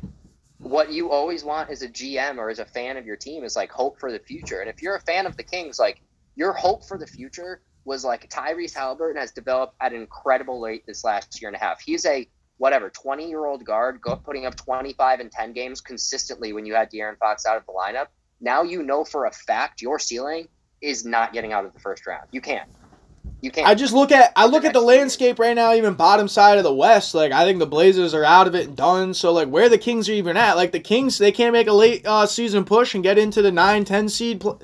what 0.59 0.91
you 0.91 1.11
always 1.11 1.43
want 1.43 1.69
as 1.69 1.81
a 1.81 1.87
GM 1.87 2.37
or 2.37 2.49
as 2.49 2.59
a 2.59 2.65
fan 2.65 2.97
of 2.97 3.05
your 3.05 3.15
team 3.15 3.43
is 3.43 3.55
like 3.55 3.71
hope 3.71 3.99
for 3.99 4.11
the 4.11 4.19
future. 4.19 4.59
And 4.59 4.69
if 4.69 4.81
you're 4.81 4.95
a 4.95 5.01
fan 5.01 5.25
of 5.25 5.37
the 5.37 5.43
Kings, 5.43 5.79
like, 5.79 6.01
your 6.35 6.53
hope 6.53 6.85
for 6.85 6.97
the 6.97 7.07
future 7.07 7.61
was 7.83 8.03
like 8.03 8.29
Tyrese 8.29 8.73
Halliburton 8.73 9.19
has 9.19 9.31
developed 9.31 9.75
at 9.81 9.93
an 9.93 10.01
incredible 10.01 10.61
rate 10.61 10.85
this 10.85 11.03
last 11.03 11.41
year 11.41 11.49
and 11.49 11.55
a 11.55 11.59
half. 11.59 11.81
He's 11.81 12.05
a 12.05 12.27
whatever 12.57 12.89
20 12.89 13.27
year 13.27 13.45
old 13.45 13.63
guard 13.63 14.01
putting 14.23 14.45
up 14.45 14.55
25 14.55 15.19
and 15.19 15.31
10 15.31 15.53
games 15.53 15.81
consistently 15.81 16.53
when 16.53 16.65
you 16.65 16.75
had 16.75 16.91
De'Aaron 16.91 17.17
Fox 17.17 17.45
out 17.45 17.57
of 17.57 17.65
the 17.65 17.71
lineup 17.71 18.07
now 18.39 18.63
you 18.63 18.83
know 18.83 19.03
for 19.03 19.25
a 19.25 19.31
fact 19.31 19.81
your 19.81 19.99
ceiling 19.99 20.47
is 20.81 21.05
not 21.05 21.33
getting 21.33 21.53
out 21.53 21.65
of 21.65 21.73
the 21.73 21.79
first 21.79 22.05
round. 22.05 22.27
You 22.31 22.41
can't. 22.41 22.69
You 23.41 23.51
can't. 23.51 23.67
I 23.67 23.75
just 23.75 23.93
look 23.93 24.11
at 24.11 24.33
I 24.35 24.47
look 24.47 24.65
at 24.65 24.73
the 24.73 24.81
landscape 24.81 25.37
right 25.37 25.55
now, 25.55 25.73
even 25.73 25.93
bottom 25.93 26.27
side 26.27 26.57
of 26.57 26.63
the 26.63 26.73
West. 26.73 27.13
Like 27.13 27.31
I 27.31 27.45
think 27.45 27.59
the 27.59 27.67
Blazers 27.67 28.13
are 28.13 28.23
out 28.23 28.47
of 28.47 28.55
it 28.55 28.67
and 28.67 28.75
done. 28.77 29.13
So 29.13 29.31
like 29.31 29.47
where 29.47 29.69
the 29.69 29.77
Kings 29.77 30.09
are 30.09 30.13
even 30.13 30.37
at, 30.37 30.55
like 30.55 30.71
the 30.71 30.79
Kings, 30.79 31.17
they 31.17 31.31
can't 31.31 31.53
make 31.53 31.67
a 31.67 31.73
late 31.73 32.05
uh, 32.05 32.25
season 32.25 32.65
push 32.65 32.95
and 32.95 33.03
get 33.03 33.17
into 33.17 33.41
the 33.41 33.51
9-10 33.51 34.09
seed 34.09 34.41
pl- 34.41 34.61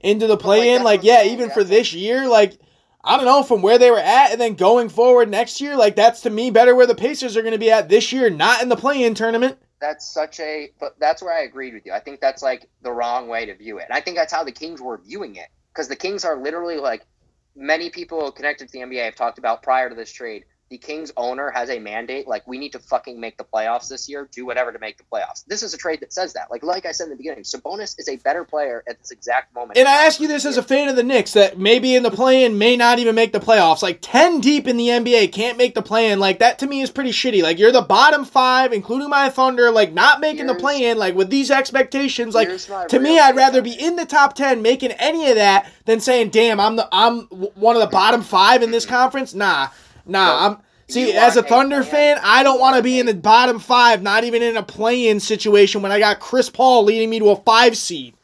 into 0.00 0.26
the 0.26 0.36
play 0.38 0.70
in. 0.70 0.76
that's 0.76 0.84
Like 0.84 1.04
yeah, 1.04 1.24
even 1.24 1.50
for 1.50 1.62
this 1.62 1.92
year, 1.92 2.26
like 2.26 2.58
I 3.04 3.16
don't 3.16 3.26
know 3.26 3.42
from 3.42 3.60
where 3.60 3.78
they 3.78 3.90
were 3.90 3.98
at 3.98 4.32
and 4.32 4.40
then 4.40 4.54
going 4.54 4.88
forward 4.88 5.28
next 5.30 5.60
year, 5.60 5.76
like 5.76 5.94
that's 5.96 6.22
to 6.22 6.30
me 6.30 6.50
better 6.50 6.74
where 6.74 6.86
the 6.86 6.94
Pacers 6.94 7.36
are 7.36 7.42
going 7.42 7.52
to 7.52 7.58
be 7.58 7.70
at 7.70 7.90
this 7.90 8.12
year, 8.12 8.30
not 8.30 8.62
in 8.62 8.70
the 8.70 8.76
play 8.76 9.02
in 9.04 9.14
tournament. 9.14 9.58
that's 9.80 10.06
such 10.10 10.40
a 10.40 10.70
but 10.80 10.98
that's 10.98 11.22
where 11.22 11.34
I 11.36 11.42
agreed 11.42 11.74
with 11.74 11.84
you. 11.84 11.92
I 11.92 12.00
think 12.00 12.20
that's 12.20 12.42
like 12.42 12.68
the 12.82 12.92
wrong 12.92 13.28
way 13.28 13.46
to 13.46 13.54
view 13.54 13.78
it. 13.78 13.84
And 13.88 13.96
I 13.96 14.00
think 14.00 14.16
that's 14.16 14.32
how 14.32 14.44
the 14.44 14.52
Kings 14.52 14.80
were 14.80 14.98
viewing 14.98 15.36
it 15.36 15.48
because 15.72 15.88
the 15.88 15.96
Kings 15.96 16.24
are 16.24 16.36
literally 16.36 16.76
like 16.76 17.06
many 17.54 17.90
people 17.90 18.32
connected 18.32 18.68
to 18.68 18.72
the 18.72 18.78
NBA 18.80 19.04
have 19.04 19.14
talked 19.14 19.38
about 19.38 19.62
prior 19.62 19.88
to 19.88 19.94
this 19.94 20.12
trade. 20.12 20.44
The 20.70 20.78
Kings 20.78 21.10
owner 21.16 21.50
has 21.50 21.68
a 21.68 21.80
mandate 21.80 22.28
like 22.28 22.46
we 22.46 22.56
need 22.56 22.70
to 22.70 22.78
fucking 22.78 23.18
make 23.18 23.36
the 23.36 23.42
playoffs 23.42 23.88
this 23.88 24.08
year, 24.08 24.28
do 24.30 24.46
whatever 24.46 24.70
to 24.70 24.78
make 24.78 24.98
the 24.98 25.02
playoffs. 25.12 25.44
This 25.46 25.64
is 25.64 25.74
a 25.74 25.76
trade 25.76 25.98
that 25.98 26.12
says 26.12 26.32
that. 26.34 26.48
Like 26.48 26.62
like 26.62 26.86
I 26.86 26.92
said 26.92 27.04
in 27.06 27.10
the 27.10 27.16
beginning, 27.16 27.42
Sabonis 27.42 27.98
is 27.98 28.08
a 28.08 28.14
better 28.18 28.44
player 28.44 28.84
at 28.88 28.96
this 29.00 29.10
exact 29.10 29.52
moment. 29.52 29.76
And 29.78 29.88
I 29.88 30.06
ask 30.06 30.20
you 30.20 30.28
this 30.28 30.44
as 30.46 30.56
a 30.58 30.62
fan 30.62 30.88
of 30.88 30.94
the 30.94 31.02
Knicks 31.02 31.32
that 31.32 31.58
maybe 31.58 31.96
in 31.96 32.04
the 32.04 32.10
play-in 32.12 32.56
may 32.56 32.76
not 32.76 33.00
even 33.00 33.16
make 33.16 33.32
the 33.32 33.40
playoffs. 33.40 33.82
Like 33.82 33.98
10 34.00 34.38
deep 34.38 34.68
in 34.68 34.76
the 34.76 34.86
NBA 34.86 35.32
can't 35.32 35.58
make 35.58 35.74
the 35.74 35.82
play-in. 35.82 36.20
Like 36.20 36.38
that 36.38 36.60
to 36.60 36.68
me 36.68 36.82
is 36.82 36.90
pretty 36.92 37.10
shitty. 37.10 37.42
Like 37.42 37.58
you're 37.58 37.72
the 37.72 37.82
bottom 37.82 38.24
5 38.24 38.72
including 38.72 39.08
my 39.10 39.28
Thunder 39.28 39.72
like 39.72 39.92
not 39.92 40.20
making 40.20 40.46
the 40.46 40.52
Here's- 40.52 40.60
play-in 40.62 40.98
like 40.98 41.16
with 41.16 41.30
these 41.30 41.50
expectations 41.50 42.32
like 42.32 42.48
to 42.90 43.00
me 43.00 43.18
I'd 43.18 43.34
rather 43.34 43.60
be 43.60 43.72
in 43.72 43.96
the 43.96 44.06
top 44.06 44.36
10 44.36 44.62
making 44.62 44.92
any 44.92 45.30
of 45.30 45.34
that 45.34 45.68
than 45.86 45.98
saying 45.98 46.30
damn 46.30 46.60
I'm 46.60 46.76
the 46.76 46.88
I'm 46.92 47.22
one 47.56 47.74
of 47.74 47.82
the 47.82 47.88
bottom 47.88 48.22
5 48.22 48.62
in 48.62 48.70
this 48.70 48.86
conference. 48.86 49.34
Nah. 49.34 49.70
Nah, 50.10 50.38
So, 50.38 50.46
I'm 50.46 50.56
See, 50.88 51.12
as 51.12 51.36
a 51.36 51.42
Thunder 51.44 51.84
fan- 51.84 52.16
fan, 52.16 52.24
I 52.24 52.42
don't 52.42 52.58
want 52.58 52.76
to 52.76 52.82
be 52.82 52.98
in 52.98 53.06
the 53.06 53.14
bottom 53.14 53.60
five, 53.60 54.02
not 54.02 54.24
even 54.24 54.42
in 54.42 54.56
a 54.56 54.62
play-in 54.62 55.20
situation 55.20 55.82
when 55.82 55.92
I 55.92 56.00
got 56.00 56.18
Chris 56.18 56.50
Paul 56.50 56.82
leading 56.84 57.08
me 57.08 57.20
to 57.20 57.30
a 57.30 57.36
five 57.36 57.76
seed. 57.76 58.14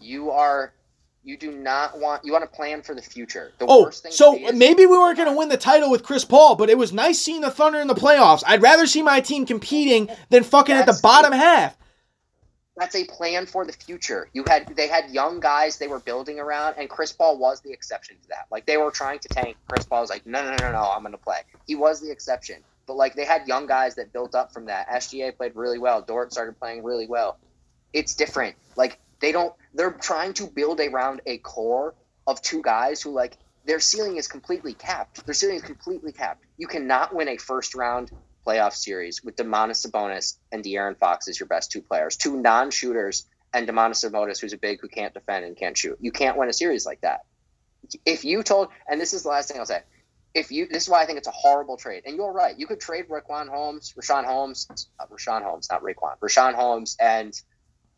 you 0.00 0.30
are 0.30 0.72
you 1.26 1.36
do 1.38 1.50
not 1.50 1.98
want 1.98 2.22
you 2.24 2.32
want 2.32 2.44
to 2.44 2.56
plan 2.56 2.82
for 2.82 2.94
the 2.94 3.00
future. 3.02 3.50
The 3.58 3.64
Oh, 3.66 3.84
worst 3.84 4.02
thing 4.02 4.12
so 4.12 4.38
maybe 4.52 4.84
we 4.86 4.98
weren't 4.98 5.16
going 5.16 5.30
to 5.30 5.36
win 5.36 5.48
the 5.48 5.56
title 5.56 5.90
with 5.90 6.02
Chris 6.02 6.24
Paul, 6.24 6.54
but 6.54 6.68
it 6.68 6.76
was 6.78 6.92
nice 6.92 7.18
seeing 7.18 7.40
the 7.40 7.50
Thunder 7.50 7.80
in 7.80 7.88
the 7.88 7.94
playoffs. 7.94 8.42
I'd 8.46 8.60
rather 8.62 8.86
see 8.86 9.02
my 9.02 9.20
team 9.20 9.46
competing 9.46 10.10
than 10.28 10.44
fucking 10.44 10.74
at 10.76 10.84
the 10.86 10.98
bottom 11.02 11.32
half. 11.32 11.76
That's 12.76 12.96
a 12.96 13.04
plan 13.04 13.46
for 13.46 13.64
the 13.64 13.72
future. 13.72 14.28
You 14.32 14.44
had 14.44 14.74
they 14.74 14.88
had 14.88 15.10
young 15.10 15.40
guys 15.40 15.78
they 15.78 15.86
were 15.86 16.00
building 16.00 16.40
around, 16.40 16.74
and 16.76 16.88
Chris 16.88 17.12
Paul 17.12 17.38
was 17.38 17.60
the 17.60 17.72
exception 17.72 18.16
to 18.22 18.28
that. 18.28 18.46
Like 18.50 18.66
they 18.66 18.76
were 18.76 18.90
trying 18.90 19.20
to 19.20 19.28
tank. 19.28 19.56
Chris 19.68 19.84
Paul 19.86 20.00
was 20.00 20.10
like, 20.10 20.26
no, 20.26 20.42
no, 20.42 20.56
no, 20.56 20.72
no, 20.72 20.90
I'm 20.90 21.02
gonna 21.02 21.18
play. 21.18 21.40
He 21.66 21.76
was 21.76 22.00
the 22.00 22.10
exception, 22.10 22.56
but 22.86 22.96
like 22.96 23.14
they 23.14 23.24
had 23.24 23.46
young 23.46 23.66
guys 23.66 23.94
that 23.94 24.12
built 24.12 24.34
up 24.34 24.52
from 24.52 24.66
that. 24.66 24.88
SGA 24.88 25.36
played 25.36 25.54
really 25.54 25.78
well. 25.78 26.02
Dort 26.02 26.32
started 26.32 26.58
playing 26.58 26.82
really 26.82 27.06
well. 27.06 27.38
It's 27.92 28.14
different. 28.14 28.56
Like 28.76 28.98
they 29.20 29.30
don't. 29.30 29.54
They're 29.74 29.92
trying 29.92 30.34
to 30.34 30.46
build 30.46 30.80
around 30.80 31.20
a 31.26 31.38
core 31.38 31.94
of 32.26 32.42
two 32.42 32.62
guys 32.62 33.00
who 33.02 33.12
like 33.12 33.36
their 33.66 33.80
ceiling 33.80 34.16
is 34.16 34.26
completely 34.26 34.74
capped. 34.74 35.24
Their 35.24 35.34
ceiling 35.34 35.56
is 35.56 35.62
completely 35.62 36.12
capped. 36.12 36.44
You 36.58 36.66
cannot 36.66 37.14
win 37.14 37.28
a 37.28 37.36
first 37.36 37.74
round 37.74 38.10
playoff 38.46 38.74
series 38.74 39.22
with 39.24 39.36
Domantas 39.36 39.86
Sabonis 39.86 40.36
and 40.52 40.62
De'Aaron 40.62 40.96
Fox 40.96 41.28
as 41.28 41.38
your 41.38 41.46
best 41.46 41.70
two 41.70 41.82
players, 41.82 42.16
two 42.16 42.40
non-shooters, 42.40 43.26
and 43.52 43.68
Domantas 43.68 44.04
Sabonis, 44.04 44.40
who's 44.40 44.52
a 44.52 44.58
big 44.58 44.80
who 44.80 44.88
can't 44.88 45.14
defend 45.14 45.44
and 45.44 45.56
can't 45.56 45.76
shoot. 45.76 45.98
You 46.00 46.12
can't 46.12 46.36
win 46.36 46.48
a 46.48 46.52
series 46.52 46.84
like 46.84 47.00
that. 47.02 47.24
If 48.04 48.24
you 48.24 48.42
told, 48.42 48.68
and 48.88 49.00
this 49.00 49.12
is 49.12 49.22
the 49.22 49.28
last 49.28 49.48
thing 49.48 49.58
I'll 49.58 49.66
say, 49.66 49.82
if 50.34 50.50
you, 50.50 50.66
this 50.66 50.84
is 50.84 50.88
why 50.88 51.02
I 51.02 51.06
think 51.06 51.18
it's 51.18 51.28
a 51.28 51.32
horrible 51.32 51.76
trade. 51.76 52.02
And 52.06 52.16
you're 52.16 52.32
right, 52.32 52.58
you 52.58 52.66
could 52.66 52.80
trade 52.80 53.08
Raquan 53.08 53.48
Holmes, 53.48 53.94
Richaun 53.96 54.24
Holmes, 54.24 54.66
uh, 54.98 55.06
Richaun 55.06 55.42
Holmes, 55.42 55.68
not 55.70 55.82
Raquan, 55.82 56.18
Richaun 56.18 56.54
Holmes, 56.54 56.96
and 57.00 57.40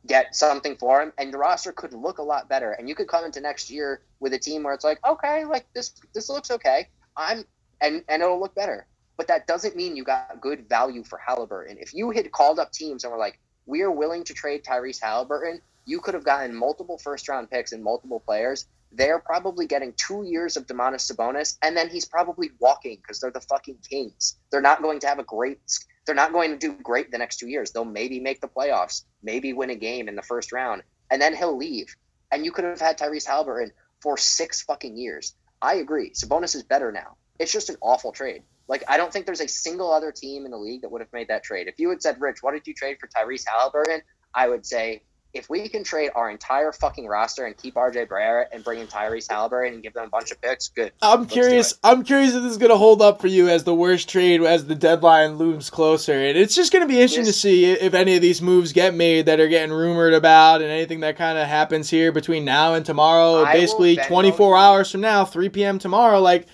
get 0.06 0.36
something 0.36 0.76
for 0.76 1.02
him, 1.02 1.12
and 1.18 1.32
the 1.32 1.38
roster 1.38 1.72
could 1.72 1.92
look 1.94 2.18
a 2.18 2.22
lot 2.22 2.48
better. 2.48 2.72
And 2.72 2.88
you 2.88 2.94
could 2.94 3.08
come 3.08 3.24
into 3.24 3.40
next 3.40 3.70
year 3.70 4.02
with 4.20 4.34
a 4.34 4.38
team 4.38 4.62
where 4.62 4.74
it's 4.74 4.84
like, 4.84 4.98
okay, 5.06 5.44
like 5.46 5.66
this, 5.72 5.94
this 6.14 6.28
looks 6.28 6.50
okay. 6.50 6.88
I'm, 7.16 7.44
and 7.80 8.04
and 8.08 8.22
it'll 8.22 8.40
look 8.40 8.54
better 8.54 8.86
but 9.16 9.28
that 9.28 9.46
doesn't 9.46 9.76
mean 9.76 9.96
you 9.96 10.04
got 10.04 10.40
good 10.40 10.68
value 10.68 11.04
for 11.04 11.18
Halliburton. 11.18 11.78
If 11.80 11.94
you 11.94 12.10
had 12.10 12.30
called 12.32 12.58
up 12.58 12.72
teams 12.72 13.04
and 13.04 13.12
were 13.12 13.18
like, 13.18 13.38
we 13.66 13.82
are 13.82 13.90
willing 13.90 14.24
to 14.24 14.34
trade 14.34 14.64
Tyrese 14.64 15.00
Halliburton, 15.00 15.60
you 15.86 16.00
could 16.00 16.14
have 16.14 16.24
gotten 16.24 16.54
multiple 16.54 16.98
first 16.98 17.28
round 17.28 17.50
picks 17.50 17.72
and 17.72 17.82
multiple 17.82 18.20
players. 18.20 18.66
They're 18.92 19.18
probably 19.18 19.66
getting 19.66 19.92
two 19.96 20.24
years 20.24 20.56
of 20.56 20.66
Domantas 20.66 21.10
Sabonis, 21.10 21.58
and 21.62 21.76
then 21.76 21.88
he's 21.88 22.04
probably 22.04 22.50
walking 22.60 22.96
because 22.96 23.20
they're 23.20 23.30
the 23.30 23.40
fucking 23.40 23.78
Kings. 23.88 24.36
They're 24.50 24.60
not 24.60 24.82
going 24.82 25.00
to 25.00 25.06
have 25.06 25.18
a 25.18 25.24
great. 25.24 25.60
They're 26.04 26.14
not 26.14 26.32
going 26.32 26.50
to 26.50 26.56
do 26.56 26.76
great 26.82 27.10
the 27.10 27.18
next 27.18 27.38
two 27.38 27.48
years. 27.48 27.72
They'll 27.72 27.84
maybe 27.84 28.20
make 28.20 28.40
the 28.40 28.48
playoffs, 28.48 29.04
maybe 29.22 29.52
win 29.52 29.70
a 29.70 29.74
game 29.74 30.08
in 30.08 30.14
the 30.14 30.22
first 30.22 30.52
round, 30.52 30.82
and 31.10 31.20
then 31.20 31.34
he'll 31.34 31.56
leave. 31.56 31.94
And 32.30 32.44
you 32.44 32.52
could 32.52 32.64
have 32.64 32.80
had 32.80 32.98
Tyrese 32.98 33.26
Halliburton 33.26 33.72
for 34.00 34.16
six 34.16 34.62
fucking 34.62 34.96
years. 34.96 35.34
I 35.60 35.76
agree. 35.76 36.10
Sabonis 36.10 36.54
is 36.54 36.62
better 36.62 36.92
now. 36.92 37.16
It's 37.38 37.52
just 37.52 37.70
an 37.70 37.76
awful 37.80 38.12
trade. 38.12 38.42
Like 38.68 38.84
I 38.88 38.96
don't 38.96 39.12
think 39.12 39.26
there's 39.26 39.40
a 39.40 39.48
single 39.48 39.92
other 39.92 40.12
team 40.12 40.44
in 40.44 40.50
the 40.50 40.58
league 40.58 40.82
that 40.82 40.90
would 40.90 41.00
have 41.00 41.12
made 41.12 41.28
that 41.28 41.44
trade. 41.44 41.68
If 41.68 41.78
you 41.78 41.90
had 41.90 42.02
said, 42.02 42.20
"Rich, 42.20 42.38
what 42.42 42.52
did 42.52 42.66
you 42.66 42.74
trade 42.74 42.98
for 43.00 43.06
Tyrese 43.08 43.44
Halliburton?" 43.46 44.02
I 44.34 44.48
would 44.48 44.66
say, 44.66 45.02
if 45.32 45.50
we 45.50 45.68
can 45.68 45.84
trade 45.84 46.10
our 46.14 46.30
entire 46.30 46.72
fucking 46.72 47.06
roster 47.06 47.44
and 47.44 47.56
keep 47.56 47.74
RJ 47.74 48.08
Barrett 48.08 48.48
and 48.52 48.64
bring 48.64 48.80
in 48.80 48.86
Tyrese 48.86 49.30
Halliburton 49.30 49.74
and 49.74 49.82
give 49.82 49.92
them 49.92 50.06
a 50.06 50.08
bunch 50.08 50.30
of 50.30 50.40
picks, 50.40 50.68
good. 50.68 50.92
I'm 51.02 51.20
Let's 51.20 51.32
curious. 51.32 51.74
I'm 51.84 52.04
curious 52.04 52.34
if 52.34 52.42
this 52.42 52.52
is 52.52 52.58
gonna 52.58 52.76
hold 52.76 53.02
up 53.02 53.20
for 53.20 53.26
you 53.26 53.48
as 53.48 53.64
the 53.64 53.74
worst 53.74 54.08
trade 54.08 54.42
as 54.42 54.66
the 54.66 54.74
deadline 54.74 55.36
looms 55.36 55.68
closer. 55.68 56.12
And 56.12 56.38
it's 56.38 56.54
just 56.54 56.72
gonna 56.72 56.86
be 56.86 57.00
interesting 57.00 57.26
to 57.26 57.32
see 57.32 57.66
if 57.66 57.94
any 57.94 58.16
of 58.16 58.22
these 58.22 58.40
moves 58.40 58.72
get 58.72 58.94
made 58.94 59.26
that 59.26 59.38
are 59.40 59.48
getting 59.48 59.74
rumored 59.74 60.14
about, 60.14 60.62
and 60.62 60.70
anything 60.70 61.00
that 61.00 61.16
kind 61.16 61.38
of 61.38 61.46
happens 61.46 61.90
here 61.90 62.12
between 62.12 62.44
now 62.44 62.74
and 62.74 62.84
tomorrow. 62.84 63.44
I 63.44 63.52
Basically, 63.52 63.96
24 63.96 64.56
hours 64.56 64.90
from 64.90 65.02
now, 65.02 65.24
3 65.24 65.48
p.m. 65.50 65.78
tomorrow. 65.78 66.20
Like, 66.20 66.46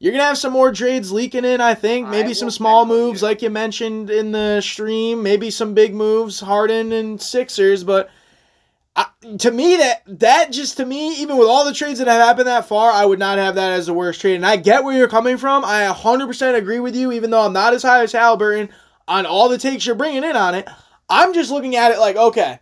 You're 0.00 0.12
gonna 0.12 0.24
have 0.24 0.38
some 0.38 0.52
more 0.52 0.72
trades 0.72 1.10
leaking 1.10 1.44
in, 1.44 1.60
I 1.60 1.74
think. 1.74 2.08
Maybe 2.08 2.28
will 2.28 2.34
some 2.34 2.50
small 2.50 2.86
moves, 2.86 3.22
like 3.22 3.42
you 3.42 3.50
mentioned 3.50 4.10
in 4.10 4.30
the 4.30 4.60
stream. 4.60 5.22
Maybe 5.22 5.50
some 5.50 5.74
big 5.74 5.94
moves, 5.94 6.38
Harden 6.38 6.92
and 6.92 7.20
Sixers. 7.20 7.82
But 7.82 8.08
I, 8.94 9.06
to 9.38 9.50
me, 9.50 9.76
that 9.76 10.02
that 10.20 10.52
just 10.52 10.76
to 10.76 10.86
me, 10.86 11.16
even 11.20 11.36
with 11.36 11.48
all 11.48 11.64
the 11.64 11.74
trades 11.74 11.98
that 11.98 12.06
have 12.06 12.22
happened 12.22 12.46
that 12.46 12.68
far, 12.68 12.92
I 12.92 13.04
would 13.04 13.18
not 13.18 13.38
have 13.38 13.56
that 13.56 13.72
as 13.72 13.86
the 13.86 13.92
worst 13.94 14.20
trade. 14.20 14.36
And 14.36 14.46
I 14.46 14.56
get 14.56 14.84
where 14.84 14.96
you're 14.96 15.08
coming 15.08 15.36
from. 15.36 15.64
I 15.64 15.92
100% 15.92 16.54
agree 16.54 16.80
with 16.80 16.94
you, 16.94 17.10
even 17.10 17.30
though 17.30 17.44
I'm 17.44 17.52
not 17.52 17.74
as 17.74 17.82
high 17.82 18.02
as 18.02 18.12
Halliburton 18.12 18.68
on 19.08 19.26
all 19.26 19.48
the 19.48 19.58
takes 19.58 19.84
you're 19.84 19.96
bringing 19.96 20.22
in 20.24 20.36
on 20.36 20.54
it. 20.54 20.68
I'm 21.08 21.32
just 21.32 21.50
looking 21.50 21.74
at 21.74 21.90
it 21.90 21.98
like, 21.98 22.16
okay, 22.16 22.60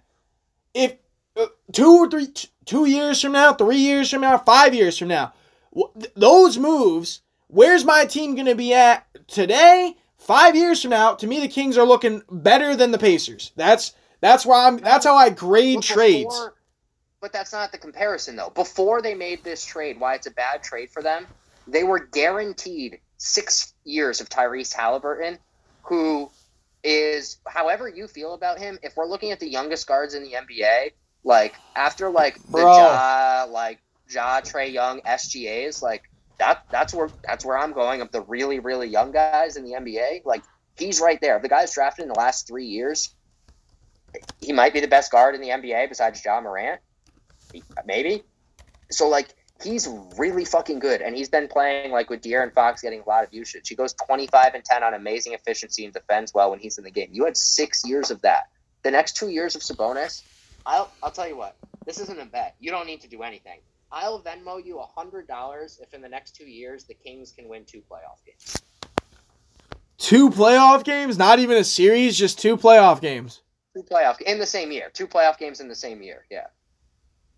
if 0.73 0.95
uh, 1.37 1.47
two 1.73 1.97
or 1.97 2.09
three, 2.09 2.29
t- 2.29 2.49
two 2.65 2.87
years 2.87 3.21
from 3.21 3.33
now, 3.33 3.53
three 3.53 3.79
years 3.79 4.11
from 4.11 4.21
now, 4.23 4.39
five 4.39 4.75
years 4.75 4.97
from 4.97 5.09
now, 5.09 5.35
th- 5.75 6.13
those 6.15 6.57
moves, 6.57 7.23
where's 7.49 7.85
my 7.85 8.05
team 8.05 8.35
going 8.35 8.47
to 8.47 8.55
be 8.55 8.75
at 8.75 9.07
today? 9.29 9.97
Five 10.19 10.57
years 10.57 10.83
from 10.83 10.91
now, 10.91 11.15
to 11.15 11.27
me, 11.27 11.41
the 11.41 11.49
Kings 11.49 11.79
are 11.79 11.85
looking 11.85 12.23
better 12.31 12.75
than 12.75 12.91
the 12.91 12.99
Pacers. 12.99 13.53
That's 13.55 13.93
that's 14.21 14.47
why 14.47 14.67
I'm. 14.67 14.79
That's 14.79 15.05
how 15.05 15.15
I 15.15 15.31
grade 15.31 15.77
But 15.77 15.85
trades. 15.85 16.51
But 17.21 17.33
that's 17.33 17.53
not 17.53 17.73
the 17.73 17.79
comparison, 17.79 18.37
though. 18.37 18.51
Before 18.51 19.03
they 19.03 19.15
made 19.15 19.43
this 19.45 19.65
trade, 19.65 19.99
why 20.01 20.15
it's 20.15 20.27
a 20.27 20.31
bad 20.31 20.63
trade 20.63 20.91
for 20.91 21.03
them, 21.03 21.27
they 21.67 21.83
were 21.83 21.99
guaranteed 21.99 23.01
six 23.19 23.75
years 23.85 24.21
of 24.21 24.29
Tyrese 24.29 24.73
Halliburton, 24.73 25.39
who 25.83 26.31
is, 26.85 27.39
however 27.47 27.89
you 27.89 28.07
feel 28.07 28.35
about 28.35 28.59
him, 28.59 28.79
if 28.83 28.97
we're 28.97 29.07
looking 29.07 29.33
at 29.33 29.41
the 29.41 29.49
youngest 29.49 29.87
guards 29.87 30.15
in 30.15 30.23
the 30.23 30.33
NBA, 30.33 30.93
like 31.25 31.55
after 31.75 32.11
like 32.11 32.37
the 32.43 32.53
Bro. 32.53 32.77
Ja, 32.77 33.47
like 33.51 33.81
Ja, 34.11 34.41
Trae 34.41 34.73
Young, 34.73 35.01
SGAs, 35.01 35.83
like 35.83 36.03
that 36.39 36.65
that's 36.71 36.93
where 36.93 37.09
that's 37.25 37.45
where 37.45 37.59
I'm 37.59 37.73
going 37.73 38.01
of 38.01 38.11
the 38.13 38.21
really 38.23 38.59
really 38.59 38.89
young 38.89 39.13
guys 39.13 39.57
in 39.57 39.65
the 39.65 39.73
NBA. 39.73 40.25
Like 40.25 40.43
he's 40.79 41.01
right 41.01 41.21
there. 41.21 41.39
The 41.39 41.49
guys 41.49 41.73
drafted 41.73 42.05
in 42.05 42.09
the 42.09 42.19
last 42.19 42.47
three 42.47 42.67
years, 42.67 43.15
he 44.41 44.53
might 44.53 44.73
be 44.73 44.81
the 44.81 44.89
best 44.89 45.11
guard 45.11 45.35
in 45.35 45.41
the 45.41 45.49
NBA 45.49 45.89
besides 45.89 46.23
Ja 46.25 46.41
Morant. 46.41 46.81
Maybe. 47.87 48.23
So 48.91 49.09
like 49.09 49.35
he's 49.63 49.89
really 50.17 50.45
fucking 50.45 50.79
good, 50.79 51.01
and 51.01 51.17
he's 51.17 51.29
been 51.29 51.49
playing 51.49 51.91
like 51.91 52.11
with 52.11 52.23
De'Aaron 52.23 52.53
Fox 52.53 52.83
getting 52.83 53.01
a 53.01 53.09
lot 53.09 53.25
of 53.25 53.33
usage. 53.33 53.69
He 53.69 53.75
goes 53.75 53.95
twenty 53.95 54.27
five 54.27 54.55
and 54.55 54.65
ten 54.65 54.83
on 54.83 54.95
amazing 54.95 55.33
efficiency 55.33 55.85
and 55.85 55.95
defends 55.95 56.35
well 56.35 56.51
when 56.51 56.59
he's 56.59 56.79
in 56.79 56.85
the 56.85 56.91
game. 56.91 57.09
You 57.13 57.25
had 57.25 57.37
six 57.37 57.83
years 57.85 58.11
of 58.11 58.21
that. 58.23 58.49
The 58.83 58.91
next 58.91 59.17
two 59.17 59.29
years 59.29 59.57
of 59.57 59.63
Sabonis, 59.63 60.23
I'll 60.65 60.93
I'll 61.03 61.11
tell 61.11 61.29
you 61.29 61.37
what. 61.37 61.57
This 61.87 62.01
isn't 62.01 62.21
a 62.21 62.27
bet. 62.27 62.57
You 62.61 62.71
don't 62.71 62.87
need 62.87 63.01
to 63.03 63.09
do 63.09 63.23
anything. 63.23 63.61
I'll 63.93 64.21
Venmo 64.23 64.65
you 64.65 64.79
a 64.79 64.87
hundred 64.87 65.29
dollars 65.29 65.79
if 65.83 65.95
in 65.95 66.03
the 66.03 66.09
next 66.09 66.35
two 66.35 66.45
years 66.47 66.85
the 66.85 66.95
Kings 66.95 67.33
can 67.33 67.49
win 67.49 67.65
two 67.65 67.83
playoff 67.91 68.25
games. 68.27 68.63
Two 69.99 70.29
playoff 70.31 70.85
games, 70.85 71.17
not 71.17 71.39
even 71.39 71.57
a 71.57 71.65
series, 71.65 72.19
just 72.19 72.39
two 72.39 72.57
playoff 72.57 73.01
games. 73.01 73.43
Two 73.75 73.83
playoff 73.83 74.21
in 74.21 74.39
the 74.39 74.47
same 74.47 74.71
year. 74.71 74.91
Two 74.93 75.07
playoff 75.07 75.39
games 75.39 75.61
in 75.61 75.69
the 75.69 75.75
same 75.75 76.03
year. 76.03 76.27
Yeah. 76.31 76.47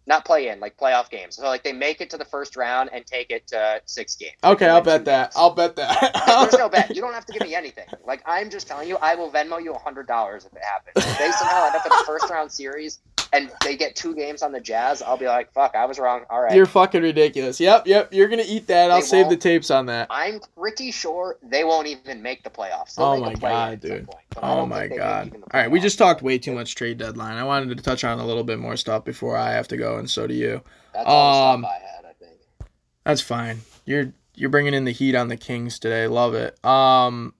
Not 0.06 0.24
play 0.24 0.48
in, 0.48 0.58
like 0.58 0.76
playoff 0.78 1.10
games. 1.10 1.36
So 1.36 1.44
like 1.44 1.62
they 1.62 1.72
make 1.72 2.00
it 2.00 2.08
to 2.10 2.16
the 2.16 2.24
first 2.24 2.56
round 2.56 2.88
and 2.92 3.04
take 3.04 3.30
it 3.30 3.46
to 3.48 3.82
six 3.84 4.16
games. 4.16 4.36
Okay, 4.42 4.66
I'll 4.66 4.80
bet 4.80 5.04
that. 5.04 5.28
games. 5.30 5.34
I'll 5.36 5.50
bet 5.50 5.76
that. 5.76 6.22
There's 6.26 6.58
no 6.58 6.68
bet. 6.70 6.94
You 6.96 7.02
don't 7.02 7.12
have 7.12 7.26
to 7.26 7.32
give 7.32 7.42
me 7.42 7.54
anything. 7.54 7.84
Like 8.06 8.22
I'm 8.24 8.48
just 8.48 8.66
telling 8.66 8.88
you, 8.88 8.96
I 9.02 9.14
will 9.14 9.30
Venmo 9.30 9.62
you 9.62 9.74
a 9.74 9.78
hundred 9.78 10.06
dollars 10.06 10.46
if 10.46 10.52
it 10.54 10.62
happens. 10.62 10.94
If 10.96 11.18
they 11.18 11.30
somehow 11.32 11.66
end 11.66 11.76
up 11.76 11.84
in 11.84 11.92
a 11.92 12.04
first 12.06 12.30
round 12.30 12.50
series 12.50 13.00
and 13.32 13.50
they 13.62 13.76
get 13.76 13.94
two 13.94 14.14
games 14.14 14.42
on 14.42 14.52
the 14.52 14.60
Jazz, 14.60 15.02
I'll 15.02 15.16
be 15.16 15.26
like, 15.26 15.52
fuck, 15.52 15.74
I 15.74 15.84
was 15.84 15.98
wrong. 15.98 16.24
All 16.30 16.40
right. 16.40 16.54
You're 16.54 16.66
fucking 16.66 17.02
ridiculous. 17.02 17.60
Yep, 17.60 17.86
yep. 17.86 18.12
You're 18.12 18.28
gonna 18.28 18.44
eat 18.46 18.66
that. 18.68 18.90
I'll 18.90 19.00
They 19.00 19.06
save 19.06 19.28
the 19.28 19.36
tapes 19.36 19.70
on 19.70 19.86
that. 19.86 20.06
I'm 20.10 20.40
pretty 20.56 20.90
sure 20.90 21.36
they 21.42 21.64
won't 21.64 21.86
even 21.86 22.22
make 22.22 22.42
the 22.44 22.50
playoffs. 22.50 22.94
They'll 22.94 23.06
Oh 23.06 23.20
my 23.20 23.34
God, 23.34 23.80
dude. 23.80 24.06
point, 24.06 24.18
Oh 24.42 24.64
my 24.66 24.80
think 24.88 24.90
they 24.92 24.96
make 24.96 24.98
god. 24.98 25.32
All 25.34 25.60
right, 25.60 25.70
we 25.70 25.80
just 25.80 25.98
talked 25.98 26.22
way 26.22 26.38
too 26.38 26.52
much 26.52 26.74
trade 26.74 26.98
deadline. 26.98 27.36
I 27.36 27.44
wanted 27.44 27.76
to 27.76 27.82
touch 27.82 28.04
on 28.04 28.18
a 28.18 28.26
little 28.26 28.44
bit 28.44 28.58
more 28.58 28.76
stuff 28.76 29.04
before 29.04 29.36
I 29.36 29.52
have 29.52 29.68
to 29.68 29.76
go, 29.76 29.98
and 29.98 30.08
so 30.08 30.26
do 30.26 30.34
you. 30.34 30.62
That's 30.94 31.06
all 31.06 31.54
Um, 31.54 31.62
the 31.62 31.68
stuff 31.68 31.76
I 31.80 31.96
had. 31.96 32.04
I 32.06 32.12
think. 32.24 32.70
That's 33.04 33.20
fine. 33.20 33.60
You're 33.84 34.12
you're 34.34 34.50
bringing 34.50 34.72
in 34.74 34.84
the 34.84 34.92
heat 34.92 35.14
on 35.14 35.28
the 35.28 35.36
Kings 35.36 35.78
today. 35.78 36.06
Love 36.06 36.34
it. 36.34 36.62
Um, 36.64 37.34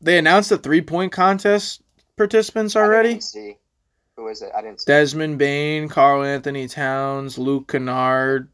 they 0.00 0.18
announced 0.18 0.50
the 0.50 0.58
three 0.58 0.80
point 0.80 1.12
contest 1.12 1.82
participants 2.16 2.74
I 2.76 2.80
didn't 2.80 2.90
already. 2.90 3.20
see. 3.20 3.56
Who 4.20 4.28
is 4.28 4.42
it? 4.42 4.52
I 4.54 4.60
didn't 4.60 4.82
see. 4.82 4.84
Desmond 4.86 5.38
Bane, 5.38 5.88
Karl 5.88 6.22
Anthony 6.22 6.68
Towns, 6.68 7.38
Luke 7.38 7.68
Kennard, 7.68 8.48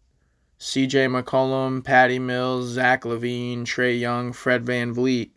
C.J. 0.58 1.08
McCollum, 1.08 1.82
Patty 1.82 2.20
Mills, 2.20 2.68
Zach 2.68 3.02
LaVine, 3.02 3.62
Trae 3.62 3.98
Young, 3.98 4.32
Fred 4.32 4.64
VanVleet. 4.64 5.30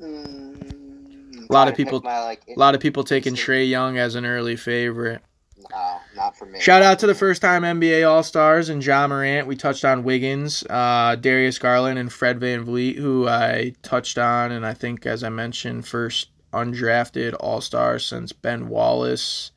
Mm, 0.00 1.48
A 1.48 1.52
lot 1.52 1.68
of 1.68 1.68
trying 1.68 1.68
to 1.68 1.70
pick 1.70 1.76
people- 1.86 2.00
My, 2.02 2.18
like, 2.24 2.42
A 2.48 2.58
lot 2.58 2.74
of 2.74 2.80
people 2.80 3.04
taking 3.04 3.34
Trae 3.36 3.68
Young 3.68 3.96
as 3.96 4.16
an 4.16 4.26
early 4.26 4.56
favorite. 4.56 5.22
No, 5.70 6.00
not 6.16 6.36
for 6.36 6.46
me. 6.46 6.58
Shout 6.60 6.82
out 6.82 6.98
to 6.98 7.06
the 7.06 7.14
first 7.14 7.40
time 7.42 7.62
NBA 7.62 8.02
All 8.02 8.24
Stars 8.24 8.68
and 8.68 8.84
Ja 8.84 9.06
Morant. 9.06 9.46
We 9.46 9.54
touched 9.54 9.84
on 9.84 10.02
Wiggins, 10.02 10.64
uh, 10.68 11.14
Darius 11.14 11.60
Garland, 11.60 12.00
and 12.00 12.12
Fred 12.12 12.40
VanVleet, 12.40 12.96
who 12.96 13.28
I 13.28 13.74
touched 13.82 14.18
on, 14.18 14.50
and 14.50 14.66
I 14.66 14.74
think, 14.74 15.06
as 15.06 15.22
I 15.22 15.28
mentioned, 15.28 15.86
first 15.86 16.30
undrafted 16.52 17.34
All 17.40 17.60
Star 17.60 17.98
since 17.98 18.32
Ben 18.32 18.68
Wallace, 18.68 19.50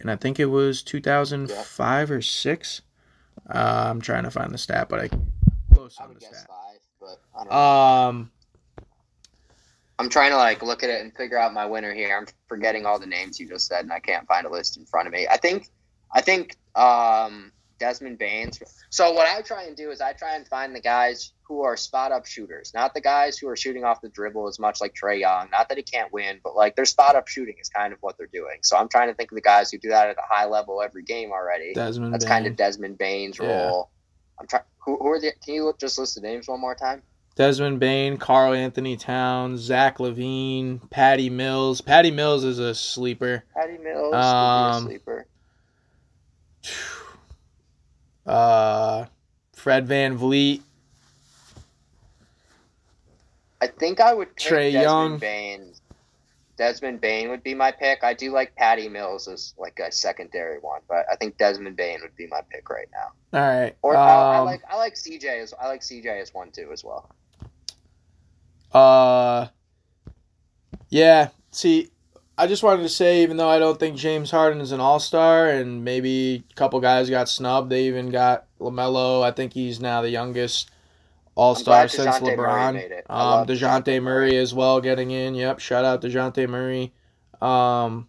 and 0.00 0.10
I 0.10 0.16
think 0.16 0.38
it 0.38 0.46
was 0.46 0.82
2005 0.82 2.10
or 2.10 2.22
six. 2.22 2.82
Uh, 3.48 3.86
I'm 3.90 4.00
trying 4.00 4.24
to 4.24 4.30
find 4.30 4.52
the 4.52 4.58
stat, 4.58 4.88
but 4.88 5.00
I 5.00 5.08
close 5.72 5.96
I 5.98 6.04
on 6.04 6.14
the 6.14 6.20
stat. 6.20 6.46
five, 6.48 6.80
but 7.00 7.20
I 7.34 7.44
don't 7.44 7.50
know. 7.50 7.56
Um, 7.56 8.30
I'm 9.98 10.08
trying 10.08 10.30
to 10.30 10.36
like 10.36 10.62
look 10.62 10.82
at 10.82 10.90
it 10.90 11.00
and 11.02 11.14
figure 11.14 11.38
out 11.38 11.52
my 11.52 11.66
winner 11.66 11.92
here. 11.92 12.16
I'm 12.16 12.26
forgetting 12.46 12.86
all 12.86 12.98
the 12.98 13.06
names 13.06 13.40
you 13.40 13.48
just 13.48 13.66
said, 13.66 13.80
and 13.80 13.92
I 13.92 13.98
can't 13.98 14.26
find 14.26 14.46
a 14.46 14.50
list 14.50 14.76
in 14.76 14.84
front 14.86 15.08
of 15.08 15.12
me. 15.12 15.26
I 15.28 15.36
think, 15.36 15.68
I 16.12 16.20
think 16.20 16.56
um, 16.76 17.52
Desmond 17.78 18.18
Baines. 18.18 18.62
So 18.90 19.12
what 19.12 19.26
I 19.26 19.42
try 19.42 19.64
and 19.64 19.76
do 19.76 19.90
is 19.90 20.00
I 20.00 20.12
try 20.12 20.36
and 20.36 20.46
find 20.46 20.74
the 20.74 20.80
guys 20.80 21.32
who 21.48 21.62
are 21.62 21.76
spot 21.78 22.12
up 22.12 22.26
shooters, 22.26 22.72
not 22.74 22.92
the 22.94 23.00
guys 23.00 23.38
who 23.38 23.48
are 23.48 23.56
shooting 23.56 23.82
off 23.82 24.02
the 24.02 24.10
dribble 24.10 24.46
as 24.48 24.58
much 24.58 24.80
like 24.82 24.94
Trae 24.94 25.18
Young. 25.20 25.48
Not 25.50 25.70
that 25.70 25.78
he 25.78 25.82
can't 25.82 26.12
win, 26.12 26.40
but 26.44 26.54
like 26.54 26.76
their 26.76 26.84
spot 26.84 27.16
up 27.16 27.26
shooting 27.26 27.56
is 27.58 27.70
kind 27.70 27.92
of 27.94 27.98
what 28.02 28.18
they're 28.18 28.26
doing. 28.26 28.58
So 28.62 28.76
I'm 28.76 28.88
trying 28.88 29.08
to 29.08 29.14
think 29.14 29.32
of 29.32 29.34
the 29.36 29.40
guys 29.40 29.70
who 29.70 29.78
do 29.78 29.88
that 29.88 30.08
at 30.10 30.16
a 30.18 30.22
high 30.28 30.44
level 30.44 30.82
every 30.82 31.02
game 31.02 31.32
already. 31.32 31.72
Desmond 31.74 32.12
That's 32.12 32.24
Bane. 32.26 32.30
kind 32.32 32.46
of 32.46 32.56
Desmond 32.56 32.98
Bane's 32.98 33.38
Yeah. 33.38 33.46
role. 33.46 33.90
I'm 34.38 34.46
trying. 34.46 34.62
Who, 34.84 34.98
who 34.98 35.08
are 35.08 35.18
the? 35.20 35.32
Can 35.44 35.54
you 35.54 35.64
look, 35.64 35.78
just 35.80 35.98
list 35.98 36.14
the 36.14 36.20
names 36.20 36.46
one 36.48 36.60
more 36.60 36.74
time? 36.74 37.02
Desmond 37.34 37.80
Bane, 37.80 38.18
Karl 38.18 38.52
Anthony 38.52 38.96
Towns, 38.96 39.60
Zach 39.60 39.98
LaVine, 39.98 40.90
Patty 40.90 41.30
Mills. 41.30 41.80
Patty 41.80 42.10
Mills 42.10 42.44
is 42.44 42.58
a 42.58 42.74
sleeper. 42.74 43.44
Patty 43.54 43.78
Mills, 43.78 44.12
Um, 44.14 44.20
a 44.20 44.80
sleeper. 44.82 45.26
Uh, 48.26 49.06
Fred 49.54 49.86
VanVleet. 49.88 50.60
I 53.60 53.66
think 53.66 54.00
I 54.00 54.14
would 54.14 54.36
Trae 54.36 54.72
Desmond 54.72 54.82
Young. 54.82 55.18
Bane. 55.18 55.72
Desmond 56.56 57.00
Bane 57.00 57.30
would 57.30 57.44
be 57.44 57.54
my 57.54 57.70
pick. 57.70 58.02
I 58.02 58.14
do 58.14 58.32
like 58.32 58.54
Patty 58.56 58.88
Mills 58.88 59.28
as 59.28 59.54
like 59.58 59.78
a 59.78 59.92
secondary 59.92 60.58
one, 60.58 60.80
but 60.88 61.06
I 61.10 61.14
think 61.16 61.38
Desmond 61.38 61.76
Bane 61.76 62.00
would 62.02 62.16
be 62.16 62.26
my 62.26 62.40
pick 62.50 62.68
right 62.68 62.88
now. 62.92 63.38
All 63.38 63.46
right. 63.46 63.76
Or 63.82 63.96
I, 63.96 64.34
I 64.34 64.38
um, 64.38 64.44
like 64.44 64.62
I 64.68 64.76
like 64.76 64.94
CJ 64.94 65.42
as 65.42 65.54
I 65.60 65.68
like 65.68 65.82
CJ 65.82 66.20
as 66.20 66.34
one 66.34 66.50
too 66.50 66.70
as 66.72 66.84
well. 66.84 67.08
Uh, 68.72 69.46
yeah. 70.90 71.28
See, 71.52 71.90
I 72.36 72.46
just 72.46 72.62
wanted 72.62 72.82
to 72.82 72.88
say, 72.88 73.22
even 73.22 73.36
though 73.36 73.48
I 73.48 73.58
don't 73.58 73.78
think 73.78 73.96
James 73.96 74.30
Harden 74.30 74.60
is 74.60 74.72
an 74.72 74.80
All 74.80 75.00
Star, 75.00 75.48
and 75.48 75.84
maybe 75.84 76.44
a 76.50 76.54
couple 76.54 76.80
guys 76.80 77.08
got 77.08 77.28
snubbed, 77.28 77.70
they 77.70 77.86
even 77.86 78.10
got 78.10 78.46
LaMelo. 78.60 79.22
I 79.22 79.30
think 79.30 79.52
he's 79.52 79.80
now 79.80 80.02
the 80.02 80.10
youngest 80.10 80.70
All 81.38 81.54
Star 81.54 81.86
since 81.86 82.20
Murray 82.20 82.36
LeBron. 82.36 82.74
made 82.74 82.90
it. 82.90 83.06
Um, 83.08 83.46
Dejounte 83.46 84.02
Murray 84.02 84.36
as 84.36 84.52
well 84.52 84.80
getting 84.80 85.12
in. 85.12 85.34
Yep. 85.36 85.60
Shout 85.60 85.84
out 85.84 86.02
Dejounte 86.02 86.48
Murray. 86.48 86.92
Um. 87.40 88.08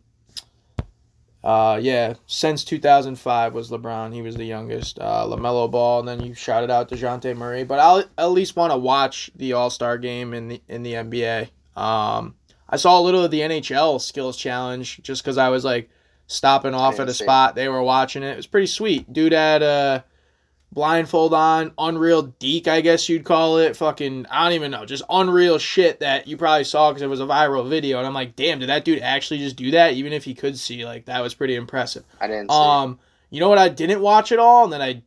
Uh 1.42 1.80
yeah, 1.82 2.16
since 2.26 2.66
2005 2.66 3.54
was 3.54 3.70
LeBron. 3.70 4.14
He 4.14 4.22
was 4.22 4.36
the 4.36 4.44
youngest. 4.46 5.00
Uh, 5.00 5.24
LaMelo 5.26 5.72
Ball, 5.72 6.00
and 6.00 6.08
then 6.08 6.20
you 6.22 6.34
shouted 6.34 6.70
out 6.70 6.90
Dejounte 6.90 7.38
Murray. 7.38 7.64
But 7.64 7.80
I'll 7.80 8.04
at 8.18 8.32
least 8.32 8.56
want 8.58 8.74
to 8.74 8.78
watch 8.78 9.30
the 9.36 9.54
All 9.54 9.70
Star 9.70 9.98
game 9.98 10.34
in 10.34 10.50
the 10.50 10.62
in 10.68 10.84
the 10.84 10.94
NBA. 10.94 11.50
Um, 11.78 12.36
I 12.68 12.76
saw 12.76 13.00
a 13.00 13.04
little 13.04 13.24
of 13.24 13.32
the 13.32 13.40
NHL 13.40 14.02
Skills 14.02 14.36
Challenge 14.36 15.02
just 15.02 15.24
because 15.24 15.38
I 15.38 15.48
was 15.50 15.64
like 15.64 15.90
stopping 16.28 16.74
off 16.74 17.00
at 17.00 17.08
a 17.08 17.14
see 17.14 17.24
it. 17.24 17.26
spot. 17.28 17.56
They 17.56 17.70
were 17.70 17.84
watching 17.84 18.22
it. 18.24 18.32
It 18.32 18.38
was 18.38 18.48
pretty 18.48 18.68
sweet. 18.68 19.12
Dude 19.14 19.32
had 19.32 19.62
a 19.64 20.04
blindfold 20.72 21.34
on, 21.34 21.72
unreal 21.78 22.24
deke, 22.24 22.68
I 22.68 22.82
guess 22.82 23.10
you'd 23.10 23.24
call 23.24 23.58
it. 23.58 23.76
Fucking, 23.76 24.26
I 24.30 24.44
don't 24.46 24.54
even 24.54 24.72
know, 24.72 24.86
just 24.86 25.04
unreal 25.10 25.58
shit 25.58 26.00
that 26.00 26.28
you 26.28 26.38
probably 26.38 26.64
saw 26.64 26.92
because 26.92 27.02
it 27.02 27.10
was 27.10 27.20
a 27.20 27.26
viral 27.26 27.68
video. 27.68 27.98
And 27.98 28.08
I'm 28.08 28.14
like, 28.14 28.36
damn, 28.36 28.60
did 28.60 28.70
that 28.70 28.86
dude 28.86 29.00
actually 29.00 29.40
just 29.40 29.56
do 29.56 29.72
that? 29.72 29.94
Even 29.94 30.14
if 30.14 30.24
he 30.24 30.34
could 30.34 30.58
see, 30.58 30.86
like 30.86 31.06
that 31.06 31.22
was 31.22 31.34
pretty 31.34 31.56
impressive. 31.56 32.04
I 32.22 32.28
didn't 32.28 32.50
see. 32.52 32.56
it. 32.56 32.60
Um, 32.60 33.00
you 33.30 33.40
know 33.40 33.50
what 33.50 33.58
I 33.58 33.70
didn't 33.70 34.02
watch 34.02 34.32
at 34.32 34.40
all, 34.40 34.64
and 34.64 34.74
then 34.74 34.82
I 34.82 35.04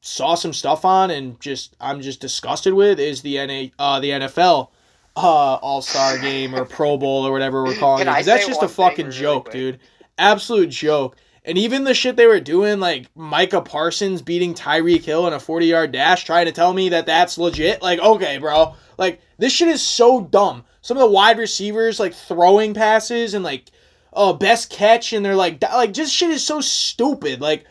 saw 0.00 0.34
some 0.36 0.52
stuff 0.52 0.84
on 0.84 1.10
and 1.10 1.40
just 1.40 1.74
I'm 1.80 2.00
just 2.00 2.20
disgusted 2.20 2.72
with 2.72 3.00
is 3.00 3.22
the 3.22 3.34
NA 3.44 3.64
uh 3.84 3.98
the 3.98 4.10
NFL 4.10 4.68
uh 5.16 5.20
All 5.56 5.82
Star 5.82 6.18
Game 6.18 6.54
or 6.54 6.64
Pro 6.64 6.96
Bowl 6.96 7.26
or 7.26 7.32
whatever 7.32 7.64
we're 7.64 7.74
calling 7.78 8.06
it. 8.06 8.24
That's 8.24 8.46
just 8.46 8.62
a 8.62 8.68
fucking 8.68 9.06
really 9.06 9.18
joke, 9.18 9.44
quick? 9.46 9.52
dude. 9.52 9.80
Absolute 10.16 10.70
joke. 10.70 11.16
And 11.48 11.56
even 11.56 11.84
the 11.84 11.94
shit 11.94 12.16
they 12.16 12.26
were 12.26 12.40
doing, 12.40 12.78
like 12.78 13.06
Micah 13.16 13.62
Parsons 13.62 14.20
beating 14.20 14.52
Tyreek 14.54 15.02
Hill 15.02 15.26
in 15.26 15.32
a 15.32 15.40
40 15.40 15.64
yard 15.66 15.92
dash, 15.92 16.24
trying 16.24 16.44
to 16.44 16.52
tell 16.52 16.74
me 16.74 16.90
that 16.90 17.06
that's 17.06 17.38
legit. 17.38 17.80
Like, 17.82 17.98
okay, 18.00 18.36
bro. 18.36 18.74
Like, 18.98 19.20
this 19.38 19.52
shit 19.52 19.68
is 19.68 19.80
so 19.82 20.20
dumb. 20.20 20.64
Some 20.82 20.98
of 20.98 21.00
the 21.00 21.08
wide 21.10 21.38
receivers, 21.38 21.98
like, 21.98 22.12
throwing 22.14 22.74
passes 22.74 23.32
and, 23.32 23.42
like, 23.44 23.70
oh, 24.12 24.34
best 24.34 24.68
catch, 24.70 25.12
and 25.12 25.24
they're 25.24 25.34
like, 25.34 25.62
like, 25.62 25.92
just 25.92 26.12
shit 26.14 26.30
is 26.30 26.44
so 26.44 26.60
stupid. 26.60 27.40
Like, 27.40 27.64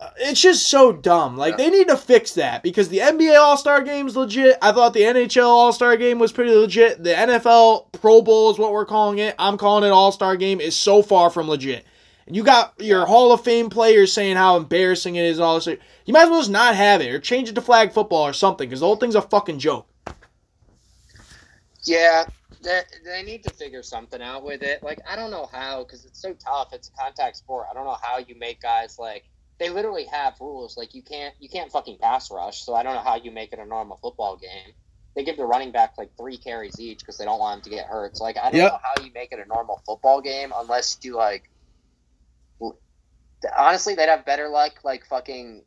uh, 0.00 0.08
it's 0.18 0.40
just 0.40 0.68
so 0.68 0.92
dumb. 0.92 1.36
Like, 1.36 1.52
Yeah. 1.58 1.64
they 1.64 1.70
need 1.70 1.88
to 1.88 1.96
fix 1.96 2.32
that 2.34 2.62
because 2.62 2.88
the 2.88 3.00
NBA 3.00 3.36
All 3.38 3.56
Star 3.58 3.82
Game 3.82 4.06
is 4.06 4.16
legit. 4.16 4.56
I 4.62 4.72
thought 4.72 4.94
the 4.94 5.02
NHL 5.02 5.46
All 5.46 5.72
Star 5.74 5.96
Game 5.98 6.18
was 6.18 6.32
pretty 6.32 6.54
legit. 6.54 7.02
The 7.04 7.12
NFL 7.12 7.86
Pro 8.00 8.22
Bowl 8.22 8.50
is 8.50 8.58
what 8.58 8.72
we're 8.72 8.86
calling 8.86 9.18
it. 9.18 9.34
I'm 9.38 9.58
calling 9.58 9.84
it 9.84 9.92
All 9.92 10.10
Star 10.12 10.36
Game 10.36 10.60
is 10.60 10.74
so 10.76 11.02
far 11.02 11.28
from 11.28 11.48
legit. 11.48 11.84
And 12.30 12.36
you 12.36 12.44
got 12.44 12.74
your 12.78 13.06
Hall 13.06 13.32
of 13.32 13.40
Fame 13.42 13.70
players 13.70 14.12
saying 14.12 14.36
how 14.36 14.56
embarrassing 14.56 15.16
it 15.16 15.24
is 15.24 15.40
all 15.40 15.56
this. 15.58 15.66
You 15.66 16.12
might 16.14 16.22
as 16.22 16.30
well 16.30 16.38
just 16.38 16.50
not 16.52 16.76
have 16.76 17.00
it 17.00 17.10
or 17.12 17.18
change 17.18 17.48
it 17.48 17.56
to 17.56 17.60
flag 17.60 17.90
football 17.92 18.24
or 18.24 18.32
something 18.32 18.68
because 18.68 18.78
the 18.78 18.86
whole 18.86 18.94
thing's 18.94 19.16
a 19.16 19.22
fucking 19.22 19.58
joke. 19.58 19.88
Yeah, 21.84 22.24
they, 22.62 22.82
they 23.04 23.22
need 23.24 23.42
to 23.44 23.50
figure 23.54 23.82
something 23.82 24.22
out 24.22 24.44
with 24.44 24.62
it. 24.62 24.82
Like, 24.82 25.00
I 25.08 25.16
don't 25.16 25.30
know 25.32 25.48
how, 25.52 25.82
because 25.82 26.04
it's 26.04 26.20
so 26.20 26.34
tough. 26.34 26.68
It's 26.72 26.88
a 26.88 26.92
contact 26.92 27.38
sport. 27.38 27.66
I 27.70 27.74
don't 27.74 27.84
know 27.84 27.96
how 28.00 28.18
you 28.18 28.36
make 28.38 28.60
guys 28.60 28.96
like 28.98 29.24
they 29.58 29.70
literally 29.70 30.04
have 30.06 30.34
rules. 30.40 30.76
Like, 30.76 30.94
you 30.94 31.02
can't 31.02 31.34
you 31.40 31.48
can't 31.48 31.72
fucking 31.72 31.98
pass 32.00 32.30
rush. 32.30 32.64
So 32.64 32.74
I 32.74 32.82
don't 32.84 32.94
know 32.94 33.02
how 33.02 33.16
you 33.16 33.32
make 33.32 33.52
it 33.52 33.58
a 33.58 33.66
normal 33.66 33.98
football 34.00 34.36
game. 34.36 34.74
They 35.16 35.24
give 35.24 35.36
the 35.36 35.44
running 35.46 35.72
back 35.72 35.94
like 35.98 36.12
three 36.16 36.36
carries 36.38 36.78
each 36.78 37.00
because 37.00 37.18
they 37.18 37.24
don't 37.24 37.40
want 37.40 37.58
him 37.58 37.62
to 37.64 37.70
get 37.70 37.86
hurt. 37.86 38.16
So 38.16 38.24
like, 38.24 38.38
I 38.38 38.50
don't 38.52 38.54
Yep. 38.58 38.66
know 38.66 38.78
how 38.82 39.02
you 39.02 39.10
make 39.14 39.32
it 39.32 39.40
a 39.44 39.48
normal 39.48 39.82
football 39.84 40.20
game 40.20 40.52
unless 40.56 40.98
you 41.02 41.16
like. 41.16 41.50
Honestly, 43.56 43.94
they'd 43.94 44.08
have 44.08 44.24
better 44.24 44.48
luck 44.48 44.80
like 44.84 45.04
fucking 45.06 45.64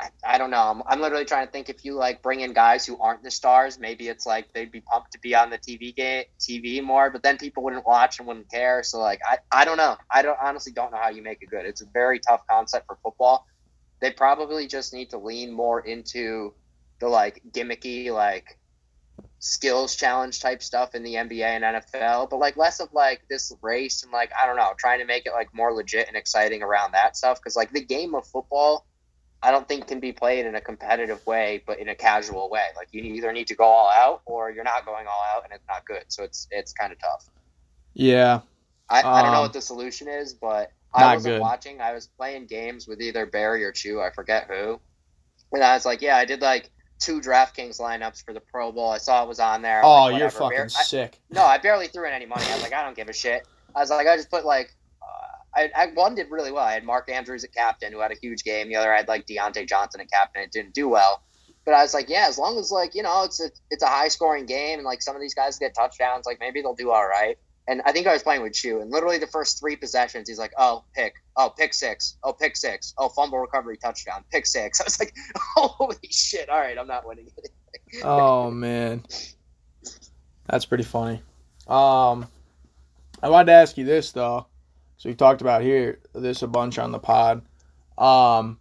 I, 0.00 0.10
I 0.24 0.38
don't 0.38 0.50
know. 0.50 0.62
I'm, 0.62 0.82
I'm 0.86 1.00
literally 1.00 1.24
trying 1.24 1.46
to 1.46 1.52
think 1.52 1.68
if 1.68 1.84
you 1.84 1.94
like 1.94 2.22
bring 2.22 2.40
in 2.40 2.52
guys 2.52 2.86
who 2.86 2.98
aren't 2.98 3.22
the 3.22 3.30
stars, 3.30 3.78
maybe 3.78 4.08
it's 4.08 4.26
like 4.26 4.52
they'd 4.52 4.70
be 4.70 4.80
pumped 4.80 5.12
to 5.12 5.20
be 5.20 5.34
on 5.34 5.50
the 5.50 5.58
TV 5.58 5.94
game, 5.94 6.24
TV 6.38 6.82
more, 6.82 7.10
but 7.10 7.22
then 7.22 7.36
people 7.36 7.62
wouldn't 7.64 7.86
watch 7.86 8.18
and 8.18 8.28
wouldn't 8.28 8.50
care. 8.50 8.82
So 8.82 8.98
like, 8.98 9.20
I, 9.28 9.38
I 9.50 9.64
don't 9.64 9.76
know. 9.76 9.96
I 10.10 10.22
don't 10.22 10.38
honestly 10.40 10.72
don't 10.72 10.92
know 10.92 10.98
how 10.98 11.10
you 11.10 11.22
make 11.22 11.42
it 11.42 11.50
good. 11.50 11.64
It's 11.66 11.80
a 11.80 11.86
very 11.92 12.20
tough 12.20 12.42
concept 12.48 12.86
for 12.86 12.96
football. 13.02 13.44
They 14.00 14.12
probably 14.12 14.68
just 14.68 14.94
need 14.94 15.10
to 15.10 15.18
lean 15.18 15.52
more 15.52 15.80
into 15.80 16.54
the 17.00 17.08
like 17.08 17.42
gimmicky 17.52 18.12
like 18.12 18.58
skills 19.40 19.96
challenge 19.96 20.40
type 20.40 20.62
stuff 20.62 20.94
in 20.94 21.02
the 21.02 21.14
NBA 21.14 21.46
and 21.46 21.64
NFL, 21.64 22.28
but 22.30 22.38
like 22.38 22.56
less 22.56 22.80
of 22.80 22.92
like 22.92 23.22
this 23.30 23.52
race 23.62 24.02
and 24.02 24.12
like 24.12 24.30
I 24.40 24.46
don't 24.46 24.56
know, 24.56 24.72
trying 24.78 25.00
to 25.00 25.06
make 25.06 25.26
it 25.26 25.32
like 25.32 25.54
more 25.54 25.72
legit 25.72 26.08
and 26.08 26.16
exciting 26.16 26.62
around 26.62 26.92
that 26.92 27.16
stuff 27.16 27.38
because 27.40 27.56
like 27.56 27.72
the 27.72 27.84
game 27.84 28.14
of 28.14 28.26
football 28.26 28.86
I 29.42 29.52
don't 29.52 29.68
think 29.68 29.86
can 29.86 30.00
be 30.00 30.12
played 30.12 30.46
in 30.46 30.54
a 30.56 30.60
competitive 30.60 31.24
way, 31.26 31.62
but 31.66 31.78
in 31.78 31.88
a 31.88 31.94
casual 31.94 32.50
way. 32.50 32.66
Like 32.76 32.88
you 32.92 33.02
either 33.02 33.32
need 33.32 33.46
to 33.48 33.54
go 33.54 33.64
all 33.64 33.88
out 33.90 34.22
or 34.26 34.50
you're 34.50 34.64
not 34.64 34.84
going 34.84 35.06
all 35.06 35.22
out, 35.36 35.44
and 35.44 35.52
it's 35.52 35.66
not 35.68 35.84
good. 35.86 36.04
So 36.08 36.24
it's 36.24 36.48
it's 36.50 36.72
kind 36.72 36.92
of 36.92 36.98
tough. 37.00 37.28
Yeah. 37.94 38.40
I, 38.88 39.04
I 39.12 39.22
don't 39.22 39.32
know 39.32 39.40
Um, 39.40 39.42
what 39.42 39.52
the 39.52 39.60
solution 39.60 40.08
is, 40.08 40.34
but 40.34 40.72
I 40.94 41.06
wasn't 41.06 41.36
good. 41.36 41.40
watching. 41.40 41.80
I 41.80 41.92
was 41.92 42.08
playing 42.08 42.46
games 42.46 42.86
with 42.88 43.00
either 43.00 43.26
Barry 43.26 43.64
or 43.64 43.72
Chew. 43.72 44.00
I 44.00 44.10
forget 44.10 44.46
who. 44.48 44.80
And 45.52 45.62
I 45.64 45.74
was 45.74 45.86
like, 45.86 46.02
yeah, 46.02 46.16
I 46.16 46.24
did 46.24 46.40
like 46.42 46.70
two 46.98 47.20
DraftKings 47.20 47.80
lineups 47.80 48.24
for 48.24 48.32
the 48.32 48.40
Pro 48.40 48.72
Bowl. 48.72 48.90
I 48.90 48.98
saw 48.98 49.22
it 49.22 49.28
was 49.28 49.40
on 49.40 49.62
there. 49.62 49.82
Oh, 49.84 50.04
like, 50.04 50.18
you're 50.18 50.30
fucking 50.30 50.56
Bar- 50.56 50.64
I- 50.64 50.82
sick. 50.84 51.18
no, 51.30 51.44
I 51.44 51.58
barely 51.58 51.88
threw 51.88 52.06
in 52.06 52.12
any 52.12 52.26
money. 52.26 52.44
I 52.48 52.54
was 52.54 52.62
like, 52.62 52.72
I 52.72 52.82
don't 52.84 52.96
give 52.96 53.08
a 53.08 53.12
shit. 53.12 53.46
I 53.76 53.80
was 53.80 53.90
like, 53.90 54.06
I 54.06 54.16
just 54.16 54.30
put 54.30 54.44
like, 54.44 54.74
uh, 55.02 55.60
I, 55.60 55.70
I 55.76 55.86
one 55.94 56.14
did 56.14 56.30
really 56.30 56.50
well. 56.52 56.64
I 56.64 56.72
had 56.72 56.84
Mark 56.84 57.10
Andrews 57.10 57.44
at 57.44 57.52
captain, 57.52 57.92
who 57.92 58.00
had 58.00 58.10
a 58.10 58.16
huge 58.20 58.42
game. 58.44 58.68
The 58.68 58.76
other 58.76 58.92
I 58.92 58.96
had 58.98 59.08
like 59.08 59.26
Diontae 59.26 59.68
Johnson 59.68 60.00
at 60.00 60.10
captain. 60.10 60.42
It 60.42 60.52
didn't 60.52 60.74
do 60.74 60.88
well, 60.88 61.22
but 61.64 61.74
I 61.74 61.82
was 61.82 61.94
like, 61.94 62.08
yeah, 62.08 62.26
as 62.28 62.38
long 62.38 62.58
as 62.58 62.70
like 62.72 62.94
you 62.94 63.02
know 63.02 63.24
it's 63.24 63.40
a 63.40 63.50
it's 63.70 63.82
a 63.82 63.86
high 63.88 64.08
scoring 64.08 64.46
game 64.46 64.78
and 64.78 64.84
like 64.86 65.02
some 65.02 65.14
of 65.14 65.20
these 65.22 65.34
guys 65.34 65.58
get 65.58 65.74
touchdowns, 65.74 66.26
like 66.26 66.38
maybe 66.40 66.60
they'll 66.62 66.74
do 66.74 66.90
all 66.90 67.06
right. 67.06 67.36
And 67.68 67.82
I 67.84 67.92
think 67.92 68.06
I 68.06 68.14
was 68.14 68.22
playing 68.22 68.42
with 68.42 68.54
Chew, 68.54 68.80
and 68.80 68.90
literally 68.90 69.18
the 69.18 69.26
first 69.26 69.60
three 69.60 69.76
possessions, 69.76 70.26
he's 70.26 70.38
like, 70.38 70.52
"Oh, 70.56 70.84
pick, 70.94 71.16
oh, 71.36 71.52
pick 71.56 71.74
six, 71.74 72.16
oh, 72.24 72.32
pick 72.32 72.56
six, 72.56 72.94
oh, 72.96 73.10
fumble 73.10 73.38
recovery 73.38 73.76
touchdown, 73.76 74.24
pick 74.32 74.46
six. 74.46 74.80
I 74.80 74.84
was 74.84 74.98
like, 74.98 75.14
"Holy 75.36 75.96
shit! 76.10 76.48
All 76.48 76.58
right, 76.58 76.76
I'm 76.78 76.88
not 76.88 77.06
winning 77.06 77.30
it." 77.36 77.50
Oh 78.02 78.50
man, 78.50 79.02
that's 80.46 80.66
pretty 80.66 80.84
funny. 80.84 81.22
Um, 81.66 82.26
I 83.22 83.30
wanted 83.30 83.46
to 83.46 83.52
ask 83.52 83.78
you 83.78 83.84
this 83.84 84.12
though, 84.12 84.46
so 84.98 85.08
we 85.08 85.14
talked 85.14 85.40
about 85.40 85.62
here 85.62 86.00
this 86.14 86.42
a 86.42 86.46
bunch 86.46 86.78
on 86.78 86.92
the 86.92 86.98
pod. 86.98 87.42
Um, 87.96 88.58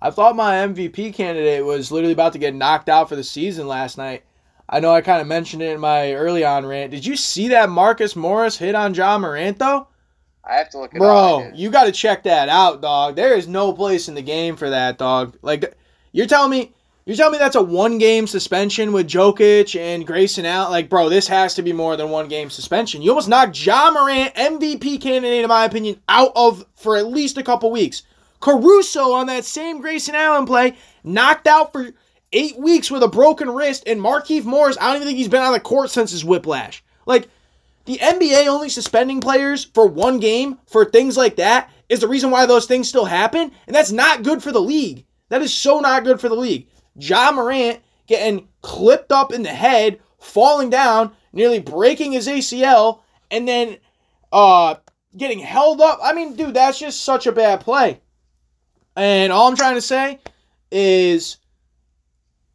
I 0.00 0.10
thought 0.10 0.36
my 0.36 0.54
MVP 0.54 1.12
candidate 1.14 1.64
was 1.64 1.90
literally 1.90 2.12
about 2.12 2.34
to 2.34 2.38
get 2.38 2.54
knocked 2.54 2.88
out 2.88 3.08
for 3.08 3.16
the 3.16 3.24
season 3.24 3.66
last 3.66 3.98
night. 3.98 4.24
I 4.68 4.80
know 4.80 4.92
I 4.92 5.00
kind 5.00 5.20
of 5.20 5.26
mentioned 5.26 5.62
it 5.62 5.72
in 5.72 5.80
my 5.80 6.12
early 6.12 6.44
on 6.44 6.66
rant. 6.66 6.90
Did 6.90 7.06
you 7.06 7.16
see 7.16 7.48
that 7.48 7.70
Marcus 7.70 8.14
Morris 8.14 8.58
hit 8.58 8.74
on 8.74 8.94
Ja 8.94 9.18
Morant 9.18 9.58
though? 9.58 9.88
I 10.44 10.56
have 10.56 10.70
to 10.70 10.78
look 10.78 10.94
it 10.94 10.96
up. 10.96 11.00
Bro, 11.00 11.50
I 11.52 11.52
you 11.54 11.70
got 11.70 11.84
to 11.84 11.92
check 11.92 12.22
that 12.24 12.48
out, 12.48 12.80
dog. 12.80 13.16
There 13.16 13.34
is 13.34 13.46
no 13.48 13.72
place 13.72 14.08
in 14.08 14.14
the 14.14 14.22
game 14.22 14.56
for 14.56 14.70
that, 14.70 14.98
dog. 14.98 15.36
Like, 15.42 15.76
you're 16.12 16.26
telling 16.26 16.50
me, 16.50 16.72
you're 17.04 17.16
telling 17.16 17.32
me 17.32 17.38
that's 17.38 17.56
a 17.56 17.62
one 17.62 17.98
game 17.98 18.26
suspension 18.26 18.92
with 18.92 19.08
Jokic 19.08 19.78
and 19.78 20.06
Grayson 20.06 20.46
out. 20.46 20.70
Like, 20.70 20.88
bro, 20.88 21.08
this 21.08 21.28
has 21.28 21.54
to 21.54 21.62
be 21.62 21.72
more 21.72 21.96
than 21.96 22.10
one 22.10 22.28
game 22.28 22.50
suspension. 22.50 23.02
You 23.02 23.10
almost 23.10 23.28
knocked 23.28 23.62
Ja 23.64 23.90
Morant, 23.90 24.34
MVP 24.34 25.00
candidate, 25.00 25.42
in 25.42 25.48
my 25.48 25.64
opinion, 25.64 26.00
out 26.08 26.32
of 26.34 26.64
for 26.76 26.96
at 26.96 27.06
least 27.08 27.36
a 27.36 27.42
couple 27.42 27.70
weeks. 27.70 28.02
Caruso 28.40 29.12
on 29.12 29.26
that 29.26 29.44
same 29.44 29.80
Grayson 29.80 30.14
Allen 30.14 30.46
play, 30.46 30.76
knocked 31.02 31.46
out 31.46 31.72
for 31.72 31.90
eight 32.32 32.58
weeks 32.58 32.90
with 32.90 33.02
a 33.02 33.08
broken 33.08 33.50
wrist, 33.50 33.84
and 33.86 34.00
Markieff 34.00 34.44
Morris, 34.44 34.76
I 34.80 34.86
don't 34.86 34.96
even 34.96 35.08
think 35.08 35.18
he's 35.18 35.28
been 35.28 35.42
on 35.42 35.52
the 35.52 35.60
court 35.60 35.90
since 35.90 36.10
his 36.10 36.24
whiplash. 36.24 36.82
Like, 37.06 37.28
the 37.86 37.98
NBA 37.98 38.46
only 38.48 38.68
suspending 38.68 39.20
players 39.20 39.64
for 39.64 39.86
one 39.86 40.20
game 40.20 40.58
for 40.66 40.84
things 40.84 41.16
like 41.16 41.36
that 41.36 41.70
is 41.88 42.00
the 42.00 42.08
reason 42.08 42.30
why 42.30 42.44
those 42.44 42.66
things 42.66 42.88
still 42.88 43.06
happen, 43.06 43.50
and 43.66 43.74
that's 43.74 43.92
not 43.92 44.22
good 44.22 44.42
for 44.42 44.52
the 44.52 44.60
league. 44.60 45.06
That 45.30 45.42
is 45.42 45.54
so 45.54 45.80
not 45.80 46.04
good 46.04 46.20
for 46.20 46.28
the 46.28 46.34
league. 46.34 46.68
Ja 46.96 47.32
Morant 47.32 47.80
getting 48.06 48.48
clipped 48.62 49.12
up 49.12 49.32
in 49.32 49.42
the 49.42 49.48
head, 49.48 50.00
falling 50.18 50.70
down, 50.70 51.12
nearly 51.32 51.60
breaking 51.60 52.12
his 52.12 52.26
ACL, 52.26 53.00
and 53.30 53.46
then 53.46 53.78
uh 54.32 54.74
getting 55.16 55.38
held 55.38 55.80
up. 55.80 55.98
I 56.02 56.12
mean, 56.12 56.34
dude, 56.34 56.54
that's 56.54 56.78
just 56.78 57.02
such 57.02 57.26
a 57.26 57.32
bad 57.32 57.60
play. 57.60 58.00
And 58.96 59.32
all 59.32 59.48
I'm 59.48 59.56
trying 59.56 59.74
to 59.74 59.80
say 59.80 60.18
is 60.70 61.38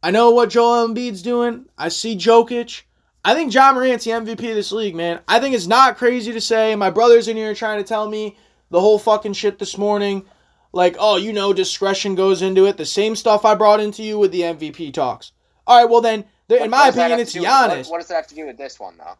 I 0.04 0.10
know 0.10 0.32
what 0.32 0.50
Joel 0.50 0.86
Embiid's 0.86 1.22
doing. 1.22 1.64
I 1.78 1.88
see 1.88 2.14
Jokic. 2.14 2.82
I 3.24 3.32
think 3.32 3.54
Ja 3.54 3.72
Morant's 3.72 4.04
the 4.04 4.10
MVP 4.10 4.50
of 4.50 4.54
this 4.54 4.70
league, 4.70 4.94
man. 4.94 5.20
I 5.26 5.40
think 5.40 5.54
it's 5.54 5.66
not 5.66 5.96
crazy 5.96 6.30
to 6.30 6.42
say. 6.42 6.76
My 6.76 6.90
brother's 6.90 7.26
in 7.26 7.38
here 7.38 7.54
trying 7.54 7.78
to 7.78 7.88
tell 7.88 8.06
me 8.06 8.36
the 8.70 8.82
whole 8.82 8.98
fucking 8.98 9.32
shit 9.32 9.58
this 9.58 9.78
morning. 9.78 10.26
Like, 10.74 10.96
oh, 10.98 11.16
you 11.16 11.32
know, 11.32 11.54
discretion 11.54 12.16
goes 12.16 12.42
into 12.42 12.66
it. 12.66 12.76
The 12.76 12.84
same 12.84 13.16
stuff 13.16 13.46
I 13.46 13.54
brought 13.54 13.80
into 13.80 14.02
you 14.02 14.18
with 14.18 14.30
the 14.30 14.42
MVP 14.42 14.92
talks. 14.92 15.32
All 15.66 15.80
right, 15.80 15.90
well 15.90 16.02
then, 16.02 16.26
in 16.50 16.58
What 16.58 16.68
my 16.70 16.88
opinion, 16.88 17.18
it's 17.20 17.32
with- 17.32 17.44
what- 17.44 17.70
Giannis. 17.70 17.90
What, 17.90 17.98
does 18.00 18.08
that 18.08 18.16
have 18.16 18.26
to 18.26 18.34
do 18.34 18.44
with 18.44 18.58
this 18.58 18.78
one, 18.78 18.98
though? 18.98 19.14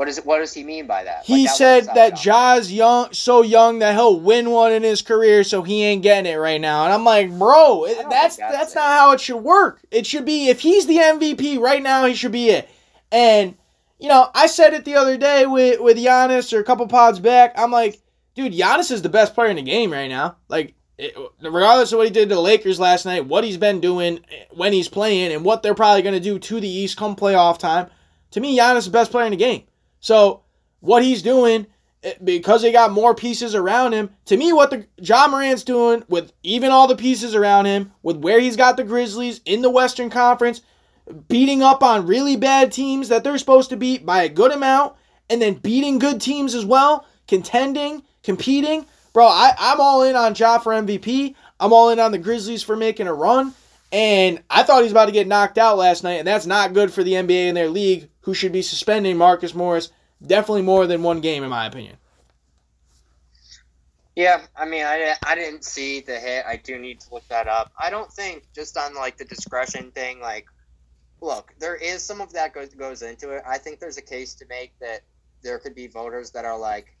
What 0.00 0.08
is 0.08 0.16
it? 0.16 0.24
What 0.24 0.38
does 0.38 0.54
he 0.54 0.64
mean 0.64 0.86
by 0.86 1.04
that? 1.04 1.26
He 1.26 1.42
Like, 1.42 1.44
that 1.44 1.56
said 1.56 1.84
that 1.94 2.16
Ja's 2.16 2.72
young, 2.72 3.12
so 3.12 3.42
young 3.42 3.80
that 3.80 3.94
he'll 3.94 4.18
win 4.18 4.48
one 4.48 4.72
in 4.72 4.82
his 4.82 5.02
career, 5.02 5.44
so 5.44 5.60
he 5.62 5.84
ain't 5.84 6.02
getting 6.02 6.32
it 6.32 6.36
right 6.36 6.58
now. 6.58 6.84
And 6.86 6.94
I'm 6.94 7.04
like, 7.04 7.30
bro, 7.38 7.84
it- 7.84 8.08
that's 8.08 8.36
that's, 8.36 8.56
that's 8.56 8.74
not 8.74 8.98
how 8.98 9.12
it 9.12 9.20
should 9.20 9.42
work. 9.42 9.82
It 9.90 10.06
should 10.06 10.24
be 10.24 10.48
if 10.48 10.60
he's 10.60 10.86
the 10.86 10.96
MVP 10.96 11.60
right 11.60 11.82
now, 11.82 12.06
he 12.06 12.14
should 12.14 12.32
be 12.32 12.48
it. 12.48 12.70
And 13.12 13.58
you 13.98 14.08
know, 14.08 14.30
I 14.34 14.46
said 14.46 14.72
it 14.72 14.86
the 14.86 14.94
other 14.94 15.18
day 15.18 15.44
with 15.44 15.80
with 15.80 15.98
Giannis 15.98 16.50
or 16.54 16.60
a 16.60 16.64
couple 16.64 16.86
pods 16.86 17.20
back. 17.20 17.52
I'm 17.58 17.70
like, 17.70 18.00
dude, 18.34 18.54
Giannis 18.54 18.90
is 18.90 19.02
the 19.02 19.10
best 19.10 19.34
player 19.34 19.50
in 19.50 19.56
the 19.56 19.62
game 19.62 19.92
right 19.92 20.08
now. 20.08 20.36
Like, 20.48 20.72
it, 20.96 21.14
regardless 21.42 21.92
of 21.92 21.98
what 21.98 22.06
he 22.06 22.10
did 22.10 22.30
to 22.30 22.36
the 22.36 22.40
Lakers 22.40 22.80
last 22.80 23.04
night, 23.04 23.26
what 23.26 23.44
he's 23.44 23.58
been 23.58 23.82
doing 23.82 24.20
eh, 24.32 24.44
when 24.52 24.72
he's 24.72 24.88
playing, 24.88 25.30
and 25.30 25.44
what 25.44 25.62
they're 25.62 25.74
probably 25.74 26.00
going 26.00 26.14
to 26.14 26.20
do 26.20 26.38
to 26.38 26.58
the 26.58 26.66
East 26.66 26.96
come 26.96 27.14
playoff 27.14 27.58
time. 27.58 27.90
To 28.30 28.40
me, 28.40 28.56
Giannis 28.56 28.78
is 28.78 28.84
the 28.86 28.92
best 28.92 29.10
player 29.10 29.26
in 29.26 29.32
the 29.32 29.36
game. 29.36 29.64
So 30.00 30.42
what 30.80 31.02
he's 31.04 31.22
doing 31.22 31.66
eh, 32.02 32.14
because 32.24 32.62
they 32.62 32.72
got 32.72 32.92
more 32.92 33.14
pieces 33.14 33.54
around 33.54 33.92
him. 33.92 34.10
To 34.26 34.36
me, 34.36 34.52
what 34.52 34.70
the 34.70 34.86
Ja 34.98 35.28
Morant's 35.28 35.62
doing 35.62 36.02
with 36.08 36.32
even 36.42 36.70
all 36.70 36.88
the 36.88 36.96
pieces 36.96 37.34
around 37.34 37.66
him, 37.66 37.92
with 38.02 38.16
where 38.16 38.40
he's 38.40 38.56
got 38.56 38.76
the 38.76 38.84
Grizzlies 38.84 39.40
in 39.44 39.62
the 39.62 39.70
Western 39.70 40.10
Conference, 40.10 40.62
beating 41.28 41.62
up 41.62 41.82
on 41.82 42.06
really 42.06 42.36
bad 42.36 42.72
teams 42.72 43.08
that 43.08 43.24
they're 43.24 43.38
supposed 43.38 43.70
to 43.70 43.76
beat 43.76 44.04
by 44.06 44.22
a 44.22 44.28
good 44.28 44.52
amount, 44.52 44.94
and 45.28 45.40
then 45.40 45.54
beating 45.54 45.98
good 45.98 46.20
teams 46.20 46.54
as 46.54 46.64
well, 46.64 47.06
contending, 47.28 48.02
competing. 48.22 48.86
Bro, 49.12 49.26
I, 49.26 49.52
I'm 49.58 49.80
all 49.80 50.02
in 50.02 50.16
on 50.16 50.34
Ja 50.34 50.58
for 50.58 50.72
MVP. 50.72 51.34
I'm 51.58 51.72
all 51.72 51.90
in 51.90 52.00
on 52.00 52.12
the 52.12 52.18
Grizzlies 52.18 52.62
for 52.62 52.76
making 52.76 53.06
a 53.06 53.14
run. 53.14 53.54
And 53.92 54.42
I 54.48 54.62
thought 54.62 54.78
he 54.78 54.84
was 54.84 54.92
about 54.92 55.06
to 55.06 55.12
get 55.12 55.26
knocked 55.26 55.58
out 55.58 55.76
last 55.76 56.04
night, 56.04 56.18
and 56.18 56.26
that's 56.26 56.46
not 56.46 56.74
good 56.74 56.92
for 56.92 57.02
the 57.02 57.14
NBA 57.14 57.48
and 57.48 57.56
their 57.56 57.68
league, 57.68 58.08
who 58.20 58.34
should 58.34 58.52
be 58.52 58.62
suspending 58.62 59.16
Marcus 59.16 59.54
Morris 59.54 59.90
definitely 60.24 60.62
more 60.62 60.86
than 60.86 61.02
one 61.02 61.20
game, 61.20 61.42
in 61.42 61.50
my 61.50 61.66
opinion. 61.66 61.96
Yeah, 64.16 64.42
I 64.56 64.66
mean, 64.66 64.84
I, 64.84 65.14
I 65.24 65.34
didn't 65.34 65.64
see 65.64 66.00
the 66.00 66.18
hit. 66.18 66.44
I 66.46 66.56
do 66.56 66.78
need 66.78 67.00
to 67.00 67.14
look 67.14 67.26
that 67.28 67.46
up. 67.46 67.72
I 67.78 67.90
don't 67.90 68.12
think 68.12 68.44
just 68.54 68.76
on 68.76 68.94
like 68.94 69.16
the 69.16 69.24
discretion 69.24 69.92
thing, 69.92 70.20
like, 70.20 70.46
look, 71.20 71.54
there 71.58 71.76
is 71.76 72.02
some 72.02 72.20
of 72.20 72.32
that 72.32 72.52
goes 72.52 72.68
goes 72.74 73.02
into 73.02 73.30
it. 73.30 73.42
I 73.48 73.58
think 73.58 73.80
there's 73.80 73.98
a 73.98 74.02
case 74.02 74.34
to 74.34 74.46
make 74.46 74.78
that 74.80 75.00
there 75.42 75.58
could 75.58 75.74
be 75.74 75.86
voters 75.86 76.32
that 76.32 76.44
are 76.44 76.58
like, 76.58 76.94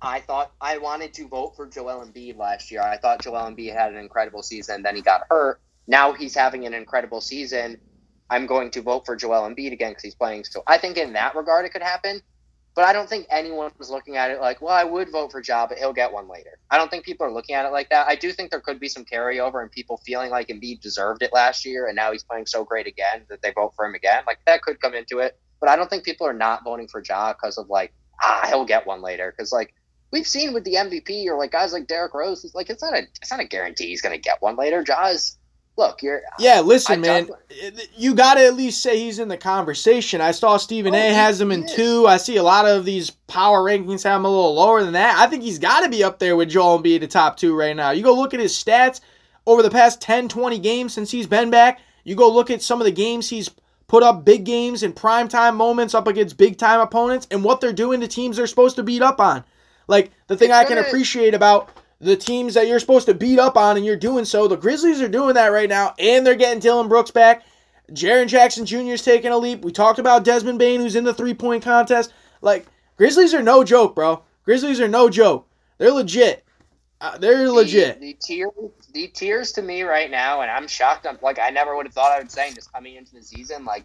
I 0.00 0.20
thought 0.20 0.52
I 0.60 0.78
wanted 0.78 1.12
to 1.14 1.28
vote 1.28 1.56
for 1.56 1.66
Joel 1.66 2.06
Embiid 2.06 2.38
last 2.38 2.70
year. 2.70 2.82
I 2.82 2.96
thought 2.96 3.20
Joel 3.20 3.50
Embiid 3.50 3.74
had 3.74 3.92
an 3.92 3.98
incredible 3.98 4.42
season. 4.42 4.82
Then 4.82 4.96
he 4.96 5.02
got 5.02 5.22
hurt. 5.28 5.60
Now 5.88 6.12
he's 6.12 6.34
having 6.34 6.66
an 6.66 6.74
incredible 6.74 7.20
season. 7.20 7.80
I'm 8.30 8.46
going 8.46 8.70
to 8.72 8.82
vote 8.82 9.06
for 9.06 9.16
Joel 9.16 9.48
Embiid 9.48 9.72
again 9.72 9.92
because 9.92 10.02
he's 10.02 10.14
playing. 10.14 10.44
So 10.44 10.62
I 10.66 10.76
think 10.76 10.98
in 10.98 11.14
that 11.14 11.34
regard 11.34 11.64
it 11.64 11.72
could 11.72 11.82
happen. 11.82 12.20
But 12.76 12.84
I 12.84 12.92
don't 12.92 13.08
think 13.08 13.26
anyone 13.28 13.72
was 13.78 13.90
looking 13.90 14.16
at 14.16 14.30
it 14.30 14.40
like, 14.40 14.62
well, 14.62 14.74
I 14.74 14.84
would 14.84 15.10
vote 15.10 15.32
for 15.32 15.42
Ja, 15.44 15.66
but 15.66 15.78
he'll 15.78 15.94
get 15.94 16.12
one 16.12 16.28
later. 16.28 16.58
I 16.70 16.76
don't 16.78 16.88
think 16.90 17.04
people 17.04 17.26
are 17.26 17.32
looking 17.32 17.56
at 17.56 17.64
it 17.64 17.72
like 17.72 17.88
that. 17.88 18.06
I 18.06 18.14
do 18.14 18.30
think 18.30 18.50
there 18.50 18.60
could 18.60 18.78
be 18.78 18.88
some 18.88 19.04
carryover 19.04 19.62
and 19.62 19.72
people 19.72 20.00
feeling 20.06 20.30
like 20.30 20.46
Embiid 20.46 20.80
deserved 20.80 21.22
it 21.22 21.32
last 21.32 21.64
year 21.64 21.86
and 21.86 21.96
now 21.96 22.12
he's 22.12 22.22
playing 22.22 22.46
so 22.46 22.64
great 22.64 22.86
again 22.86 23.24
that 23.30 23.42
they 23.42 23.50
vote 23.52 23.72
for 23.74 23.84
him 23.84 23.94
again. 23.94 24.22
Like 24.26 24.38
that 24.46 24.62
could 24.62 24.80
come 24.80 24.94
into 24.94 25.18
it. 25.18 25.40
But 25.58 25.70
I 25.70 25.76
don't 25.76 25.90
think 25.90 26.04
people 26.04 26.26
are 26.26 26.32
not 26.34 26.62
voting 26.62 26.86
for 26.86 27.02
Ja 27.04 27.32
because 27.32 27.58
of 27.58 27.68
like, 27.68 27.92
ah, 28.22 28.44
he'll 28.46 28.66
get 28.66 28.86
one 28.86 29.02
later. 29.02 29.34
Because 29.36 29.52
like 29.52 29.74
we've 30.12 30.26
seen 30.26 30.52
with 30.52 30.64
the 30.64 30.74
MVP 30.74 31.26
or 31.26 31.38
like 31.38 31.50
guys 31.50 31.72
like 31.72 31.86
Derrick 31.86 32.14
Rose, 32.14 32.44
it's 32.44 32.54
like 32.54 32.70
it's 32.70 32.82
not 32.82 32.94
a 32.94 33.02
it's 33.20 33.30
not 33.30 33.40
a 33.40 33.44
guarantee 33.44 33.88
he's 33.88 34.02
gonna 34.02 34.18
get 34.18 34.40
one 34.40 34.56
later. 34.56 34.84
Ja's 34.84 35.37
look, 35.78 36.02
you're 36.02 36.20
yeah. 36.38 36.60
Listen, 36.60 36.94
I 36.94 36.96
man, 36.96 37.28
you 37.96 38.14
got 38.14 38.34
to 38.34 38.44
at 38.44 38.54
least 38.54 38.82
say 38.82 38.98
he's 38.98 39.18
in 39.18 39.28
the 39.28 39.36
conversation. 39.38 40.20
I 40.20 40.32
saw 40.32 40.58
Stephen 40.58 40.94
oh, 40.94 40.98
A. 40.98 41.14
has 41.14 41.40
him 41.40 41.52
in 41.52 41.64
is. 41.64 41.72
two. 41.72 42.06
I 42.06 42.18
see 42.18 42.36
a 42.36 42.42
lot 42.42 42.66
of 42.66 42.84
these 42.84 43.10
power 43.10 43.62
rankings 43.62 44.02
have 44.02 44.20
him 44.20 44.26
a 44.26 44.28
little 44.28 44.54
lower 44.54 44.82
than 44.82 44.92
that. 44.92 45.16
I 45.18 45.26
think 45.28 45.42
he's 45.42 45.58
got 45.58 45.80
to 45.80 45.88
be 45.88 46.04
up 46.04 46.18
there 46.18 46.36
with 46.36 46.50
Joel 46.50 46.82
Embiid, 46.82 47.00
the 47.00 47.06
top 47.06 47.38
two 47.38 47.56
right 47.56 47.74
now. 47.74 47.92
You 47.92 48.02
go 48.02 48.14
look 48.14 48.34
at 48.34 48.40
his 48.40 48.52
stats 48.52 49.00
over 49.46 49.62
the 49.62 49.70
past 49.70 50.02
10, 50.02 50.28
20 50.28 50.58
games 50.58 50.92
since 50.92 51.10
he's 51.10 51.26
been 51.26 51.50
back. 51.50 51.80
You 52.04 52.16
go 52.16 52.30
look 52.30 52.50
at 52.50 52.60
some 52.60 52.80
of 52.80 52.84
the 52.84 52.92
games 52.92 53.30
he's 53.30 53.50
put 53.86 54.02
up 54.02 54.24
big 54.24 54.44
games 54.44 54.82
in 54.82 54.92
primetime 54.92 55.54
moments 55.56 55.94
up 55.94 56.06
against 56.06 56.36
big 56.36 56.58
time 56.58 56.80
opponents 56.80 57.26
and 57.30 57.42
what 57.42 57.60
they're 57.60 57.72
doing 57.72 58.00
to 58.00 58.08
teams 58.08 58.36
they're 58.36 58.46
supposed 58.46 58.76
to 58.76 58.82
beat 58.82 59.00
up 59.00 59.20
on. 59.20 59.44
Like 59.86 60.10
the 60.26 60.36
thing 60.36 60.52
I 60.52 60.64
can 60.64 60.76
appreciate 60.76 61.34
about 61.34 61.70
the 62.00 62.16
teams 62.16 62.54
that 62.54 62.68
you're 62.68 62.78
supposed 62.78 63.06
to 63.06 63.14
beat 63.14 63.38
up 63.38 63.56
on 63.56 63.76
and 63.76 63.84
you're 63.84 63.96
doing 63.96 64.24
so. 64.24 64.46
The 64.46 64.56
Grizzlies 64.56 65.02
are 65.02 65.08
doing 65.08 65.34
that 65.34 65.48
right 65.48 65.68
now, 65.68 65.94
and 65.98 66.26
they're 66.26 66.36
getting 66.36 66.60
Dillon 66.60 66.88
Brooks 66.88 67.10
back. 67.10 67.44
Jaren 67.92 68.28
Jackson 68.28 68.66
Jr. 68.66 68.92
is 68.92 69.02
taking 69.02 69.32
a 69.32 69.38
leap. 69.38 69.64
We 69.64 69.72
talked 69.72 69.98
about 69.98 70.24
Desmond 70.24 70.58
Bane, 70.58 70.80
who's 70.80 70.96
in 70.96 71.04
the 71.04 71.14
three 71.14 71.34
point 71.34 71.64
contest. 71.64 72.12
Like, 72.40 72.66
Grizzlies 72.96 73.34
are 73.34 73.42
no 73.42 73.64
joke, 73.64 73.94
bro. 73.94 74.22
Grizzlies 74.44 74.80
are 74.80 74.88
no 74.88 75.08
joke. 75.08 75.48
They're 75.78 75.92
legit. 75.92 76.44
Uh, 77.00 77.16
they're 77.18 77.44
the, 77.44 77.52
legit. 77.52 78.00
The 78.00 78.16
tiers, 78.20 78.50
the 78.92 79.08
tiers 79.08 79.52
to 79.52 79.62
me 79.62 79.82
right 79.82 80.10
now, 80.10 80.40
and 80.42 80.50
I'm 80.50 80.66
shocked. 80.66 81.06
I'm 81.06 81.18
like, 81.22 81.38
I 81.38 81.50
never 81.50 81.76
would 81.76 81.86
have 81.86 81.94
thought 81.94 82.12
I 82.12 82.18
would 82.18 82.30
say 82.30 82.52
this 82.52 82.66
coming 82.66 82.96
into 82.96 83.14
the 83.14 83.22
season. 83.22 83.64
Like, 83.64 83.84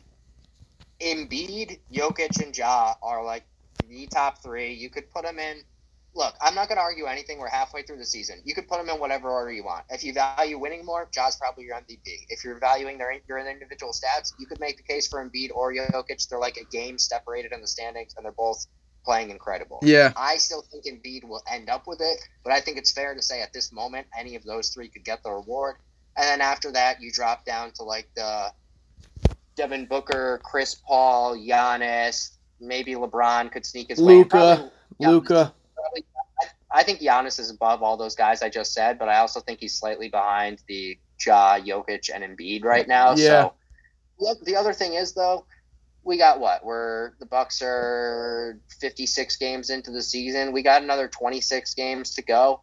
Embiid, 1.00 1.80
Jokic, 1.92 2.44
and 2.44 2.56
Ja 2.58 2.96
are 3.02 3.24
like 3.24 3.46
the 3.88 4.08
top 4.08 4.42
three. 4.42 4.74
You 4.74 4.90
could 4.90 5.10
put 5.12 5.24
them 5.24 5.40
in 5.40 5.62
look, 6.16 6.36
I'm 6.42 6.56
not 6.56 6.68
going 6.68 6.78
to 6.78 6.82
argue 6.82 7.06
anything. 7.06 7.40
We're 7.40 7.50
halfway 7.50 7.84
through 7.84 7.98
the 7.98 8.06
season. 8.06 8.42
You 8.44 8.54
could 8.54 8.68
put 8.68 8.78
them 8.78 8.90
in 8.90 9.00
whatever 9.00 9.30
order 9.30 9.52
you 9.52 9.64
want. 9.64 9.86
If 9.90 10.04
you 10.04 10.14
value 10.14 10.60
winning 10.60 10.86
more, 10.86 11.08
Ja's 11.12 11.36
probably 11.36 11.66
your 11.66 11.76
MVP. 11.76 12.26
If 12.30 12.44
you're 12.44 12.60
valuing 12.60 12.98
their 12.98 13.14
your 13.28 13.40
individual 13.40 13.94
stats, 13.94 14.34
you 14.38 14.46
could 14.46 14.60
make 14.60 14.78
the 14.78 14.84
case 14.84 15.08
for 15.08 15.24
Embiid 15.24 15.50
or 15.54 15.74
Jokic. 15.74 16.28
They're 16.30 16.40
like 16.40 16.58
a 16.58 16.66
game 16.66 16.98
separated 16.98 17.52
in 17.52 17.62
the 17.62 17.68
standings, 17.68 18.14
and 18.16 18.26
they're 18.26 18.32
both 18.32 18.66
playing 19.04 19.32
incredible. 19.32 19.80
Yeah. 19.82 20.14
I 20.16 20.38
still 20.38 20.64
think 20.72 20.86
Embiid 20.86 21.24
will 21.28 21.42
end 21.52 21.70
up 21.70 21.88
with 21.88 22.02
it, 22.02 22.20
but 22.44 22.54
I 22.54 22.62
think 22.62 22.78
it's 22.78 22.92
fair 22.92 23.14
to 23.16 23.22
say 23.22 23.42
at 23.42 23.54
this 23.54 23.72
moment, 23.72 24.08
any 24.18 24.36
of 24.36 24.44
those 24.44 24.70
three 24.70 24.88
could 24.90 25.04
get 25.04 25.24
the 25.24 25.32
reward. 25.32 25.76
And 26.16 26.26
then 26.26 26.42
after 26.42 26.72
that, 26.72 27.02
you 27.02 27.12
drop 27.12 27.44
down 27.46 27.72
to 27.74 27.84
like 27.84 28.08
the 28.16 28.52
Devin 29.56 29.88
Booker, 29.88 30.40
Chris 30.44 30.76
Paul, 30.76 31.36
Giannis, 31.38 32.32
maybe 32.60 32.94
LeBron 32.94 33.52
could 33.52 33.66
sneak 33.66 33.90
his 33.90 34.00
Luka, 34.00 34.38
way. 34.38 34.44
Luka, 35.00 35.12
Luka. 35.12 35.54
I 36.74 36.84
think 36.84 37.00
Giannis 37.00 37.40
is 37.40 37.52
above 37.52 37.84
all 37.84 37.98
those 37.98 38.16
guys 38.16 38.42
I 38.42 38.50
just 38.50 38.74
said, 38.74 38.98
but 38.98 39.08
I 39.08 39.18
also 39.20 39.40
think 39.40 39.60
he's 39.60 39.76
slightly 39.76 40.10
behind 40.10 40.64
the 40.68 40.98
Ja, 41.24 41.60
Jokic, 41.60 42.10
and 42.14 42.24
Embiid 42.24 42.64
right 42.64 42.88
now. 42.88 43.12
Yeah. 43.12 43.16
So 43.16 43.54
look, 44.20 44.44
the 44.44 44.56
other 44.56 44.74
thing 44.74 44.96
is 44.96 45.14
though, 45.14 45.46
we 46.04 46.18
got 46.18 46.40
what? 46.40 46.66
We're 46.66 47.12
the 47.20 47.26
Bucks 47.26 47.62
are 47.62 48.60
56 48.82 49.38
games 49.38 49.70
into 49.70 49.92
the 49.92 50.02
season. 50.02 50.52
We 50.52 50.64
got 50.64 50.82
another 50.82 51.08
26 51.08 51.74
games 51.76 52.16
to 52.16 52.22
go. 52.24 52.62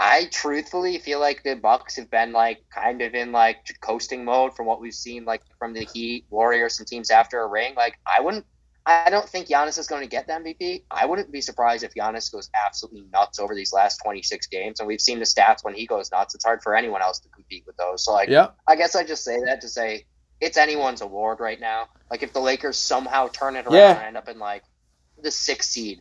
I 0.00 0.28
truthfully 0.30 0.98
feel 0.98 1.20
like 1.20 1.42
the 1.42 1.54
Bucks 1.54 1.96
have 1.96 2.10
been 2.10 2.32
like 2.32 2.64
kind 2.74 3.02
of 3.02 3.14
in 3.14 3.32
like 3.32 3.58
coasting 3.80 4.24
mode 4.24 4.56
from 4.56 4.66
what 4.66 4.80
we've 4.80 4.94
seen 4.94 5.24
like 5.24 5.42
from 5.58 5.74
the 5.74 5.84
Heat, 5.84 6.24
Warriors, 6.30 6.78
and 6.78 6.88
teams 6.88 7.10
after 7.10 7.40
a 7.40 7.46
ring. 7.46 7.74
Like 7.76 7.98
I 8.06 8.22
wouldn't 8.22 8.46
I 8.88 9.10
don't 9.10 9.28
think 9.28 9.48
Giannis 9.48 9.78
is 9.78 9.86
going 9.86 10.00
to 10.00 10.08
get 10.08 10.26
the 10.26 10.32
MVP. 10.32 10.84
I 10.90 11.04
wouldn't 11.04 11.30
be 11.30 11.42
surprised 11.42 11.84
if 11.84 11.92
Giannis 11.92 12.32
goes 12.32 12.48
absolutely 12.66 13.04
nuts 13.12 13.38
over 13.38 13.54
these 13.54 13.70
last 13.70 13.98
26 14.02 14.46
games. 14.46 14.80
And 14.80 14.86
we've 14.86 15.00
seen 15.00 15.18
the 15.18 15.26
stats 15.26 15.62
when 15.62 15.74
he 15.74 15.86
goes 15.86 16.10
nuts. 16.10 16.34
It's 16.34 16.44
hard 16.44 16.62
for 16.62 16.74
anyone 16.74 17.02
else 17.02 17.18
to 17.20 17.28
compete 17.28 17.64
with 17.66 17.76
those. 17.76 18.06
So, 18.06 18.12
like, 18.12 18.30
yeah. 18.30 18.48
I 18.66 18.76
guess 18.76 18.96
I 18.96 19.04
just 19.04 19.24
say 19.24 19.40
that 19.44 19.60
to 19.60 19.68
say 19.68 20.06
it's 20.40 20.56
anyone's 20.56 21.02
award 21.02 21.38
right 21.38 21.60
now. 21.60 21.88
Like, 22.10 22.22
if 22.22 22.32
the 22.32 22.40
Lakers 22.40 22.78
somehow 22.78 23.28
turn 23.28 23.56
it 23.56 23.66
around 23.66 23.74
yeah. 23.74 23.96
and 23.96 24.06
end 24.06 24.16
up 24.16 24.26
in, 24.26 24.38
like, 24.38 24.62
the 25.22 25.30
sixth 25.30 25.70
seed, 25.70 26.00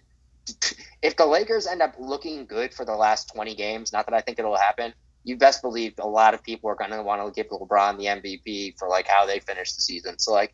if 1.02 1.18
the 1.18 1.26
Lakers 1.26 1.68
end 1.68 1.82
up 1.82 1.96
looking 2.00 2.46
good 2.46 2.74
for 2.74 2.86
the 2.86 2.96
last 2.96 3.34
20 3.34 3.54
games, 3.56 3.92
not 3.92 4.06
that 4.06 4.16
I 4.16 4.22
think 4.22 4.40
it'll 4.40 4.56
happen, 4.56 4.94
you 5.26 5.36
best 5.36 5.62
believe 5.62 5.96
a 6.00 6.08
lot 6.08 6.34
of 6.34 6.42
people 6.42 6.70
are 6.70 6.76
going 6.76 6.92
to 6.92 7.04
want 7.04 7.22
to 7.22 7.44
give 7.44 7.52
LeBron 7.52 7.98
the 7.98 8.06
MVP 8.06 8.80
for, 8.80 8.88
like, 8.88 9.10
how 9.10 9.26
they 9.26 9.42
finish 9.42 9.74
the 9.74 9.82
season. 9.82 10.18
So, 10.20 10.32
like, 10.32 10.54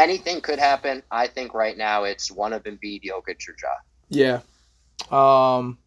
anything 0.00 0.40
could 0.40 0.58
happen. 0.58 1.02
I 1.10 1.26
think 1.26 1.54
right 1.54 1.76
now 1.76 2.04
it's 2.04 2.30
one 2.30 2.52
of 2.52 2.64
Embiid, 2.64 3.04
Jokic, 3.04 3.48
or 3.48 3.56
Ja. 3.62 4.40
Yeah. 5.10 5.56
Um. 5.56 5.78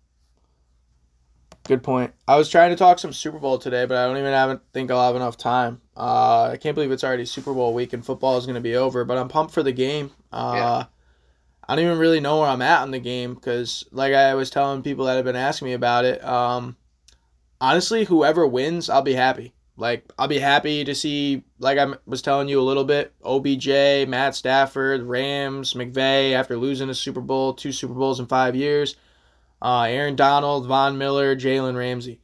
Good 1.65 1.81
point. 1.81 2.13
I 2.27 2.35
was 2.35 2.49
trying 2.49 2.71
to 2.71 2.75
talk 2.75 2.99
some 2.99 3.13
Super 3.13 3.39
Bowl 3.39 3.57
today, 3.57 3.85
but 3.85 3.97
I 3.97 4.05
don't 4.05 4.17
even 4.17 4.33
have 4.33 4.59
think 4.73 4.91
I'll 4.91 5.05
have 5.05 5.15
enough 5.15 5.37
time. 5.37 5.79
Uh, 5.95 6.49
I 6.51 6.57
can't 6.57 6.75
believe 6.75 6.91
it's 6.91 7.05
already 7.05 7.25
Super 7.25 7.53
Bowl 7.53 7.73
week 7.73 7.93
and 7.93 8.05
football 8.05 8.37
is 8.37 8.45
going 8.45 8.55
to 8.55 8.61
be 8.61 8.75
over. 8.75 9.05
But 9.05 9.17
I'm 9.17 9.29
pumped 9.29 9.53
for 9.53 9.63
the 9.63 9.71
game. 9.71 10.11
Uh, 10.31 10.53
yeah. 10.55 10.85
I 11.67 11.75
don't 11.75 11.85
even 11.85 11.99
really 11.99 12.19
know 12.19 12.39
where 12.39 12.49
I'm 12.49 12.61
at 12.61 12.83
in 12.83 12.91
the 12.91 12.99
game 12.99 13.33
because, 13.33 13.85
like 13.91 14.13
I 14.13 14.33
was 14.33 14.49
telling 14.49 14.83
people 14.83 15.05
that 15.05 15.15
have 15.15 15.23
been 15.23 15.37
asking 15.37 15.67
me 15.67 15.73
about 15.73 16.03
it, 16.03 16.21
um, 16.25 16.75
honestly, 17.61 18.03
whoever 18.03 18.45
wins, 18.45 18.89
I'll 18.89 19.01
be 19.01 19.13
happy. 19.13 19.53
Like 19.75 20.11
I'll 20.19 20.27
be 20.27 20.39
happy 20.39 20.83
to 20.83 20.93
see, 20.93 21.43
like 21.57 21.77
I 21.79 21.93
was 22.05 22.21
telling 22.21 22.47
you 22.47 22.59
a 22.59 22.63
little 22.63 22.83
bit, 22.83 23.13
OBJ, 23.23 24.07
Matt 24.07 24.35
Stafford, 24.35 25.03
Rams, 25.03 25.73
McVay 25.73 26.33
after 26.33 26.57
losing 26.57 26.89
a 26.89 26.95
Super 26.95 27.21
Bowl, 27.21 27.53
two 27.53 27.71
Super 27.71 27.95
Bowls 27.95 28.19
in 28.19 28.27
five 28.27 28.55
years. 28.55 28.95
Uh, 29.61 29.83
Aaron 29.83 30.15
Donald, 30.15 30.67
Von 30.67 30.97
Miller, 30.97 31.35
Jalen 31.35 31.75
Ramsey. 31.75 32.19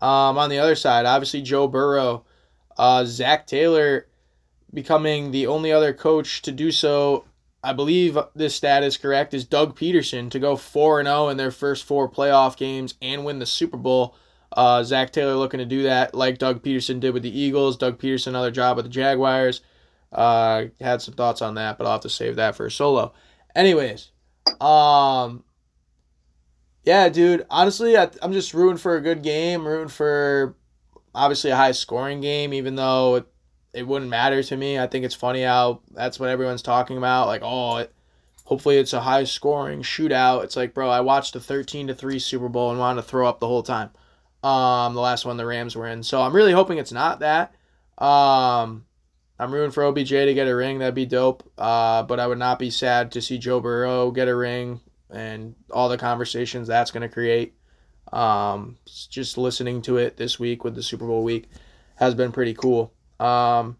Um, 0.00 0.38
on 0.38 0.48
the 0.48 0.58
other 0.58 0.74
side, 0.74 1.06
obviously 1.06 1.42
Joe 1.42 1.68
Burrow, 1.68 2.24
uh, 2.78 3.04
Zac 3.04 3.46
Taylor 3.46 4.06
becoming 4.72 5.30
the 5.30 5.46
only 5.46 5.72
other 5.72 5.92
coach 5.92 6.42
to 6.42 6.52
do 6.52 6.72
so. 6.72 7.24
I 7.62 7.72
believe 7.72 8.18
this 8.34 8.54
stat 8.54 8.82
is 8.82 8.96
correct. 8.96 9.32
Is 9.32 9.44
Doug 9.44 9.78
Pederson 9.78 10.30
to 10.30 10.38
go 10.38 10.56
four 10.56 11.00
and 11.00 11.06
zero 11.06 11.26
oh 11.26 11.28
in 11.28 11.36
their 11.36 11.50
first 11.50 11.84
four 11.84 12.08
playoff 12.10 12.56
games 12.56 12.94
and 13.00 13.24
win 13.24 13.38
the 13.38 13.46
Super 13.46 13.76
Bowl? 13.76 14.14
Uh, 14.54 14.84
Zac 14.84 15.12
Taylor 15.12 15.34
looking 15.34 15.58
to 15.58 15.66
do 15.66 15.82
that 15.82 16.14
like 16.14 16.38
Doug 16.38 16.62
Pederson 16.62 17.00
did 17.00 17.12
with 17.12 17.24
the 17.24 17.38
Eagles. 17.38 17.76
Doug 17.76 17.98
Pederson, 17.98 18.28
another 18.28 18.52
job 18.52 18.76
with 18.76 18.86
the 18.86 18.90
Jaguars. 18.90 19.62
Uh, 20.12 20.66
had 20.80 21.02
some 21.02 21.14
thoughts 21.14 21.42
on 21.42 21.54
that, 21.56 21.76
but 21.76 21.86
I'll 21.86 21.92
have 21.92 22.02
to 22.02 22.08
save 22.08 22.36
that 22.36 22.54
for 22.54 22.66
a 22.66 22.70
solo. 22.70 23.12
Anyways, 23.56 24.12
um, 24.60 25.42
yeah, 26.84 27.08
dude. 27.08 27.46
Honestly, 27.50 27.96
I, 27.96 28.10
am 28.22 28.32
just 28.32 28.54
rooting 28.54 28.78
for 28.78 28.96
a 28.96 29.00
good 29.00 29.22
game. 29.22 29.66
Rooting 29.66 29.88
for 29.88 30.54
obviously 31.14 31.50
a 31.50 31.56
high 31.56 31.72
scoring 31.72 32.20
game, 32.20 32.52
even 32.54 32.76
though 32.76 33.16
it, 33.16 33.26
it 33.72 33.86
wouldn't 33.86 34.10
matter 34.10 34.42
to 34.42 34.56
me. 34.56 34.78
I 34.78 34.86
think 34.86 35.04
it's 35.04 35.14
funny 35.14 35.42
how 35.42 35.80
that's 35.90 36.20
what 36.20 36.28
everyone's 36.28 36.62
talking 36.62 36.96
about. 36.96 37.26
Like, 37.26 37.42
oh, 37.42 37.78
it, 37.78 37.92
hopefully 38.44 38.76
it's 38.76 38.92
a 38.92 39.00
high 39.00 39.24
scoring 39.24 39.82
shootout. 39.82 40.44
It's 40.44 40.56
like, 40.56 40.74
bro, 40.74 40.88
I 40.88 41.00
watched 41.00 41.32
the 41.32 41.40
13 41.40 41.88
to 41.88 41.94
three 41.94 42.20
Super 42.20 42.48
Bowl 42.48 42.70
and 42.70 42.78
wanted 42.78 43.02
to 43.02 43.08
throw 43.08 43.26
up 43.28 43.40
the 43.40 43.48
whole 43.48 43.62
time. 43.62 43.90
Um, 44.44 44.94
the 44.94 45.00
last 45.00 45.24
one 45.24 45.36
the 45.36 45.46
Rams 45.46 45.74
were 45.74 45.86
in. 45.88 46.02
So 46.02 46.20
I'm 46.20 46.34
really 46.34 46.52
hoping 46.52 46.78
it's 46.78 46.92
not 46.92 47.20
that. 47.20 47.54
Um, 47.98 48.84
I'm 49.38 49.52
rooting 49.52 49.70
for 49.70 49.84
OBJ 49.84 50.10
to 50.10 50.34
get 50.34 50.46
a 50.48 50.54
ring. 50.54 50.78
That'd 50.78 50.94
be 50.94 51.06
dope. 51.06 51.50
Uh, 51.56 52.02
but 52.02 52.20
I 52.20 52.26
would 52.26 52.38
not 52.38 52.58
be 52.58 52.70
sad 52.70 53.12
to 53.12 53.22
see 53.22 53.38
Joe 53.38 53.60
Burrow 53.60 54.10
get 54.10 54.28
a 54.28 54.34
ring 54.36 54.80
and 55.10 55.54
all 55.70 55.88
the 55.88 55.96
conversations 55.98 56.68
that's 56.68 56.90
going 56.90 57.02
to 57.02 57.08
create. 57.08 57.54
Um, 58.12 58.76
just 59.08 59.38
listening 59.38 59.82
to 59.82 59.96
it 59.96 60.16
this 60.16 60.38
week 60.38 60.62
with 60.62 60.74
the 60.74 60.82
Super 60.82 61.06
Bowl 61.06 61.24
week 61.24 61.48
has 61.96 62.14
been 62.14 62.30
pretty 62.32 62.54
cool. 62.54 62.92
Um, 63.18 63.78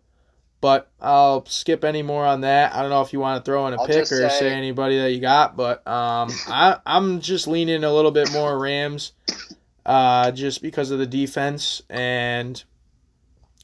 but 0.61 0.91
I'll 1.01 1.45
skip 1.45 1.85
any 1.85 2.03
more 2.03 2.25
on 2.25 2.41
that. 2.41 2.75
I 2.75 2.81
don't 2.81 2.91
know 2.91 3.03
if 3.03 3.13
you 3.13 3.21
want 3.21 3.45
to 3.45 3.49
throw 3.49 3.67
in 3.67 3.75
a 3.75 3.81
I'll 3.81 3.87
pick 3.87 4.03
or 4.03 4.07
say, 4.07 4.29
say- 4.31 4.51
anybody 4.51 4.99
that 4.99 5.11
you 5.13 5.21
got, 5.21 5.57
but 5.57 5.87
um, 5.87 6.31
I 6.49 6.79
I'm 6.87 7.21
just 7.21 7.47
leaning 7.47 7.85
a 7.85 7.93
little 7.93 8.11
bit 8.11 8.33
more 8.33 8.59
Rams, 8.59 9.13
uh, 9.87 10.31
just 10.31 10.63
because 10.63 10.91
of 10.91 10.99
the 10.99 11.07
defense 11.07 11.83
and 11.91 12.65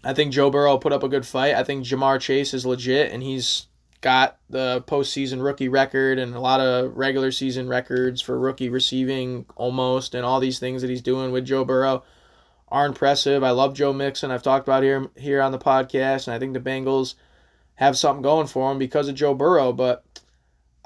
I 0.03 0.15
think 0.15 0.33
Joe 0.33 0.51
Burrow 0.51 0.79
put 0.79 0.93
up 0.93 1.03
a 1.03 1.09
good 1.09 1.27
fight. 1.27 1.55
I 1.55 1.63
think 1.63 1.85
Ja'Marr 1.85 2.21
Chase 2.21 2.55
is 2.55 2.65
legit 2.65 3.13
and 3.13 3.23
he's 3.23 3.67
got 4.01 4.39
the 4.49 4.83
postseason 4.87 5.45
rookie 5.45 5.69
record 5.69 6.19
and 6.19 6.35
a 6.35 6.41
lot 6.41 6.61
of 6.61 6.97
regular 6.97 7.31
season 7.31 7.69
records 7.69 8.23
for 8.23 8.39
rookie 8.39 8.71
receiving 8.71 9.45
almost 9.57 10.15
and 10.15 10.25
all 10.25 10.41
these 10.41 10.59
things 10.59 10.81
that 10.81 10.89
he's 10.89 11.03
doing 11.03 11.33
with 11.33 11.45
Joe 11.45 11.65
Burrow 11.67 12.03
are 12.71 12.87
impressive. 12.87 13.43
I 13.43 13.51
love 13.51 13.75
Joe 13.75 13.93
Mixon. 13.93 14.31
I've 14.31 14.43
talked 14.43 14.67
about 14.67 14.83
here 14.83 15.09
here 15.17 15.43
on 15.43 15.53
the 15.53 15.59
podcast, 15.59 16.27
and 16.27 16.35
I 16.35 16.39
think 16.39 16.55
the 16.55 16.61
Bengals 16.61 17.15
have 17.75 17.97
something 17.97 18.23
going 18.23 18.47
for 18.47 18.69
them 18.69 18.79
because 18.79 19.09
of 19.09 19.15
Joe 19.15 19.35
Burrow. 19.35 19.73
But 19.73 20.05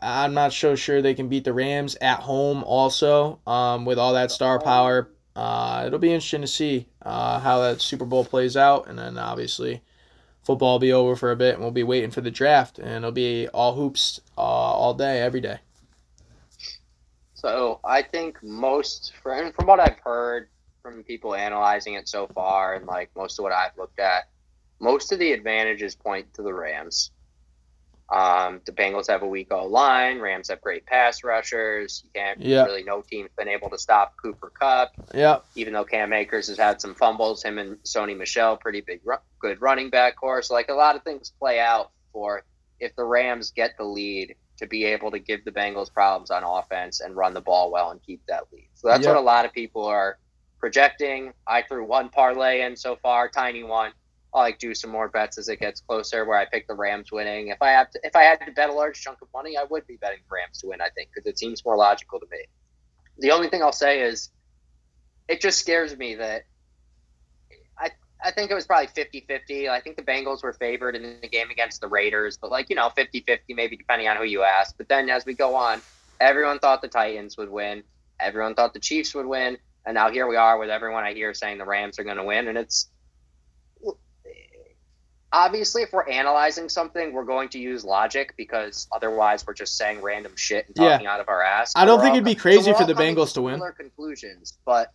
I'm 0.00 0.34
not 0.34 0.52
so 0.52 0.74
sure 0.74 1.02
they 1.02 1.14
can 1.14 1.28
beat 1.28 1.44
the 1.44 1.52
Rams 1.52 1.96
at 2.00 2.20
home. 2.20 2.64
Also, 2.64 3.40
um, 3.46 3.84
with 3.84 3.98
all 3.98 4.14
that 4.14 4.30
star 4.30 4.58
power, 4.58 5.10
uh, 5.36 5.84
it'll 5.86 5.98
be 5.98 6.12
interesting 6.12 6.40
to 6.42 6.46
see 6.46 6.86
uh, 7.02 7.40
how 7.40 7.60
that 7.60 7.80
Super 7.80 8.04
Bowl 8.04 8.24
plays 8.24 8.56
out, 8.56 8.86
and 8.86 8.98
then 8.98 9.18
obviously 9.18 9.82
football 10.42 10.74
will 10.74 10.78
be 10.78 10.92
over 10.92 11.16
for 11.16 11.30
a 11.30 11.36
bit, 11.36 11.54
and 11.54 11.62
we'll 11.62 11.70
be 11.70 11.82
waiting 11.82 12.10
for 12.10 12.20
the 12.20 12.30
draft, 12.30 12.78
and 12.78 12.96
it'll 12.96 13.12
be 13.12 13.48
all 13.48 13.74
hoops 13.74 14.20
uh, 14.36 14.40
all 14.40 14.94
day, 14.94 15.20
every 15.20 15.40
day. 15.40 15.58
So 17.34 17.80
I 17.84 18.02
think 18.02 18.42
most, 18.42 19.12
from, 19.22 19.52
from 19.52 19.66
what 19.66 19.80
I've 19.80 19.98
heard 19.98 20.48
from 20.82 21.02
people 21.02 21.34
analyzing 21.34 21.94
it 21.94 22.08
so 22.08 22.26
far, 22.28 22.74
and 22.74 22.86
like 22.86 23.10
most 23.16 23.38
of 23.38 23.42
what 23.42 23.52
I've 23.52 23.76
looked 23.76 23.98
at, 23.98 24.28
most 24.80 25.12
of 25.12 25.18
the 25.18 25.32
advantages 25.32 25.94
point 25.94 26.32
to 26.34 26.42
the 26.42 26.52
Rams. 26.52 27.10
Um, 28.10 28.60
the 28.66 28.72
Bengals 28.72 29.08
have 29.08 29.22
a 29.22 29.26
weak 29.26 29.48
O 29.50 29.66
line. 29.66 30.20
Rams 30.20 30.48
have 30.50 30.60
great 30.60 30.84
pass 30.86 31.24
rushers. 31.24 32.02
You 32.04 32.10
can't 32.14 32.40
Yeah. 32.40 32.64
really 32.64 32.82
no 32.84 33.00
team's 33.02 33.30
been 33.36 33.48
able 33.48 33.70
to 33.70 33.78
stop 33.78 34.14
Cooper 34.22 34.50
Kupp, 34.50 34.92
Yep. 35.14 35.44
even 35.54 35.72
though 35.72 35.84
Cam 35.84 36.12
Akers 36.12 36.48
has 36.48 36.58
had 36.58 36.80
some 36.80 36.94
fumbles. 36.94 37.42
Him 37.42 37.58
and 37.58 37.76
Sony 37.84 38.16
Michel, 38.16 38.56
pretty 38.56 38.82
big, 38.82 39.00
good 39.38 39.60
running 39.62 39.88
back 39.90 40.16
course. 40.16 40.50
Like 40.50 40.68
a 40.68 40.74
lot 40.74 40.96
of 40.96 41.02
things 41.02 41.30
play 41.38 41.58
out 41.58 41.92
for 42.12 42.44
if 42.78 42.94
the 42.96 43.04
Rams 43.04 43.50
get 43.50 43.76
the 43.78 43.84
lead 43.84 44.36
to 44.58 44.66
be 44.66 44.84
able 44.84 45.10
to 45.10 45.18
give 45.18 45.44
the 45.44 45.50
Bengals 45.50 45.92
problems 45.92 46.30
on 46.30 46.44
offense 46.44 47.00
and 47.00 47.16
run 47.16 47.34
the 47.34 47.40
ball 47.40 47.72
well 47.72 47.90
and 47.90 48.02
keep 48.02 48.24
that 48.26 48.44
lead. 48.52 48.68
So 48.74 48.86
that's 48.88 49.04
Yeah. 49.04 49.12
what 49.12 49.18
a 49.18 49.22
lot 49.22 49.44
of 49.46 49.52
people 49.52 49.84
are 49.86 50.18
projecting. 50.60 51.32
I 51.46 51.62
threw 51.62 51.84
one 51.84 52.08
parlay 52.10 52.60
in 52.62 52.76
so 52.76 52.96
far, 52.96 53.28
tiny 53.28 53.64
one. 53.64 53.92
I'll 54.34 54.42
like 54.42 54.58
do 54.58 54.74
some 54.74 54.90
more 54.90 55.08
bets 55.08 55.38
as 55.38 55.48
it 55.48 55.60
gets 55.60 55.80
closer 55.80 56.24
where 56.24 56.36
I 56.36 56.44
pick 56.44 56.66
the 56.66 56.74
Rams 56.74 57.12
winning. 57.12 57.48
If 57.48 57.62
I 57.62 57.70
have 57.70 57.90
to, 57.92 58.00
if 58.02 58.16
I 58.16 58.22
had 58.22 58.44
to 58.44 58.50
bet 58.50 58.68
a 58.68 58.72
large 58.72 59.00
chunk 59.00 59.22
of 59.22 59.28
money, 59.32 59.56
I 59.56 59.62
would 59.62 59.86
be 59.86 59.96
betting 59.96 60.18
the 60.28 60.34
Rams 60.34 60.58
to 60.60 60.68
win, 60.68 60.80
I 60.80 60.88
think, 60.88 61.10
because 61.14 61.26
it 61.26 61.38
seems 61.38 61.64
more 61.64 61.76
logical 61.76 62.18
to 62.18 62.26
me. 62.30 62.38
The 63.18 63.30
only 63.30 63.48
thing 63.48 63.62
I'll 63.62 63.72
say 63.72 64.00
is 64.00 64.30
it 65.28 65.40
just 65.40 65.60
scares 65.60 65.96
me 65.96 66.16
that 66.16 66.46
I 67.78 67.90
I 68.22 68.32
think 68.32 68.50
it 68.50 68.54
was 68.54 68.66
probably 68.66 68.88
50-50. 68.88 69.68
I 69.68 69.80
think 69.80 69.96
the 69.96 70.02
Bengals 70.02 70.42
were 70.42 70.52
favored 70.52 70.96
in 70.96 71.20
the 71.20 71.28
game 71.28 71.50
against 71.50 71.80
the 71.80 71.88
Raiders, 71.88 72.36
but 72.36 72.50
like, 72.50 72.70
you 72.70 72.76
know, 72.76 72.90
50-50 72.96 73.38
maybe 73.50 73.76
depending 73.76 74.08
on 74.08 74.16
who 74.16 74.24
you 74.24 74.42
ask. 74.42 74.76
But 74.76 74.88
then 74.88 75.08
as 75.10 75.24
we 75.24 75.34
go 75.34 75.54
on, 75.54 75.80
everyone 76.20 76.58
thought 76.58 76.82
the 76.82 76.88
Titans 76.88 77.36
would 77.36 77.50
win. 77.50 77.84
Everyone 78.18 78.54
thought 78.54 78.74
the 78.74 78.80
Chiefs 78.80 79.14
would 79.14 79.26
win. 79.26 79.58
And 79.86 79.94
now 79.94 80.10
here 80.10 80.26
we 80.26 80.36
are 80.36 80.58
with 80.58 80.70
everyone 80.70 81.04
I 81.04 81.12
hear 81.12 81.34
saying 81.34 81.58
the 81.58 81.64
Rams 81.64 81.98
are 82.00 82.04
going 82.04 82.16
to 82.16 82.24
win 82.24 82.48
and 82.48 82.58
it's 82.58 82.88
obviously 85.34 85.82
if 85.82 85.92
we're 85.92 86.08
analyzing 86.08 86.68
something, 86.68 87.12
we're 87.12 87.24
going 87.24 87.48
to 87.50 87.58
use 87.58 87.84
logic 87.84 88.32
because 88.38 88.86
otherwise 88.92 89.44
we're 89.46 89.52
just 89.52 89.76
saying 89.76 90.00
random 90.00 90.32
shit 90.36 90.66
and 90.68 90.76
Yeah. 90.78 90.92
talking 90.92 91.06
out 91.08 91.20
of 91.20 91.28
our 91.28 91.42
ass. 91.42 91.72
I 91.74 91.84
don't 91.84 91.98
think 91.98 92.10
all 92.12 92.16
it'd 92.16 92.24
be 92.24 92.36
crazy 92.36 92.70
we're 92.70 92.78
for 92.78 92.84
the 92.84 92.94
Bengals 92.94 93.34
to 93.34 93.42
win. 93.42 93.54
similar 93.54 93.72
Conclusions, 93.72 94.56
but 94.64 94.90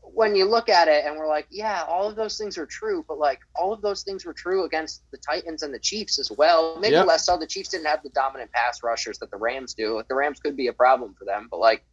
when 0.00 0.34
you 0.36 0.44
look 0.44 0.68
at 0.68 0.88
it 0.88 1.04
and 1.04 1.16
we're 1.16 1.26
like, 1.28 1.46
yeah, 1.50 1.82
all 1.88 2.08
of 2.08 2.16
those 2.16 2.36
things 2.38 2.56
are 2.56 2.66
true, 2.66 3.04
but 3.08 3.18
like 3.18 3.40
all 3.56 3.72
of 3.72 3.82
those 3.82 4.02
things 4.04 4.24
were 4.24 4.32
true 4.34 4.64
against 4.64 5.02
the 5.10 5.18
Titans 5.18 5.62
and 5.62 5.74
the 5.74 5.78
Chiefs 5.78 6.18
as 6.18 6.30
well. 6.30 6.76
Maybe 6.80 6.92
Yep. 6.94 7.06
less 7.06 7.26
so. 7.26 7.36
The 7.36 7.46
Chiefs 7.46 7.70
didn't 7.70 7.86
have 7.86 8.02
the 8.02 8.10
dominant 8.10 8.52
pass 8.52 8.82
rushers 8.82 9.18
that 9.18 9.30
the 9.30 9.36
Rams 9.38 9.74
do. 9.74 10.02
The 10.08 10.14
Rams 10.14 10.38
could 10.40 10.56
be 10.56 10.68
a 10.68 10.72
problem 10.72 11.14
for 11.18 11.24
them, 11.24 11.48
but 11.50 11.58
like 11.58 11.84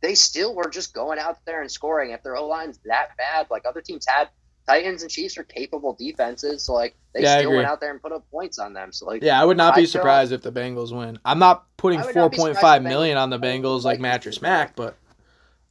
they 0.00 0.14
still 0.14 0.54
were 0.54 0.70
just 0.70 0.94
going 0.94 1.18
out 1.18 1.38
there 1.44 1.60
and 1.60 1.70
scoring. 1.70 2.12
If 2.12 2.22
their 2.22 2.36
O 2.36 2.46
line's 2.46 2.78
that 2.84 3.16
bad, 3.18 3.48
like 3.50 3.64
other 3.66 3.80
teams 3.80 4.06
had, 4.08 4.28
Titans 4.68 5.00
and 5.00 5.10
Chiefs 5.10 5.38
are 5.38 5.44
capable 5.44 5.94
defenses, 5.94 6.64
so 6.64 6.74
like 6.74 6.94
they 7.14 7.22
Yeah, 7.22 7.38
still 7.38 7.52
went 7.54 7.66
out 7.66 7.80
there 7.80 7.90
and 7.90 8.02
put 8.02 8.12
up 8.12 8.30
points 8.30 8.58
on 8.58 8.74
them. 8.74 8.92
So 8.92 9.06
like 9.06 9.22
Yeah, 9.22 9.40
I 9.40 9.44
would 9.44 9.56
not 9.56 9.74
I 9.74 9.80
be 9.80 9.86
surprised 9.86 10.30
if 10.30 10.42
the 10.42 10.52
Bengals 10.52 10.94
win. 10.96 11.18
I'm 11.24 11.38
not 11.38 11.64
putting 11.78 12.02
four 12.02 12.28
point 12.30 12.56
five 12.58 12.82
million 12.82 13.16
on 13.16 13.30
the. 13.30 13.38
Bengals 13.38 13.84
like 13.84 14.00
Mattress 14.00 14.42
Mac, 14.42 14.76
but 14.76 14.96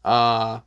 uh 0.04 0.62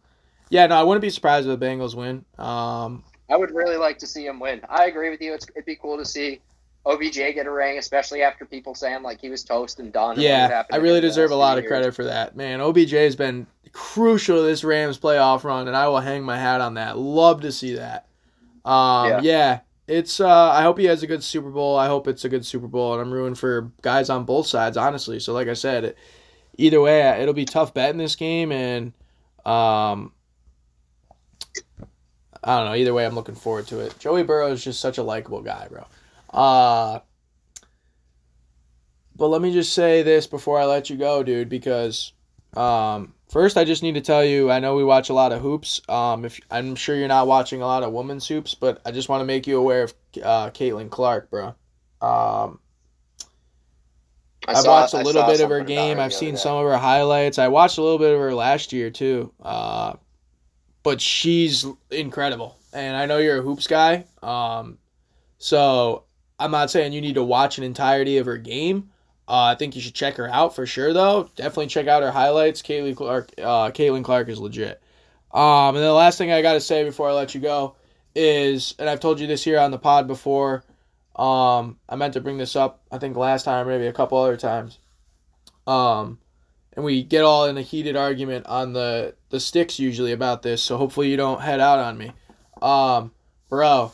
yeah, 0.49 0.67
no, 0.67 0.77
I 0.77 0.83
wouldn't 0.83 1.03
be 1.03 1.11
surprised 1.11 1.49
if 1.49 1.59
the 1.59 1.67
Bengals 1.67 1.95
win. 1.95 2.25
Um 2.39 3.03
I 3.29 3.37
would 3.37 3.53
really 3.53 3.77
like 3.77 3.99
to 3.99 4.07
see 4.07 4.27
him 4.27 4.39
win. 4.39 4.61
I 4.69 4.87
agree 4.87 5.11
with 5.11 5.21
you. 5.21 5.35
It's, 5.35 5.49
it'd 5.51 5.65
be 5.65 5.77
cool 5.77 5.97
to 5.99 6.05
see 6.05 6.41
OBJ 6.85 7.15
get 7.15 7.47
a 7.47 7.51
ring, 7.51 7.79
especially 7.79 8.23
after 8.23 8.45
people 8.45 8.75
saying 8.75 9.03
like 9.03 9.21
he 9.21 9.29
was 9.29 9.45
toast 9.45 9.81
and 9.81 9.93
done. 9.93 10.19
and 10.19 10.23
what 10.23 10.51
had 10.51 10.51
yeah, 10.51 10.65
I 10.73 10.77
really 10.77 11.01
deserve 11.01 11.31
a 11.31 11.37
lot 11.37 11.59
of 11.59 11.65
years. 11.65 11.71
credit 11.71 11.95
for 11.95 12.05
that. 12.05 12.37
Man, 12.37 12.61
OBJ 12.61 12.93
has 12.93 13.17
been 13.17 13.47
crucial 13.73 14.37
to 14.37 14.43
this 14.43 14.65
Rams 14.65 14.99
playoff 14.99 15.45
run 15.45 15.69
and 15.69 15.77
I 15.77 15.89
will 15.89 16.01
hang 16.01 16.23
my 16.23 16.39
hat 16.39 16.61
on 16.61 16.75
that. 16.75 16.99
Love 16.99 17.41
to 17.43 17.53
see 17.53 17.75
that. 17.75 18.07
Um 18.65 19.09
yeah, 19.09 19.21
Yeah. 19.23 19.61
it's 19.89 20.21
uh 20.21 20.51
I 20.51 20.63
hope 20.63 20.79
he 20.79 20.85
has 20.87 21.03
a 21.03 21.07
good 21.07 21.23
Super 21.25 21.51
Bowl. 21.51 21.77
I 21.79 21.87
hope 21.87 22.07
it's 22.09 22.25
a 22.25 22.29
good 22.29 22.45
Super 22.47 22.67
Bowl 22.69 22.93
and 22.95 23.03
I'm 23.03 23.13
rooting 23.13 23.35
for 23.35 23.73
guys 23.83 24.11
on 24.11 24.25
both 24.25 24.47
sides, 24.47 24.77
honestly. 24.77 25.19
So 25.21 25.33
like 25.33 25.49
I 25.49 25.55
said, 25.55 25.85
it, 25.85 25.99
either 26.59 26.81
way, 26.81 27.01
it'll 27.23 27.35
be 27.35 27.45
tough 27.45 27.73
betting 27.75 27.99
this 27.99 28.17
game 28.17 28.53
and 28.53 28.93
um 29.47 30.13
I 32.43 32.57
don't 32.59 32.67
know. 32.69 32.75
Either 32.75 32.95
way, 32.95 33.05
I'm 33.05 33.15
looking 33.15 33.35
forward 33.35 33.67
to 33.69 33.81
it. 33.81 33.99
Joey 33.99 34.23
Burrow 34.23 34.51
is 34.53 34.65
just 34.65 34.81
such 34.81 34.97
a 34.99 35.03
likable 35.03 35.43
guy, 35.43 35.69
bro. 35.71 35.85
Uh, 36.33 37.01
but 39.15 39.29
let 39.29 39.43
me 39.43 39.53
just 39.53 39.75
say 39.75 40.03
this 40.03 40.27
before 40.27 40.59
I 40.59 40.65
let 40.65 40.89
you 40.89 40.97
go, 40.97 41.23
dude, 41.23 41.51
because 41.51 42.13
um, 42.57 43.15
first 43.29 43.57
I 43.57 43.65
just 43.65 43.83
need 43.83 43.95
to 43.95 44.01
tell 44.01 44.25
you, 44.25 44.51
I 44.51 44.59
know 44.61 44.75
we 44.77 44.85
watch 44.85 45.09
a 45.11 45.15
lot 45.15 45.33
of 45.33 45.41
hoops. 45.41 45.81
Um, 45.89 46.25
if 46.25 46.41
I'm 46.51 46.75
sure 46.75 46.97
you're 46.97 47.09
not 47.09 47.27
watching 47.27 47.63
a 47.63 47.67
lot 47.67 47.83
of 47.83 47.93
women's 47.93 48.27
hoops, 48.27 48.55
but 48.55 48.81
I 48.85 48.91
just 48.91 49.09
want 49.09 49.21
to 49.21 49.25
make 49.25 49.47
you 49.47 49.59
aware 49.59 49.85
of 49.85 49.95
uh, 50.23 50.51
Caitlin 50.51 50.91
Clark, 50.91 51.31
bro. 51.31 51.55
Um, 52.03 52.59
I 54.49 54.53
I've 54.53 54.57
saw- 54.59 54.81
watched 54.81 54.95
a 54.95 54.99
little 55.03 55.27
bit 55.27 55.41
of 55.41 55.51
her 55.51 55.63
game. 55.63 55.99
the 55.99 56.03
I've 56.03 56.15
seen 56.15 56.37
some 56.37 56.57
of 56.57 56.65
her 56.65 56.79
highlights. 56.79 57.39
I 57.39 57.49
watched 57.49 57.79
a 57.79 57.83
little 57.83 57.99
bit 57.99 58.13
of 58.13 58.19
her 58.19 58.35
last 58.35 58.73
year 58.73 58.91
too. 58.91 59.33
Uh, 59.43 59.95
but 60.83 61.01
she's 61.01 61.67
incredible, 61.91 62.57
and 62.73 62.97
I 62.97 63.05
know 63.07 63.19
you're 63.19 63.41
a 63.41 63.43
hoops 63.43 63.67
guy. 63.67 64.07
Um, 64.23 64.79
so 65.39 66.05
I'm 66.39 66.51
not 66.51 66.71
saying 66.71 66.95
you 66.95 67.03
need 67.03 67.17
to 67.17 67.23
watch 67.23 67.59
an 67.59 67.65
entirety 67.65 68.17
of 68.17 68.27
her 68.27 68.39
game. 68.39 68.91
Uh, 69.31 69.45
I 69.45 69.55
think 69.55 69.77
you 69.77 69.81
should 69.81 69.95
check 69.95 70.17
her 70.17 70.29
out 70.29 70.57
for 70.57 70.67
sure, 70.67 70.93
though. 70.93 71.31
Definitely 71.37 71.69
check 71.69 71.87
out 71.87 72.03
her 72.03 72.11
highlights. 72.11 72.63
Caitlin 72.63 72.97
Clark, 72.97 73.31
uh, 73.39 73.71
Caitlin 73.71 74.03
Clark 74.03 74.29
is 74.29 74.41
legit. 74.41 74.83
Um, 75.33 75.77
and 75.77 75.85
the 75.85 75.93
last 75.93 76.19
thing 76.19 76.33
I 76.33 76.43
got 76.43 76.55
to 76.55 76.61
say 76.61 76.83
before 76.83 77.09
I 77.09 77.13
let 77.13 77.33
you 77.33 77.41
go 77.41 77.77
is, 78.17 78.75
and 78.81 78.91
I've 78.91 78.99
told 78.99 79.21
you 79.21 79.29
this 79.29 79.45
here 79.45 79.61
on 79.61 79.71
the 79.71 79.79
pod 79.79 80.09
before. 80.09 80.65
Um, 81.15 81.79
I 81.89 81.95
meant 81.95 82.15
to 82.15 82.21
bring 82.21 82.39
this 82.39 82.57
up. 82.57 82.83
I 82.91 82.99
think 82.99 83.17
last 83.17 83.45
time, 83.45 83.69
maybe 83.69 83.87
a 83.87 83.93
couple 83.93 84.19
other 84.19 84.37
times. 84.37 84.81
Um, 85.65 86.19
and 86.73 86.85
we 86.85 87.05
get 87.05 87.23
all 87.23 87.47
in 87.47 87.57
a 87.57 87.63
heated 87.63 87.95
argument 87.95 88.47
on 88.47 88.73
the 88.73 89.15
the 89.29 89.39
sticks 89.39 89.79
usually 89.79 90.11
about 90.11 90.43
this. 90.43 90.61
So 90.61 90.77
hopefully 90.77 91.09
you 91.09 91.17
don't 91.17 91.41
head 91.41 91.61
out 91.61 91.79
on 91.79 91.97
me. 91.97 92.11
Um, 92.61 93.13
bro, 93.49 93.93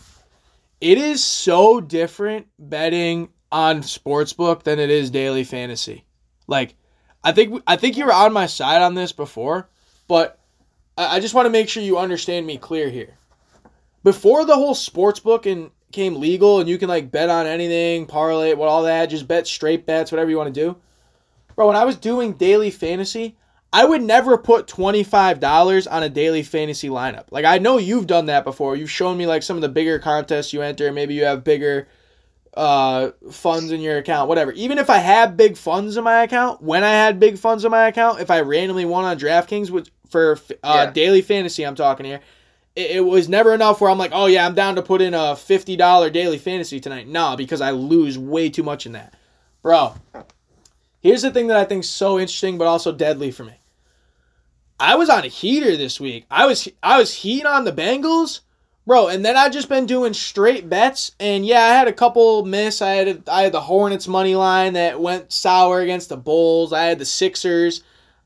it 0.81 0.97
is 0.97 1.23
so 1.23 1.83
different 1.83 2.47
betting 2.59 3.29
on 3.57 3.81
sportsbook 3.81 4.65
than 4.65 4.79
it 4.79 4.91
is 4.91 5.11
daily 5.11 5.43
fantasy. 5.43 6.05
Like, 6.47 6.75
I 7.25 7.33
think 7.33 7.63
I 7.67 7.77
think 7.77 7.97
you 7.97 8.05
were 8.05 8.13
on 8.13 8.35
my 8.35 8.45
side 8.45 8.83
on 8.83 8.93
this 8.93 9.13
before, 9.13 9.71
but 10.07 10.39
I, 10.99 11.17
I 11.17 11.21
just 11.21 11.33
want 11.33 11.47
to 11.47 11.51
make 11.51 11.71
sure 11.71 11.83
you 11.83 11.97
understand 11.97 12.47
me 12.47 12.59
clear 12.59 12.91
here. 12.91 13.17
Before 14.05 14.45
the 14.45 14.55
whole 14.55 14.75
sportsbook 14.75 15.51
and 15.51 15.71
came 15.91 16.17
legal 16.17 16.61
and 16.61 16.69
you 16.69 16.77
can 16.77 16.91
like 16.91 17.11
bet 17.11 17.31
on 17.31 17.47
anything, 17.47 18.05
parlay, 18.05 18.53
what 18.53 18.69
all 18.69 18.83
that, 18.83 19.07
just 19.07 19.27
bet 19.27 19.47
straight 19.47 19.87
bets, 19.87 20.13
whatever 20.13 20.29
you 20.31 20.37
want 20.37 20.55
to 20.55 20.61
do. 20.61 20.77
Bro, 21.55 21.69
when 21.69 21.77
I 21.77 21.87
was 21.87 21.97
doing 21.97 22.35
daily 22.35 22.71
fantasy, 22.71 23.39
I 23.73 23.87
would 23.87 24.03
never 24.03 24.37
put 24.37 24.67
$25 24.67 25.91
on 25.91 26.03
a 26.03 26.11
daily 26.11 26.43
fantasy 26.43 26.91
lineup. 26.91 27.25
Like 27.31 27.47
I 27.47 27.57
know 27.57 27.79
you've 27.79 28.07
done 28.07 28.27
that 28.27 28.45
before. 28.45 28.77
You've 28.77 28.91
shown 28.91 29.17
me 29.17 29.27
like 29.27 29.43
some 29.43 29.57
of 29.57 29.63
the 29.63 29.71
bigger 29.71 29.99
contests 29.99 30.53
you 30.53 30.61
enter, 30.61 30.93
maybe 30.93 31.15
you 31.15 31.25
have 31.25 31.43
bigger 31.43 31.89
uh 32.57 33.11
funds 33.31 33.71
in 33.71 33.81
your 33.81 33.99
account, 33.99 34.29
whatever. 34.29 34.53
Even 34.53 34.79
if 34.79 34.89
I 34.91 34.99
had 34.99 35.37
big 35.37 35.57
funds 35.57 35.97
in 35.97 36.05
my 36.05 36.23
account, 36.23 36.63
when 36.63 36.85
I 36.85 36.91
had 36.91 37.21
big 37.21 37.39
funds 37.39 37.65
in 37.65 37.71
my 37.71 37.87
account, 37.89 38.21
if 38.21 38.31
I 38.31 38.41
randomly 38.41 38.85
won 38.85 39.05
on 39.05 39.19
DraftKings 39.19 39.71
with 39.71 39.91
for 40.09 40.39
uh 40.63 40.85
Yeah. 40.87 40.91
daily 40.91 41.23
fantasy 41.23 41.65
I'm 41.65 41.75
talking 41.75 42.07
here, 42.07 42.21
it, 42.75 42.93
it 42.97 43.01
was 43.01 43.29
never 43.29 43.53
enough 43.53 43.81
where 43.81 43.91
I'm 43.91 43.99
like, 43.99 44.13
oh 44.15 44.27
yeah, 44.27 44.47
I'm 44.47 44.55
down 44.55 44.77
to 44.77 44.83
put 44.83 45.03
in 45.03 45.15
a 45.15 45.37
fifty 45.37 45.77
dollar 45.77 46.11
daily 46.11 46.39
fantasy 46.39 46.81
tonight. 46.81 47.09
Nah, 47.09 47.37
because 47.37 47.61
I 47.61 47.73
lose 47.73 48.19
way 48.19 48.49
too 48.49 48.63
much 48.63 48.87
in 48.87 48.93
that, 48.93 49.15
bro. 49.63 49.95
Here's 51.01 51.23
the 51.23 51.31
thing 51.31 51.49
that 51.49 51.57
I 51.57 51.65
think 51.65 51.85
is 51.85 51.91
so 51.91 52.19
interesting, 52.19 52.59
but 52.59 52.67
also 52.67 52.91
deadly 52.91 53.31
for 53.31 53.45
me. 53.45 53.55
I 54.79 54.97
was 54.97 55.09
on 55.09 55.25
a 55.25 55.29
heater 55.29 55.77
this 55.77 56.01
week. 56.01 56.27
I 56.31 56.47
was 56.47 56.69
I 56.83 56.99
was 56.99 57.15
heating 57.15 57.47
on 57.47 57.65
the 57.65 57.73
Bengals, 57.73 58.41
bro, 58.87 59.09
and 59.09 59.25
then 59.25 59.37
I 59.37 59.49
just 59.49 59.69
been 59.69 59.87
doing 59.87 60.15
straight 60.15 60.69
bets. 60.69 61.13
And 61.19 61.45
yeah, 61.45 61.63
I 61.63 61.69
had 61.69 61.89
a 61.89 61.93
couple 61.93 62.45
miss. 62.45 62.81
I 62.81 62.91
had 62.93 63.29
I 63.29 63.43
had 63.43 63.53
the 63.53 63.61
Hornets 63.61 64.09
money 64.09 64.35
line 64.35 64.75
that 64.75 65.01
went 65.01 65.33
sour 65.33 65.81
against 65.81 66.09
the 66.09 66.17
Bulls. 66.17 66.73
I 66.73 66.85
had 66.85 66.99
the 66.99 67.05
Sixers. 67.05 67.83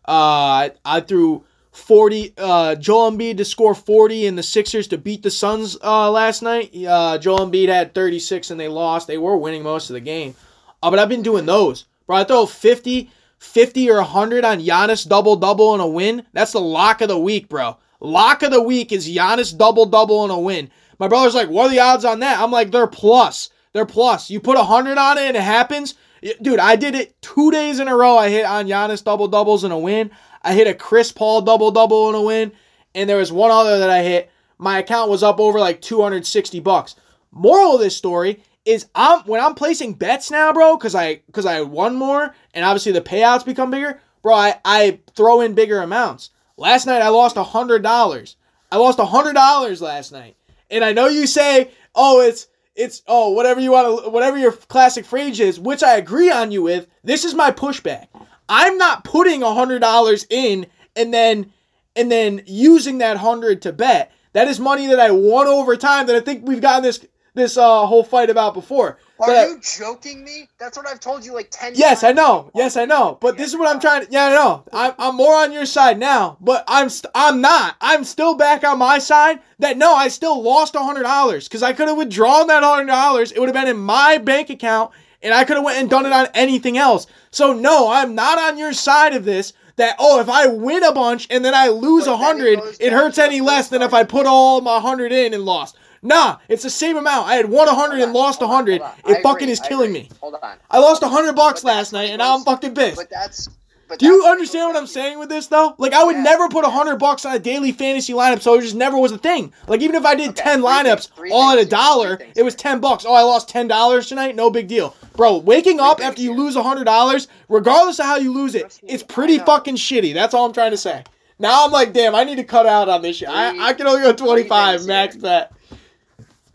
Uh, 0.06 0.12
I, 0.12 0.72
I 0.84 1.00
threw 1.00 1.44
40 1.72 2.34
uh 2.36 2.74
Joel 2.74 3.12
Embiid 3.12 3.36
to 3.36 3.44
score 3.44 3.74
40 3.74 4.26
and 4.26 4.36
the 4.36 4.42
Sixers 4.42 4.88
to 4.88 4.98
beat 4.98 5.22
the 5.22 5.30
Suns 5.30 5.76
uh 5.82 6.10
last 6.10 6.42
night. 6.42 6.74
Uh 6.74 7.16
Joel 7.18 7.46
Embiid 7.50 7.68
had 7.68 7.94
36 7.94 8.50
and 8.50 8.60
they 8.60 8.68
lost. 8.68 9.06
They 9.06 9.18
were 9.18 9.36
winning 9.36 9.62
most 9.62 9.88
of 9.88 9.94
the 9.94 10.00
game. 10.00 10.34
Uh, 10.82 10.90
but 10.90 10.98
I've 10.98 11.08
been 11.08 11.22
doing 11.22 11.46
those. 11.46 11.84
Bro, 12.06 12.16
I 12.16 12.24
throw 12.24 12.46
50, 12.46 13.10
50 13.38 13.90
or 13.90 13.96
100 13.96 14.44
on 14.44 14.60
Giannis 14.60 15.06
double 15.06 15.36
double 15.36 15.74
and 15.74 15.82
a 15.82 15.86
win. 15.86 16.26
That's 16.32 16.52
the 16.52 16.60
lock 16.60 17.02
of 17.02 17.08
the 17.08 17.18
week, 17.18 17.48
bro. 17.48 17.76
Lock 18.00 18.42
of 18.42 18.50
the 18.50 18.62
week 18.62 18.92
is 18.92 19.08
Giannis 19.08 19.56
double 19.56 19.86
double 19.86 20.22
and 20.22 20.32
a 20.32 20.38
win. 20.38 20.70
My 20.98 21.08
brother's 21.08 21.34
like, 21.34 21.48
"What 21.48 21.66
are 21.66 21.70
the 21.70 21.80
odds 21.80 22.04
on 22.04 22.20
that?" 22.20 22.40
I'm 22.40 22.50
like, 22.50 22.70
"They're 22.70 22.86
plus. 22.86 23.50
They're 23.72 23.86
plus. 23.86 24.30
You 24.30 24.40
put 24.40 24.56
a 24.56 24.62
100 24.62 24.98
on 24.98 25.18
it 25.18 25.24
and 25.24 25.36
it 25.36 25.42
happens." 25.42 25.94
Dude, 26.42 26.58
I 26.58 26.76
did 26.76 26.94
it 26.94 27.20
2 27.22 27.50
days 27.50 27.80
in 27.80 27.88
a 27.88 27.96
row. 27.96 28.16
I 28.16 28.28
hit 28.28 28.44
on 28.44 28.66
Giannis 28.66 29.04
double 29.04 29.28
doubles 29.28 29.64
and 29.64 29.72
a 29.72 29.78
win. 29.78 30.10
I 30.42 30.54
hit 30.54 30.66
a 30.66 30.74
Chris 30.74 31.12
Paul 31.12 31.42
double 31.42 31.70
double 31.70 32.08
and 32.08 32.16
a 32.16 32.20
win, 32.20 32.52
and 32.94 33.08
there 33.08 33.16
was 33.18 33.32
one 33.32 33.50
other 33.50 33.78
that 33.78 33.90
I 33.90 34.02
hit. 34.02 34.30
My 34.58 34.78
account 34.78 35.10
was 35.10 35.22
up 35.22 35.40
over 35.40 35.58
like 35.58 35.80
260 35.80 36.60
bucks. 36.60 36.94
Moral 37.32 37.74
of 37.74 37.80
this 37.80 37.96
story 37.96 38.42
is 38.64 38.86
I'm 38.94 39.20
when 39.20 39.40
I'm 39.42 39.54
placing 39.54 39.94
bets 39.94 40.30
now, 40.30 40.52
bro, 40.52 40.76
because 40.76 40.94
I 40.94 41.22
because 41.26 41.46
I 41.46 41.60
won 41.62 41.96
more 41.96 42.34
and 42.54 42.64
obviously 42.64 42.92
the 42.92 43.00
payouts 43.00 43.44
become 43.44 43.70
bigger, 43.70 44.00
bro. 44.22 44.34
I, 44.34 44.60
I 44.64 45.00
throw 45.16 45.40
in 45.40 45.54
bigger 45.54 45.80
amounts. 45.80 46.30
Last 46.60 46.84
night 46.84 47.00
I 47.00 47.08
lost 47.08 47.38
a 47.38 47.42
hundred 47.42 47.82
dollars. 47.82 48.36
I 48.70 48.76
lost 48.76 48.98
a 48.98 49.06
hundred 49.06 49.32
dollars 49.32 49.80
last 49.80 50.12
night, 50.12 50.36
and 50.70 50.84
I 50.84 50.92
know 50.92 51.08
you 51.08 51.26
say, 51.26 51.70
oh, 51.94 52.20
it's 52.20 52.48
it's 52.76 53.00
oh 53.06 53.30
whatever 53.30 53.60
you 53.60 53.72
want 53.72 54.04
to 54.04 54.10
whatever 54.10 54.36
your 54.36 54.52
classic 54.52 55.06
phrase 55.06 55.40
is, 55.40 55.58
which 55.58 55.82
I 55.82 55.96
agree 55.96 56.30
on 56.30 56.52
you 56.52 56.60
with. 56.60 56.86
This 57.02 57.24
is 57.24 57.32
my 57.32 57.50
pushback. 57.50 58.08
I'm 58.46 58.76
not 58.76 59.04
putting 59.04 59.42
a 59.42 59.54
hundred 59.54 59.78
dollars 59.78 60.26
in 60.28 60.66
and 60.94 61.14
then 61.14 61.50
and 61.96 62.12
then 62.12 62.42
using 62.44 62.98
that 62.98 63.16
hundred 63.16 63.62
to 63.62 63.72
bet. 63.72 64.12
That 64.34 64.46
is 64.46 64.60
money 64.60 64.86
that 64.88 65.00
I 65.00 65.12
won 65.12 65.46
over 65.46 65.76
time 65.76 66.08
that 66.08 66.16
I 66.16 66.20
think 66.20 66.46
we've 66.46 66.60
gotten 66.60 66.82
this 66.82 67.06
this 67.32 67.56
uh, 67.56 67.86
whole 67.86 68.04
fight 68.04 68.28
about 68.28 68.52
before. 68.52 68.98
Are 69.20 69.26
But 69.28 69.48
you 69.48 69.60
joking 69.60 70.24
me? 70.24 70.48
That's 70.58 70.78
what 70.78 70.86
I've 70.86 71.00
told 71.00 71.26
you 71.26 71.34
like 71.34 71.50
ten 71.50 71.74
Yes, 71.74 72.04
I 72.04 72.12
know. 72.12 72.50
Yes, 72.54 72.78
I 72.78 72.86
know. 72.86 73.18
But 73.20 73.36
this 73.36 73.50
is 73.50 73.58
what 73.58 73.68
I'm 73.68 73.80
trying 73.80 74.06
to. 74.06 74.10
Yeah, 74.10 74.26
I 74.26 74.30
know. 74.30 74.64
I'm, 74.72 74.92
I'm 74.98 75.16
more 75.16 75.34
on 75.34 75.52
your 75.52 75.66
side 75.66 75.98
now, 75.98 76.38
but 76.40 76.64
I'm 76.66 76.88
st- 76.88 77.12
I'm 77.14 77.42
not. 77.42 77.76
I'm 77.82 78.04
still 78.04 78.34
back 78.34 78.64
on 78.64 78.78
my 78.78 78.98
side. 78.98 79.40
That 79.58 79.76
no, 79.76 79.94
I 79.94 80.08
still 80.08 80.42
lost 80.42 80.74
a 80.74 80.80
hundred 80.80 81.02
dollars 81.02 81.48
because 81.48 81.62
I 81.62 81.74
could 81.74 81.88
have 81.88 81.98
withdrawn 81.98 82.46
that 82.46 82.62
hundred 82.62 82.86
dollars. 82.86 83.30
It 83.30 83.40
would 83.40 83.48
have 83.48 83.54
been 83.54 83.68
in 83.68 83.76
my 83.82 84.16
bank 84.16 84.48
account, 84.48 84.92
and 85.22 85.34
I 85.34 85.44
could 85.44 85.56
have 85.56 85.64
went 85.64 85.78
and 85.78 85.90
done 85.90 86.06
it 86.06 86.12
on 86.12 86.28
anything 86.32 86.78
else. 86.78 87.06
So 87.30 87.52
no, 87.52 87.90
I'm 87.92 88.14
not 88.14 88.38
on 88.38 88.56
your 88.56 88.72
side 88.72 89.14
of 89.14 89.26
this. 89.26 89.52
That 89.76 89.96
oh, 89.98 90.20
if 90.20 90.28
I 90.30 90.46
win 90.46 90.82
a 90.82 90.92
bunch 90.92 91.26
and 91.30 91.44
then 91.44 91.54
I 91.54 91.68
lose 91.68 92.06
a 92.06 92.12
it 92.12 92.16
hundred, 92.18 92.58
goes 92.60 92.78
it 92.80 92.92
hurts 92.92 93.18
any 93.18 93.42
less 93.42 93.68
than 93.68 93.82
if 93.82 93.92
I 93.92 94.04
put 94.04 94.26
all 94.26 94.62
my 94.62 94.80
hundred 94.80 95.12
in 95.12 95.34
and 95.34 95.44
lost. 95.44 95.76
Nah, 96.02 96.38
it's 96.48 96.62
the 96.62 96.70
same 96.70 96.96
amount. 96.96 97.28
I 97.28 97.34
had 97.34 97.46
won 97.50 97.68
a 97.68 97.74
hundred 97.74 97.96
Hold 97.96 98.04
and 98.04 98.12
lost 98.14 98.40
a 98.40 98.44
on, 98.44 98.50
hundred. 98.50 98.80
on. 98.80 98.92
It 99.06 99.18
I 99.18 99.22
fucking 99.22 99.42
agree, 99.44 99.52
is 99.52 99.60
killing 99.60 99.92
me. 99.92 100.08
Hold 100.20 100.36
on. 100.42 100.56
I 100.70 100.78
lost 100.78 101.02
a 101.02 101.08
hundred 101.08 101.34
bucks 101.36 101.62
But 101.62 101.68
last 101.68 101.92
night, 101.92 102.08
and 102.10 102.18
now 102.18 102.34
I'm 102.36 102.42
fucking 102.42 102.74
pissed. 102.74 102.96
But 102.96 103.10
that's. 103.10 103.48
But 103.86 103.98
Do 103.98 104.06
you 104.06 104.12
that's 104.12 104.22
when 104.22 104.28
it 104.28 104.32
understand 104.32 104.68
what 104.68 104.76
I'm 104.76 104.86
saying 104.86 105.18
with 105.18 105.28
this 105.28 105.48
though? 105.48 105.74
Like 105.76 105.92
I 105.92 106.04
would 106.04 106.14
Yeah. 106.16 106.22
never 106.22 106.48
put 106.48 106.64
a 106.64 106.70
hundred 106.70 106.96
bucks 107.00 107.24
on 107.26 107.34
a 107.34 107.38
daily 107.40 107.72
fantasy 107.72 108.12
lineup, 108.14 108.40
so 108.40 108.54
it 108.54 108.62
just 108.62 108.76
never 108.76 108.96
was 108.96 109.10
a 109.12 109.18
thing. 109.18 109.52
Like 109.66 109.82
even 109.82 109.96
if 109.96 110.06
I 110.06 110.14
did 110.14 110.30
Okay, 110.30 110.42
ten 110.42 110.62
lineups 110.62 111.08
things- 111.10 111.30
all 111.32 111.50
at 111.50 111.58
a 111.58 111.66
dollar, 111.66 112.20
it 112.36 112.44
was 112.44 112.54
ten 112.54 112.78
bucks. 112.78 113.04
Oh, 113.06 113.12
I 113.12 113.22
lost 113.22 113.48
ten 113.48 113.66
dollars 113.68 114.06
tonight, 114.06 114.36
no 114.36 114.48
big 114.48 114.68
deal, 114.68 114.94
bro. 115.16 115.38
Waking 115.38 115.80
up 115.80 116.00
after 116.02 116.22
you 116.22 116.30
here. 116.30 116.38
lose 116.38 116.54
a 116.56 116.62
hundred 116.62 116.84
dollars, 116.84 117.26
regardless 117.48 117.98
of 117.98 118.06
how 118.06 118.16
you 118.16 118.32
lose 118.32 118.54
it, 118.54 118.78
it's 118.84 119.02
pretty 119.02 119.38
fucking 119.40 119.74
shitty. 119.76 120.14
That's 120.14 120.34
all 120.34 120.46
I'm 120.46 120.52
trying 120.52 120.70
to 120.70 120.76
say. 120.78 121.02
Now 121.40 121.64
I'm 121.64 121.72
like, 121.72 121.92
damn, 121.92 122.14
I 122.14 122.22
need 122.22 122.36
to 122.36 122.44
cut 122.44 122.66
out 122.66 122.88
on 122.88 123.02
this 123.02 123.16
shit. 123.16 123.28
I, 123.28 123.50
Three- 123.50 123.60
I 123.60 123.72
can 123.74 123.86
only 123.88 124.02
go 124.02 124.12
twenty 124.12 124.44
five 124.44 124.86
max 124.86 125.16
bet. 125.16 125.50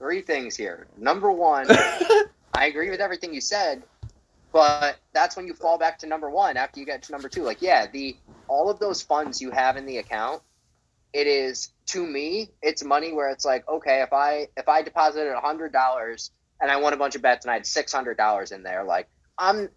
Three 0.05 0.21
things 0.21 0.55
here. 0.55 0.85
Number 0.99 1.31
one, 1.31 1.65
I 2.53 2.67
agree 2.67 2.91
with 2.91 2.99
everything 2.99 3.33
you 3.33 3.41
said, 3.41 3.81
but 4.53 4.97
that's 5.13 5.35
when 5.35 5.47
you 5.47 5.55
fall 5.55 5.79
back 5.79 5.97
to 5.97 6.05
number 6.05 6.29
one 6.29 6.57
after 6.57 6.79
you 6.79 6.85
get 6.85 7.01
to 7.01 7.11
number 7.11 7.27
two. 7.27 7.41
Like, 7.41 7.59
yeah, 7.59 7.87
the 7.91 8.15
all 8.47 8.69
of 8.69 8.77
those 8.77 9.01
funds 9.01 9.41
you 9.41 9.49
have 9.49 9.77
in 9.77 9.87
the 9.87 9.97
account, 9.97 10.43
it 11.11 11.25
is 11.25 11.71
to 11.87 12.05
me, 12.05 12.51
it's 12.61 12.83
money 12.83 13.13
where 13.13 13.31
it's 13.31 13.45
like, 13.45 13.67
okay, 13.67 14.03
if 14.03 14.13
I 14.13 14.47
if 14.55 14.69
I 14.69 14.83
deposited 14.83 15.33
a 15.33 15.39
hundred 15.39 15.73
dollars 15.73 16.29
and 16.61 16.69
I 16.69 16.75
won 16.75 16.93
a 16.93 16.97
bunch 16.97 17.15
of 17.15 17.23
bets 17.23 17.43
and 17.43 17.49
I 17.49 17.55
had 17.55 17.65
six 17.65 17.91
hundred 17.91 18.15
dollars 18.15 18.51
in 18.51 18.61
there, 18.61 18.83
like 18.83 19.07
I'm 19.39 19.69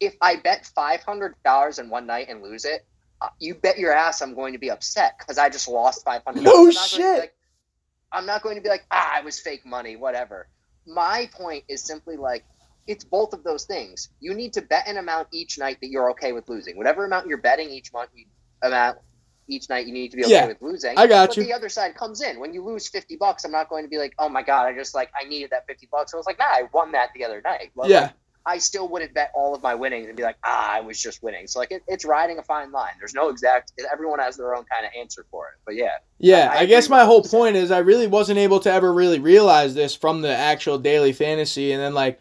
if 0.00 0.16
I 0.22 0.36
bet 0.36 0.64
five 0.74 1.02
hundred 1.02 1.34
dollars 1.44 1.78
in 1.78 1.90
one 1.90 2.06
night 2.06 2.28
and 2.30 2.42
lose 2.42 2.64
it, 2.64 2.86
uh, 3.20 3.28
you 3.38 3.56
bet 3.56 3.78
your 3.78 3.92
ass 3.92 4.22
I'm 4.22 4.34
going 4.34 4.54
to 4.54 4.58
be 4.58 4.70
upset 4.70 5.18
because 5.18 5.36
I 5.36 5.50
just 5.50 5.68
lost 5.68 6.02
five 6.02 6.22
hundred. 6.24 6.44
No 6.44 6.70
shit. 6.70 7.34
I'm 8.12 8.26
not 8.26 8.42
going 8.42 8.56
to 8.56 8.62
be 8.62 8.68
like, 8.68 8.86
ah, 8.90 9.18
it 9.18 9.24
was 9.24 9.40
fake 9.40 9.66
money, 9.66 9.96
whatever. 9.96 10.48
My 10.86 11.28
point 11.34 11.64
is 11.68 11.84
simply 11.86 12.16
like, 12.16 12.44
it's 12.86 13.04
both 13.04 13.34
of 13.34 13.44
those 13.44 13.64
things. 13.64 14.08
You 14.20 14.34
need 14.34 14.54
to 14.54 14.62
bet 14.62 14.88
an 14.88 14.96
amount 14.96 15.28
each 15.32 15.58
night 15.58 15.78
that 15.82 15.90
you're 15.90 16.10
okay 16.12 16.32
with 16.32 16.48
losing. 16.48 16.76
Whatever 16.76 17.04
amount 17.04 17.26
you're 17.26 17.38
betting 17.42 17.70
each 17.70 17.92
month, 17.92 18.10
you, 18.14 18.26
amount 18.62 18.98
each 19.48 19.68
night 19.68 19.86
you 19.86 19.92
need 19.92 20.10
to 20.10 20.16
be 20.16 20.24
okay 20.26 20.32
Yeah, 20.32 20.46
with 20.46 20.62
losing. 20.62 20.96
I 20.98 21.06
got 21.06 21.28
but 21.28 21.36
you. 21.36 21.44
the 21.44 21.52
other 21.52 21.68
side 21.68 21.94
comes 21.96 22.22
in. 22.22 22.40
When 22.40 22.54
you 22.54 22.64
lose 22.64 22.88
50 22.88 23.16
bucks, 23.16 23.44
I'm 23.44 23.52
not 23.52 23.68
going 23.68 23.84
to 23.84 23.90
be 23.90 23.98
like, 23.98 24.14
oh 24.18 24.28
my 24.28 24.42
God, 24.42 24.66
I 24.66 24.74
just 24.74 24.94
like, 24.94 25.10
I 25.20 25.28
needed 25.28 25.50
that 25.50 25.66
50 25.68 25.88
bucks. 25.92 26.14
I 26.14 26.16
was 26.16 26.26
like, 26.26 26.38
nah, 26.38 26.46
I 26.46 26.62
won 26.72 26.92
that 26.92 27.10
the 27.14 27.24
other 27.24 27.42
night. 27.44 27.72
But, 27.76 27.90
Yeah. 27.90 28.00
like, 28.00 28.12
I 28.48 28.56
still 28.56 28.88
wouldn't 28.88 29.12
bet 29.12 29.30
all 29.34 29.54
of 29.54 29.62
my 29.62 29.74
winnings 29.74 30.06
and 30.06 30.16
be 30.16 30.22
like, 30.22 30.38
ah, 30.42 30.72
I 30.72 30.80
was 30.80 30.98
just 31.00 31.22
winning. 31.22 31.46
So 31.46 31.58
like, 31.58 31.70
it, 31.70 31.82
it's 31.86 32.06
riding 32.06 32.38
a 32.38 32.42
fine 32.42 32.72
line. 32.72 32.92
There's 32.98 33.12
no 33.12 33.28
exact. 33.28 33.72
Everyone 33.92 34.20
has 34.20 34.38
their 34.38 34.54
own 34.54 34.64
kind 34.64 34.86
of 34.86 34.92
answer 34.98 35.26
for 35.30 35.48
it. 35.48 35.54
But 35.66 35.74
yeah, 35.74 35.98
Yeah, 36.18 36.50
I 36.50 36.60
I, 36.60 36.66
guess 36.66 36.88
my 36.88 37.04
whole 37.04 37.22
point 37.22 37.56
is 37.56 37.70
I 37.70 37.78
really 37.78 38.06
wasn't 38.06 38.38
able 38.38 38.58
to 38.60 38.72
ever 38.72 38.90
really 38.90 39.18
realize 39.18 39.74
this 39.74 39.94
from 39.94 40.22
the 40.22 40.34
actual 40.34 40.78
daily 40.78 41.12
fantasy, 41.12 41.72
and 41.72 41.82
then 41.82 41.92
like 41.92 42.18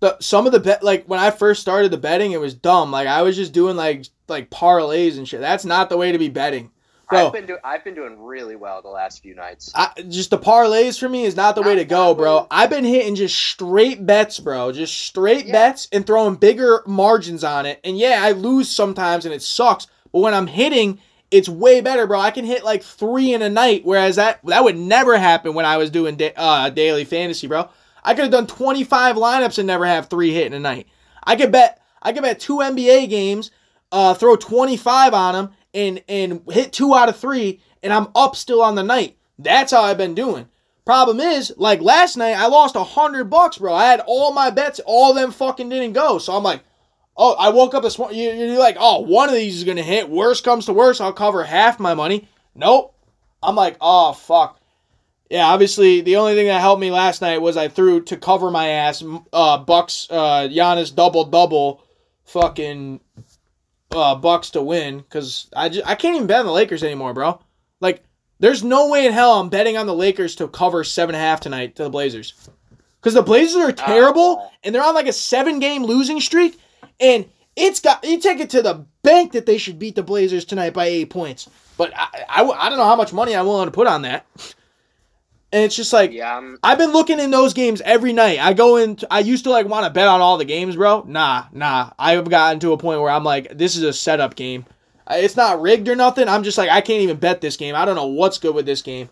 the 0.00 0.18
some 0.20 0.44
of 0.44 0.52
the 0.52 0.60
bet 0.60 0.82
like 0.82 1.06
when 1.06 1.18
I 1.18 1.30
first 1.30 1.62
started 1.62 1.90
the 1.90 1.96
betting, 1.96 2.32
it 2.32 2.40
was 2.40 2.52
dumb. 2.52 2.90
Like 2.90 3.08
I 3.08 3.22
was 3.22 3.34
just 3.34 3.54
doing 3.54 3.76
like 3.76 4.04
like 4.28 4.50
parlays 4.50 5.16
and 5.16 5.26
shit. 5.26 5.40
That's 5.40 5.64
not 5.64 5.88
the 5.88 5.96
way 5.96 6.12
to 6.12 6.18
be 6.18 6.28
betting, 6.28 6.72
bro. 7.10 7.26
I've 7.26 7.32
been 7.32 7.46
doing. 7.46 7.58
I've 7.64 7.84
been 7.84 7.94
doing 7.94 8.20
really 8.22 8.56
well 8.56 8.80
the 8.82 8.88
last 8.88 9.22
few 9.22 9.34
nights. 9.34 9.72
I, 9.74 9.90
just 10.08 10.30
the 10.30 10.38
parlays 10.38 10.98
for 10.98 11.08
me 11.08 11.24
is 11.24 11.36
not 11.36 11.54
the 11.54 11.62
way 11.62 11.74
to 11.74 11.84
go, 11.84 12.14
bro. 12.14 12.46
I've 12.50 12.70
been 12.70 12.84
hitting 12.84 13.14
just 13.14 13.36
straight 13.36 14.06
bets, 14.06 14.38
bro. 14.40 14.72
Just 14.72 14.96
straight 14.96 15.46
Yeah. 15.46 15.52
bets 15.52 15.88
and 15.92 16.06
throwing 16.06 16.36
bigger 16.36 16.82
margins 16.86 17.44
on 17.44 17.66
it. 17.66 17.80
And 17.84 17.98
yeah, 17.98 18.20
I 18.22 18.32
lose 18.32 18.68
sometimes 18.70 19.24
and 19.24 19.34
it 19.34 19.42
sucks. 19.42 19.86
But 20.12 20.20
when 20.20 20.34
I'm 20.34 20.46
hitting, 20.46 20.98
it's 21.30 21.48
way 21.48 21.80
better, 21.80 22.06
bro. 22.06 22.18
I 22.20 22.30
can 22.30 22.44
hit 22.44 22.64
like 22.64 22.82
three 22.82 23.32
in 23.34 23.42
a 23.42 23.48
night, 23.50 23.82
whereas 23.84 24.16
that 24.16 24.40
that 24.46 24.64
would 24.64 24.76
never 24.78 25.18
happen 25.18 25.54
when 25.54 25.64
I 25.66 25.76
was 25.76 25.90
doing 25.90 26.16
da- 26.16 26.32
uh, 26.36 26.70
daily 26.70 27.04
fantasy, 27.04 27.46
bro. 27.46 27.68
I 28.02 28.14
could 28.14 28.22
have 28.22 28.32
done 28.32 28.46
25 28.46 29.16
lineups 29.16 29.58
and 29.58 29.66
never 29.66 29.84
have 29.86 30.08
three 30.08 30.32
hit 30.32 30.46
in 30.46 30.54
a 30.54 30.60
night. 30.60 30.86
I 31.22 31.36
could 31.36 31.52
bet 31.52 31.80
I 32.02 32.12
could 32.12 32.22
bet 32.22 32.40
two 32.40 32.56
NBA 32.62 33.08
games, 33.10 33.50
uh, 33.92 34.14
throw 34.14 34.36
25 34.36 35.12
on 35.14 35.34
them 35.34 35.50
and 35.74 36.02
and 36.08 36.42
hit 36.50 36.72
two 36.72 36.94
out 36.94 37.08
of 37.08 37.16
three, 37.16 37.60
and 37.82 37.92
I'm 37.92 38.08
up 38.14 38.36
still 38.36 38.62
on 38.62 38.74
the 38.74 38.82
night. 38.82 39.16
That's 39.38 39.72
how 39.72 39.82
I've 39.82 39.98
been 39.98 40.14
doing. 40.14 40.48
Problem 40.84 41.20
is, 41.20 41.52
like 41.56 41.80
last 41.80 42.16
night, 42.16 42.36
I 42.36 42.46
lost 42.46 42.74
a 42.76 42.82
hundred 42.84 43.24
bucks, 43.30 43.58
bro. 43.58 43.72
I 43.74 43.86
had 43.86 44.02
all 44.06 44.32
my 44.32 44.50
bets, 44.50 44.80
all 44.84 45.14
them 45.14 45.30
fucking 45.30 45.68
didn't 45.68 45.92
go. 45.92 46.18
So 46.18 46.34
I'm 46.36 46.42
like, 46.42 46.62
oh, 47.16 47.34
I 47.38 47.50
woke 47.50 47.74
up 47.74 47.82
this 47.82 47.98
morning. 47.98 48.18
you- 48.18 48.32
You're 48.32 48.58
like, 48.58 48.76
oh, 48.80 49.00
one 49.00 49.28
of 49.28 49.34
these 49.34 49.56
is 49.58 49.64
gonna 49.64 49.82
hit. 49.82 50.08
Worst 50.10 50.42
comes 50.44 50.66
to 50.66 50.72
worst, 50.72 51.00
I'll 51.00 51.12
cover 51.12 51.44
half 51.44 51.78
my 51.78 51.94
money. 51.94 52.28
Nope. 52.54 52.94
I'm 53.42 53.54
like, 53.56 53.76
oh 53.80 54.12
fuck. 54.12 54.58
Yeah, 55.30 55.46
obviously 55.46 56.00
the 56.00 56.16
only 56.16 56.34
thing 56.34 56.48
that 56.48 56.60
helped 56.60 56.80
me 56.80 56.90
last 56.90 57.22
night 57.22 57.40
was 57.40 57.56
I 57.56 57.68
threw 57.68 58.02
to 58.04 58.16
cover 58.16 58.50
my 58.50 58.66
ass. 58.68 59.04
Uh, 59.32 59.58
Bucks, 59.58 60.08
uh, 60.10 60.48
Giannis 60.50 60.92
double 60.92 61.24
double, 61.24 61.84
fucking, 62.24 63.00
uh, 63.92 64.14
Bucks 64.14 64.50
to 64.50 64.62
win 64.62 64.98
because 64.98 65.48
I 65.54 65.68
just 65.68 65.86
I 65.86 65.94
can't 65.94 66.16
even 66.16 66.26
bet 66.26 66.40
on 66.40 66.46
the 66.46 66.52
Lakers 66.52 66.82
anymore, 66.82 67.14
bro. 67.14 67.40
Like, 67.80 68.04
there's 68.38 68.62
no 68.62 68.88
way 68.88 69.06
in 69.06 69.12
hell 69.12 69.40
I'm 69.40 69.48
betting 69.48 69.76
on 69.76 69.86
the 69.86 69.94
Lakers 69.94 70.34
to 70.36 70.48
cover 70.48 70.84
seven 70.84 71.14
and 71.14 71.22
a 71.22 71.26
half 71.26 71.40
tonight 71.40 71.76
to 71.76 71.84
the 71.84 71.90
Blazers. 71.90 72.34
Because 73.00 73.14
the 73.14 73.22
Blazers 73.22 73.62
are 73.62 73.72
terrible 73.72 74.50
and 74.62 74.74
they're 74.74 74.84
on 74.84 74.94
like 74.94 75.06
a 75.06 75.12
seven 75.12 75.58
game 75.58 75.84
losing 75.84 76.20
streak. 76.20 76.60
And 76.98 77.26
it's 77.56 77.80
got 77.80 78.04
you 78.04 78.20
take 78.20 78.40
it 78.40 78.50
to 78.50 78.62
the 78.62 78.86
bank 79.02 79.32
that 79.32 79.46
they 79.46 79.58
should 79.58 79.78
beat 79.78 79.94
the 79.94 80.02
Blazers 80.02 80.44
tonight 80.44 80.74
by 80.74 80.86
eight 80.86 81.10
points. 81.10 81.48
But 81.76 81.92
I, 81.96 82.26
I, 82.28 82.42
I 82.44 82.68
don't 82.68 82.78
know 82.78 82.84
how 82.84 82.96
much 82.96 83.12
money 83.12 83.34
I'm 83.34 83.46
willing 83.46 83.66
to 83.66 83.72
put 83.72 83.86
on 83.86 84.02
that. 84.02 84.26
And 85.52 85.64
it's 85.64 85.76
just 85.76 85.92
like 85.92 86.12
Yeah, 86.12 86.36
I'm, 86.36 86.58
I've 86.62 86.78
been 86.78 86.92
looking 86.92 87.18
in 87.20 87.30
those 87.30 87.54
games 87.54 87.80
every 87.82 88.12
night. 88.12 88.38
I 88.38 88.52
go 88.52 88.76
in. 88.76 88.98
I 89.10 89.20
used 89.20 89.44
to 89.44 89.50
like 89.50 89.66
want 89.66 89.84
to 89.84 89.90
bet 89.90 90.08
on 90.08 90.20
all 90.20 90.38
the 90.38 90.44
games, 90.44 90.76
bro. 90.76 91.04
Nah, 91.06 91.46
nah. 91.52 91.90
I've 91.98 92.28
gotten 92.28 92.60
to 92.60 92.72
a 92.72 92.78
point 92.78 93.00
where 93.00 93.10
I'm 93.10 93.24
like, 93.24 93.56
this 93.56 93.76
is 93.76 93.82
a 93.82 93.92
setup 93.92 94.36
game. 94.36 94.64
It's 95.10 95.36
not 95.36 95.60
rigged 95.60 95.88
or 95.88 95.96
nothing. 95.96 96.28
I'm 96.28 96.44
just 96.44 96.58
like, 96.58 96.70
I 96.70 96.80
can't 96.80 97.02
even 97.02 97.16
bet 97.16 97.40
this 97.40 97.56
game. 97.56 97.74
I 97.74 97.84
don't 97.84 97.96
know 97.96 98.06
what's 98.06 98.38
good 98.38 98.54
with 98.54 98.66
this 98.66 98.82
game. 98.82 99.08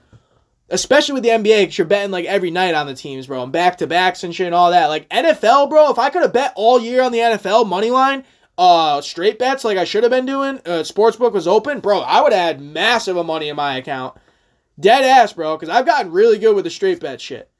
Especially 0.70 1.14
with 1.14 1.22
the 1.22 1.30
NBA, 1.30 1.62
because 1.62 1.78
you're 1.78 1.86
betting 1.86 2.10
like 2.10 2.26
every 2.26 2.50
night 2.50 2.74
on 2.74 2.86
the 2.86 2.94
teams, 2.94 3.26
bro, 3.26 3.42
and 3.42 3.50
back 3.50 3.78
to 3.78 3.86
backs 3.86 4.22
and 4.22 4.34
shit 4.34 4.46
and 4.46 4.54
all 4.54 4.70
that. 4.70 4.86
Like 4.86 5.08
NFL, 5.08 5.70
bro. 5.70 5.90
If 5.90 5.98
I 5.98 6.10
could 6.10 6.22
have 6.22 6.32
bet 6.32 6.52
all 6.56 6.78
year 6.78 7.02
on 7.02 7.10
the 7.10 7.18
NFL 7.18 7.66
money 7.66 7.90
line, 7.90 8.22
uh, 8.58 9.00
straight 9.00 9.38
bets 9.38 9.64
like 9.64 9.78
I 9.78 9.84
should 9.84 10.02
have 10.02 10.10
been 10.10 10.26
doing, 10.26 10.58
uh, 10.66 10.82
sportsbook 10.82 11.32
was 11.32 11.48
open, 11.48 11.80
bro. 11.80 12.00
I 12.00 12.20
would 12.20 12.32
have 12.32 12.56
had 12.56 12.60
massive 12.60 13.16
of 13.16 13.24
money 13.24 13.48
in 13.48 13.56
my 13.56 13.76
account. 13.76 14.16
Dead 14.78 15.04
ass, 15.04 15.32
bro, 15.32 15.56
because 15.56 15.74
I've 15.74 15.86
gotten 15.86 16.12
really 16.12 16.38
good 16.38 16.54
with 16.54 16.64
the 16.64 16.70
straight 16.70 17.00
bet 17.00 17.20
shit. 17.20 17.50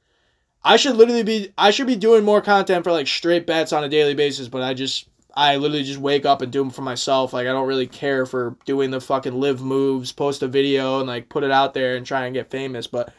I 0.63 0.77
should 0.77 0.95
literally 0.95 1.23
be 1.23 1.53
I 1.57 1.71
should 1.71 1.87
be 1.87 1.95
doing 1.95 2.23
more 2.23 2.41
content 2.41 2.83
for 2.83 2.91
like 2.91 3.07
straight 3.07 3.45
bets 3.45 3.73
on 3.73 3.83
a 3.83 3.89
daily 3.89 4.13
basis, 4.13 4.47
but 4.47 4.61
I 4.61 4.73
just 4.73 5.07
I 5.33 5.55
literally 5.55 5.83
just 5.83 5.99
wake 5.99 6.25
up 6.25 6.41
and 6.41 6.51
do 6.51 6.59
them 6.59 6.69
for 6.69 6.81
myself. 6.81 7.33
Like 7.33 7.47
I 7.47 7.51
don't 7.51 7.67
really 7.67 7.87
care 7.87 8.25
for 8.25 8.55
doing 8.65 8.91
the 8.91 9.01
fucking 9.01 9.39
live 9.39 9.61
moves, 9.61 10.11
post 10.11 10.43
a 10.43 10.47
video 10.47 10.99
and 10.99 11.07
like 11.07 11.29
put 11.29 11.43
it 11.43 11.51
out 11.51 11.73
there 11.73 11.95
and 11.95 12.05
try 12.05 12.25
and 12.25 12.33
get 12.33 12.51
famous. 12.51 12.87
But 12.87 13.13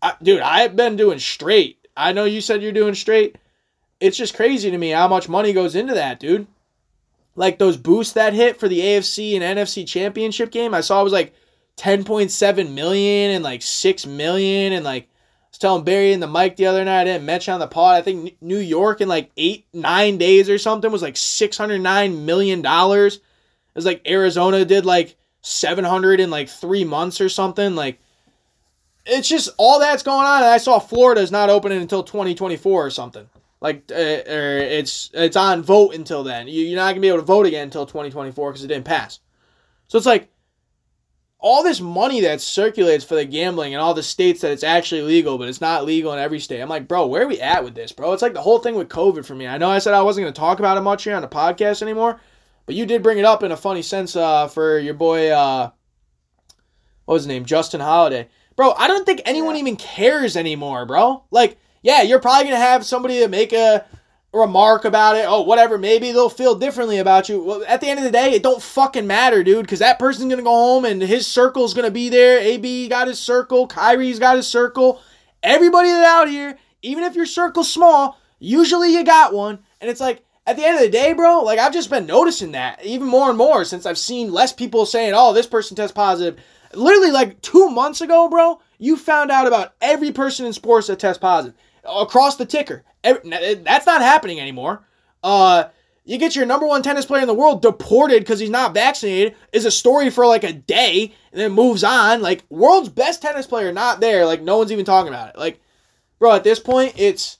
I, 0.00 0.14
dude, 0.22 0.40
I've 0.40 0.76
been 0.76 0.96
doing 0.96 1.18
straight. 1.18 1.78
I 1.96 2.12
know 2.12 2.24
you 2.24 2.40
said 2.40 2.62
you're 2.62 2.72
doing 2.72 2.94
straight. 2.94 3.36
It's 4.00 4.16
just 4.16 4.34
crazy 4.34 4.70
to 4.70 4.78
me 4.78 4.90
how 4.90 5.08
much 5.08 5.28
money 5.28 5.52
goes 5.52 5.76
into 5.76 5.94
that, 5.94 6.20
dude. 6.20 6.46
Like 7.34 7.58
those 7.58 7.76
boosts 7.76 8.12
that 8.14 8.34
hit 8.34 8.58
for 8.58 8.68
the 8.68 8.80
AFC 8.80 9.34
and 9.34 9.58
NFC 9.58 9.86
championship 9.86 10.50
game, 10.50 10.74
I 10.74 10.80
saw 10.80 11.00
it 11.00 11.04
was 11.04 11.12
like 11.12 11.34
10.7 11.76 12.74
million 12.74 13.30
and 13.30 13.44
like 13.44 13.62
6 13.62 14.06
million 14.06 14.72
and 14.72 14.84
like 14.84 15.04
I 15.04 15.06
was 15.50 15.58
telling 15.58 15.84
Barry 15.84 16.12
and 16.12 16.22
the 16.22 16.28
mic 16.28 16.56
the 16.56 16.66
other 16.66 16.84
night 16.84 17.02
I 17.02 17.04
didn't 17.04 17.26
mention 17.26 17.54
on 17.54 17.60
the 17.60 17.66
pod 17.66 17.96
I 17.96 18.02
think 18.02 18.36
New 18.40 18.58
York 18.58 19.00
in 19.00 19.08
like 19.08 19.30
8 19.36 19.66
9 19.72 20.18
days 20.18 20.50
or 20.50 20.58
something 20.58 20.92
was 20.92 21.02
like 21.02 21.16
609 21.16 22.26
million 22.26 22.62
dollars. 22.62 23.16
It 23.16 23.22
was 23.74 23.86
like 23.86 24.06
Arizona 24.06 24.64
did 24.64 24.84
like 24.84 25.16
700 25.40 26.20
in 26.20 26.30
like 26.30 26.48
3 26.48 26.84
months 26.84 27.20
or 27.20 27.28
something 27.28 27.74
like 27.74 27.98
it's 29.04 29.28
just 29.28 29.50
all 29.56 29.80
that's 29.80 30.02
going 30.02 30.26
on 30.26 30.42
and 30.42 30.50
I 30.50 30.58
saw 30.58 30.78
Florida's 30.78 31.32
not 31.32 31.50
opening 31.50 31.80
until 31.80 32.02
2024 32.02 32.86
or 32.86 32.90
something. 32.90 33.28
Like 33.60 33.90
uh, 33.90 33.94
or 33.94 34.58
it's 34.58 35.10
it's 35.14 35.36
on 35.36 35.62
vote 35.62 35.94
until 35.94 36.22
then. 36.24 36.48
You, 36.48 36.64
you're 36.64 36.76
not 36.76 36.94
to 36.94 37.00
be 37.00 37.08
able 37.08 37.18
to 37.18 37.24
vote 37.24 37.46
again 37.46 37.64
until 37.64 37.86
2024 37.86 38.52
cuz 38.52 38.64
it 38.64 38.68
didn't 38.68 38.84
pass. 38.84 39.20
So 39.88 39.96
it's 39.98 40.06
like 40.06 40.31
all 41.42 41.62
this 41.64 41.80
money 41.80 42.20
that 42.20 42.40
circulates 42.40 43.04
for 43.04 43.16
the 43.16 43.24
gambling 43.24 43.72
in 43.72 43.80
all 43.80 43.94
the 43.94 44.02
states 44.02 44.40
that 44.40 44.52
it's 44.52 44.62
actually 44.62 45.02
legal, 45.02 45.36
but 45.38 45.48
it's 45.48 45.60
not 45.60 45.84
legal 45.84 46.12
in 46.12 46.20
every 46.20 46.38
state. 46.38 46.60
I'm 46.60 46.68
like, 46.68 46.86
bro, 46.86 47.06
where 47.06 47.24
are 47.24 47.26
we 47.26 47.40
at 47.40 47.64
with 47.64 47.74
this, 47.74 47.90
bro? 47.90 48.12
It's 48.12 48.22
like 48.22 48.32
the 48.32 48.40
whole 48.40 48.60
thing 48.60 48.76
with 48.76 48.88
COVID 48.88 49.24
for 49.24 49.34
me. 49.34 49.48
I 49.48 49.58
know 49.58 49.68
I 49.68 49.80
said 49.80 49.92
I 49.92 50.02
wasn't 50.02 50.24
going 50.24 50.32
to 50.34 50.40
talk 50.40 50.60
about 50.60 50.78
it 50.78 50.82
much 50.82 51.02
here 51.02 51.16
on 51.16 51.22
the 51.22 51.28
podcast 51.28 51.82
anymore, 51.82 52.20
but 52.64 52.76
you 52.76 52.86
did 52.86 53.02
bring 53.02 53.18
it 53.18 53.24
up 53.24 53.42
in 53.42 53.50
a 53.50 53.56
funny 53.56 53.82
sense 53.82 54.14
uh, 54.14 54.46
for 54.46 54.78
your 54.78 54.94
boy, 54.94 55.30
uh, 55.30 55.70
what 57.06 57.14
was 57.14 57.22
his 57.24 57.28
name? 57.28 57.44
Justin 57.44 57.80
Holiday. 57.80 58.28
Bro, 58.54 58.72
I 58.72 58.86
don't 58.86 59.04
think 59.04 59.22
anyone 59.24 59.56
Yeah. 59.56 59.60
even 59.62 59.76
cares 59.76 60.36
anymore, 60.36 60.86
bro. 60.86 61.24
Like, 61.32 61.58
yeah, 61.82 62.02
you're 62.02 62.20
probably 62.20 62.44
going 62.44 62.54
to 62.54 62.60
have 62.64 62.86
somebody 62.86 63.18
to 63.18 63.28
make 63.28 63.52
a 63.52 63.84
remark 64.32 64.84
about 64.84 65.16
it. 65.16 65.26
Oh, 65.28 65.42
whatever. 65.42 65.76
Maybe 65.76 66.10
they'll 66.10 66.30
feel 66.30 66.54
differently 66.54 66.98
about 66.98 67.28
you. 67.28 67.42
Well, 67.42 67.64
at 67.68 67.80
the 67.80 67.88
end 67.88 67.98
of 67.98 68.04
the 68.04 68.10
day, 68.10 68.32
it 68.32 68.42
don't 68.42 68.62
fucking 68.62 69.06
matter, 69.06 69.44
dude, 69.44 69.62
because 69.62 69.80
that 69.80 69.98
person's 69.98 70.30
gonna 70.30 70.42
go 70.42 70.50
home 70.50 70.84
and 70.84 71.02
his 71.02 71.26
circle's 71.26 71.74
gonna 71.74 71.90
be 71.90 72.08
there. 72.08 72.38
AB 72.38 72.88
got 72.88 73.08
his 73.08 73.18
circle. 73.18 73.66
Kyrie's 73.66 74.18
got 74.18 74.36
his 74.36 74.48
circle. 74.48 75.00
Everybody 75.42 75.90
that 75.90 76.04
out 76.04 76.28
here, 76.28 76.56
even 76.82 77.04
if 77.04 77.14
your 77.14 77.26
circle's 77.26 77.70
small, 77.70 78.18
usually 78.38 78.94
you 78.94 79.04
got 79.04 79.34
one. 79.34 79.58
And 79.80 79.90
it's 79.90 80.00
like 80.00 80.24
at 80.46 80.56
the 80.56 80.64
end 80.64 80.76
of 80.76 80.82
the 80.82 80.88
day, 80.88 81.12
bro. 81.12 81.42
Like 81.42 81.58
I've 81.58 81.72
just 81.74 81.90
been 81.90 82.06
noticing 82.06 82.52
that 82.52 82.82
even 82.84 83.06
more 83.06 83.28
and 83.28 83.38
more 83.38 83.64
since 83.64 83.84
I've 83.84 83.98
seen 83.98 84.32
less 84.32 84.52
people 84.52 84.86
saying, 84.86 85.12
"Oh, 85.14 85.32
this 85.32 85.46
person 85.46 85.76
tests 85.76 85.94
positive." 85.94 86.42
Literally, 86.74 87.10
like 87.10 87.42
two 87.42 87.68
months 87.68 88.00
ago, 88.00 88.30
bro, 88.30 88.60
you 88.78 88.96
found 88.96 89.30
out 89.30 89.46
about 89.46 89.74
every 89.82 90.10
person 90.10 90.46
in 90.46 90.54
sports 90.54 90.86
that 90.86 90.98
tests 90.98 91.20
positive 91.20 91.54
across 91.84 92.36
the 92.36 92.46
ticker. 92.46 92.84
That's 93.02 93.86
not 93.86 94.00
happening 94.00 94.40
anymore. 94.40 94.84
Uh, 95.22 95.64
you 96.04 96.18
get 96.18 96.34
your 96.34 96.46
number 96.46 96.66
one 96.66 96.82
tennis 96.82 97.06
player 97.06 97.22
in 97.22 97.28
the 97.28 97.34
world 97.34 97.62
deported 97.62 98.20
because 98.20 98.40
he's 98.40 98.50
not 98.50 98.74
vaccinated 98.74 99.36
is 99.52 99.64
a 99.64 99.70
story 99.70 100.10
for 100.10 100.26
like 100.26 100.44
a 100.44 100.52
day 100.52 101.12
and 101.30 101.40
then 101.40 101.52
moves 101.52 101.84
on. 101.84 102.20
Like 102.22 102.44
world's 102.48 102.88
best 102.88 103.22
tennis 103.22 103.46
player 103.46 103.72
not 103.72 104.00
there. 104.00 104.26
Like 104.26 104.42
no 104.42 104.58
one's 104.58 104.72
even 104.72 104.84
talking 104.84 105.12
about 105.12 105.30
it. 105.30 105.38
Like, 105.38 105.60
bro, 106.18 106.34
at 106.34 106.44
this 106.44 106.58
point, 106.58 106.94
it's 106.96 107.38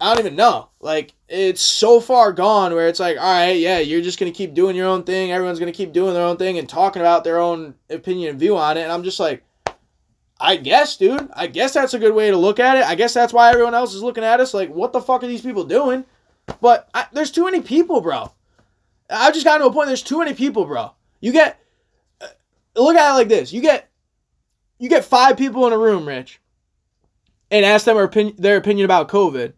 I 0.00 0.10
don't 0.14 0.24
even 0.24 0.36
know. 0.36 0.70
Like 0.80 1.12
it's 1.28 1.60
so 1.60 2.00
far 2.00 2.32
gone 2.32 2.72
where 2.74 2.88
it's 2.88 3.00
like, 3.00 3.18
all 3.18 3.24
right, 3.24 3.58
yeah, 3.58 3.78
you're 3.78 4.02
just 4.02 4.18
gonna 4.18 4.32
keep 4.32 4.54
doing 4.54 4.74
your 4.74 4.88
own 4.88 5.04
thing. 5.04 5.30
Everyone's 5.32 5.58
gonna 5.58 5.72
keep 5.72 5.92
doing 5.92 6.14
their 6.14 6.24
own 6.24 6.38
thing 6.38 6.58
and 6.58 6.68
talking 6.68 7.02
about 7.02 7.24
their 7.24 7.38
own 7.38 7.74
opinion 7.90 8.30
and 8.30 8.40
view 8.40 8.56
on 8.56 8.78
it. 8.78 8.82
And 8.82 8.92
I'm 8.92 9.02
just 9.02 9.20
like, 9.20 9.44
I 10.38 10.56
guess, 10.56 10.96
dude. 10.96 11.28
I 11.32 11.46
guess 11.46 11.72
that's 11.72 11.94
a 11.94 11.98
good 11.98 12.14
way 12.14 12.30
to 12.30 12.36
look 12.36 12.60
at 12.60 12.76
it. 12.76 12.84
I 12.84 12.94
guess 12.94 13.14
that's 13.14 13.32
why 13.32 13.50
everyone 13.50 13.74
else 13.74 13.94
is 13.94 14.02
looking 14.02 14.24
at 14.24 14.40
us 14.40 14.52
like, 14.52 14.68
what 14.68 14.92
the 14.92 15.00
fuck 15.00 15.22
are 15.22 15.26
these 15.26 15.40
people 15.40 15.64
doing? 15.64 16.04
But 16.60 16.88
I, 16.94 17.06
there's 17.12 17.30
too 17.30 17.44
many 17.44 17.62
people, 17.62 18.00
bro. 18.00 18.30
I've 19.08 19.34
just 19.34 19.44
gotten 19.44 19.62
to 19.62 19.68
a 19.68 19.72
point. 19.72 19.86
There's 19.86 20.02
too 20.02 20.18
many 20.18 20.34
people, 20.34 20.64
bro. 20.64 20.92
You 21.20 21.32
get 21.32 21.58
uh, 22.20 22.26
look 22.76 22.96
at 22.96 23.12
it 23.12 23.14
like 23.14 23.28
this. 23.28 23.52
You 23.52 23.60
get 23.60 23.88
you 24.78 24.88
get 24.88 25.04
five 25.04 25.36
people 25.36 25.66
in 25.66 25.72
a 25.72 25.78
room, 25.78 26.06
Rich, 26.06 26.40
and 27.50 27.64
ask 27.64 27.84
them 27.84 27.96
their 27.96 28.04
opinion, 28.04 28.36
their 28.38 28.56
opinion 28.56 28.84
about 28.84 29.08
COVID. 29.08 29.54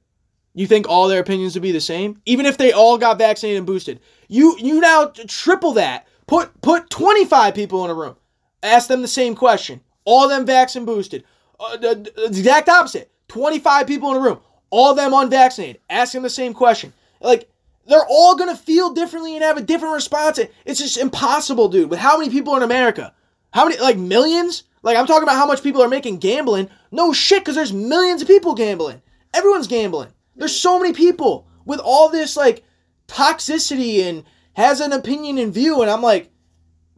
You 0.54 0.66
think 0.66 0.88
all 0.88 1.08
their 1.08 1.20
opinions 1.20 1.54
would 1.54 1.62
be 1.62 1.72
the 1.72 1.80
same, 1.80 2.20
even 2.24 2.46
if 2.46 2.56
they 2.56 2.72
all 2.72 2.98
got 2.98 3.18
vaccinated 3.18 3.58
and 3.58 3.66
boosted? 3.66 4.00
You 4.28 4.56
you 4.58 4.80
now 4.80 5.12
triple 5.26 5.72
that. 5.72 6.06
Put 6.26 6.60
put 6.60 6.90
25 6.90 7.54
people 7.54 7.84
in 7.84 7.90
a 7.90 7.94
room. 7.94 8.16
Ask 8.62 8.88
them 8.88 9.02
the 9.02 9.08
same 9.08 9.34
question. 9.34 9.80
All 10.10 10.26
them 10.26 10.48
and 10.48 10.86
boosted. 10.86 11.24
Uh, 11.60 11.76
the, 11.76 12.10
the 12.16 12.24
exact 12.24 12.70
opposite. 12.70 13.10
25 13.28 13.86
people 13.86 14.10
in 14.10 14.16
a 14.16 14.20
room. 14.20 14.40
All 14.70 14.94
them 14.94 15.12
unvaccinated. 15.12 15.82
asking 15.90 16.22
the 16.22 16.30
same 16.30 16.54
question. 16.54 16.94
Like 17.20 17.50
they're 17.86 18.06
all 18.08 18.34
gonna 18.34 18.56
feel 18.56 18.94
differently 18.94 19.34
and 19.34 19.44
have 19.44 19.58
a 19.58 19.62
different 19.62 19.92
response. 19.92 20.40
It's 20.64 20.80
just 20.80 20.96
impossible, 20.96 21.68
dude. 21.68 21.90
With 21.90 21.98
how 21.98 22.16
many 22.16 22.30
people 22.30 22.56
in 22.56 22.62
America? 22.62 23.12
How 23.52 23.66
many? 23.66 23.78
Like 23.78 23.98
millions? 23.98 24.62
Like 24.82 24.96
I'm 24.96 25.06
talking 25.06 25.24
about 25.24 25.36
how 25.36 25.46
much 25.46 25.62
people 25.62 25.82
are 25.82 25.88
making 25.88 26.20
gambling. 26.20 26.70
No 26.90 27.12
shit, 27.12 27.42
because 27.42 27.54
there's 27.54 27.74
millions 27.74 28.22
of 28.22 28.28
people 28.28 28.54
gambling. 28.54 29.02
Everyone's 29.34 29.68
gambling. 29.68 30.08
There's 30.36 30.58
so 30.58 30.78
many 30.80 30.94
people 30.94 31.46
with 31.66 31.80
all 31.80 32.08
this 32.08 32.34
like 32.34 32.64
toxicity 33.08 34.08
and 34.08 34.24
has 34.54 34.80
an 34.80 34.94
opinion 34.94 35.36
and 35.36 35.52
view, 35.52 35.82
and 35.82 35.90
I'm 35.90 36.02
like, 36.02 36.30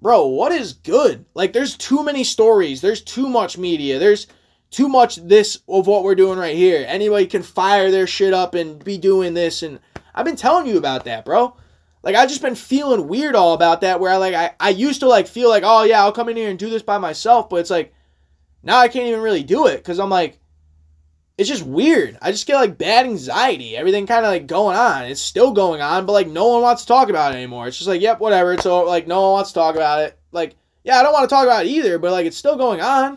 bro, 0.01 0.27
what 0.27 0.53
is 0.53 0.73
good? 0.73 1.25
Like, 1.35 1.53
there's 1.53 1.77
too 1.77 2.05
many 2.05 2.25
stories. 2.25 2.81
There's 2.81 3.03
too 3.03 3.29
much 3.29 3.59
media. 3.59 3.99
There's 3.99 4.27
too 4.71 4.89
much 4.89 5.17
this 5.17 5.59
of 5.69 5.87
what 5.87 6.05
we're 6.05 6.15
doing 6.15 6.39
right 6.39 6.57
here. 6.57 6.85
Anybody 6.87 7.27
can 7.27 7.43
fire 7.43 7.91
their 7.91 8.07
shit 8.07 8.33
up 8.33 8.55
and 8.55 8.83
be 8.83 8.99
doing 8.99 9.35
this, 9.35 9.63
and 9.63 9.81
I've 10.15 10.25
been 10.25 10.37
telling 10.37 10.67
you 10.67 10.79
about 10.79 11.05
that, 11.05 11.25
bro. 11.25 11.57
Like 12.03 12.17
I've 12.17 12.29
just 12.29 12.43
been 12.43 12.55
feeling 12.55 13.09
weird 13.09 13.35
all 13.35 13.53
about 13.53 13.83
that. 13.83 14.01
Where 14.01 14.13
I 14.13 14.17
like 14.17 14.35
I, 14.35 14.55
I 14.59 14.71
used 14.71 15.01
to 15.01 15.09
like 15.09 15.27
feel 15.27 15.49
like 15.49 15.65
oh 15.67 15.83
yeah 15.85 16.01
I'll 16.01 16.13
come 16.13 16.29
in 16.29 16.37
here 16.37 16.49
and 16.49 16.59
do 16.59 16.71
this 16.71 16.83
by 16.83 16.99
myself, 16.99 17.49
but 17.49 17.57
it's 17.57 17.71
like 17.71 17.93
now 18.63 18.79
I 18.79 18.89
can't 18.89 19.07
even 19.07 19.21
really 19.21 19.43
do 19.43 19.67
it 19.67 19.77
because 19.79 19.99
I'm 19.99 20.11
like 20.11 20.39
it's 21.41 21.49
just 21.49 21.65
weird. 21.65 22.19
I 22.21 22.33
just 22.33 22.47
get 22.47 22.57
like 22.57 22.77
bad 22.77 23.07
anxiety. 23.07 23.75
Everything 23.75 24.07
kind 24.07 24.27
of 24.27 24.31
like 24.31 24.47
going 24.47 24.77
on. 24.77 25.05
It's 25.05 25.23
still 25.23 25.53
going 25.53 25.81
on, 25.81 26.05
but 26.05 26.13
like 26.13 26.29
no 26.29 26.49
one 26.49 26.61
wants 26.61 26.83
to 26.83 26.89
talk 26.89 27.09
about 27.09 27.33
it 27.33 27.39
anymore. 27.39 27.67
It's 27.67 27.79
just 27.79 27.89
like 27.89 28.03
yep 28.03 28.21
whatever. 28.21 28.59
So 28.59 28.85
like 28.85 29.07
no 29.07 29.23
one 29.23 29.33
wants 29.33 29.51
to 29.53 29.55
talk 29.55 29.75
about 29.75 30.03
it. 30.03 30.19
Like 30.33 30.55
yeah 30.85 30.99
I 30.99 31.03
don't 31.03 31.15
want 31.15 31.31
to 31.31 31.35
talk 31.35 31.45
about 31.45 31.65
it 31.65 31.71
either, 31.71 31.99
but 31.99 32.13
like 32.13 32.27
it's 32.27 32.37
still 32.37 32.57
going 32.57 32.83
on. 32.83 33.17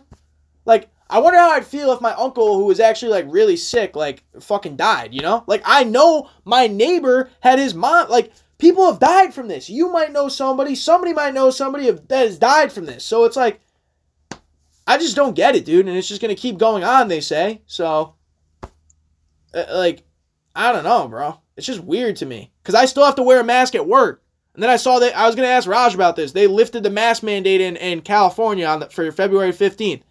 Like 0.64 0.90
I 1.10 1.20
wonder 1.20 1.38
how 1.38 1.52
I'd 1.52 1.68
feel 1.68 1.92
if 1.92 2.00
my 2.00 2.14
uncle, 2.14 2.56
who 2.56 2.64
was 2.64 2.80
actually 2.80 3.12
like 3.12 3.26
really 3.28 3.58
sick, 3.58 3.94
like 3.94 4.24
fucking 4.40 4.78
died, 4.78 5.14
you 5.14 5.22
know? 5.22 5.44
Like 5.46 5.62
I 5.66 5.84
know 5.84 6.30
my 6.46 6.68
neighbor 6.68 7.30
had 7.42 7.60
his 7.60 7.76
mom, 7.76 8.10
like 8.10 8.32
people 8.58 8.86
have 8.86 9.00
died 9.00 9.34
from 9.34 9.50
this. 9.50 9.70
You 9.70 9.92
might 9.92 10.14
know 10.14 10.30
somebody, 10.30 10.76
somebody 10.76 11.12
might 11.12 11.34
know 11.34 11.50
somebody 11.50 11.92
that 11.92 12.10
has 12.10 12.40
died 12.40 12.72
from 12.72 12.86
this. 12.86 13.04
So 13.04 13.26
it's 13.26 13.36
like, 13.36 13.60
I 14.86 14.98
just 14.98 15.16
don't 15.16 15.36
get 15.36 15.56
it, 15.56 15.66
dude. 15.66 15.88
And 15.88 15.98
it's 15.98 16.08
just 16.08 16.22
going 16.22 16.36
to 16.36 16.42
keep 16.42 16.58
going 16.58 16.84
on, 16.84 17.08
they 17.08 17.22
say. 17.22 17.62
So, 17.66 18.16
uh, 19.54 19.66
like, 19.72 20.04
I 20.56 20.72
don't 20.72 20.84
know, 20.84 21.08
bro. 21.08 21.40
It's 21.56 21.68
just 21.68 21.84
weird 21.84 22.18
to 22.18 22.26
me. 22.26 22.52
Because 22.62 22.76
I 22.76 22.86
still 22.86 23.06
have 23.06 23.16
to 23.16 23.24
wear 23.24 23.40
a 23.40 23.44
mask 23.44 23.76
at 23.76 23.88
work. 23.88 24.24
And 24.54 24.62
then 24.62 24.70
I 24.70 24.76
saw 24.76 25.00
that, 25.00 25.18
I 25.18 25.26
was 25.26 25.36
going 25.36 25.48
to 25.48 25.54
ask 25.54 25.68
Raj 25.68 25.96
about 25.96 26.16
this. 26.16 26.32
They 26.32 26.48
lifted 26.48 26.84
the 26.84 26.90
mask 26.90 27.24
mandate 27.24 27.62
in, 27.62 27.76
in 27.78 28.02
California 28.02 28.66
on 28.66 28.82
the, 28.82 28.90
for 28.90 29.12
February 29.12 29.52
15th. 29.52 30.04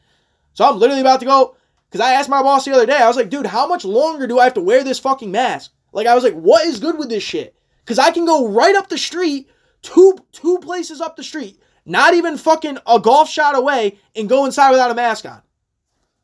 So 0.54 0.68
I'm 0.68 0.78
literally 0.78 1.00
about 1.00 1.20
to 1.20 1.26
go 1.26 1.56
because 1.88 2.00
I 2.00 2.14
asked 2.14 2.28
my 2.28 2.42
boss 2.42 2.64
the 2.64 2.72
other 2.72 2.86
day. 2.86 2.96
I 2.96 3.06
was 3.06 3.16
like, 3.16 3.30
dude, 3.30 3.46
how 3.46 3.66
much 3.66 3.84
longer 3.84 4.26
do 4.26 4.38
I 4.38 4.44
have 4.44 4.54
to 4.54 4.60
wear 4.60 4.82
this 4.82 4.98
fucking 4.98 5.30
mask? 5.30 5.72
Like 5.92 6.06
I 6.06 6.14
was 6.14 6.24
like, 6.24 6.34
what 6.34 6.66
is 6.66 6.80
good 6.80 6.98
with 6.98 7.08
this 7.08 7.22
shit? 7.22 7.54
Because 7.84 7.98
I 7.98 8.10
can 8.10 8.24
go 8.24 8.48
right 8.48 8.74
up 8.74 8.88
the 8.88 8.98
street, 8.98 9.48
two 9.82 10.16
two 10.32 10.58
places 10.58 11.00
up 11.00 11.16
the 11.16 11.22
street, 11.22 11.60
not 11.84 12.14
even 12.14 12.36
fucking 12.38 12.78
a 12.86 13.00
golf 13.00 13.28
shot 13.28 13.56
away, 13.56 13.98
and 14.14 14.28
go 14.28 14.44
inside 14.46 14.70
without 14.70 14.90
a 14.90 14.94
mask 14.94 15.24
on. 15.26 15.42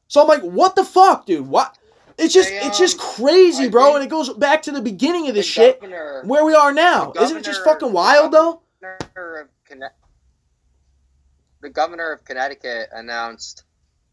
So 0.08 0.22
I'm 0.22 0.28
like, 0.28 0.42
what 0.42 0.74
the 0.76 0.84
fuck, 0.84 1.26
dude? 1.26 1.46
What? 1.46 1.76
It's 2.16 2.34
just, 2.34 2.48
They, 2.48 2.58
it's 2.62 2.78
just 2.78 2.98
um, 2.98 3.06
crazy, 3.14 3.66
I 3.66 3.68
bro. 3.68 3.94
And 3.94 4.04
it 4.04 4.10
goes 4.10 4.32
back 4.32 4.62
to 4.62 4.72
the 4.72 4.80
beginning 4.82 5.28
of 5.28 5.34
this 5.34 5.46
shit, 5.46 5.80
governor- 5.80 6.22
where 6.24 6.44
we 6.44 6.54
are 6.54 6.72
now. 6.72 7.12
the 7.12 7.22
Isn't 7.22 7.36
it 7.38 7.44
just 7.44 7.62
fucking 7.64 7.92
wild, 7.92 8.32
though? 8.32 8.62
the 11.60 11.70
governor 11.70 12.12
of 12.12 12.24
Connecticut 12.24 12.88
announced, 12.92 13.64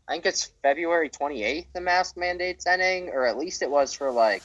I 0.07 0.13
think 0.13 0.25
it's 0.25 0.51
February 0.63 1.09
28th, 1.09 1.67
the 1.73 1.81
mask 1.81 2.17
mandate's 2.17 2.65
ending, 2.65 3.09
or 3.09 3.25
at 3.25 3.37
least 3.37 3.61
it 3.61 3.69
was 3.69 3.93
for 3.93 4.11
like 4.11 4.43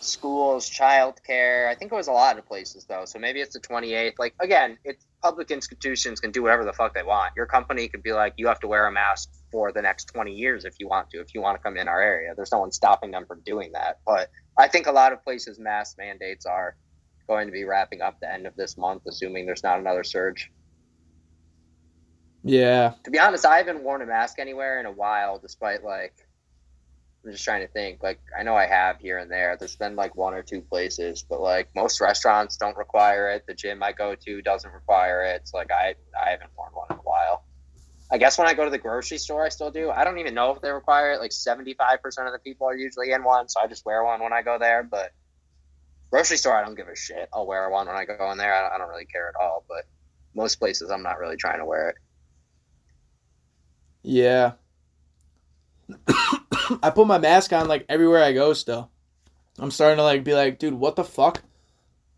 schools, 0.00 0.68
childcare. 0.68 1.68
I 1.68 1.74
think 1.74 1.92
it 1.92 1.94
was 1.94 2.08
a 2.08 2.12
lot 2.12 2.38
of 2.38 2.46
places 2.46 2.84
though, 2.84 3.04
so 3.04 3.18
maybe 3.18 3.40
it's 3.40 3.54
the 3.54 3.60
28th. 3.60 4.14
Like 4.18 4.34
again, 4.40 4.76
it's 4.84 5.05
public 5.22 5.50
institutions 5.50 6.20
can 6.20 6.30
do 6.30 6.42
whatever 6.42 6.64
the 6.64 6.72
fuck 6.72 6.94
they 6.94 7.02
want. 7.02 7.34
Your 7.36 7.46
company 7.46 7.88
could 7.88 8.02
be 8.02 8.12
like, 8.12 8.34
you 8.36 8.46
have 8.46 8.60
to 8.60 8.68
wear 8.68 8.86
a 8.86 8.92
mask 8.92 9.30
for 9.50 9.72
the 9.72 9.82
next 9.82 10.06
20 10.06 10.32
years 10.32 10.64
if 10.64 10.74
you 10.78 10.88
want 10.88 11.10
to, 11.10 11.20
if 11.20 11.34
you 11.34 11.40
want 11.40 11.56
to 11.56 11.62
come 11.62 11.76
in 11.76 11.88
our 11.88 12.00
area. 12.00 12.34
There's 12.36 12.52
no 12.52 12.60
one 12.60 12.72
stopping 12.72 13.10
them 13.10 13.26
from 13.26 13.40
doing 13.40 13.72
that. 13.72 14.00
But 14.06 14.30
I 14.58 14.68
think 14.68 14.86
a 14.86 14.92
lot 14.92 15.12
of 15.12 15.22
places 15.24 15.58
mask 15.58 15.98
mandates 15.98 16.46
are 16.46 16.76
going 17.26 17.46
to 17.46 17.52
be 17.52 17.64
wrapping 17.64 18.02
up 18.02 18.20
the 18.20 18.32
end 18.32 18.46
of 18.46 18.54
this 18.56 18.76
month, 18.76 19.02
assuming 19.06 19.46
there's 19.46 19.64
not 19.64 19.80
another 19.80 20.04
surge. 20.04 20.50
Yeah. 22.44 22.94
To 23.04 23.10
be 23.10 23.18
honest, 23.18 23.44
I 23.44 23.56
haven't 23.56 23.82
worn 23.82 24.02
a 24.02 24.06
mask 24.06 24.38
anywhere 24.38 24.78
in 24.78 24.86
a 24.86 24.92
while, 24.92 25.38
despite 25.38 25.82
like 25.82 26.25
I'm 27.26 27.32
just 27.32 27.44
trying 27.44 27.62
to 27.62 27.68
think. 27.68 28.02
Like 28.02 28.20
I 28.38 28.44
know 28.44 28.54
I 28.54 28.66
have 28.66 28.98
here 29.00 29.18
and 29.18 29.30
there. 29.30 29.56
There's 29.58 29.74
been 29.74 29.96
like 29.96 30.14
one 30.14 30.32
or 30.32 30.42
two 30.42 30.60
places, 30.60 31.24
but 31.28 31.40
like 31.40 31.68
most 31.74 32.00
restaurants 32.00 32.56
don't 32.56 32.76
require 32.76 33.30
it. 33.30 33.44
The 33.48 33.54
gym 33.54 33.82
I 33.82 33.92
go 33.92 34.14
to 34.14 34.42
doesn't 34.42 34.72
require 34.72 35.24
it. 35.24 35.40
It's 35.42 35.52
like 35.52 35.72
I 35.72 35.94
I 36.20 36.30
haven't 36.30 36.50
worn 36.56 36.70
one 36.72 36.86
in 36.90 36.96
a 36.96 37.00
while. 37.00 37.44
I 38.12 38.18
guess 38.18 38.38
when 38.38 38.46
I 38.46 38.54
go 38.54 38.64
to 38.64 38.70
the 38.70 38.78
grocery 38.78 39.18
store, 39.18 39.44
I 39.44 39.48
still 39.48 39.72
do. 39.72 39.90
I 39.90 40.04
don't 40.04 40.18
even 40.18 40.34
know 40.34 40.54
if 40.54 40.62
they 40.62 40.70
require 40.70 41.12
it. 41.12 41.20
Like 41.20 41.32
75% 41.32 41.72
of 42.04 42.32
the 42.32 42.38
people 42.44 42.68
are 42.68 42.76
usually 42.76 43.10
in 43.10 43.24
one, 43.24 43.48
so 43.48 43.60
I 43.60 43.66
just 43.66 43.84
wear 43.84 44.04
one 44.04 44.22
when 44.22 44.32
I 44.32 44.42
go 44.42 44.58
there. 44.60 44.84
But 44.84 45.10
grocery 46.10 46.36
store, 46.36 46.56
I 46.56 46.64
don't 46.64 46.76
give 46.76 46.86
a 46.86 46.94
shit. 46.94 47.28
I'll 47.32 47.48
wear 47.48 47.68
one 47.68 47.88
when 47.88 47.96
I 47.96 48.04
go 48.04 48.30
in 48.30 48.38
there. 48.38 48.54
I 48.54 48.62
don't, 48.62 48.72
I 48.74 48.78
don't 48.78 48.88
really 48.88 49.06
care 49.06 49.28
at 49.28 49.34
all. 49.42 49.64
But 49.68 49.86
most 50.36 50.60
places, 50.60 50.92
I'm 50.92 51.02
not 51.02 51.18
really 51.18 51.36
trying 51.36 51.58
to 51.58 51.64
wear 51.64 51.88
it. 51.88 51.96
Yeah. 54.04 54.52
I 56.82 56.90
put 56.90 57.06
my 57.06 57.18
mask 57.18 57.52
on 57.52 57.68
like 57.68 57.84
everywhere 57.88 58.22
I 58.22 58.32
go 58.32 58.52
still. 58.52 58.90
I'm 59.58 59.70
starting 59.70 59.98
to 59.98 60.02
like 60.02 60.24
be 60.24 60.34
like, 60.34 60.58
dude, 60.58 60.74
what 60.74 60.96
the 60.96 61.04
fuck? 61.04 61.42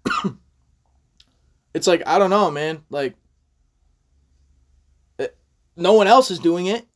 it's 1.75 1.87
like 1.87 2.03
I 2.07 2.19
don't 2.19 2.31
know, 2.31 2.51
man. 2.51 2.83
Like 2.91 3.15
it, 5.19 5.37
no 5.77 5.93
one 5.93 6.07
else 6.07 6.31
is 6.31 6.39
doing 6.39 6.67
it. 6.67 6.87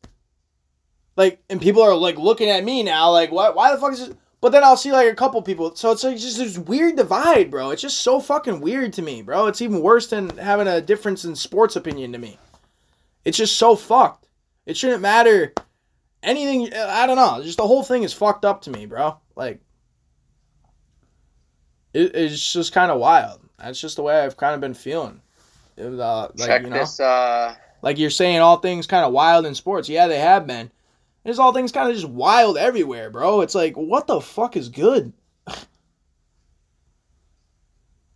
Like 1.16 1.42
and 1.50 1.60
people 1.60 1.82
are 1.82 1.94
like 1.94 2.16
looking 2.16 2.48
at 2.48 2.64
me 2.64 2.82
now 2.82 3.10
like 3.10 3.30
why 3.30 3.50
why 3.50 3.72
the 3.72 3.80
fuck 3.80 3.92
is 3.92 4.06
this? 4.06 4.16
But 4.40 4.50
then 4.50 4.64
I'll 4.64 4.76
see 4.76 4.90
like 4.90 5.08
a 5.08 5.14
couple 5.14 5.40
people. 5.40 5.74
So 5.76 5.92
it's 5.92 6.02
like 6.02 6.16
just 6.16 6.38
this 6.38 6.58
weird 6.58 6.96
divide, 6.96 7.50
bro. 7.50 7.70
It's 7.70 7.82
just 7.82 8.00
so 8.00 8.18
fucking 8.18 8.60
weird 8.60 8.92
to 8.94 9.02
me, 9.02 9.22
bro. 9.22 9.46
It's 9.46 9.62
even 9.62 9.80
worse 9.80 10.08
than 10.08 10.36
having 10.36 10.66
a 10.66 10.80
difference 10.80 11.24
in 11.24 11.36
sports 11.36 11.76
opinion 11.76 12.10
to 12.12 12.18
me. 12.18 12.38
It's 13.24 13.38
just 13.38 13.56
so 13.56 13.76
fucked. 13.76 14.26
It 14.66 14.76
shouldn't 14.76 15.00
matter 15.00 15.54
anything. 16.22 16.72
I 16.74 17.06
don't 17.06 17.16
know. 17.16 17.42
Just 17.42 17.58
the 17.58 17.66
whole 17.66 17.82
thing 17.82 18.02
is 18.02 18.12
fucked 18.12 18.44
up 18.44 18.62
to 18.62 18.70
me, 18.70 18.86
bro. 18.86 19.18
Like, 19.36 19.60
it, 21.92 22.14
it's 22.14 22.52
just 22.52 22.72
kind 22.72 22.90
of 22.90 22.98
wild. 22.98 23.40
That's 23.58 23.80
just 23.80 23.96
the 23.96 24.02
way 24.02 24.20
I've 24.20 24.36
kind 24.36 24.54
of 24.54 24.60
been 24.60 24.74
feeling. 24.74 25.20
Uh, 25.78 26.28
like 26.36 26.48
Check 26.48 26.62
you 26.62 26.70
know, 26.70 26.78
this. 26.78 27.00
Uh, 27.00 27.54
like 27.82 27.98
you're 27.98 28.10
saying, 28.10 28.38
all 28.38 28.58
things 28.58 28.86
kind 28.86 29.04
of 29.04 29.12
wild 29.12 29.46
in 29.46 29.54
sports. 29.54 29.88
Yeah, 29.88 30.06
they 30.06 30.18
have 30.18 30.46
been. 30.46 30.70
There's 31.24 31.38
all 31.38 31.52
things 31.52 31.72
kind 31.72 31.88
of 31.88 31.94
just 31.94 32.08
wild 32.08 32.58
everywhere, 32.58 33.10
bro. 33.10 33.42
It's 33.42 33.54
like, 33.54 33.76
what 33.76 34.06
the 34.06 34.20
fuck 34.20 34.56
is 34.56 34.68
good? 34.68 35.12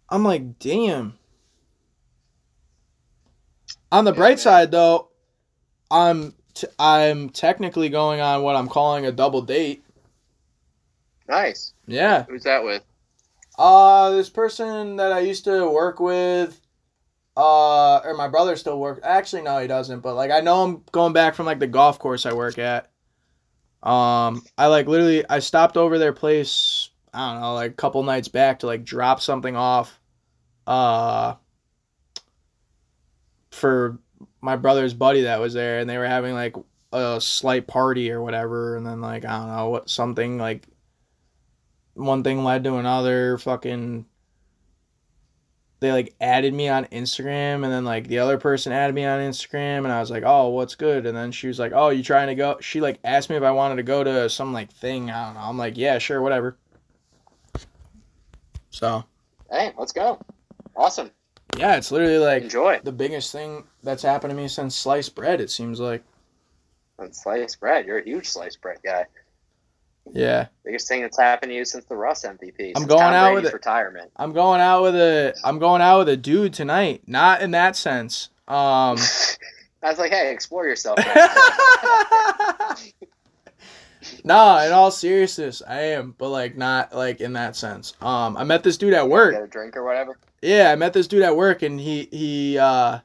I'm 0.08 0.24
like, 0.24 0.58
damn. 0.58 1.18
On 3.92 4.04
the 4.04 4.12
bright 4.12 4.40
side, 4.40 4.72
though, 4.72 5.08
I'm 5.90 6.34
t- 6.56 6.66
I'm 6.78 7.28
technically 7.28 7.88
going 7.88 8.20
on 8.20 8.42
what 8.42 8.56
I'm 8.56 8.68
calling 8.68 9.06
a 9.06 9.12
double 9.12 9.42
date. 9.42 9.84
nice. 11.28 11.72
Yeah. 11.86 12.24
Who's 12.24 12.42
that 12.44 12.64
with? 12.64 12.82
Uh, 13.58 14.10
this 14.10 14.28
person 14.28 14.96
that 14.96 15.12
I 15.12 15.20
used 15.20 15.44
to 15.44 15.70
work 15.70 16.00
with, 16.00 16.60
uh, 17.36 17.98
or 17.98 18.14
my 18.14 18.28
brother 18.28 18.56
still 18.56 18.78
works. 18.80 19.00
Actually, 19.04 19.42
no, 19.42 19.58
he 19.58 19.66
doesn't. 19.66 20.00
But 20.00 20.14
like, 20.14 20.30
I 20.30 20.40
know 20.40 20.62
I'm 20.62 20.82
going 20.92 21.12
back 21.12 21.34
from 21.34 21.46
like 21.46 21.60
the 21.60 21.66
golf 21.66 21.98
course 21.98 22.26
I 22.26 22.32
work 22.32 22.58
at. 22.58 22.90
Um, 23.82 24.42
I 24.58 24.66
like 24.66 24.88
literally, 24.88 25.24
I 25.28 25.38
stopped 25.38 25.76
over 25.76 25.98
their 25.98 26.12
place. 26.12 26.90
I 27.14 27.32
don't 27.32 27.40
know, 27.40 27.54
like 27.54 27.70
a 27.70 27.74
couple 27.74 28.02
nights 28.02 28.28
back 28.28 28.58
to 28.60 28.66
like 28.66 28.84
drop 28.84 29.20
something 29.20 29.56
off. 29.56 29.98
Uh, 30.66 31.34
for 33.50 33.98
my 34.46 34.54
brother's 34.54 34.94
buddy 34.94 35.22
that 35.22 35.40
was 35.40 35.54
there, 35.54 35.80
and 35.80 35.90
they 35.90 35.98
were 35.98 36.06
having 36.06 36.32
like 36.34 36.54
a 36.92 37.20
slight 37.20 37.66
party 37.66 38.12
or 38.12 38.22
whatever, 38.22 38.76
and 38.76 38.86
then 38.86 39.00
like 39.00 39.24
I 39.24 39.38
don't 39.38 39.48
know 39.48 39.70
what 39.70 39.90
something 39.90 40.38
like 40.38 40.68
one 41.94 42.22
thing 42.22 42.44
led 42.44 42.62
to 42.62 42.76
another 42.76 43.38
fucking 43.38 44.06
they 45.80 45.90
like 45.90 46.14
added 46.20 46.54
me 46.54 46.68
on 46.68 46.84
Instagram 46.86 47.64
and 47.64 47.64
then 47.64 47.84
like 47.84 48.06
the 48.06 48.18
other 48.20 48.38
person 48.38 48.72
added 48.72 48.94
me 48.94 49.04
on 49.04 49.20
Instagram 49.20 49.78
and 49.78 49.88
I 49.88 50.00
was 50.00 50.10
like, 50.10 50.22
"Oh, 50.24 50.48
what's 50.50 50.74
good?" 50.76 51.06
And 51.06 51.16
then 51.16 51.32
she 51.32 51.48
was 51.48 51.58
like, 51.58 51.72
"Oh, 51.74 51.88
you 51.88 52.02
trying 52.04 52.28
to 52.28 52.34
go?" 52.36 52.58
She 52.60 52.80
like 52.80 53.00
asked 53.02 53.28
me 53.30 53.36
if 53.36 53.42
I 53.42 53.50
wanted 53.50 53.76
to 53.76 53.82
go 53.82 54.04
to 54.04 54.30
some 54.30 54.52
like 54.52 54.70
thing, 54.72 55.10
I 55.10 55.26
don't 55.26 55.34
know. 55.34 55.40
I'm 55.40 55.58
like, 55.58 55.76
"Yeah, 55.76 55.98
sure, 55.98 56.22
whatever." 56.22 56.56
So, 58.70 59.04
Hey, 59.50 59.72
let's 59.76 59.92
go. 59.92 60.20
Awesome. 60.76 61.10
Yeah, 61.56 61.76
it's 61.76 61.90
literally 61.90 62.18
like 62.18 62.44
Enjoy. 62.44 62.80
the 62.82 62.92
biggest 62.92 63.32
thing 63.32 63.64
that's 63.82 64.02
happened 64.02 64.30
to 64.30 64.36
me 64.36 64.48
since 64.48 64.76
sliced 64.76 65.14
bread, 65.14 65.40
it 65.40 65.50
seems 65.50 65.80
like. 65.80 66.02
And 66.98 67.14
sliced 67.14 67.60
bread. 67.60 67.86
You're 67.86 67.98
a 67.98 68.04
huge 68.04 68.28
sliced 68.28 68.60
bread 68.60 68.78
guy. 68.84 69.06
Yeah. 70.12 70.46
Biggest 70.64 70.88
thing 70.88 71.02
that's 71.02 71.18
happened 71.18 71.50
to 71.50 71.56
you 71.56 71.64
since 71.64 71.84
the 71.84 71.96
Russ 71.96 72.24
MVP. 72.24 72.72
I'm 72.76 72.86
going 72.86 73.00
Tom 73.00 73.12
out 73.12 73.32
Brady's 73.32 73.44
with 73.44 73.52
it. 73.52 73.56
retirement. 73.56 74.10
I'm 74.16 74.32
going 74.32 74.60
out 74.60 74.82
with 74.82 74.94
a 74.94 75.34
I'm 75.44 75.58
going 75.58 75.82
out 75.82 75.98
with 75.98 76.08
a 76.10 76.16
dude 76.16 76.54
tonight. 76.54 77.02
Not 77.06 77.42
in 77.42 77.50
that 77.52 77.76
sense. 77.76 78.30
Um 78.48 78.96
I 79.82 79.90
was 79.90 79.98
like, 79.98 80.10
hey, 80.10 80.32
explore 80.32 80.66
yourself. 80.66 80.98
no, 84.24 84.58
in 84.58 84.72
all 84.72 84.90
seriousness, 84.90 85.62
I 85.66 85.80
am, 85.80 86.14
but 86.18 86.30
like 86.30 86.56
not 86.56 86.94
like 86.94 87.20
in 87.20 87.34
that 87.34 87.56
sense. 87.56 87.94
Um, 88.00 88.36
I 88.36 88.44
met 88.44 88.62
this 88.64 88.76
dude 88.76 88.94
at 88.94 89.08
work. 89.08 89.34
Get 89.34 89.42
a 89.42 89.46
drink 89.46 89.76
or 89.76 89.84
whatever. 89.84 90.18
Yeah, 90.46 90.70
I 90.70 90.76
met 90.76 90.92
this 90.92 91.08
dude 91.08 91.22
at 91.22 91.36
work, 91.36 91.62
and 91.62 91.80
he 91.80 92.08
he 92.12 92.56
uh, 92.56 93.00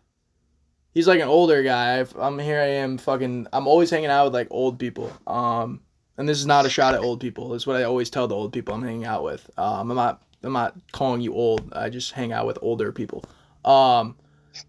he's 0.94 1.08
like 1.08 1.20
an 1.20 1.28
older 1.28 1.64
guy. 1.64 2.06
I'm 2.20 2.38
here. 2.38 2.60
I 2.60 2.68
am 2.68 3.00
fucking. 3.00 3.48
I'm 3.52 3.66
always 3.66 3.90
hanging 3.90 4.12
out 4.12 4.26
with 4.26 4.34
like 4.36 4.48
old 4.52 4.78
people. 4.78 5.12
Um, 5.26 5.82
and 6.18 6.30
this 6.30 6.38
is 6.38 6.46
not 6.46 6.68
a 6.68 6.70
shot 6.70 6.94
at 6.94 7.02
old 7.02 7.20
people. 7.20 7.56
It's 7.56 7.66
what 7.66 7.78
I 7.78 7.84
always 7.84 8.12
tell 8.12 8.28
the 8.28 8.36
old 8.36 8.54
people 8.54 8.76
I'm 8.76 8.84
hanging 8.84 9.06
out 9.06 9.24
with. 9.24 9.50
Um, 9.58 9.90
I'm 9.90 9.96
not 9.96 10.22
I'm 10.44 10.54
not 10.54 10.78
calling 10.92 11.22
you 11.22 11.34
old. 11.34 11.74
I 11.74 11.90
just 11.90 12.12
hang 12.12 12.32
out 12.32 12.46
with 12.46 12.60
older 12.62 12.92
people. 12.92 13.24
Um, 13.66 14.18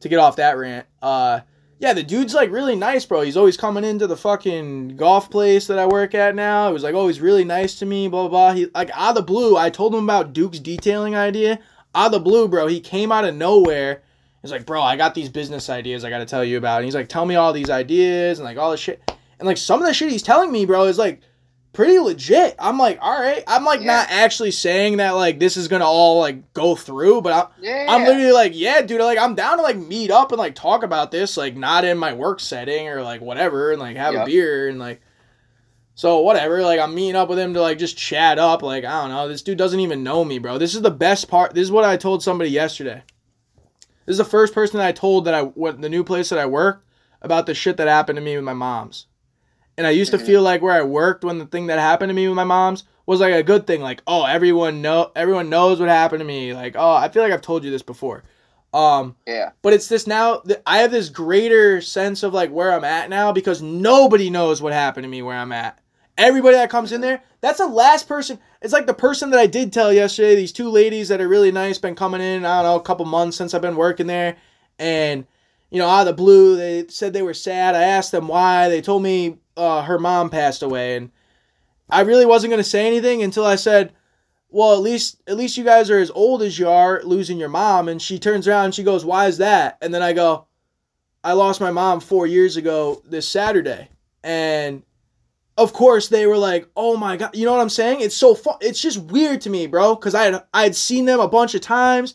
to 0.00 0.08
get 0.08 0.18
off 0.18 0.36
that 0.36 0.56
rant. 0.56 0.86
Uh, 1.02 1.40
yeah, 1.78 1.92
the 1.92 2.02
dude's 2.02 2.32
like 2.32 2.50
really 2.50 2.76
nice, 2.76 3.04
bro. 3.04 3.20
He's 3.20 3.36
always 3.36 3.58
coming 3.58 3.84
into 3.84 4.06
the 4.06 4.16
fucking 4.16 4.96
golf 4.96 5.30
place 5.30 5.66
that 5.66 5.78
I 5.78 5.84
work 5.84 6.14
at 6.14 6.34
now. 6.34 6.70
It 6.70 6.72
was 6.72 6.84
like, 6.84 6.94
oh, 6.94 7.08
he's 7.08 7.20
really 7.20 7.44
nice 7.44 7.78
to 7.80 7.86
me, 7.86 8.08
blah, 8.08 8.28
blah, 8.28 8.52
blah. 8.52 8.52
He, 8.54 8.68
like, 8.74 8.90
out 8.94 9.10
of 9.10 9.14
the 9.16 9.22
blue, 9.22 9.56
I 9.56 9.68
told 9.68 9.92
him 9.92 10.04
about 10.04 10.32
Duke's 10.32 10.60
detailing 10.60 11.16
idea. 11.16 11.58
Out 11.94 12.06
of 12.06 12.12
the 12.12 12.20
blue, 12.20 12.48
bro, 12.48 12.66
he 12.66 12.80
came 12.80 13.12
out 13.12 13.24
of 13.24 13.34
nowhere. 13.34 14.02
He's 14.40 14.50
like, 14.50 14.66
bro, 14.66 14.82
I 14.82 14.96
got 14.96 15.14
these 15.14 15.28
business 15.28 15.68
ideas 15.70 16.04
I 16.04 16.10
got 16.10 16.18
to 16.18 16.26
tell 16.26 16.44
you 16.44 16.58
about. 16.58 16.78
And 16.78 16.84
he's 16.86 16.94
like, 16.94 17.08
tell 17.08 17.26
me 17.26 17.36
all 17.36 17.52
these 17.52 17.70
ideas 17.70 18.38
and 18.38 18.44
like 18.44 18.56
all 18.58 18.70
this 18.70 18.80
shit. 18.80 19.00
And 19.38 19.46
like 19.46 19.56
some 19.56 19.80
of 19.80 19.86
the 19.86 19.94
shit 19.94 20.10
he's 20.10 20.22
telling 20.22 20.50
me, 20.50 20.64
bro, 20.66 20.84
is 20.84 20.98
like 20.98 21.20
pretty 21.72 21.98
legit. 21.98 22.54
I'm 22.58 22.76
like, 22.78 22.98
all 23.00 23.18
right. 23.20 23.44
I'm 23.46 23.64
like 23.64 23.80
Yeah. 23.80 23.86
not 23.86 24.06
actually 24.10 24.50
saying 24.50 24.96
that 24.96 25.12
like 25.12 25.38
this 25.38 25.56
is 25.56 25.68
gonna 25.68 25.86
all 25.86 26.18
like 26.18 26.52
go 26.54 26.74
through, 26.74 27.22
but 27.22 27.32
I'm, 27.32 27.64
Yeah. 27.64 27.86
I'm 27.88 28.04
literally 28.04 28.32
like, 28.32 28.52
yeah, 28.54 28.82
dude, 28.82 29.00
like 29.00 29.18
I'm 29.18 29.34
down 29.34 29.58
to 29.58 29.62
like 29.62 29.76
meet 29.76 30.10
up 30.10 30.32
and 30.32 30.38
like 30.38 30.54
talk 30.54 30.82
about 30.82 31.10
this, 31.12 31.36
like 31.36 31.56
not 31.56 31.84
in 31.84 31.96
my 31.98 32.12
work 32.12 32.40
setting 32.40 32.88
or 32.88 33.02
like 33.02 33.20
whatever, 33.20 33.70
and 33.70 33.80
like 33.80 33.96
have 33.96 34.14
Yeah. 34.14 34.22
a 34.22 34.26
beer 34.26 34.68
and 34.68 34.78
like 34.78 35.00
so 35.94 36.20
whatever. 36.20 36.62
Like 36.62 36.80
I'm 36.80 36.94
meeting 36.94 37.16
up 37.16 37.28
with 37.28 37.38
him 37.38 37.54
to 37.54 37.60
like 37.60 37.78
just 37.78 37.96
chat 37.96 38.38
up. 38.38 38.62
Like 38.62 38.84
I 38.84 39.02
don't 39.02 39.10
know, 39.10 39.28
this 39.28 39.42
dude 39.42 39.58
doesn't 39.58 39.80
even 39.80 40.02
know 40.02 40.24
me, 40.24 40.38
bro. 40.38 40.58
This 40.58 40.74
is 40.74 40.82
the 40.82 40.90
best 40.90 41.28
part. 41.28 41.54
This 41.54 41.64
is 41.64 41.72
what 41.72 41.84
I 41.84 41.96
told 41.96 42.22
somebody 42.22 42.50
yesterday. 42.50 43.02
This 44.06 44.14
is 44.14 44.18
the 44.18 44.24
first 44.24 44.52
person 44.52 44.78
that 44.78 44.86
I 44.86 44.92
told 44.92 45.24
that 45.26 45.34
I 45.34 45.42
went 45.42 45.80
the 45.80 45.88
new 45.88 46.04
place 46.04 46.28
that 46.30 46.38
I 46.38 46.46
work 46.46 46.84
about 47.20 47.46
the 47.46 47.54
shit 47.54 47.76
that 47.76 47.88
happened 47.88 48.16
to 48.16 48.22
me 48.22 48.34
with 48.36 48.44
my 48.44 48.52
mom's. 48.52 49.06
And 49.78 49.86
I 49.86 49.90
used 49.90 50.10
to 50.10 50.18
feel 50.18 50.42
like 50.42 50.60
where 50.60 50.74
I 50.74 50.82
worked 50.82 51.24
when 51.24 51.38
the 51.38 51.46
thing 51.46 51.68
that 51.68 51.78
happened 51.78 52.10
to 52.10 52.14
me 52.14 52.28
with 52.28 52.36
my 52.36 52.44
mom's 52.44 52.84
was 53.06 53.20
like 53.20 53.32
a 53.32 53.42
good 53.42 53.66
thing. 53.66 53.80
Like, 53.80 54.02
oh, 54.06 54.24
everyone 54.24 54.82
know 54.82 55.10
everyone 55.16 55.48
knows 55.48 55.80
what 55.80 55.88
happened 55.88 56.20
to 56.20 56.24
me. 56.26 56.52
Like, 56.52 56.74
oh, 56.76 56.92
I 56.92 57.08
feel 57.08 57.22
like 57.22 57.32
I've 57.32 57.42
told 57.42 57.64
you 57.64 57.70
this 57.70 57.82
before. 57.82 58.22
Um, 58.74 59.16
Yeah. 59.26 59.50
but 59.60 59.72
it's 59.72 59.88
this 59.88 60.06
now. 60.06 60.42
I 60.66 60.78
have 60.78 60.90
this 60.90 61.08
greater 61.10 61.80
sense 61.80 62.22
of 62.22 62.32
like 62.32 62.50
where 62.50 62.72
I'm 62.72 62.84
at 62.84 63.10
now 63.10 63.30
because 63.32 63.60
nobody 63.62 64.30
knows 64.30 64.62
what 64.62 64.72
happened 64.72 65.04
to 65.04 65.08
me 65.08 65.22
where 65.22 65.36
I'm 65.36 65.52
at. 65.52 65.78
Everybody 66.18 66.56
that 66.56 66.70
comes 66.70 66.92
in 66.92 67.00
there, 67.00 67.22
that's 67.40 67.58
the 67.58 67.66
last 67.66 68.06
person. 68.06 68.38
It's 68.60 68.72
like 68.72 68.86
the 68.86 68.94
person 68.94 69.30
that 69.30 69.40
I 69.40 69.46
did 69.46 69.72
tell 69.72 69.92
yesterday. 69.92 70.36
These 70.36 70.52
two 70.52 70.68
ladies 70.68 71.08
that 71.08 71.20
are 71.20 71.28
really 71.28 71.50
nice, 71.50 71.78
been 71.78 71.94
coming 71.94 72.20
in. 72.20 72.44
I 72.44 72.62
don't 72.62 72.70
know, 72.70 72.76
a 72.76 72.82
couple 72.82 73.06
months 73.06 73.36
since 73.36 73.54
I've 73.54 73.62
been 73.62 73.76
working 73.76 74.06
there, 74.06 74.36
and 74.78 75.26
you 75.70 75.78
know, 75.78 75.88
out 75.88 76.00
of 76.00 76.06
the 76.08 76.22
blue, 76.22 76.56
they 76.56 76.86
said 76.88 77.12
they 77.14 77.22
were 77.22 77.32
sad. 77.32 77.74
I 77.74 77.84
asked 77.84 78.12
them 78.12 78.28
why. 78.28 78.68
They 78.68 78.82
told 78.82 79.02
me 79.02 79.38
uh, 79.56 79.82
her 79.82 79.98
mom 79.98 80.28
passed 80.28 80.62
away, 80.62 80.96
and 80.96 81.10
I 81.88 82.02
really 82.02 82.26
wasn't 82.26 82.50
gonna 82.50 82.62
say 82.62 82.86
anything 82.86 83.22
until 83.22 83.46
I 83.46 83.56
said, 83.56 83.92
"Well, 84.50 84.74
at 84.74 84.80
least 84.80 85.22
at 85.26 85.38
least 85.38 85.56
you 85.56 85.64
guys 85.64 85.90
are 85.90 85.98
as 85.98 86.10
old 86.10 86.42
as 86.42 86.58
you 86.58 86.68
are, 86.68 87.02
losing 87.04 87.38
your 87.38 87.48
mom." 87.48 87.88
And 87.88 88.02
she 88.02 88.18
turns 88.18 88.46
around 88.46 88.66
and 88.66 88.74
she 88.74 88.82
goes, 88.82 89.04
"Why 89.04 89.26
is 89.28 89.38
that?" 89.38 89.78
And 89.80 89.94
then 89.94 90.02
I 90.02 90.12
go, 90.12 90.46
"I 91.24 91.32
lost 91.32 91.58
my 91.60 91.70
mom 91.70 92.00
four 92.00 92.26
years 92.26 92.58
ago 92.58 93.02
this 93.06 93.26
Saturday," 93.26 93.88
and 94.22 94.82
of 95.58 95.72
course 95.72 96.08
they 96.08 96.26
were 96.26 96.38
like, 96.38 96.68
"Oh 96.76 96.96
my 96.96 97.16
god," 97.16 97.34
you 97.36 97.44
know 97.44 97.52
what 97.52 97.60
I'm 97.60 97.68
saying? 97.68 98.00
It's 98.00 98.16
so 98.16 98.34
fun. 98.34 98.56
It's 98.60 98.80
just 98.80 98.98
weird 98.98 99.40
to 99.42 99.50
me, 99.50 99.66
bro, 99.66 99.94
because 99.94 100.14
I 100.14 100.24
had 100.24 100.42
I 100.54 100.62
had 100.64 100.76
seen 100.76 101.04
them 101.04 101.20
a 101.20 101.28
bunch 101.28 101.54
of 101.54 101.60
times. 101.60 102.14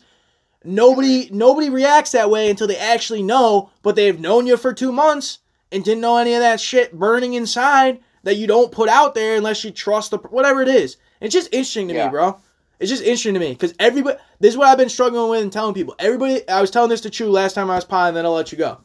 Nobody 0.64 1.28
nobody 1.32 1.70
reacts 1.70 2.12
that 2.12 2.30
way 2.30 2.50
until 2.50 2.66
they 2.66 2.76
actually 2.76 3.22
know, 3.22 3.70
but 3.82 3.94
they've 3.96 4.18
known 4.18 4.46
you 4.46 4.56
for 4.56 4.72
two 4.72 4.92
months 4.92 5.38
and 5.70 5.84
didn't 5.84 6.00
know 6.00 6.16
any 6.16 6.34
of 6.34 6.40
that 6.40 6.60
shit 6.60 6.92
burning 6.98 7.34
inside 7.34 8.00
that 8.24 8.36
you 8.36 8.46
don't 8.46 8.72
put 8.72 8.88
out 8.88 9.14
there 9.14 9.36
unless 9.36 9.62
you 9.62 9.70
trust 9.70 10.10
the 10.10 10.18
whatever 10.18 10.60
it 10.60 10.68
is. 10.68 10.96
It's 11.20 11.32
just 11.34 11.52
interesting 11.52 11.88
to 11.88 11.94
Yeah. 11.94 12.06
me, 12.06 12.10
bro. 12.10 12.38
It's 12.80 12.90
just 12.90 13.02
interesting 13.02 13.34
to 13.34 13.40
me 13.40 13.50
because 13.52 13.72
everybody. 13.78 14.18
This 14.40 14.52
is 14.52 14.56
what 14.58 14.68
I've 14.68 14.78
been 14.78 14.88
struggling 14.88 15.30
with 15.30 15.42
and 15.42 15.52
telling 15.52 15.74
people. 15.74 15.94
Everybody, 15.98 16.48
I 16.48 16.60
was 16.60 16.70
telling 16.70 16.90
this 16.90 17.00
to 17.02 17.10
Chew 17.10 17.28
last 17.30 17.54
time 17.54 17.70
I 17.70 17.74
was 17.76 17.84
pie, 17.84 18.08
and 18.08 18.16
then 18.16 18.24
I'll 18.24 18.32
let 18.34 18.52
you 18.52 18.58
go. 18.58 18.78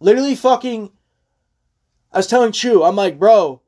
Literally, 0.00 0.34
fucking. 0.34 0.90
I 2.12 2.18
was 2.18 2.26
telling 2.28 2.52
Chew, 2.52 2.82
I'm 2.84 2.94
like, 2.96 3.18
bro. 3.18 3.60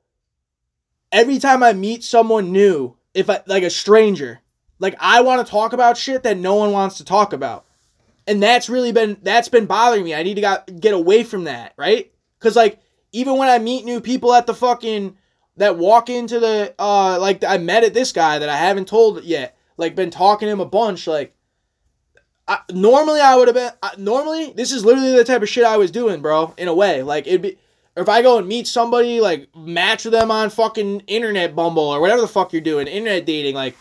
Every 1.13 1.39
time 1.39 1.63
I 1.63 1.73
meet 1.73 2.05
someone 2.05 2.53
new, 2.53 2.97
if 3.15 3.31
I 3.31 3.43
like 3.47 3.63
a 3.63 3.71
stranger, 3.71 4.41
like 4.79 4.95
I 4.99 5.23
want 5.23 5.45
to 5.45 5.51
talk 5.51 5.73
about 5.73 5.97
shit 5.97 6.23
that 6.25 6.37
no 6.37 6.55
one 6.55 6.73
wants 6.73 6.99
to 6.99 7.05
talk 7.05 7.33
about, 7.33 7.65
and 8.27 8.43
that's 8.43 8.69
really 8.69 8.93
been 8.93 9.17
that's 9.23 9.49
been 9.49 9.67
bothering 9.67 10.05
me. 10.05 10.15
I 10.15 10.23
need 10.23 10.35
to 10.35 10.41
got, 10.41 10.81
get 10.81 10.95
away 10.95 11.23
from 11.23 11.45
that, 11.45 11.73
right? 11.77 12.13
Because 12.39 12.57
like 12.57 12.81
even 13.13 13.37
when 13.39 13.49
I 13.49 13.59
meet 13.59 13.85
new 13.85 14.01
people 14.01 14.35
at 14.35 14.47
the 14.47 14.55
fucking 14.55 15.17
that 15.57 15.79
walk 15.79 16.11
into 16.11 16.39
the 16.39 16.75
uh 16.79 17.19
like 17.19 17.43
I 17.45 17.59
met 17.59 17.85
at 17.85 17.95
this 17.95 18.13
guy 18.13 18.39
that 18.39 18.49
I 18.49 18.57
haven't 18.57 18.89
told 18.89 19.25
yet, 19.25 19.57
like 19.77 19.95
been 19.95 20.11
talking 20.11 20.47
to 20.47 20.53
him 20.53 20.61
a 20.61 20.67
bunch, 20.67 21.07
like. 21.07 21.33
I, 22.49 22.61
normally 22.71 23.21
I 23.21 23.35
would 23.35 23.49
have 23.49 23.57
been. 23.57 23.73
I, 23.83 23.91
normally 23.99 24.53
this 24.53 24.71
is 24.71 24.85
literally 24.85 25.17
the 25.17 25.25
type 25.25 25.43
of 25.43 25.49
shit 25.49 25.65
I 25.65 25.79
was 25.79 25.91
doing, 25.91 26.23
bro. 26.23 26.55
In 26.57 26.69
a 26.69 26.75
way, 26.75 27.03
like 27.03 27.27
it'd 27.27 27.43
be. 27.43 27.59
Or 27.97 28.03
if 28.03 28.09
I 28.09 28.21
go 28.21 28.39
and 28.39 28.47
meet 28.47 28.67
somebody, 28.67 29.21
like 29.21 29.49
match 29.57 30.05
with 30.05 30.13
them 30.13 30.31
on 30.31 30.51
fucking 30.51 31.01
internet 31.07 31.57
Bumble 31.57 31.83
or 31.83 32.01
whatever 32.01 32.21
the 32.21 32.29
fuck 32.29 32.53
you're 32.53 32.61
doing, 32.61 32.87
internet 32.87 33.25
dating, 33.25 33.55
like 33.55 33.77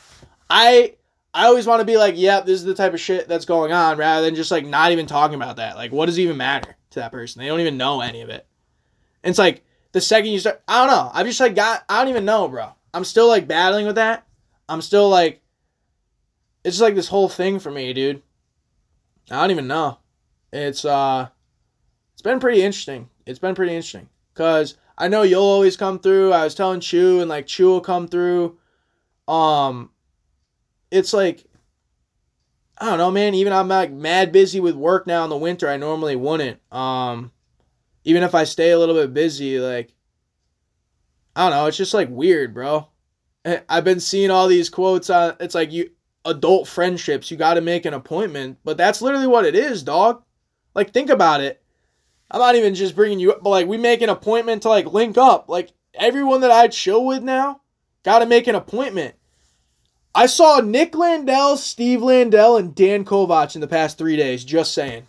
I 0.50 0.96
I 1.34 1.48
always 1.48 1.68
want 1.68 1.82
to 1.82 1.86
be 1.86 1.98
like, 1.98 2.16
yep, 2.18 2.46
this 2.46 2.60
is 2.60 2.64
the 2.64 2.74
type 2.74 2.94
of 2.94 3.02
shit 3.02 3.28
that's 3.28 3.44
going 3.44 3.74
on, 3.74 3.98
rather 3.98 4.26
than 4.26 4.36
just 4.36 4.52
like 4.52 4.66
not 4.66 4.94
even 4.94 5.06
talking 5.06 5.36
about 5.36 5.58
that. 5.58 5.76
Like, 5.76 5.92
what 5.92 6.06
does 6.06 6.18
it 6.18 6.22
even 6.22 6.38
matter 6.38 6.78
to 6.92 7.00
that 7.00 7.12
person? 7.12 7.42
They 7.42 7.48
don't 7.48 7.60
even 7.60 7.78
know 7.78 8.00
any 8.00 8.22
of 8.22 8.30
it. 8.30 8.48
And 9.22 9.32
it's 9.32 9.40
like 9.40 9.66
the 9.92 10.00
second 10.00 10.32
you 10.32 10.40
start, 10.40 10.62
I 10.68 10.86
don't 10.86 10.96
know. 10.96 11.12
I've 11.14 11.26
just 11.26 11.42
like 11.42 11.56
got, 11.56 11.84
I 11.90 12.00
don't 12.00 12.10
even 12.10 12.24
know, 12.24 12.48
bro. 12.48 12.70
I'm 12.94 13.04
still 13.04 13.28
like 13.28 13.50
battling 13.50 13.86
with 13.86 13.96
that. 13.96 14.26
I'm 14.70 14.82
still 14.82 15.10
like, 15.10 15.42
it's 16.64 16.78
just 16.78 16.82
like 16.82 16.96
this 16.96 17.10
whole 17.10 17.28
thing 17.28 17.60
for 17.60 17.70
me, 17.70 17.92
dude. 17.92 18.22
I 19.30 19.42
don't 19.42 19.52
even 19.52 19.68
know. 19.68 20.00
It's 20.54 20.86
uh, 20.86 21.28
it's 22.14 22.22
been 22.22 22.40
pretty 22.40 22.62
interesting. 22.62 23.10
It's 23.26 23.40
been 23.40 23.56
pretty 23.56 23.74
interesting 23.74 24.10
because 24.34 24.76
I 24.98 25.08
know 25.08 25.24
you'll 25.24 25.42
always 25.42 25.78
come 25.78 26.00
through. 26.00 26.32
I 26.32 26.44
was 26.44 26.56
telling 26.56 26.80
Chew 26.80 27.22
and 27.22 27.30
like 27.30 27.48
Chew 27.48 27.68
will 27.68 27.82
come 27.82 28.08
through. 28.08 28.58
Um, 29.28 29.92
it's 30.92 31.14
like 31.14 31.46
I 32.78 32.90
don't 32.90 32.98
know, 32.98 33.12
man. 33.12 33.34
Even 33.34 33.54
I'm 33.54 33.68
like 33.68 33.92
mad 33.92 34.32
busy 34.32 34.60
with 34.60 34.76
work 34.76 35.08
now 35.08 35.24
in 35.24 35.30
the 35.30 35.38
winter. 35.38 35.70
I 35.70 35.78
normally 35.78 36.16
wouldn't. 36.16 36.60
Um, 36.74 37.32
even 38.04 38.24
if 38.24 38.36
I 38.36 38.44
stay 38.44 38.72
a 38.72 38.80
little 38.80 38.96
bit 38.96 39.14
busy, 39.14 39.60
like 39.60 39.94
I 41.36 41.44
don't 41.44 41.58
know. 41.58 41.66
It's 41.66 41.78
just 41.78 41.94
like 41.94 42.10
weird, 42.10 42.54
bro. 42.54 42.88
Eh, 43.46 43.60
I've 43.70 43.84
been 43.84 44.00
seeing 44.00 44.32
all 44.32 44.48
these 44.48 44.70
quotes 44.70 45.10
on. 45.10 45.36
It's 45.40 45.56
like 45.56 45.72
you 45.72 45.90
adult 46.26 46.68
friendships. 46.68 47.32
You 47.32 47.38
got 47.38 47.56
to 47.56 47.62
make 47.62 47.86
an 47.86 47.94
appointment, 47.94 48.60
but 48.64 48.78
that's 48.78 49.02
literally 49.02 49.28
what 49.28 49.46
it 49.46 49.56
is, 49.56 49.84
dog. 49.84 50.24
Like 50.74 50.92
think 50.92 51.10
about 51.10 51.42
it. 51.42 51.62
I'm 52.32 52.40
not 52.40 52.56
even 52.56 52.76
just 52.76 52.96
bringing 52.96 53.20
you 53.20 53.32
up, 53.34 53.44
but 53.44 53.50
like 53.50 53.68
we 53.68 53.78
make 53.78 54.02
an 54.02 54.10
appointment 54.10 54.64
to 54.64 54.70
like 54.70 54.92
link 54.92 55.18
up. 55.18 55.48
Like 55.48 55.72
everyone 55.94 56.42
that 56.42 56.52
I 56.52 56.68
chill 56.68 57.06
with 57.06 57.24
now, 57.24 57.62
got 58.04 58.20
to 58.20 58.26
make 58.26 58.48
an 58.48 58.56
appointment. 58.56 59.16
I 60.14 60.28
saw 60.28 60.60
Nick 60.60 60.96
Landell, 60.96 61.58
Steve 61.58 62.02
Landell, 62.02 62.58
and 62.58 62.74
Dan 62.74 63.04
Kovac 63.04 63.54
in 63.56 63.62
the 63.62 63.68
past 63.68 63.98
three 63.98 64.16
days. 64.16 64.44
Just 64.46 64.74
saying. 64.74 65.08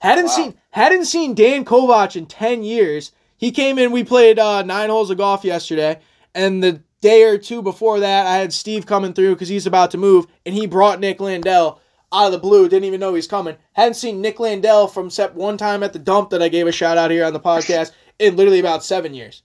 Hadn't 0.00 0.26
Wow. 0.26 0.30
seen 0.30 0.54
hadn't 0.70 1.06
seen 1.06 1.34
Dan 1.34 1.64
Kovac 1.64 2.16
in 2.16 2.26
ten 2.26 2.62
years. 2.62 3.12
He 3.36 3.50
came 3.50 3.78
in. 3.78 3.92
We 3.92 4.04
played 4.04 4.38
uh, 4.38 4.62
nine 4.62 4.90
holes 4.90 5.10
of 5.10 5.18
golf 5.18 5.44
yesterday, 5.44 6.00
and 6.34 6.62
the 6.62 6.82
day 7.00 7.24
or 7.24 7.38
two 7.38 7.62
before 7.62 8.00
that, 8.00 8.26
I 8.26 8.36
had 8.36 8.52
Steve 8.52 8.86
coming 8.86 9.12
through 9.12 9.34
because 9.34 9.48
he's 9.48 9.66
about 9.66 9.90
to 9.92 9.98
move, 9.98 10.26
and 10.46 10.54
he 10.54 10.66
brought 10.66 11.00
Nick 11.00 11.20
Landell 11.20 11.80
out 12.12 12.26
of 12.26 12.32
the 12.32 12.38
blue. 12.38 12.68
Didn't 12.68 12.84
even 12.84 13.00
know 13.00 13.14
he's 13.14 13.26
coming. 13.26 13.56
Hadn't 13.72 13.94
seen 13.94 14.20
Nick 14.20 14.40
Landell 14.40 14.88
from 14.88 15.06
except 15.06 15.34
one 15.34 15.56
time 15.56 15.82
at 15.82 15.92
the 15.92 15.98
dump 15.98 16.30
that 16.30 16.42
I 16.42 16.48
gave 16.48 16.66
a 16.66 16.72
shout 16.72 16.98
out 16.98 17.10
here 17.10 17.24
on 17.24 17.32
the 17.32 17.40
podcast 17.40 17.92
in 18.18 18.36
literally 18.36 18.60
about 18.60 18.84
seven 18.84 19.14
years, 19.14 19.42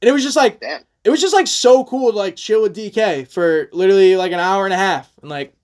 and 0.00 0.08
it 0.08 0.12
was 0.12 0.22
just 0.22 0.36
like 0.36 0.60
Damn. 0.60 0.82
it 1.04 1.10
was 1.10 1.20
just 1.20 1.34
like 1.34 1.46
so 1.46 1.84
cool 1.84 2.12
to 2.12 2.18
like 2.18 2.36
chill 2.36 2.62
with 2.62 2.76
DK 2.76 3.28
for 3.30 3.68
literally 3.72 4.16
like 4.16 4.32
an 4.32 4.40
hour 4.40 4.64
and 4.64 4.74
a 4.74 4.78
half 4.78 5.12
and 5.20 5.30
like 5.30 5.54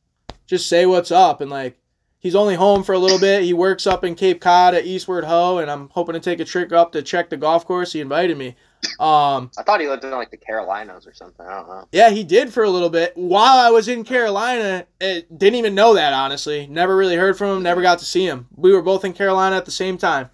just 0.46 0.68
say 0.68 0.86
what's 0.86 1.10
up 1.10 1.40
and 1.40 1.50
like 1.50 1.78
he's 2.18 2.34
only 2.34 2.54
home 2.54 2.82
for 2.82 2.94
a 2.94 2.98
little 2.98 3.18
bit. 3.18 3.42
He 3.42 3.52
works 3.52 3.86
up 3.86 4.04
in 4.04 4.14
Cape 4.14 4.40
Cod 4.40 4.74
at 4.74 4.86
Eastward 4.86 5.24
Ho 5.24 5.58
and 5.58 5.70
I'm 5.70 5.88
hoping 5.90 6.14
to 6.14 6.20
take 6.20 6.40
a 6.40 6.44
trip 6.44 6.72
up 6.72 6.92
to 6.92 7.02
check 7.02 7.30
the 7.30 7.36
golf 7.36 7.66
course. 7.66 7.92
He 7.92 8.00
invited 8.00 8.36
me. 8.36 8.56
Um 8.98 9.50
I 9.56 9.62
thought 9.64 9.80
he 9.80 9.88
lived 9.88 10.04
in 10.04 10.10
like 10.10 10.30
the 10.30 10.36
Carolinas 10.36 11.06
or 11.06 11.14
something. 11.14 11.46
I 11.46 11.54
don't 11.54 11.68
know. 11.68 11.88
yeah, 11.92 12.10
he 12.10 12.24
did 12.24 12.52
for 12.52 12.64
a 12.64 12.70
little 12.70 12.90
bit. 12.90 13.12
While 13.16 13.58
I 13.58 13.70
was 13.70 13.86
in 13.88 14.02
Carolina, 14.04 14.86
it, 15.00 15.38
didn't 15.38 15.56
even 15.56 15.74
know 15.74 15.94
that 15.94 16.12
honestly. 16.12 16.66
Never 16.66 16.96
really 16.96 17.16
heard 17.16 17.38
from 17.38 17.56
him, 17.56 17.62
never 17.62 17.80
got 17.82 18.00
to 18.00 18.04
see 18.04 18.24
him. 18.26 18.48
We 18.56 18.72
were 18.72 18.82
both 18.82 19.04
in 19.04 19.12
Carolina 19.12 19.56
at 19.56 19.64
the 19.64 19.70
same 19.70 19.98
time. 19.98 20.30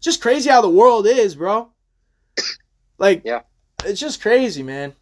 Just 0.00 0.22
crazy 0.22 0.48
how 0.50 0.62
the 0.62 0.70
world 0.70 1.06
is, 1.06 1.34
bro. 1.36 1.68
Like 2.98 3.22
Yeah. 3.24 3.42
it's 3.84 4.00
just 4.00 4.22
crazy, 4.22 4.62
man. 4.62 4.94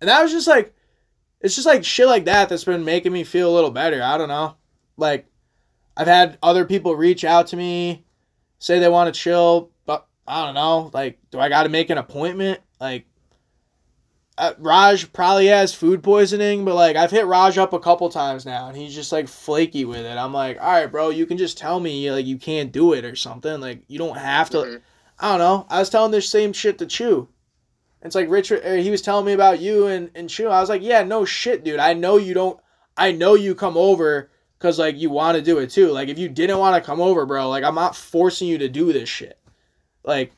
And 0.00 0.08
that 0.08 0.22
was 0.22 0.30
just 0.32 0.46
like 0.46 0.72
it's 1.40 1.54
just 1.54 1.66
like 1.66 1.84
shit 1.84 2.06
like 2.06 2.24
that 2.26 2.48
that's 2.48 2.64
been 2.64 2.84
making 2.84 3.12
me 3.12 3.24
feel 3.24 3.50
a 3.50 3.54
little 3.54 3.70
better. 3.70 4.02
I 4.02 4.18
don't 4.18 4.28
know. 4.28 4.56
Like 4.96 5.26
I've 5.96 6.06
had 6.06 6.38
other 6.42 6.64
people 6.64 6.94
reach 6.94 7.24
out 7.24 7.48
to 7.48 7.56
me, 7.56 8.04
say 8.58 8.78
they 8.78 8.88
want 8.88 9.12
to 9.12 9.18
chill, 9.20 9.70
I 10.26 10.44
don't 10.44 10.54
know. 10.54 10.90
Like, 10.92 11.18
do 11.30 11.38
I 11.38 11.48
got 11.48 11.64
to 11.64 11.68
make 11.68 11.90
an 11.90 11.98
appointment? 11.98 12.60
Like, 12.80 13.06
uh, 14.38 14.52
Raj 14.58 15.12
probably 15.12 15.46
has 15.46 15.72
food 15.74 16.02
poisoning, 16.02 16.64
but 16.64 16.74
like 16.74 16.94
I've 16.96 17.10
hit 17.10 17.24
Raj 17.26 17.56
up 17.56 17.72
a 17.72 17.80
couple 17.80 18.08
times 18.10 18.44
now, 18.44 18.68
and 18.68 18.76
he's 18.76 18.94
just 18.94 19.12
like 19.12 19.28
flaky 19.28 19.84
with 19.84 20.04
it. 20.04 20.18
I'm 20.18 20.32
like, 20.32 20.60
all 20.60 20.70
right, 20.70 20.90
bro, 20.90 21.08
you 21.08 21.24
can 21.24 21.38
just 21.38 21.56
tell 21.56 21.80
me 21.80 22.10
like 22.10 22.26
you 22.26 22.36
can't 22.36 22.70
do 22.70 22.92
it 22.92 23.04
or 23.04 23.16
something. 23.16 23.60
Like 23.60 23.82
you 23.88 23.98
don't 23.98 24.18
have 24.18 24.50
to. 24.50 24.58
Mhm. 24.58 24.80
I 25.18 25.30
don't 25.30 25.38
know. 25.38 25.66
I 25.70 25.78
was 25.78 25.88
telling 25.88 26.12
this 26.12 26.28
same 26.28 26.52
shit 26.52 26.76
to 26.78 26.86
Chew. 26.86 27.28
It's 28.02 28.14
like 28.14 28.28
Richard. 28.28 28.62
He 28.80 28.90
was 28.90 29.00
telling 29.00 29.24
me 29.24 29.32
about 29.32 29.60
you 29.60 29.86
and 29.86 30.10
and 30.14 30.28
Chew. 30.28 30.48
I 30.48 30.60
was 30.60 30.68
like, 30.68 30.82
yeah, 30.82 31.02
no 31.02 31.24
shit, 31.24 31.64
dude. 31.64 31.80
I 31.80 31.94
know 31.94 32.18
you 32.18 32.34
don't. 32.34 32.60
I 32.94 33.12
know 33.12 33.34
you 33.34 33.54
come 33.54 33.78
over 33.78 34.30
because 34.58 34.78
like 34.78 34.98
you 34.98 35.08
want 35.08 35.36
to 35.36 35.42
do 35.42 35.58
it 35.58 35.70
too. 35.70 35.88
Like 35.88 36.10
if 36.10 36.18
you 36.18 36.28
didn't 36.28 36.58
want 36.58 36.76
to 36.76 36.86
come 36.86 37.00
over, 37.00 37.24
bro, 37.24 37.48
like 37.48 37.64
I'm 37.64 37.74
not 37.74 37.96
forcing 37.96 38.48
you 38.48 38.58
to 38.58 38.68
do 38.68 38.92
this 38.92 39.08
shit. 39.08 39.38
Like 40.06 40.32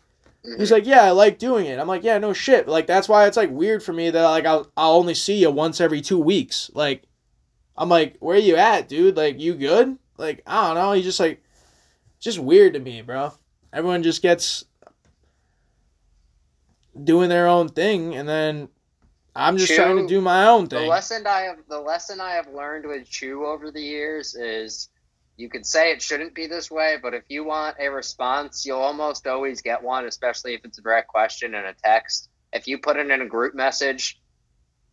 He's 0.44 0.68
Mhm. 0.68 0.70
like, 0.70 0.86
yeah, 0.86 1.02
I 1.02 1.10
like 1.10 1.38
doing 1.38 1.66
it. 1.66 1.78
I'm 1.78 1.88
like, 1.88 2.04
yeah, 2.04 2.16
no 2.18 2.32
shit. 2.32 2.68
Like 2.68 2.86
that's 2.86 3.08
why 3.08 3.26
it's 3.26 3.36
like 3.36 3.50
weird 3.50 3.82
for 3.82 3.92
me 3.92 4.08
that 4.10 4.24
like 4.24 4.46
I'll 4.46 4.70
I'll 4.76 4.92
only 4.92 5.14
see 5.14 5.34
you 5.34 5.50
once 5.50 5.80
every 5.80 6.00
two 6.00 6.18
weeks. 6.18 6.70
Like, 6.74 7.02
I'm 7.76 7.88
like, 7.88 8.16
where 8.20 8.36
you 8.36 8.56
at, 8.56 8.88
dude? 8.88 9.16
Like, 9.16 9.40
you 9.40 9.54
good? 9.54 9.98
Like, 10.16 10.42
I 10.46 10.68
don't 10.68 10.76
know. 10.76 10.92
He's 10.92 11.04
just 11.04 11.20
like, 11.20 11.42
just 12.20 12.38
weird 12.38 12.74
to 12.74 12.80
me, 12.80 13.02
bro. 13.02 13.32
Everyone 13.72 14.02
just 14.02 14.22
gets 14.22 14.64
doing 17.04 17.28
their 17.28 17.46
own 17.46 17.68
thing, 17.68 18.14
and 18.14 18.28
then 18.28 18.68
I'm 19.36 19.56
just 19.56 19.72
trying 19.74 19.96
to 19.98 20.06
do 20.06 20.20
my 20.20 20.46
own 20.46 20.66
thing. 20.68 20.82
The 20.82 20.88
lesson 20.88 21.26
I 21.26 21.42
have 21.42 21.58
the 21.68 21.80
lesson 21.80 22.20
I 22.20 22.32
have 22.32 22.48
learned 22.48 22.86
with 22.86 23.08
Chew 23.08 23.44
over 23.44 23.70
the 23.70 23.82
years 23.82 24.34
is 24.34 24.88
you 25.38 25.48
could 25.48 25.64
say 25.64 25.92
it 25.92 26.02
shouldn't 26.02 26.34
be 26.34 26.46
this 26.48 26.70
way, 26.70 26.98
but 27.00 27.14
if 27.14 27.22
you 27.28 27.44
want 27.44 27.76
a 27.80 27.88
response, 27.88 28.66
you'll 28.66 28.80
almost 28.80 29.26
always 29.26 29.62
get 29.62 29.82
one, 29.82 30.04
especially 30.04 30.54
if 30.54 30.64
it's 30.64 30.78
a 30.78 30.82
direct 30.82 31.06
question 31.08 31.54
in 31.54 31.64
a 31.64 31.72
text. 31.72 32.28
If 32.52 32.66
you 32.66 32.78
put 32.78 32.96
it 32.96 33.08
in 33.08 33.22
a 33.22 33.26
group 33.26 33.54
message, 33.54 34.20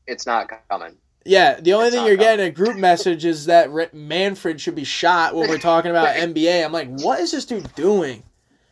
it's 0.05 0.27
not 0.27 0.51
coming. 0.69 0.97
Yeah, 1.25 1.59
the 1.59 1.73
only 1.73 1.87
It's 1.87 1.95
thing 1.95 2.05
you're 2.05 2.15
coming. 2.15 2.37
getting 2.37 2.45
a 2.45 2.51
group 2.51 2.77
message 2.77 3.25
is 3.25 3.47
that 3.47 3.71
Manfred 3.93 4.61
should 4.61 4.75
be 4.75 4.83
shot 4.83 5.33
when 5.33 5.49
we're 5.49 5.57
talking 5.57 5.89
about 5.89 6.15
NBA. 6.15 6.63
I'm 6.63 6.71
like, 6.71 6.89
what 6.89 7.19
is 7.19 7.31
this 7.31 7.45
dude 7.45 7.73
doing? 7.73 8.21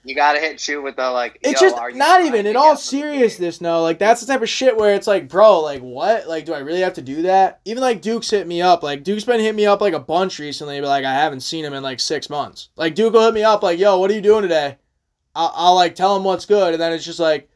You 0.06 0.16
gotta 0.16 0.40
hit 0.40 0.58
Chew 0.58 0.82
with 0.82 0.98
the 0.98 1.10
like. 1.12 1.40
It's 1.42 1.62
just 1.62 1.78
not 1.96 2.26
even 2.26 2.46
in 2.46 2.58
all 2.58 2.76
seriousness. 2.76 3.62
No, 3.62 3.82
like 3.82 4.00
that's 4.00 4.20
the 4.20 4.28
type 4.28 4.42
of 4.42 4.50
shit 4.50 4.76
where 4.76 4.94
it's 4.94 5.08
like, 5.08 5.30
bro, 5.30 5.62
like 5.62 5.82
what? 5.82 6.28
Like, 6.28 6.46
do 6.46 6.54
I 6.54 6.60
really 6.60 6.82
have 6.82 6.96
to 6.96 7.02
do 7.02 7.22
that? 7.22 7.62
Even 7.64 7.82
like 7.82 8.02
Duke's 8.02 8.30
hit 8.30 8.46
me 8.46 8.62
up. 8.62 8.84
Like 8.84 9.04
Duke's 9.04 9.24
been 9.24 9.40
hitting 9.40 9.56
me 9.56 9.66
up 9.66 9.80
like 9.80 9.94
a 9.94 10.00
bunch 10.00 10.40
recently, 10.40 10.82
but 10.82 10.88
like 10.88 11.06
I 11.06 11.14
haven't 11.14 11.40
seen 11.40 11.64
him 11.64 11.74
in 11.74 11.84
like 11.84 12.02
six 12.02 12.30
months. 12.30 12.68
Like 12.76 12.96
Duke 12.96 13.14
will 13.14 13.24
hit 13.24 13.34
me 13.34 13.44
up 13.44 13.64
like, 13.64 13.80
yo, 13.80 13.98
what 13.98 14.12
are 14.12 14.14
you 14.14 14.22
doing 14.22 14.42
today? 14.42 14.78
I'll, 15.36 15.54
I'll 15.56 15.76
like 15.76 15.96
tell 15.96 16.18
him 16.18 16.26
what's 16.26 16.46
good, 16.46 16.74
and 16.74 16.82
then 16.82 16.92
it's 16.92 17.06
just 17.06 17.20
like 17.20 17.50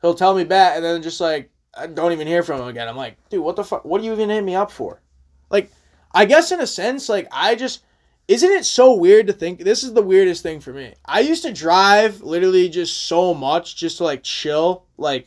he'll 0.00 0.14
tell 0.14 0.34
me 0.34 0.44
back, 0.44 0.76
and 0.76 0.84
then 0.84 1.02
just 1.02 1.20
like 1.20 1.50
I 1.76 1.86
don't 1.86 2.12
even 2.12 2.26
hear 2.26 2.42
from 2.42 2.62
him 2.62 2.68
again. 2.68 2.88
I'm 2.88 2.96
like, 2.96 3.16
dude, 3.28 3.44
what 3.44 3.56
the 3.56 3.64
fuck? 3.64 3.84
What 3.84 4.00
are 4.00 4.04
you 4.04 4.12
even 4.12 4.30
hitting 4.30 4.46
me 4.46 4.54
up 4.54 4.70
for? 4.70 5.02
Like, 5.50 5.70
I 6.14 6.24
guess 6.24 6.50
in 6.50 6.60
a 6.60 6.66
sense, 6.66 7.10
like 7.10 7.28
I 7.30 7.56
just 7.56 7.84
isn't 8.30 8.52
it 8.52 8.64
so 8.64 8.94
weird 8.94 9.26
to 9.26 9.32
think 9.32 9.58
this 9.64 9.82
is 9.82 9.92
the 9.92 10.02
weirdest 10.02 10.44
thing 10.44 10.60
for 10.60 10.72
me. 10.72 10.94
I 11.04 11.18
used 11.18 11.42
to 11.42 11.52
drive 11.52 12.20
literally 12.20 12.68
just 12.68 12.96
so 13.08 13.34
much 13.34 13.74
just 13.74 13.96
to 13.98 14.04
like 14.04 14.22
chill, 14.22 14.84
like 14.96 15.26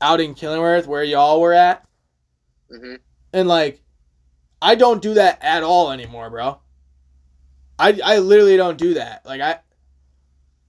out 0.00 0.18
in 0.18 0.34
Killingworth 0.34 0.86
where 0.86 1.04
y'all 1.04 1.42
were 1.42 1.52
at, 1.52 1.86
Mhm. 2.70 3.00
and 3.34 3.46
like 3.48 3.82
I 4.62 4.76
don't 4.76 5.02
do 5.02 5.12
that 5.14 5.40
at 5.42 5.62
all 5.62 5.92
anymore, 5.92 6.30
bro. 6.30 6.58
I 7.78 8.00
I 8.02 8.18
literally 8.18 8.56
don't 8.56 8.78
do 8.78 8.94
that. 8.94 9.26
Like 9.26 9.42
I 9.42 9.58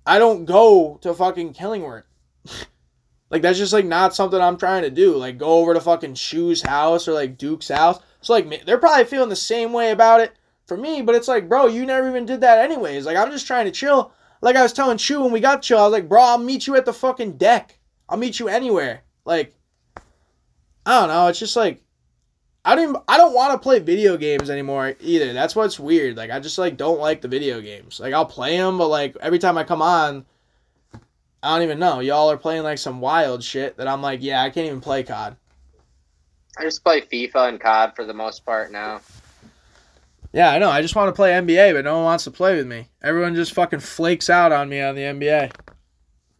I 0.06 0.20
don't 0.20 0.44
go 0.44 1.00
to 1.02 1.14
fucking 1.14 1.54
Killingworth. 1.54 2.04
like 3.30 3.42
that's 3.42 3.58
just 3.58 3.72
like 3.72 3.86
not 3.86 4.14
something 4.14 4.42
I'm 4.42 4.58
trying 4.58 4.82
to 4.82 4.90
do. 4.90 5.16
Like 5.16 5.38
go 5.38 5.60
over 5.60 5.74
to 5.74 5.80
fucking 5.80 6.16
Chew's 6.16 6.62
house 6.62 7.08
or 7.08 7.14
like 7.14 7.38
Duke's 7.38 7.70
house. 7.70 8.00
So 8.20 8.34
like 8.34 8.66
they're 8.66 8.78
probably 8.78 9.06
feeling 9.06 9.30
the 9.30 9.38
same 9.38 9.72
way 9.72 9.92
about 9.92 10.20
it 10.20 10.34
for 10.66 10.78
me, 10.78 11.02
but 11.02 11.16
it's 11.16 11.28
like, 11.28 11.50
bro, 11.50 11.68
you 11.68 11.86
never 11.86 12.10
even 12.10 12.26
did 12.26 12.42
that 12.42 12.60
anyways. 12.60 13.06
Like 13.06 13.18
I'm 13.18 13.32
just 13.32 13.48
trying 13.48 13.66
to 13.66 13.72
chill. 13.72 14.12
Like 14.42 14.56
I 14.56 14.62
was 14.62 14.74
telling 14.74 14.98
Chew 14.98 15.22
when 15.22 15.32
we 15.32 15.40
got 15.40 15.62
chill, 15.62 15.80
I 15.80 15.84
was 15.84 15.94
like, 15.94 16.10
bro, 16.10 16.22
I'll 16.22 16.38
meet 16.38 16.68
you 16.68 16.76
at 16.76 16.86
the 16.86 16.94
fucking 16.94 17.38
deck. 17.38 17.80
I'll 18.10 18.18
meet 18.18 18.40
you 18.40 18.48
anywhere. 18.48 19.04
Like 19.26 19.56
I 20.86 21.00
don't 21.00 21.10
know. 21.10 21.28
It's 21.28 21.40
just 21.40 21.56
like 21.56 21.82
I 22.66 22.76
don't 22.76 22.98
I 23.08 23.18
don't 23.18 23.34
want 23.34 23.54
to 23.54 23.58
play 23.58 23.80
video 23.80 24.18
games 24.18 24.50
anymore 24.50 24.96
either. 25.00 25.34
That's 25.34 25.56
what's 25.56 25.80
weird. 25.80 26.18
Like 26.18 26.32
I 26.32 26.40
just 26.40 26.58
like 26.58 26.78
don't 26.78 27.00
like 27.00 27.22
the 27.22 27.28
video 27.28 27.62
games. 27.62 28.00
Like 28.00 28.14
I'll 28.14 28.26
play 28.26 28.58
them, 28.58 28.78
but 28.78 28.88
like 28.88 29.16
every 29.22 29.40
time 29.40 29.58
I 29.58 29.64
come 29.64 29.82
on, 29.82 30.26
I 31.42 31.54
don't 31.54 31.64
even 31.64 31.80
know. 31.80 32.00
Y'all 32.00 32.32
are 32.32 32.38
playing 32.38 32.64
like 32.64 32.78
some 32.78 33.02
wild 33.02 33.44
shit 33.44 33.78
that 33.78 33.88
I'm 33.88 34.02
like, 34.02 34.22
yeah, 34.22 34.42
I 34.42 34.50
can't 34.50 34.68
even 34.68 34.82
play 34.82 35.04
COD. 35.04 35.36
I 36.58 36.64
just 36.64 36.84
play 36.84 37.02
FIFA 37.02 37.50
and 37.50 37.60
COD 37.60 37.96
for 37.96 38.06
the 38.06 38.14
most 38.14 38.46
part 38.46 38.72
now. 38.72 39.02
Yeah, 40.34 40.50
I 40.52 40.58
know. 40.58 40.70
I 40.70 40.82
just 40.82 40.96
want 40.96 41.10
to 41.10 41.14
play 41.16 41.32
NBA, 41.32 41.74
but 41.74 41.86
no 41.86 41.96
one 41.96 42.06
wants 42.06 42.24
to 42.24 42.32
play 42.32 42.56
with 42.56 42.66
me. 42.68 42.90
Everyone 43.04 43.36
just 43.36 43.54
fucking 43.54 43.80
flakes 43.82 44.30
out 44.30 44.52
on 44.52 44.68
me 44.68 44.82
on 44.82 44.96
the 44.96 45.02
NBA. 45.02 45.52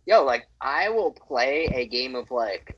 Yo, 0.06 0.24
like 0.24 0.48
I 0.60 0.90
will 0.90 1.12
play 1.12 1.70
a 1.74 1.88
game 1.88 2.16
of 2.16 2.32
like. 2.32 2.78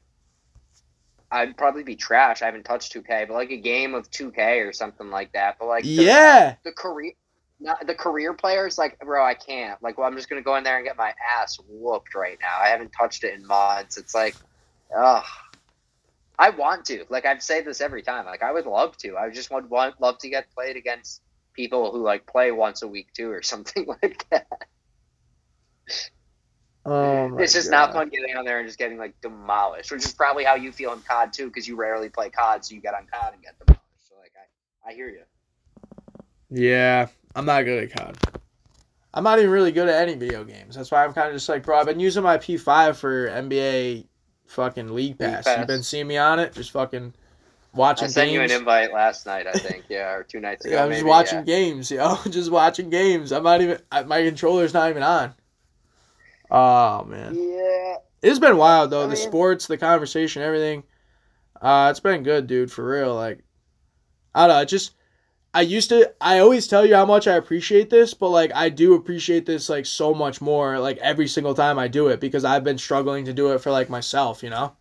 I'd 1.32 1.58
probably 1.58 1.84
be 1.84 1.96
trash. 1.96 2.42
I 2.42 2.46
haven't 2.46 2.64
touched 2.64 2.94
2K, 2.94 3.28
but 3.28 3.34
like 3.34 3.50
a 3.50 3.58
game 3.58 3.96
of 3.96 4.10
2K 4.12 4.66
or 4.66 4.72
something 4.72 5.10
like 5.10 5.34
that. 5.34 5.58
But 5.60 5.68
like 5.68 5.84
the, 5.84 5.90
Yeah. 5.90 6.56
the 6.64 6.72
career, 6.72 7.14
not 7.60 7.86
the 7.88 7.96
career 7.96 8.34
players, 8.34 8.78
like 8.78 9.00
bro, 9.00 9.26
I 9.26 9.34
can't. 9.34 9.82
Like, 9.82 9.98
well, 9.98 10.08
I'm 10.08 10.16
just 10.16 10.30
gonna 10.30 10.42
go 10.44 10.56
in 10.56 10.64
there 10.64 10.78
and 10.78 10.86
get 10.86 10.98
my 10.98 11.14
ass 11.40 11.58
whooped 11.68 12.14
right 12.14 12.38
now. 12.42 12.58
I 12.62 12.68
haven't 12.68 12.92
touched 12.98 13.24
it 13.24 13.34
in 13.34 13.46
months. 13.48 13.98
It's 13.98 14.14
like, 14.14 14.36
ugh. 14.96 15.24
I 16.38 16.50
want 16.50 16.86
to. 16.86 17.06
Like 17.10 17.26
I've 17.26 17.42
said 17.42 17.66
this 17.66 17.82
every 17.82 18.02
time. 18.02 18.26
Like 18.26 18.44
I 18.44 18.52
would 18.52 18.66
love 18.66 18.98
to. 18.98 19.18
I 19.18 19.30
just 19.30 19.52
would 19.52 19.70
want 19.70 20.00
love 20.02 20.18
to 20.20 20.30
get 20.30 20.54
played 20.54 20.76
against 20.76 21.22
people 21.54 21.92
who 21.92 22.04
like 22.04 22.26
play 22.26 22.52
once 22.52 22.82
a 22.82 22.88
week 22.88 23.08
too, 23.14 23.32
or 23.32 23.42
something 23.42 23.86
like 24.02 24.26
that. 24.30 24.48
Oh 26.88 27.38
it's 27.38 27.54
just 27.54 27.72
not 27.72 27.94
fun 27.94 28.10
getting 28.10 28.36
on 28.38 28.46
there 28.46 28.60
and 28.60 28.68
just 28.68 28.78
getting 28.78 28.98
like 28.98 29.20
demolished, 29.22 29.92
which 29.92 30.06
is 30.06 30.14
probably 30.14 30.44
how 30.44 30.56
you 30.56 30.72
feel 30.72 30.94
in 30.94 31.00
COD 31.00 31.34
too, 31.34 31.48
because 31.48 31.68
you 31.68 31.76
rarely 31.76 32.10
play 32.10 32.30
COD, 32.30 32.64
so 32.64 32.76
you 32.76 32.82
get 32.82 32.94
on 32.94 33.08
COD 33.12 33.34
and 33.34 33.42
get 33.42 33.58
demolished. 33.58 33.82
So 34.08 34.16
like 34.20 34.34
I, 34.86 34.92
I 34.92 34.94
hear 34.94 35.10
you. 35.10 35.22
Yeah, 36.52 37.08
I'm 37.36 37.46
not 37.46 37.64
good 37.64 37.84
at 37.84 37.98
COD. 37.98 38.18
I'm 39.16 39.24
not 39.24 39.40
even 39.40 39.50
really 39.50 39.72
good 39.72 39.88
at 39.88 40.02
any 40.02 40.16
video 40.16 40.44
games. 40.44 40.76
That's 40.76 40.92
why 40.92 41.04
I'm 41.04 41.14
kind 41.14 41.30
of 41.30 41.36
just 41.36 41.48
like, 41.48 41.64
bro, 41.64 41.80
I've 41.80 41.86
been 41.86 42.02
using 42.02 42.22
my 42.22 42.38
P5 42.38 42.98
for 42.98 43.30
NBA 43.30 44.06
fucking 44.48 44.94
League 44.94 45.18
Pass. 45.20 45.44
Pass. 45.46 45.58
You've 45.58 45.68
been 45.68 45.84
seeing 45.84 46.08
me 46.08 46.18
on 46.18 46.40
it, 46.40 46.54
just 46.54 46.72
fucking 46.72 47.14
watching 47.74 48.06
I 48.06 48.10
sent 48.10 48.32
you 48.32 48.40
games. 48.40 48.52
an 48.52 48.60
invite 48.60 48.94
last 48.94 49.26
night, 49.26 49.48
I 49.48 49.54
think, 49.54 49.86
yeah, 49.90 50.14
or 50.14 50.24
two 50.24 50.40
nights 50.40 50.66
ago. 50.66 50.76
yeah, 50.76 50.84
I'm 50.84 50.90
just 50.90 51.00
maybe, 51.02 51.10
watching 51.10 51.40
yeah. 51.40 51.44
games, 51.46 51.92
yo. 51.92 52.16
just 52.30 52.52
watching 52.52 52.90
games. 52.90 53.32
I'm 53.32 53.44
not 53.44 53.62
even. 53.62 53.80
I- 53.92 54.04
My 54.04 54.22
controller's 54.24 54.74
not 54.74 54.90
even 54.90 55.04
on. 55.04 55.34
Oh 56.52 57.04
man. 57.06 57.36
Yeah, 57.36 57.96
It's 58.22 58.40
been 58.40 58.58
wild 58.58 58.92
though. 58.92 59.02
I 59.04 59.08
the 59.08 59.16
mean- 59.16 59.18
sports, 59.18 59.68
the 59.68 59.78
conversation, 59.78 60.42
everything. 60.42 60.84
Uh, 61.62 61.88
it's 61.90 62.00
been 62.00 62.22
good, 62.24 62.48
dude. 62.48 62.72
For 62.72 62.88
real. 62.88 63.16
Like, 63.16 63.40
I 64.36 64.46
don't 64.48 64.56
know. 64.58 64.62
It 64.62 64.68
just, 64.68 64.94
I 65.56 65.62
used 65.62 65.90
to. 65.90 66.14
I 66.20 66.40
always 66.40 66.68
tell 66.68 66.86
you 66.86 66.96
how 66.96 67.06
much 67.06 67.28
I 67.28 67.36
appreciate 67.36 67.90
this, 67.90 68.14
but 68.14 68.30
like, 68.30 68.54
I 68.54 68.70
do 68.70 68.94
appreciate 68.94 69.46
this 69.46 69.70
like 69.70 69.86
so 69.86 70.14
much 70.14 70.42
more. 70.42 70.78
Like 70.80 70.98
every 70.98 71.28
single 71.28 71.54
time 71.56 71.80
I 71.80 71.88
do 71.88 72.08
it 72.10 72.20
because 72.20 72.44
I've 72.44 72.64
been 72.64 72.78
struggling 72.78 73.26
to 73.26 73.34
do 73.34 73.54
it 73.54 73.60
for 73.60 73.72
like 73.72 73.90
myself. 73.90 74.44
You 74.44 74.50
know. 74.50 74.76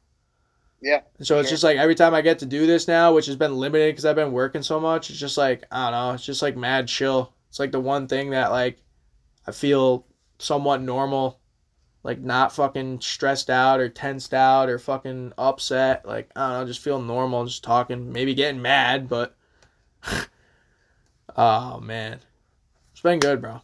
Yeah, 0.83 1.01
so 1.23 1.39
it's 1.39 1.49
sure. 1.49 1.55
just 1.55 1.65
like 1.65 1.79
every 1.79 1.95
time 1.95 2.13
I 2.13 2.21
get 2.21 2.41
to 2.41 2.47
do 2.47 2.67
this 2.67 2.89
now, 2.89 3.15
which 3.15 3.27
has 3.27 3.37
been 3.37 3.57
limited 3.57 3.93
because 3.93 4.05
I've 4.05 4.17
been 4.17 4.33
working 4.33 4.63
so 4.63 4.79
much. 4.81 5.09
It's 5.09 5.19
just 5.19 5.39
like 5.39 5.65
I 5.71 5.91
don't 5.91 5.93
know. 5.93 6.15
It's 6.15 6.27
just 6.27 6.43
like 6.43 6.57
mad 6.57 6.89
chill. 6.89 7.33
It's 7.49 7.61
like 7.61 7.73
the 7.73 7.81
one 7.81 8.07
thing 8.09 8.31
that 8.31 8.51
like 8.51 8.83
I 9.47 9.53
feel 9.53 10.05
somewhat 10.39 10.83
normal 10.83 11.41
like 12.05 12.21
not 12.21 12.55
fucking 12.55 13.01
stressed 13.01 13.49
out 13.49 13.81
or 13.81 13.89
tensed 13.89 14.35
out 14.35 14.69
or 14.69 14.79
fucking 14.79 15.33
upset. 15.39 16.07
Like 16.07 16.31
I 16.37 16.51
don't 16.51 16.61
know, 16.61 16.67
just 16.67 16.81
feel 16.81 17.01
normal, 17.01 17.47
just 17.47 17.65
talking, 17.65 18.13
maybe 18.13 18.35
getting 18.35 18.61
mad, 18.61 19.09
but 19.09 19.35
oh 21.37 21.81
man, 21.81 22.21
it's 22.93 23.01
been 23.01 23.19
good, 23.19 23.41
bro. 23.41 23.61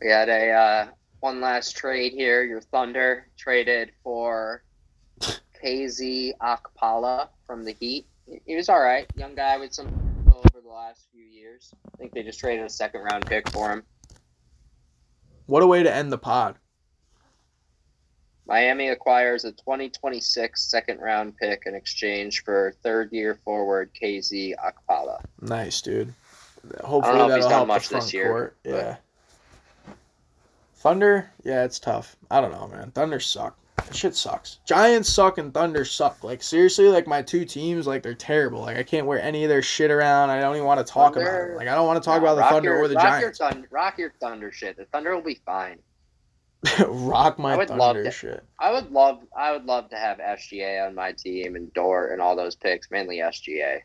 we 0.00 0.08
had 0.10 0.28
a 0.28 0.50
uh, 0.50 0.86
one 1.20 1.40
last 1.40 1.76
trade 1.76 2.12
here. 2.12 2.42
Your 2.44 2.60
Thunder 2.60 3.28
traded 3.36 3.92
for 4.02 4.62
KZ 5.20 6.32
Okpala 6.40 7.28
from 7.46 7.64
the 7.64 7.72
Heat. 7.78 8.06
He- 8.46 8.56
was 8.56 8.68
all 8.68 8.80
right, 8.80 9.06
young 9.16 9.34
guy 9.34 9.56
with 9.58 9.72
some 9.72 9.86
over 10.28 10.60
the 10.62 10.70
last 10.70 11.06
few 11.12 11.24
years. 11.24 11.72
I 11.92 11.96
think 11.98 12.12
they 12.12 12.22
just 12.22 12.40
traded 12.40 12.64
a 12.64 12.70
second 12.70 13.02
round 13.02 13.26
pick 13.26 13.48
for 13.50 13.70
him. 13.72 13.82
What 15.46 15.62
a 15.62 15.66
way 15.66 15.82
to 15.82 15.94
end 15.94 16.10
the 16.10 16.18
pod. 16.18 16.56
Miami 18.46 18.88
acquires 18.88 19.44
a 19.46 19.52
2026 19.52 20.70
second 20.70 21.00
round 21.00 21.34
pick 21.38 21.62
in 21.64 21.74
exchange 21.74 22.44
for 22.44 22.74
third 22.82 23.10
year 23.12 23.38
forward 23.42 23.90
KZ 24.00 24.54
Okpala. 24.56 25.22
Nice, 25.40 25.80
dude. 25.80 26.14
I 26.82 26.86
Hopefully 26.86 27.18
don't 27.18 27.28
know 27.28 27.34
if 27.34 27.42
that'll 27.42 27.46
he's 27.48 27.52
help 27.52 27.68
much 27.68 27.88
the 27.88 27.94
this 27.96 28.02
front 28.04 28.12
year, 28.14 28.28
court. 28.28 28.56
but- 28.64 28.70
Yeah. 28.70 28.96
Thunder, 30.76 31.30
yeah, 31.44 31.64
it's 31.64 31.78
tough. 31.78 32.16
I 32.30 32.40
don't 32.40 32.52
know, 32.52 32.68
man. 32.68 32.90
Thunder 32.90 33.18
suck. 33.20 33.56
That 33.76 33.96
shit 33.96 34.14
sucks. 34.14 34.58
Giants 34.66 35.08
suck 35.08 35.38
and 35.38 35.52
Thunder 35.52 35.84
suck. 35.84 36.22
Like 36.22 36.42
seriously, 36.42 36.88
like 36.88 37.06
my 37.06 37.22
two 37.22 37.44
teams, 37.44 37.86
like 37.86 38.02
they're 38.02 38.14
terrible. 38.14 38.60
Like 38.60 38.76
I 38.76 38.82
can't 38.82 39.06
wear 39.06 39.20
any 39.20 39.44
of 39.44 39.48
their 39.48 39.62
shit 39.62 39.90
around. 39.90 40.30
I 40.30 40.40
don't 40.40 40.54
even 40.56 40.66
want 40.66 40.86
to 40.86 40.90
talk 40.92 41.16
about 41.16 41.26
it. 41.50 41.56
Like 41.56 41.68
I 41.68 41.74
don't 41.74 41.86
want 41.86 42.02
to 42.02 42.06
talk 42.06 42.20
about 42.20 42.34
the 42.36 42.42
Thunder 42.44 42.70
your- 42.70 42.78
or 42.84 42.88
the 42.88 42.94
rock 42.96 43.04
Giants. 43.04 43.40
Your 43.40 43.50
Thun- 43.50 43.66
rock 43.70 43.98
your 43.98 44.12
Thunder 44.20 44.52
shit. 44.52 44.76
The 44.76 44.84
Thunder 44.86 45.14
will 45.14 45.22
be 45.22 45.40
fine. 45.46 45.78
Rock 46.88 47.38
my 47.38 47.52
I 47.52 47.56
would 47.58 47.68
love 47.68 47.78
Thunder 47.78 48.04
to- 48.04 48.10
shit. 48.10 48.44
I 48.58 48.72
would 48.72 48.90
love 48.90 49.20
I 49.36 49.52
would 49.52 49.64
love 49.66 49.90
to 49.90 49.96
have 49.96 50.18
SGA 50.18 50.86
on 50.86 50.94
my 50.94 51.12
team 51.12 51.56
and 51.56 51.70
Dort 51.74 52.12
and 52.12 52.22
all 52.22 52.36
those 52.36 52.54
picks, 52.56 52.90
mainly 52.90 53.18
SGA. 53.18 53.80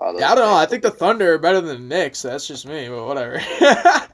Yeah, 0.00 0.32
I 0.32 0.34
don't 0.34 0.46
know. 0.46 0.54
I 0.54 0.66
think 0.66 0.82
the 0.82 0.90
Thunder 0.90 1.34
are 1.34 1.38
better 1.38 1.60
than 1.60 1.88
the 1.88 1.96
Knicks. 1.96 2.22
That's 2.22 2.46
just 2.46 2.66
me, 2.66 2.88
but 2.88 3.06
whatever. 3.06 3.40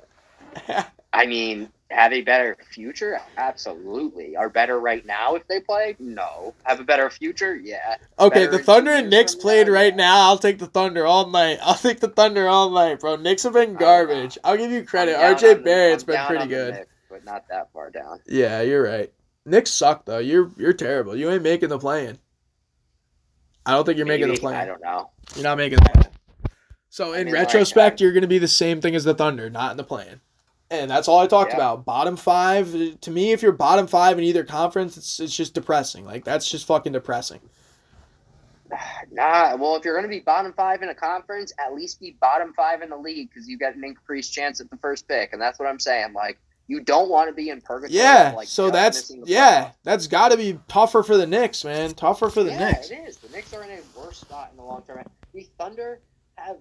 I 1.12 1.26
mean, 1.26 1.68
have 1.92 2.12
a 2.12 2.22
better 2.22 2.56
future? 2.70 3.20
Absolutely. 3.36 4.36
Are 4.36 4.48
better 4.48 4.80
right 4.80 5.04
now 5.04 5.34
if 5.34 5.46
they 5.46 5.60
play? 5.60 5.96
No. 5.98 6.54
Have 6.64 6.80
a 6.80 6.84
better 6.84 7.10
future? 7.10 7.56
Yeah. 7.56 7.96
okay, 8.18 8.46
Better 8.46 8.58
the 8.58 8.62
Thunder 8.62 8.90
and 8.92 9.10
Knicks 9.10 9.34
played 9.34 9.66
now, 9.66 9.72
right 9.72 9.92
yeah. 9.92 9.96
now. 9.96 10.28
I'll 10.28 10.38
take 10.38 10.58
the 10.58 10.66
Thunder 10.66 11.06
all 11.06 11.28
night. 11.28 11.58
I'll 11.62 11.74
take 11.74 12.00
the 12.00 12.08
Thunder 12.08 12.48
all 12.48 12.70
night, 12.70 13.00
bro. 13.00 13.16
Knicks 13.16 13.42
have 13.42 13.52
been 13.52 13.74
garbage. 13.74 14.38
I'll 14.44 14.56
give 14.56 14.70
you 14.70 14.84
credit. 14.84 15.16
I'm 15.16 15.34
down 15.36 15.50
on 15.50 15.56
RJ 15.56 15.64
Barrett's 15.64 16.04
been 16.04 16.26
pretty 16.26 16.46
good. 16.46 16.74
Knicks, 16.74 16.88
but 17.10 17.24
not 17.24 17.46
that 17.48 17.72
far 17.72 17.90
down. 17.90 18.20
Yeah, 18.26 18.62
you're 18.62 18.82
right. 18.82 19.12
Knicks 19.44 19.70
suck 19.70 20.04
though. 20.04 20.18
You're 20.18 20.50
you're 20.56 20.72
terrible. 20.72 21.16
You 21.16 21.30
ain't 21.30 21.42
making 21.42 21.68
the 21.68 21.78
play-in. 21.78 22.18
I 23.66 23.72
don't 23.72 23.84
think 23.84 23.96
you're 23.96 24.06
making 24.06 24.28
the 24.28 24.38
plan. 24.40 24.54
I 24.54 24.66
don't 24.66 24.82
know. 24.82 25.10
You're 25.34 25.44
not 25.44 25.58
making 25.58 25.78
the 25.78 25.90
play. 25.90 26.02
So 26.88 27.14
I 27.14 27.18
in 27.18 27.26
mean, 27.26 27.34
retrospect, 27.34 28.00
you're 28.00 28.12
going 28.12 28.22
to 28.22 28.28
be 28.28 28.38
the 28.38 28.48
same 28.48 28.80
thing 28.80 28.94
as 28.94 29.04
the 29.04 29.14
Thunder, 29.14 29.48
not 29.48 29.70
in 29.70 29.76
the 29.76 29.84
play-in. 29.84 30.20
And 30.70 30.90
that's 30.90 31.06
all 31.08 31.20
I 31.20 31.26
talked 31.26 31.50
Yeah. 31.52 31.56
about. 31.56 31.84
Bottom 31.84 32.16
five. 32.16 32.72
To 33.00 33.10
me, 33.10 33.32
if 33.32 33.42
you're 33.42 33.52
bottom 33.52 33.86
five 33.86 34.18
in 34.18 34.24
either 34.24 34.44
conference, 34.44 34.96
it's 34.96 35.20
it's 35.20 35.36
just 35.36 35.54
depressing. 35.54 36.04
Like 36.04 36.24
that's 36.24 36.50
just 36.50 36.66
fucking 36.66 36.92
depressing. 36.92 37.40
Nah, 39.10 39.54
well, 39.56 39.76
if 39.76 39.84
you're 39.84 39.94
going 39.94 40.04
to 40.04 40.08
be 40.08 40.20
bottom 40.20 40.54
five 40.54 40.80
in 40.82 40.88
a 40.88 40.94
conference, 40.94 41.52
at 41.58 41.74
least 41.74 42.00
be 42.00 42.16
bottom 42.22 42.54
five 42.54 42.80
in 42.80 42.88
the 42.88 42.96
league 42.96 43.28
because 43.28 43.46
you 43.46 43.58
got 43.58 43.74
an 43.74 43.84
increased 43.84 44.32
chance 44.32 44.60
at 44.62 44.70
the 44.70 44.78
first 44.78 45.06
pick, 45.06 45.34
and 45.34 45.42
that's 45.42 45.58
what 45.58 45.68
I'm 45.68 45.78
saying. 45.78 46.14
Like, 46.14 46.38
you 46.72 46.80
don't 46.80 47.10
want 47.10 47.28
to 47.28 47.34
be 47.34 47.50
in 47.50 47.60
purgatory. 47.60 47.98
Yeah, 47.98 48.32
like, 48.34 48.48
so 48.48 48.70
that's 48.70 49.12
yeah, 49.26 49.64
playoffs. 49.64 49.74
that's 49.84 50.06
got 50.06 50.30
to 50.30 50.38
be 50.38 50.58
tougher 50.68 51.02
for 51.02 51.18
the 51.18 51.26
Knicks, 51.26 51.64
man. 51.64 51.92
Tougher 51.92 52.30
for 52.30 52.42
the 52.42 52.50
Knicks. 52.50 52.60
yeah, 52.60 52.70
Knicks. 52.70 52.90
it 52.90 53.08
is. 53.08 53.16
The 53.18 53.28
Knicks 53.28 53.52
are 53.52 53.62
in 53.62 53.70
a 53.70 53.80
worse 53.98 54.18
spot 54.18 54.48
in 54.52 54.56
the 54.56 54.62
long 54.62 54.82
term. 54.86 55.04
The 55.34 55.46
Thunder 55.58 56.00
have 56.36 56.56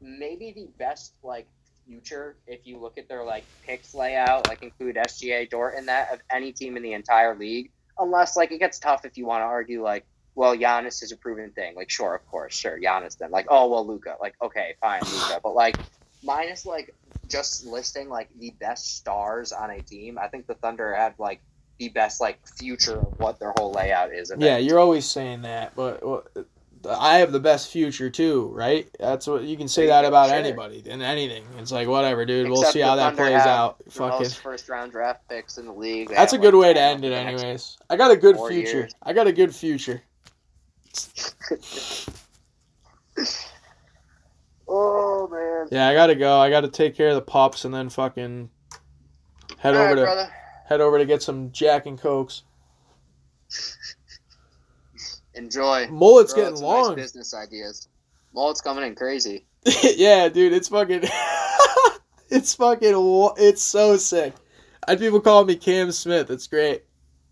maybe 0.00 0.52
the 0.52 0.68
best 0.76 1.12
like 1.22 1.46
future 1.86 2.34
if 2.48 2.66
you 2.66 2.78
look 2.78 2.98
at 2.98 3.08
their 3.08 3.22
like 3.22 3.44
picks 3.64 3.94
layout, 3.94 4.48
like 4.48 4.64
include 4.64 4.96
SGA, 4.96 5.48
Dort 5.48 5.76
in 5.76 5.86
that 5.86 6.12
of 6.12 6.18
any 6.32 6.50
team 6.50 6.76
in 6.76 6.82
the 6.82 6.94
entire 6.94 7.36
league. 7.36 7.70
Unless 8.00 8.36
like 8.36 8.50
it 8.50 8.58
gets 8.58 8.80
tough 8.80 9.04
if 9.04 9.16
you 9.16 9.24
want 9.24 9.42
to 9.42 9.46
argue 9.46 9.84
like, 9.84 10.04
well, 10.34 10.56
Giannis 10.56 11.00
is 11.04 11.12
a 11.12 11.16
proven 11.16 11.50
thing. 11.50 11.76
Like, 11.76 11.90
sure, 11.90 12.16
of 12.16 12.26
course, 12.26 12.54
sure, 12.56 12.80
Giannis. 12.80 13.16
Then 13.18 13.30
like, 13.30 13.46
oh 13.50 13.70
well, 13.70 13.86
Luka. 13.86 14.16
Like, 14.20 14.34
okay, 14.42 14.74
fine, 14.80 15.02
Luka. 15.02 15.38
But 15.44 15.54
like, 15.54 15.76
minus 16.22 16.66
like 16.66 16.94
just 17.28 17.66
listing 17.66 18.08
like 18.08 18.28
the 18.38 18.50
best 18.60 18.96
stars 18.96 19.52
on 19.52 19.70
a 19.70 19.80
team, 19.82 20.18
I 20.18 20.28
think 20.28 20.46
the 20.46 20.54
Thunder 20.54 20.94
have 20.94 21.18
like 21.18 21.40
the 21.78 21.88
best 21.88 22.20
like 22.20 22.46
future 22.46 22.98
of 22.98 23.18
what 23.18 23.38
their 23.40 23.52
whole 23.56 23.72
layout 23.72 24.12
is. 24.12 24.32
Yeah, 24.38 24.58
you're 24.58 24.78
always 24.78 25.04
saying 25.04 25.42
that, 25.42 25.74
but 25.74 26.04
well, 26.06 26.24
I 26.88 27.18
have 27.18 27.32
the 27.32 27.40
best 27.40 27.70
future 27.70 28.10
too, 28.10 28.50
right? 28.54 28.88
That's 28.98 29.26
what 29.26 29.44
you 29.44 29.56
can 29.56 29.68
say 29.68 29.86
that 29.86 30.04
about 30.04 30.28
Sure. 30.28 30.38
anybody 30.38 30.82
and 30.88 31.02
anything. 31.02 31.44
It's 31.58 31.72
like 31.72 31.88
whatever, 31.88 32.24
dude. 32.24 32.50
we'll 32.50 32.64
see 32.64 32.80
how 32.80 32.96
that 32.96 33.16
plays 33.16 33.34
out. 33.34 33.76
Fucking. 33.88 34.28
first 34.30 34.68
round 34.68 34.92
draft 34.92 35.28
picks 35.28 35.58
in 35.58 35.66
the 35.66 35.72
league. 35.72 36.08
They 36.08 36.14
That's 36.14 36.32
a 36.32 36.38
good 36.38 36.54
like, 36.54 36.62
way 36.62 36.74
to 36.74 36.80
end 36.80 37.04
it, 37.04 37.12
anyways. 37.12 37.78
I 37.88 37.96
got 37.96 38.10
a 38.10 38.16
good 38.16 38.36
future. 38.48 38.78
years. 38.78 38.92
I 39.02 39.12
got 39.12 39.26
a 39.26 39.32
good 39.32 39.54
future. 39.54 40.02
Oh 44.68 45.28
man. 45.28 45.68
Yeah, 45.70 45.88
I 45.88 45.94
gotta 45.94 46.14
go. 46.14 46.38
I 46.38 46.50
gotta 46.50 46.68
take 46.68 46.94
care 46.96 47.08
of 47.08 47.14
the 47.14 47.22
pups 47.22 47.64
and 47.64 47.74
then 47.74 47.88
fucking 47.90 48.50
head 49.58 49.74
All 49.74 49.80
over 49.80 49.88
right, 49.90 49.94
to 49.96 50.02
brother. 50.02 50.32
head 50.66 50.80
over 50.80 50.98
to 50.98 51.04
get 51.06 51.22
some 51.22 51.50
Jack 51.52 51.86
and 51.86 51.98
Cokes. 52.00 52.42
Enjoy. 55.34 55.86
Mullet's 55.88 56.32
out 56.32 56.36
getting 56.36 56.56
some 56.56 56.66
nice 56.66 56.86
long. 56.86 56.94
business 56.94 57.34
ideas. 57.34 57.88
Mullet's 58.34 58.60
coming 58.60 58.84
in 58.84 58.94
crazy. 58.94 59.46
yeah, 59.82 60.28
dude, 60.28 60.52
it's 60.52 60.68
fucking, 60.68 61.02
it's 62.30 62.54
fucking, 62.54 62.92
it's 63.38 63.62
so 63.62 63.96
sick. 63.96 64.34
I 64.86 64.92
had 64.92 64.98
people 64.98 65.20
calling 65.20 65.46
me 65.46 65.56
Cam 65.56 65.92
Smith. 65.92 66.30
It's 66.30 66.46
great. 66.48 66.84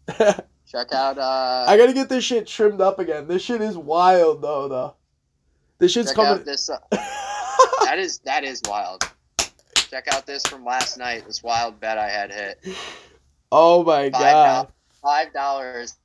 Check 0.08 0.92
out. 0.92 1.18
uh 1.18 1.64
I 1.66 1.76
gotta 1.76 1.92
get 1.92 2.08
this 2.08 2.22
shit 2.24 2.46
trimmed 2.46 2.80
up 2.80 2.98
again. 3.00 3.26
This 3.26 3.42
shit 3.42 3.60
is 3.60 3.76
wild 3.76 4.40
though, 4.42 4.68
though. 4.68 4.94
This 5.80 5.92
shit's 5.92 6.10
Check 6.10 6.16
coming. 6.16 6.44
this. 6.44 6.68
Uh, 6.70 6.78
that 7.84 7.96
is 7.98 8.18
that 8.20 8.44
is 8.44 8.62
wild. 8.68 9.02
Check 9.74 10.06
out 10.14 10.26
this 10.26 10.46
from 10.46 10.64
last 10.64 10.98
night. 10.98 11.24
This 11.26 11.42
wild 11.42 11.80
bet 11.80 11.98
I 11.98 12.08
had 12.08 12.30
hit. 12.30 12.76
oh 13.50 13.82
my 13.82 14.10
Five 14.10 14.20
god. 14.20 14.68
Five 15.02 15.32
dollars 15.32 15.96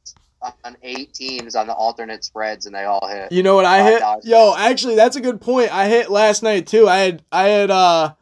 on 0.63 0.77
eight 0.83 1.13
teams 1.13 1.55
on 1.55 1.67
the 1.67 1.73
alternate 1.73 2.23
spreads, 2.23 2.65
and 2.65 2.75
they 2.75 2.83
all 2.83 3.07
hit. 3.07 3.31
You 3.31 3.43
know 3.43 3.55
what 3.55 3.65
I 3.65 3.83
hit? 3.83 4.01
$5. 4.01 4.21
Yo, 4.25 4.53
actually, 4.55 4.95
that's 4.95 5.15
a 5.15 5.21
good 5.21 5.41
point. 5.41 5.73
I 5.73 5.87
hit 5.87 6.09
last 6.11 6.43
night 6.43 6.67
too. 6.67 6.87
I 6.87 6.97
had, 6.97 7.23
I 7.31 7.43
had, 7.47 7.71
uh, 7.71 8.13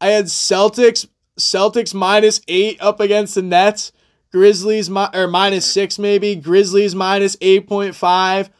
I 0.00 0.06
had 0.08 0.26
Celtics, 0.26 1.08
Celtics 1.38 1.92
minus 1.94 2.40
eight 2.48 2.80
up 2.80 3.00
against 3.00 3.34
the 3.34 3.42
Nets. 3.42 3.92
Grizzlies 4.32 4.90
mi- 4.90 5.08
or 5.14 5.26
minus 5.26 5.70
six 5.70 5.98
maybe. 5.98 6.36
Grizzlies 6.36 6.94
minus 6.94 7.36
eight 7.40 7.66
point 7.66 7.94
five. 7.94 8.50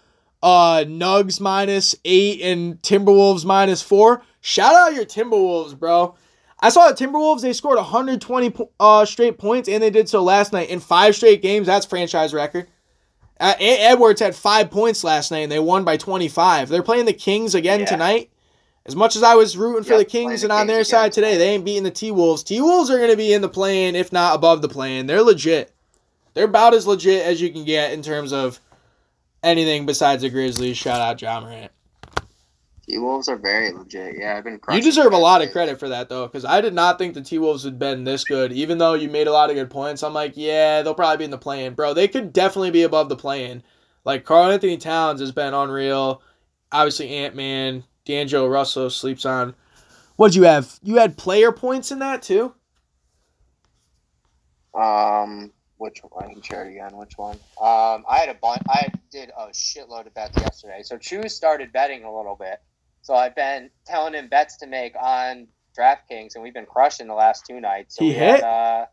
Uh, 0.47 0.85
Nugs 0.85 1.41
minus 1.41 1.97
eight 2.05 2.41
and 2.41 2.81
Timberwolves 2.81 3.45
minus 3.45 3.83
four. 3.83 4.23
Shout 4.41 4.77
out 4.77 4.95
your 4.95 5.05
Timberwolves, 5.05 5.77
bro. 5.77 6.15
I 6.61 6.69
saw 6.69 6.89
the 6.89 6.95
Timberwolves. 6.95 7.41
They 7.41 7.53
scored 7.53 7.79
120 7.79 8.55
uh, 8.79 9.05
straight 9.07 9.39
points, 9.39 9.69
and 9.69 9.83
they 9.83 9.91
did 9.91 10.09
so 10.09 10.23
last 10.23 10.53
night 10.53 10.69
in 10.71 10.79
five 10.79 11.17
straight 11.17 11.43
games. 11.43 11.67
That's 11.67 11.85
franchise 11.85 12.33
record. 12.33 12.69
Uh, 13.41 13.55
Edwards 13.59 14.21
had 14.21 14.37
five 14.37 14.71
points 14.71 15.03
last 15.03 15.33
night, 15.33 15.41
and 15.41 15.51
they 15.51 15.59
won 15.59 15.83
by 15.83 15.97
25. 15.97 16.69
They're 16.69 16.81
playing 16.81 17.07
the 17.07 17.13
Kings 17.13 17.57
again 17.57 17.81
Yeah. 17.81 17.87
tonight. 17.87 18.31
As 18.87 18.95
much 18.95 19.17
as 19.17 19.25
I 19.25 19.35
was 19.35 19.57
rooting 19.57 19.83
for 19.83 19.99
the 19.99 20.05
Kings 20.05 20.43
the 20.43 20.47
and 20.47 20.53
on 20.53 20.59
Kings 20.61 20.69
their 20.69 20.77
again 20.83 20.85
side 20.85 21.13
today, 21.13 21.37
they 21.39 21.49
ain't 21.49 21.65
beating 21.65 21.83
the 21.83 21.91
T 21.91 22.13
Wolves. 22.13 22.45
T 22.45 22.61
Wolves 22.61 22.89
are 22.89 22.99
going 22.99 23.11
to 23.11 23.17
be 23.17 23.33
in 23.33 23.43
the 23.43 23.49
play-in, 23.49 23.97
if 23.97 24.13
not 24.13 24.37
above 24.37 24.63
the 24.63 24.69
play-in. 24.69 25.07
They're 25.07 25.23
legit. 25.23 25.73
They're 26.35 26.45
about 26.45 26.73
as 26.73 26.87
legit 26.87 27.27
as 27.27 27.41
you 27.41 27.51
can 27.51 27.65
get 27.65 27.93
in 27.93 28.01
terms 28.01 28.33
of 28.33 28.61
anything 29.43 29.87
besides 29.87 30.23
the 30.23 30.31
Grizzlies. 30.31 30.77
Shout 30.77 31.01
out 31.01 31.21
Ja 31.21 31.41
Morant. 31.41 31.73
T 32.89 32.99
Wolves 32.99 33.29
are 33.29 33.37
very 33.37 33.73
legit. 33.73 34.15
Yeah, 34.17 34.37
I've 34.37 34.45
been. 34.45 34.61
You 34.71 34.81
deserve 34.81 35.13
a 35.13 35.19
lot 35.19 35.43
of 35.43 35.51
credit 35.51 35.81
for 35.81 35.89
that 35.89 36.09
though, 36.09 36.27
because 36.27 36.45
I 36.45 36.61
did 36.61 36.73
not 36.73 36.99
think 36.99 37.15
the 37.15 37.23
T 37.23 37.39
Wolves 37.39 37.65
had 37.65 37.79
been 37.79 38.05
this 38.05 38.23
good. 38.25 38.53
Even 38.53 38.79
though 38.79 38.95
you 38.95 39.09
made 39.09 39.27
a 39.27 39.33
lot 39.33 39.51
of 39.51 39.57
good 39.57 39.71
points, 39.71 40.03
I'm 40.03 40.15
like, 40.15 40.33
yeah, 40.37 40.83
they'll 40.83 40.95
probably 40.95 41.19
be 41.19 41.25
in 41.25 41.31
the 41.31 41.39
play-in, 41.39 41.75
bro. 41.75 41.95
They 41.95 42.07
could 42.07 42.33
definitely 42.33 42.71
be 42.71 42.85
above 42.85 43.09
the 43.09 43.17
play-in. 43.17 43.63
Like 44.05 44.25
Karl 44.25 44.53
Anthony 44.53 44.77
Towns 44.77 45.21
has 45.21 45.33
been 45.33 45.53
unreal. 45.53 46.23
Obviously, 46.71 47.11
Ant 47.11 47.35
Man, 47.35 47.83
D'Angelo 48.05 48.47
Russell 48.47 48.89
sleeps 48.89 49.27
on. 49.27 49.55
What'd 50.15 50.37
you 50.37 50.45
have? 50.45 50.79
You 50.83 50.97
had 50.97 51.17
player 51.17 51.51
points 51.51 51.91
in 51.91 51.99
that 51.99 52.23
too. 52.23 52.55
Um, 54.75 55.53
which 55.79 56.01
one? 56.09 56.25
I 56.25 56.33
can 56.33 56.43
share 56.43 56.65
it 56.67 56.71
again. 56.71 56.97
Which 56.97 57.17
one? 57.17 57.37
Um, 57.61 58.05
I 58.09 58.19
had 58.19 58.29
a 58.29 58.35
bunch. 58.35 58.63
I 58.69 58.89
did 59.11 59.31
a 59.37 59.49
shitload 59.49 60.07
of 60.07 60.15
bets 60.15 60.37
yesterday. 60.39 60.83
So 60.83 60.97
Chew 60.97 61.29
started 61.29 61.73
betting 61.73 62.05
a 62.05 62.15
little 62.15 62.37
bit. 62.37 62.61
So 63.03 63.15
I've 63.15 63.35
been 63.35 63.71
telling 63.87 64.15
him 64.15 64.29
bets 64.29 64.57
to 64.59 64.67
make 64.67 64.95
on 65.01 65.49
DraftKings, 65.79 66.35
and 66.35 66.43
we've 66.43 66.55
been 66.55 66.67
crushing 66.67 67.07
the 67.07 67.15
last 67.15 67.47
two 67.47 67.61
nights. 67.61 67.97
So 67.97 68.05
He 68.05 68.11
we 68.11 68.17
hit? 68.17 68.41
Had, 68.41 68.45
uh, 68.45 68.87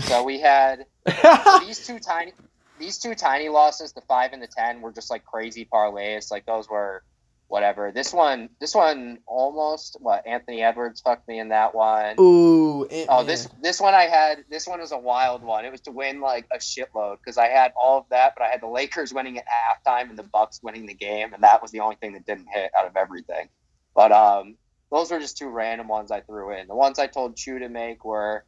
so 0.00 0.22
we 0.22 0.40
had 0.40 0.86
so 1.22 1.58
these 1.66 1.86
two 1.86 1.98
tiny, 1.98 2.32
these 2.78 2.98
two 2.98 3.14
tiny 3.14 3.48
losses, 3.48 3.92
the 3.92 4.02
five 4.02 4.32
and 4.32 4.42
the 4.42 4.46
ten, 4.46 4.80
were 4.80 4.92
just 4.92 5.10
like 5.10 5.24
crazy 5.24 5.68
parlays. 5.70 6.30
Like 6.30 6.46
those 6.46 6.68
were 6.68 7.02
whatever. 7.48 7.92
This 7.92 8.12
one, 8.12 8.48
this 8.60 8.74
one 8.74 9.18
almost 9.26 9.96
what 10.00 10.26
Anthony 10.26 10.62
Edwards 10.62 11.00
fucked 11.00 11.28
me 11.28 11.38
in 11.38 11.48
that 11.50 11.74
one. 11.74 12.16
Ooh. 12.18 12.86
Oh, 13.08 13.24
this 13.24 13.48
this 13.62 13.80
one 13.80 13.94
I 13.94 14.04
had. 14.04 14.44
This 14.50 14.66
one 14.66 14.80
was 14.80 14.92
a 14.92 14.98
wild 14.98 15.42
one. 15.42 15.64
It 15.64 15.72
was 15.72 15.80
to 15.82 15.92
win 15.92 16.20
like 16.20 16.46
a 16.52 16.58
shitload 16.58 17.18
because 17.18 17.38
I 17.38 17.48
had 17.48 17.72
all 17.80 17.98
of 17.98 18.04
that, 18.10 18.34
but 18.36 18.44
I 18.44 18.48
had 18.48 18.60
the 18.60 18.68
Lakers 18.68 19.12
winning 19.12 19.38
at 19.38 19.44
halftime 19.46 20.10
and 20.10 20.18
the 20.18 20.24
Bucks 20.24 20.60
winning 20.62 20.86
the 20.86 20.94
game, 20.94 21.32
and 21.32 21.42
that 21.42 21.62
was 21.62 21.70
the 21.70 21.80
only 21.80 21.96
thing 21.96 22.12
that 22.14 22.26
didn't 22.26 22.48
hit 22.52 22.70
out 22.78 22.86
of 22.86 22.96
everything. 22.96 23.48
But 23.94 24.12
um, 24.12 24.56
those 24.90 25.10
were 25.10 25.20
just 25.20 25.38
two 25.38 25.48
random 25.48 25.88
ones 25.88 26.10
I 26.10 26.20
threw 26.20 26.52
in. 26.52 26.68
The 26.68 26.74
ones 26.74 26.98
I 26.98 27.06
told 27.06 27.36
Chew 27.36 27.58
to 27.60 27.68
make 27.68 28.04
were 28.04 28.44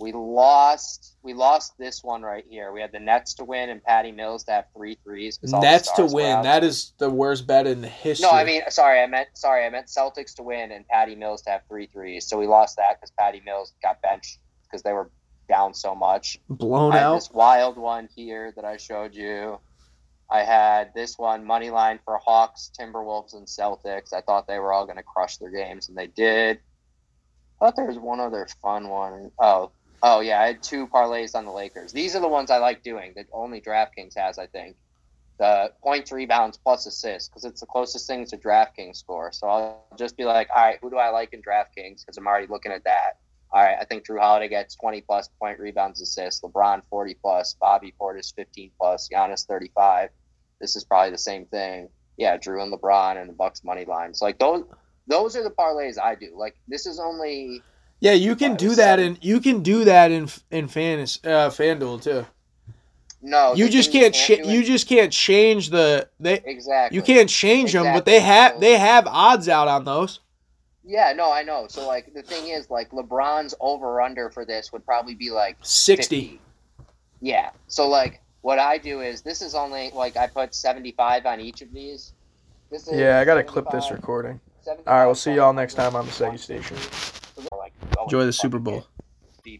we 0.00 0.12
lost. 0.12 1.14
We 1.22 1.34
lost 1.34 1.76
this 1.78 2.02
one 2.02 2.22
right 2.22 2.44
here. 2.48 2.72
We 2.72 2.80
had 2.80 2.90
the 2.90 2.98
Nets 2.98 3.34
to 3.34 3.44
win 3.44 3.68
and 3.68 3.84
Patty 3.84 4.10
Mills 4.10 4.44
to 4.44 4.52
have 4.52 4.64
three 4.74 4.96
threes. 5.04 5.36
'cause 5.36 5.52
all 5.52 5.60
the 5.60 5.66
Nets 5.66 5.92
to 5.92 6.06
win. 6.06 6.42
That 6.42 6.64
is 6.64 6.94
the 6.98 7.10
worst 7.10 7.46
bet 7.46 7.66
in 7.66 7.82
the 7.82 7.88
history. 7.88 8.26
No, 8.26 8.30
I 8.30 8.44
mean, 8.44 8.62
sorry, 8.70 9.00
I 9.02 9.06
meant 9.06 9.28
sorry, 9.34 9.64
I 9.66 9.68
meant 9.68 9.88
Celtics 9.88 10.34
to 10.36 10.42
win 10.42 10.72
and 10.72 10.88
Patty 10.88 11.14
Mills 11.14 11.42
to 11.42 11.50
have 11.50 11.62
three 11.68 11.86
threes. 11.86 12.26
So 12.26 12.38
we 12.38 12.46
lost 12.46 12.76
that 12.76 12.96
because 12.98 13.10
Patty 13.18 13.42
Mills 13.44 13.74
got 13.82 14.00
benched 14.00 14.38
because 14.64 14.82
they 14.82 14.94
were 14.94 15.10
down 15.48 15.74
so 15.74 15.94
much. 15.94 16.38
blown 16.48 16.92
I 16.92 16.96
had 16.96 17.06
out. 17.06 17.14
this 17.16 17.30
wild 17.30 17.76
one 17.76 18.08
here 18.14 18.52
that 18.56 18.64
I 18.64 18.78
showed 18.78 19.14
you. 19.14 19.60
I 20.30 20.44
had 20.44 20.94
this 20.94 21.18
one 21.18 21.44
money 21.44 21.70
line 21.70 21.98
for 22.04 22.16
Hawks, 22.18 22.70
Timberwolves, 22.78 23.34
and 23.34 23.46
Celtics. 23.46 24.12
I 24.14 24.20
thought 24.22 24.46
they 24.46 24.60
were 24.60 24.72
all 24.72 24.84
going 24.86 24.96
to 24.96 25.02
crush 25.02 25.38
their 25.38 25.50
games, 25.50 25.88
and 25.88 25.98
they 25.98 26.06
did. 26.06 26.60
I 27.60 27.66
thought 27.66 27.76
there 27.76 27.84
was 27.84 27.98
one 27.98 28.20
other 28.20 28.46
fun 28.62 28.88
one. 28.88 29.32
Oh, 29.40 29.72
oh 30.02 30.20
yeah, 30.20 30.40
I 30.40 30.46
had 30.46 30.62
two 30.62 30.86
parlays 30.86 31.34
on 31.34 31.44
the 31.44 31.52
Lakers. 31.52 31.92
These 31.92 32.16
are 32.16 32.20
the 32.20 32.28
ones 32.28 32.50
I 32.50 32.58
like 32.58 32.82
doing 32.82 33.12
that 33.16 33.26
only 33.32 33.60
DraftKings 33.60 34.16
has, 34.16 34.38
I 34.38 34.46
think. 34.46 34.76
The 35.38 35.72
points, 35.82 36.12
rebounds, 36.12 36.58
plus 36.58 36.84
assists, 36.84 37.28
because 37.28 37.44
it's 37.44 37.60
the 37.60 37.66
closest 37.66 38.06
thing 38.06 38.26
to 38.26 38.36
DraftKings 38.36 38.96
score. 38.96 39.32
So 39.32 39.48
I'll 39.48 39.86
just 39.96 40.16
be 40.16 40.24
like, 40.24 40.48
all 40.54 40.62
right, 40.62 40.78
who 40.82 40.90
do 40.90 40.96
I 40.96 41.08
like 41.10 41.32
in 41.32 41.40
DraftKings? 41.40 42.00
Because 42.00 42.18
I'm 42.18 42.26
already 42.26 42.46
looking 42.46 42.72
at 42.72 42.84
that. 42.84 43.18
All 43.52 43.62
right, 43.62 43.76
I 43.80 43.84
think 43.84 44.06
Jrue 44.06 44.20
Holiday 44.20 44.48
gets 44.48 44.76
20 44.76 45.00
plus 45.00 45.28
point 45.40 45.58
rebounds, 45.58 46.00
assists. 46.00 46.42
LeBron 46.42 46.82
40 46.88 47.14
plus. 47.14 47.56
Bobby 47.58 47.94
Portis 47.98 48.34
15 48.34 48.70
plus. 48.78 49.08
Giannis 49.12 49.46
35. 49.46 50.10
This 50.60 50.76
is 50.76 50.84
probably 50.84 51.10
the 51.10 51.18
same 51.18 51.46
thing. 51.46 51.88
Yeah, 52.16 52.36
Jrue 52.36 52.62
and 52.62 52.72
LeBron 52.72 53.18
and 53.18 53.28
the 53.28 53.32
Bucks 53.32 53.64
money 53.64 53.86
lines. 53.86 54.20
Like 54.20 54.38
those, 54.38 54.64
those 55.06 55.36
are 55.36 55.42
the 55.42 55.50
parlays 55.50 55.98
I 55.98 56.14
do. 56.14 56.34
Like 56.36 56.54
this 56.68 56.86
is 56.86 57.00
only 57.00 57.62
Yeah, 58.00 58.12
you 58.12 58.34
can 58.34 58.56
do 58.56 58.70
that 58.70 58.98
seven. 58.98 59.16
in 59.16 59.18
you 59.20 59.40
can 59.40 59.62
do 59.62 59.84
that 59.84 60.10
in 60.10 60.28
in 60.50 60.68
fantasy 60.68 61.20
uh, 61.24 61.50
FanDuel 61.50 62.02
too. 62.02 62.26
no. 63.20 63.54
You 63.54 63.66
the 63.66 63.70
just 63.70 63.92
thing 63.92 64.02
can't 64.02 64.14
cha- 64.14 64.50
you 64.50 64.64
just 64.64 64.88
can't 64.88 65.12
change 65.12 65.70
the 65.70 66.08
they 66.18 66.40
exactly. 66.44 66.96
you 66.96 67.02
can't 67.02 67.28
change 67.28 67.72
them, 67.72 67.84
but 67.92 68.06
they 68.06 68.20
have 68.20 68.58
they 68.60 68.78
have 68.78 69.06
odds 69.06 69.48
out 69.48 69.68
on 69.68 69.84
those. 69.84 70.20
Yeah, 70.82 71.12
no, 71.12 71.30
I 71.30 71.42
know. 71.42 71.66
So 71.68 71.86
like 71.86 72.12
the 72.14 72.22
thing 72.22 72.48
is, 72.48 72.70
like 72.70 72.90
LeBron's 72.90 73.54
over 73.60 74.00
under 74.00 74.30
for 74.30 74.44
this 74.44 74.72
would 74.72 74.84
probably 74.84 75.14
be 75.14 75.30
like 75.30 75.56
60. 75.60 76.02
50. 76.20 76.40
Yeah. 77.20 77.50
So 77.68 77.86
like 77.86 78.22
what 78.40 78.58
I 78.58 78.78
do 78.78 79.00
is 79.00 79.20
this 79.20 79.42
is 79.42 79.54
only 79.54 79.90
like 79.94 80.16
I 80.16 80.26
put 80.26 80.54
75 80.54 81.26
on 81.26 81.40
each 81.40 81.60
of 81.60 81.72
these. 81.72 82.14
This 82.70 82.88
is 82.88 82.98
Yeah, 82.98 83.20
I 83.20 83.24
gotta 83.24 83.44
clip 83.44 83.66
this 83.70 83.90
recording. 83.90 84.40
All 84.66 84.74
right, 84.86 85.06
we'll 85.06 85.14
see 85.14 85.34
y'all 85.34 85.52
next 85.52 85.74
time 85.74 85.96
on 85.96 86.06
the 86.06 86.12
Segi 86.12 86.38
Station. 86.38 86.76
So 86.76 87.40
they're, 87.40 87.58
like, 87.58 87.72
going 87.94 87.99
Enjoy 88.10 88.26
the 88.26 88.32
Super 88.32 88.58
Bowl. 88.58 88.88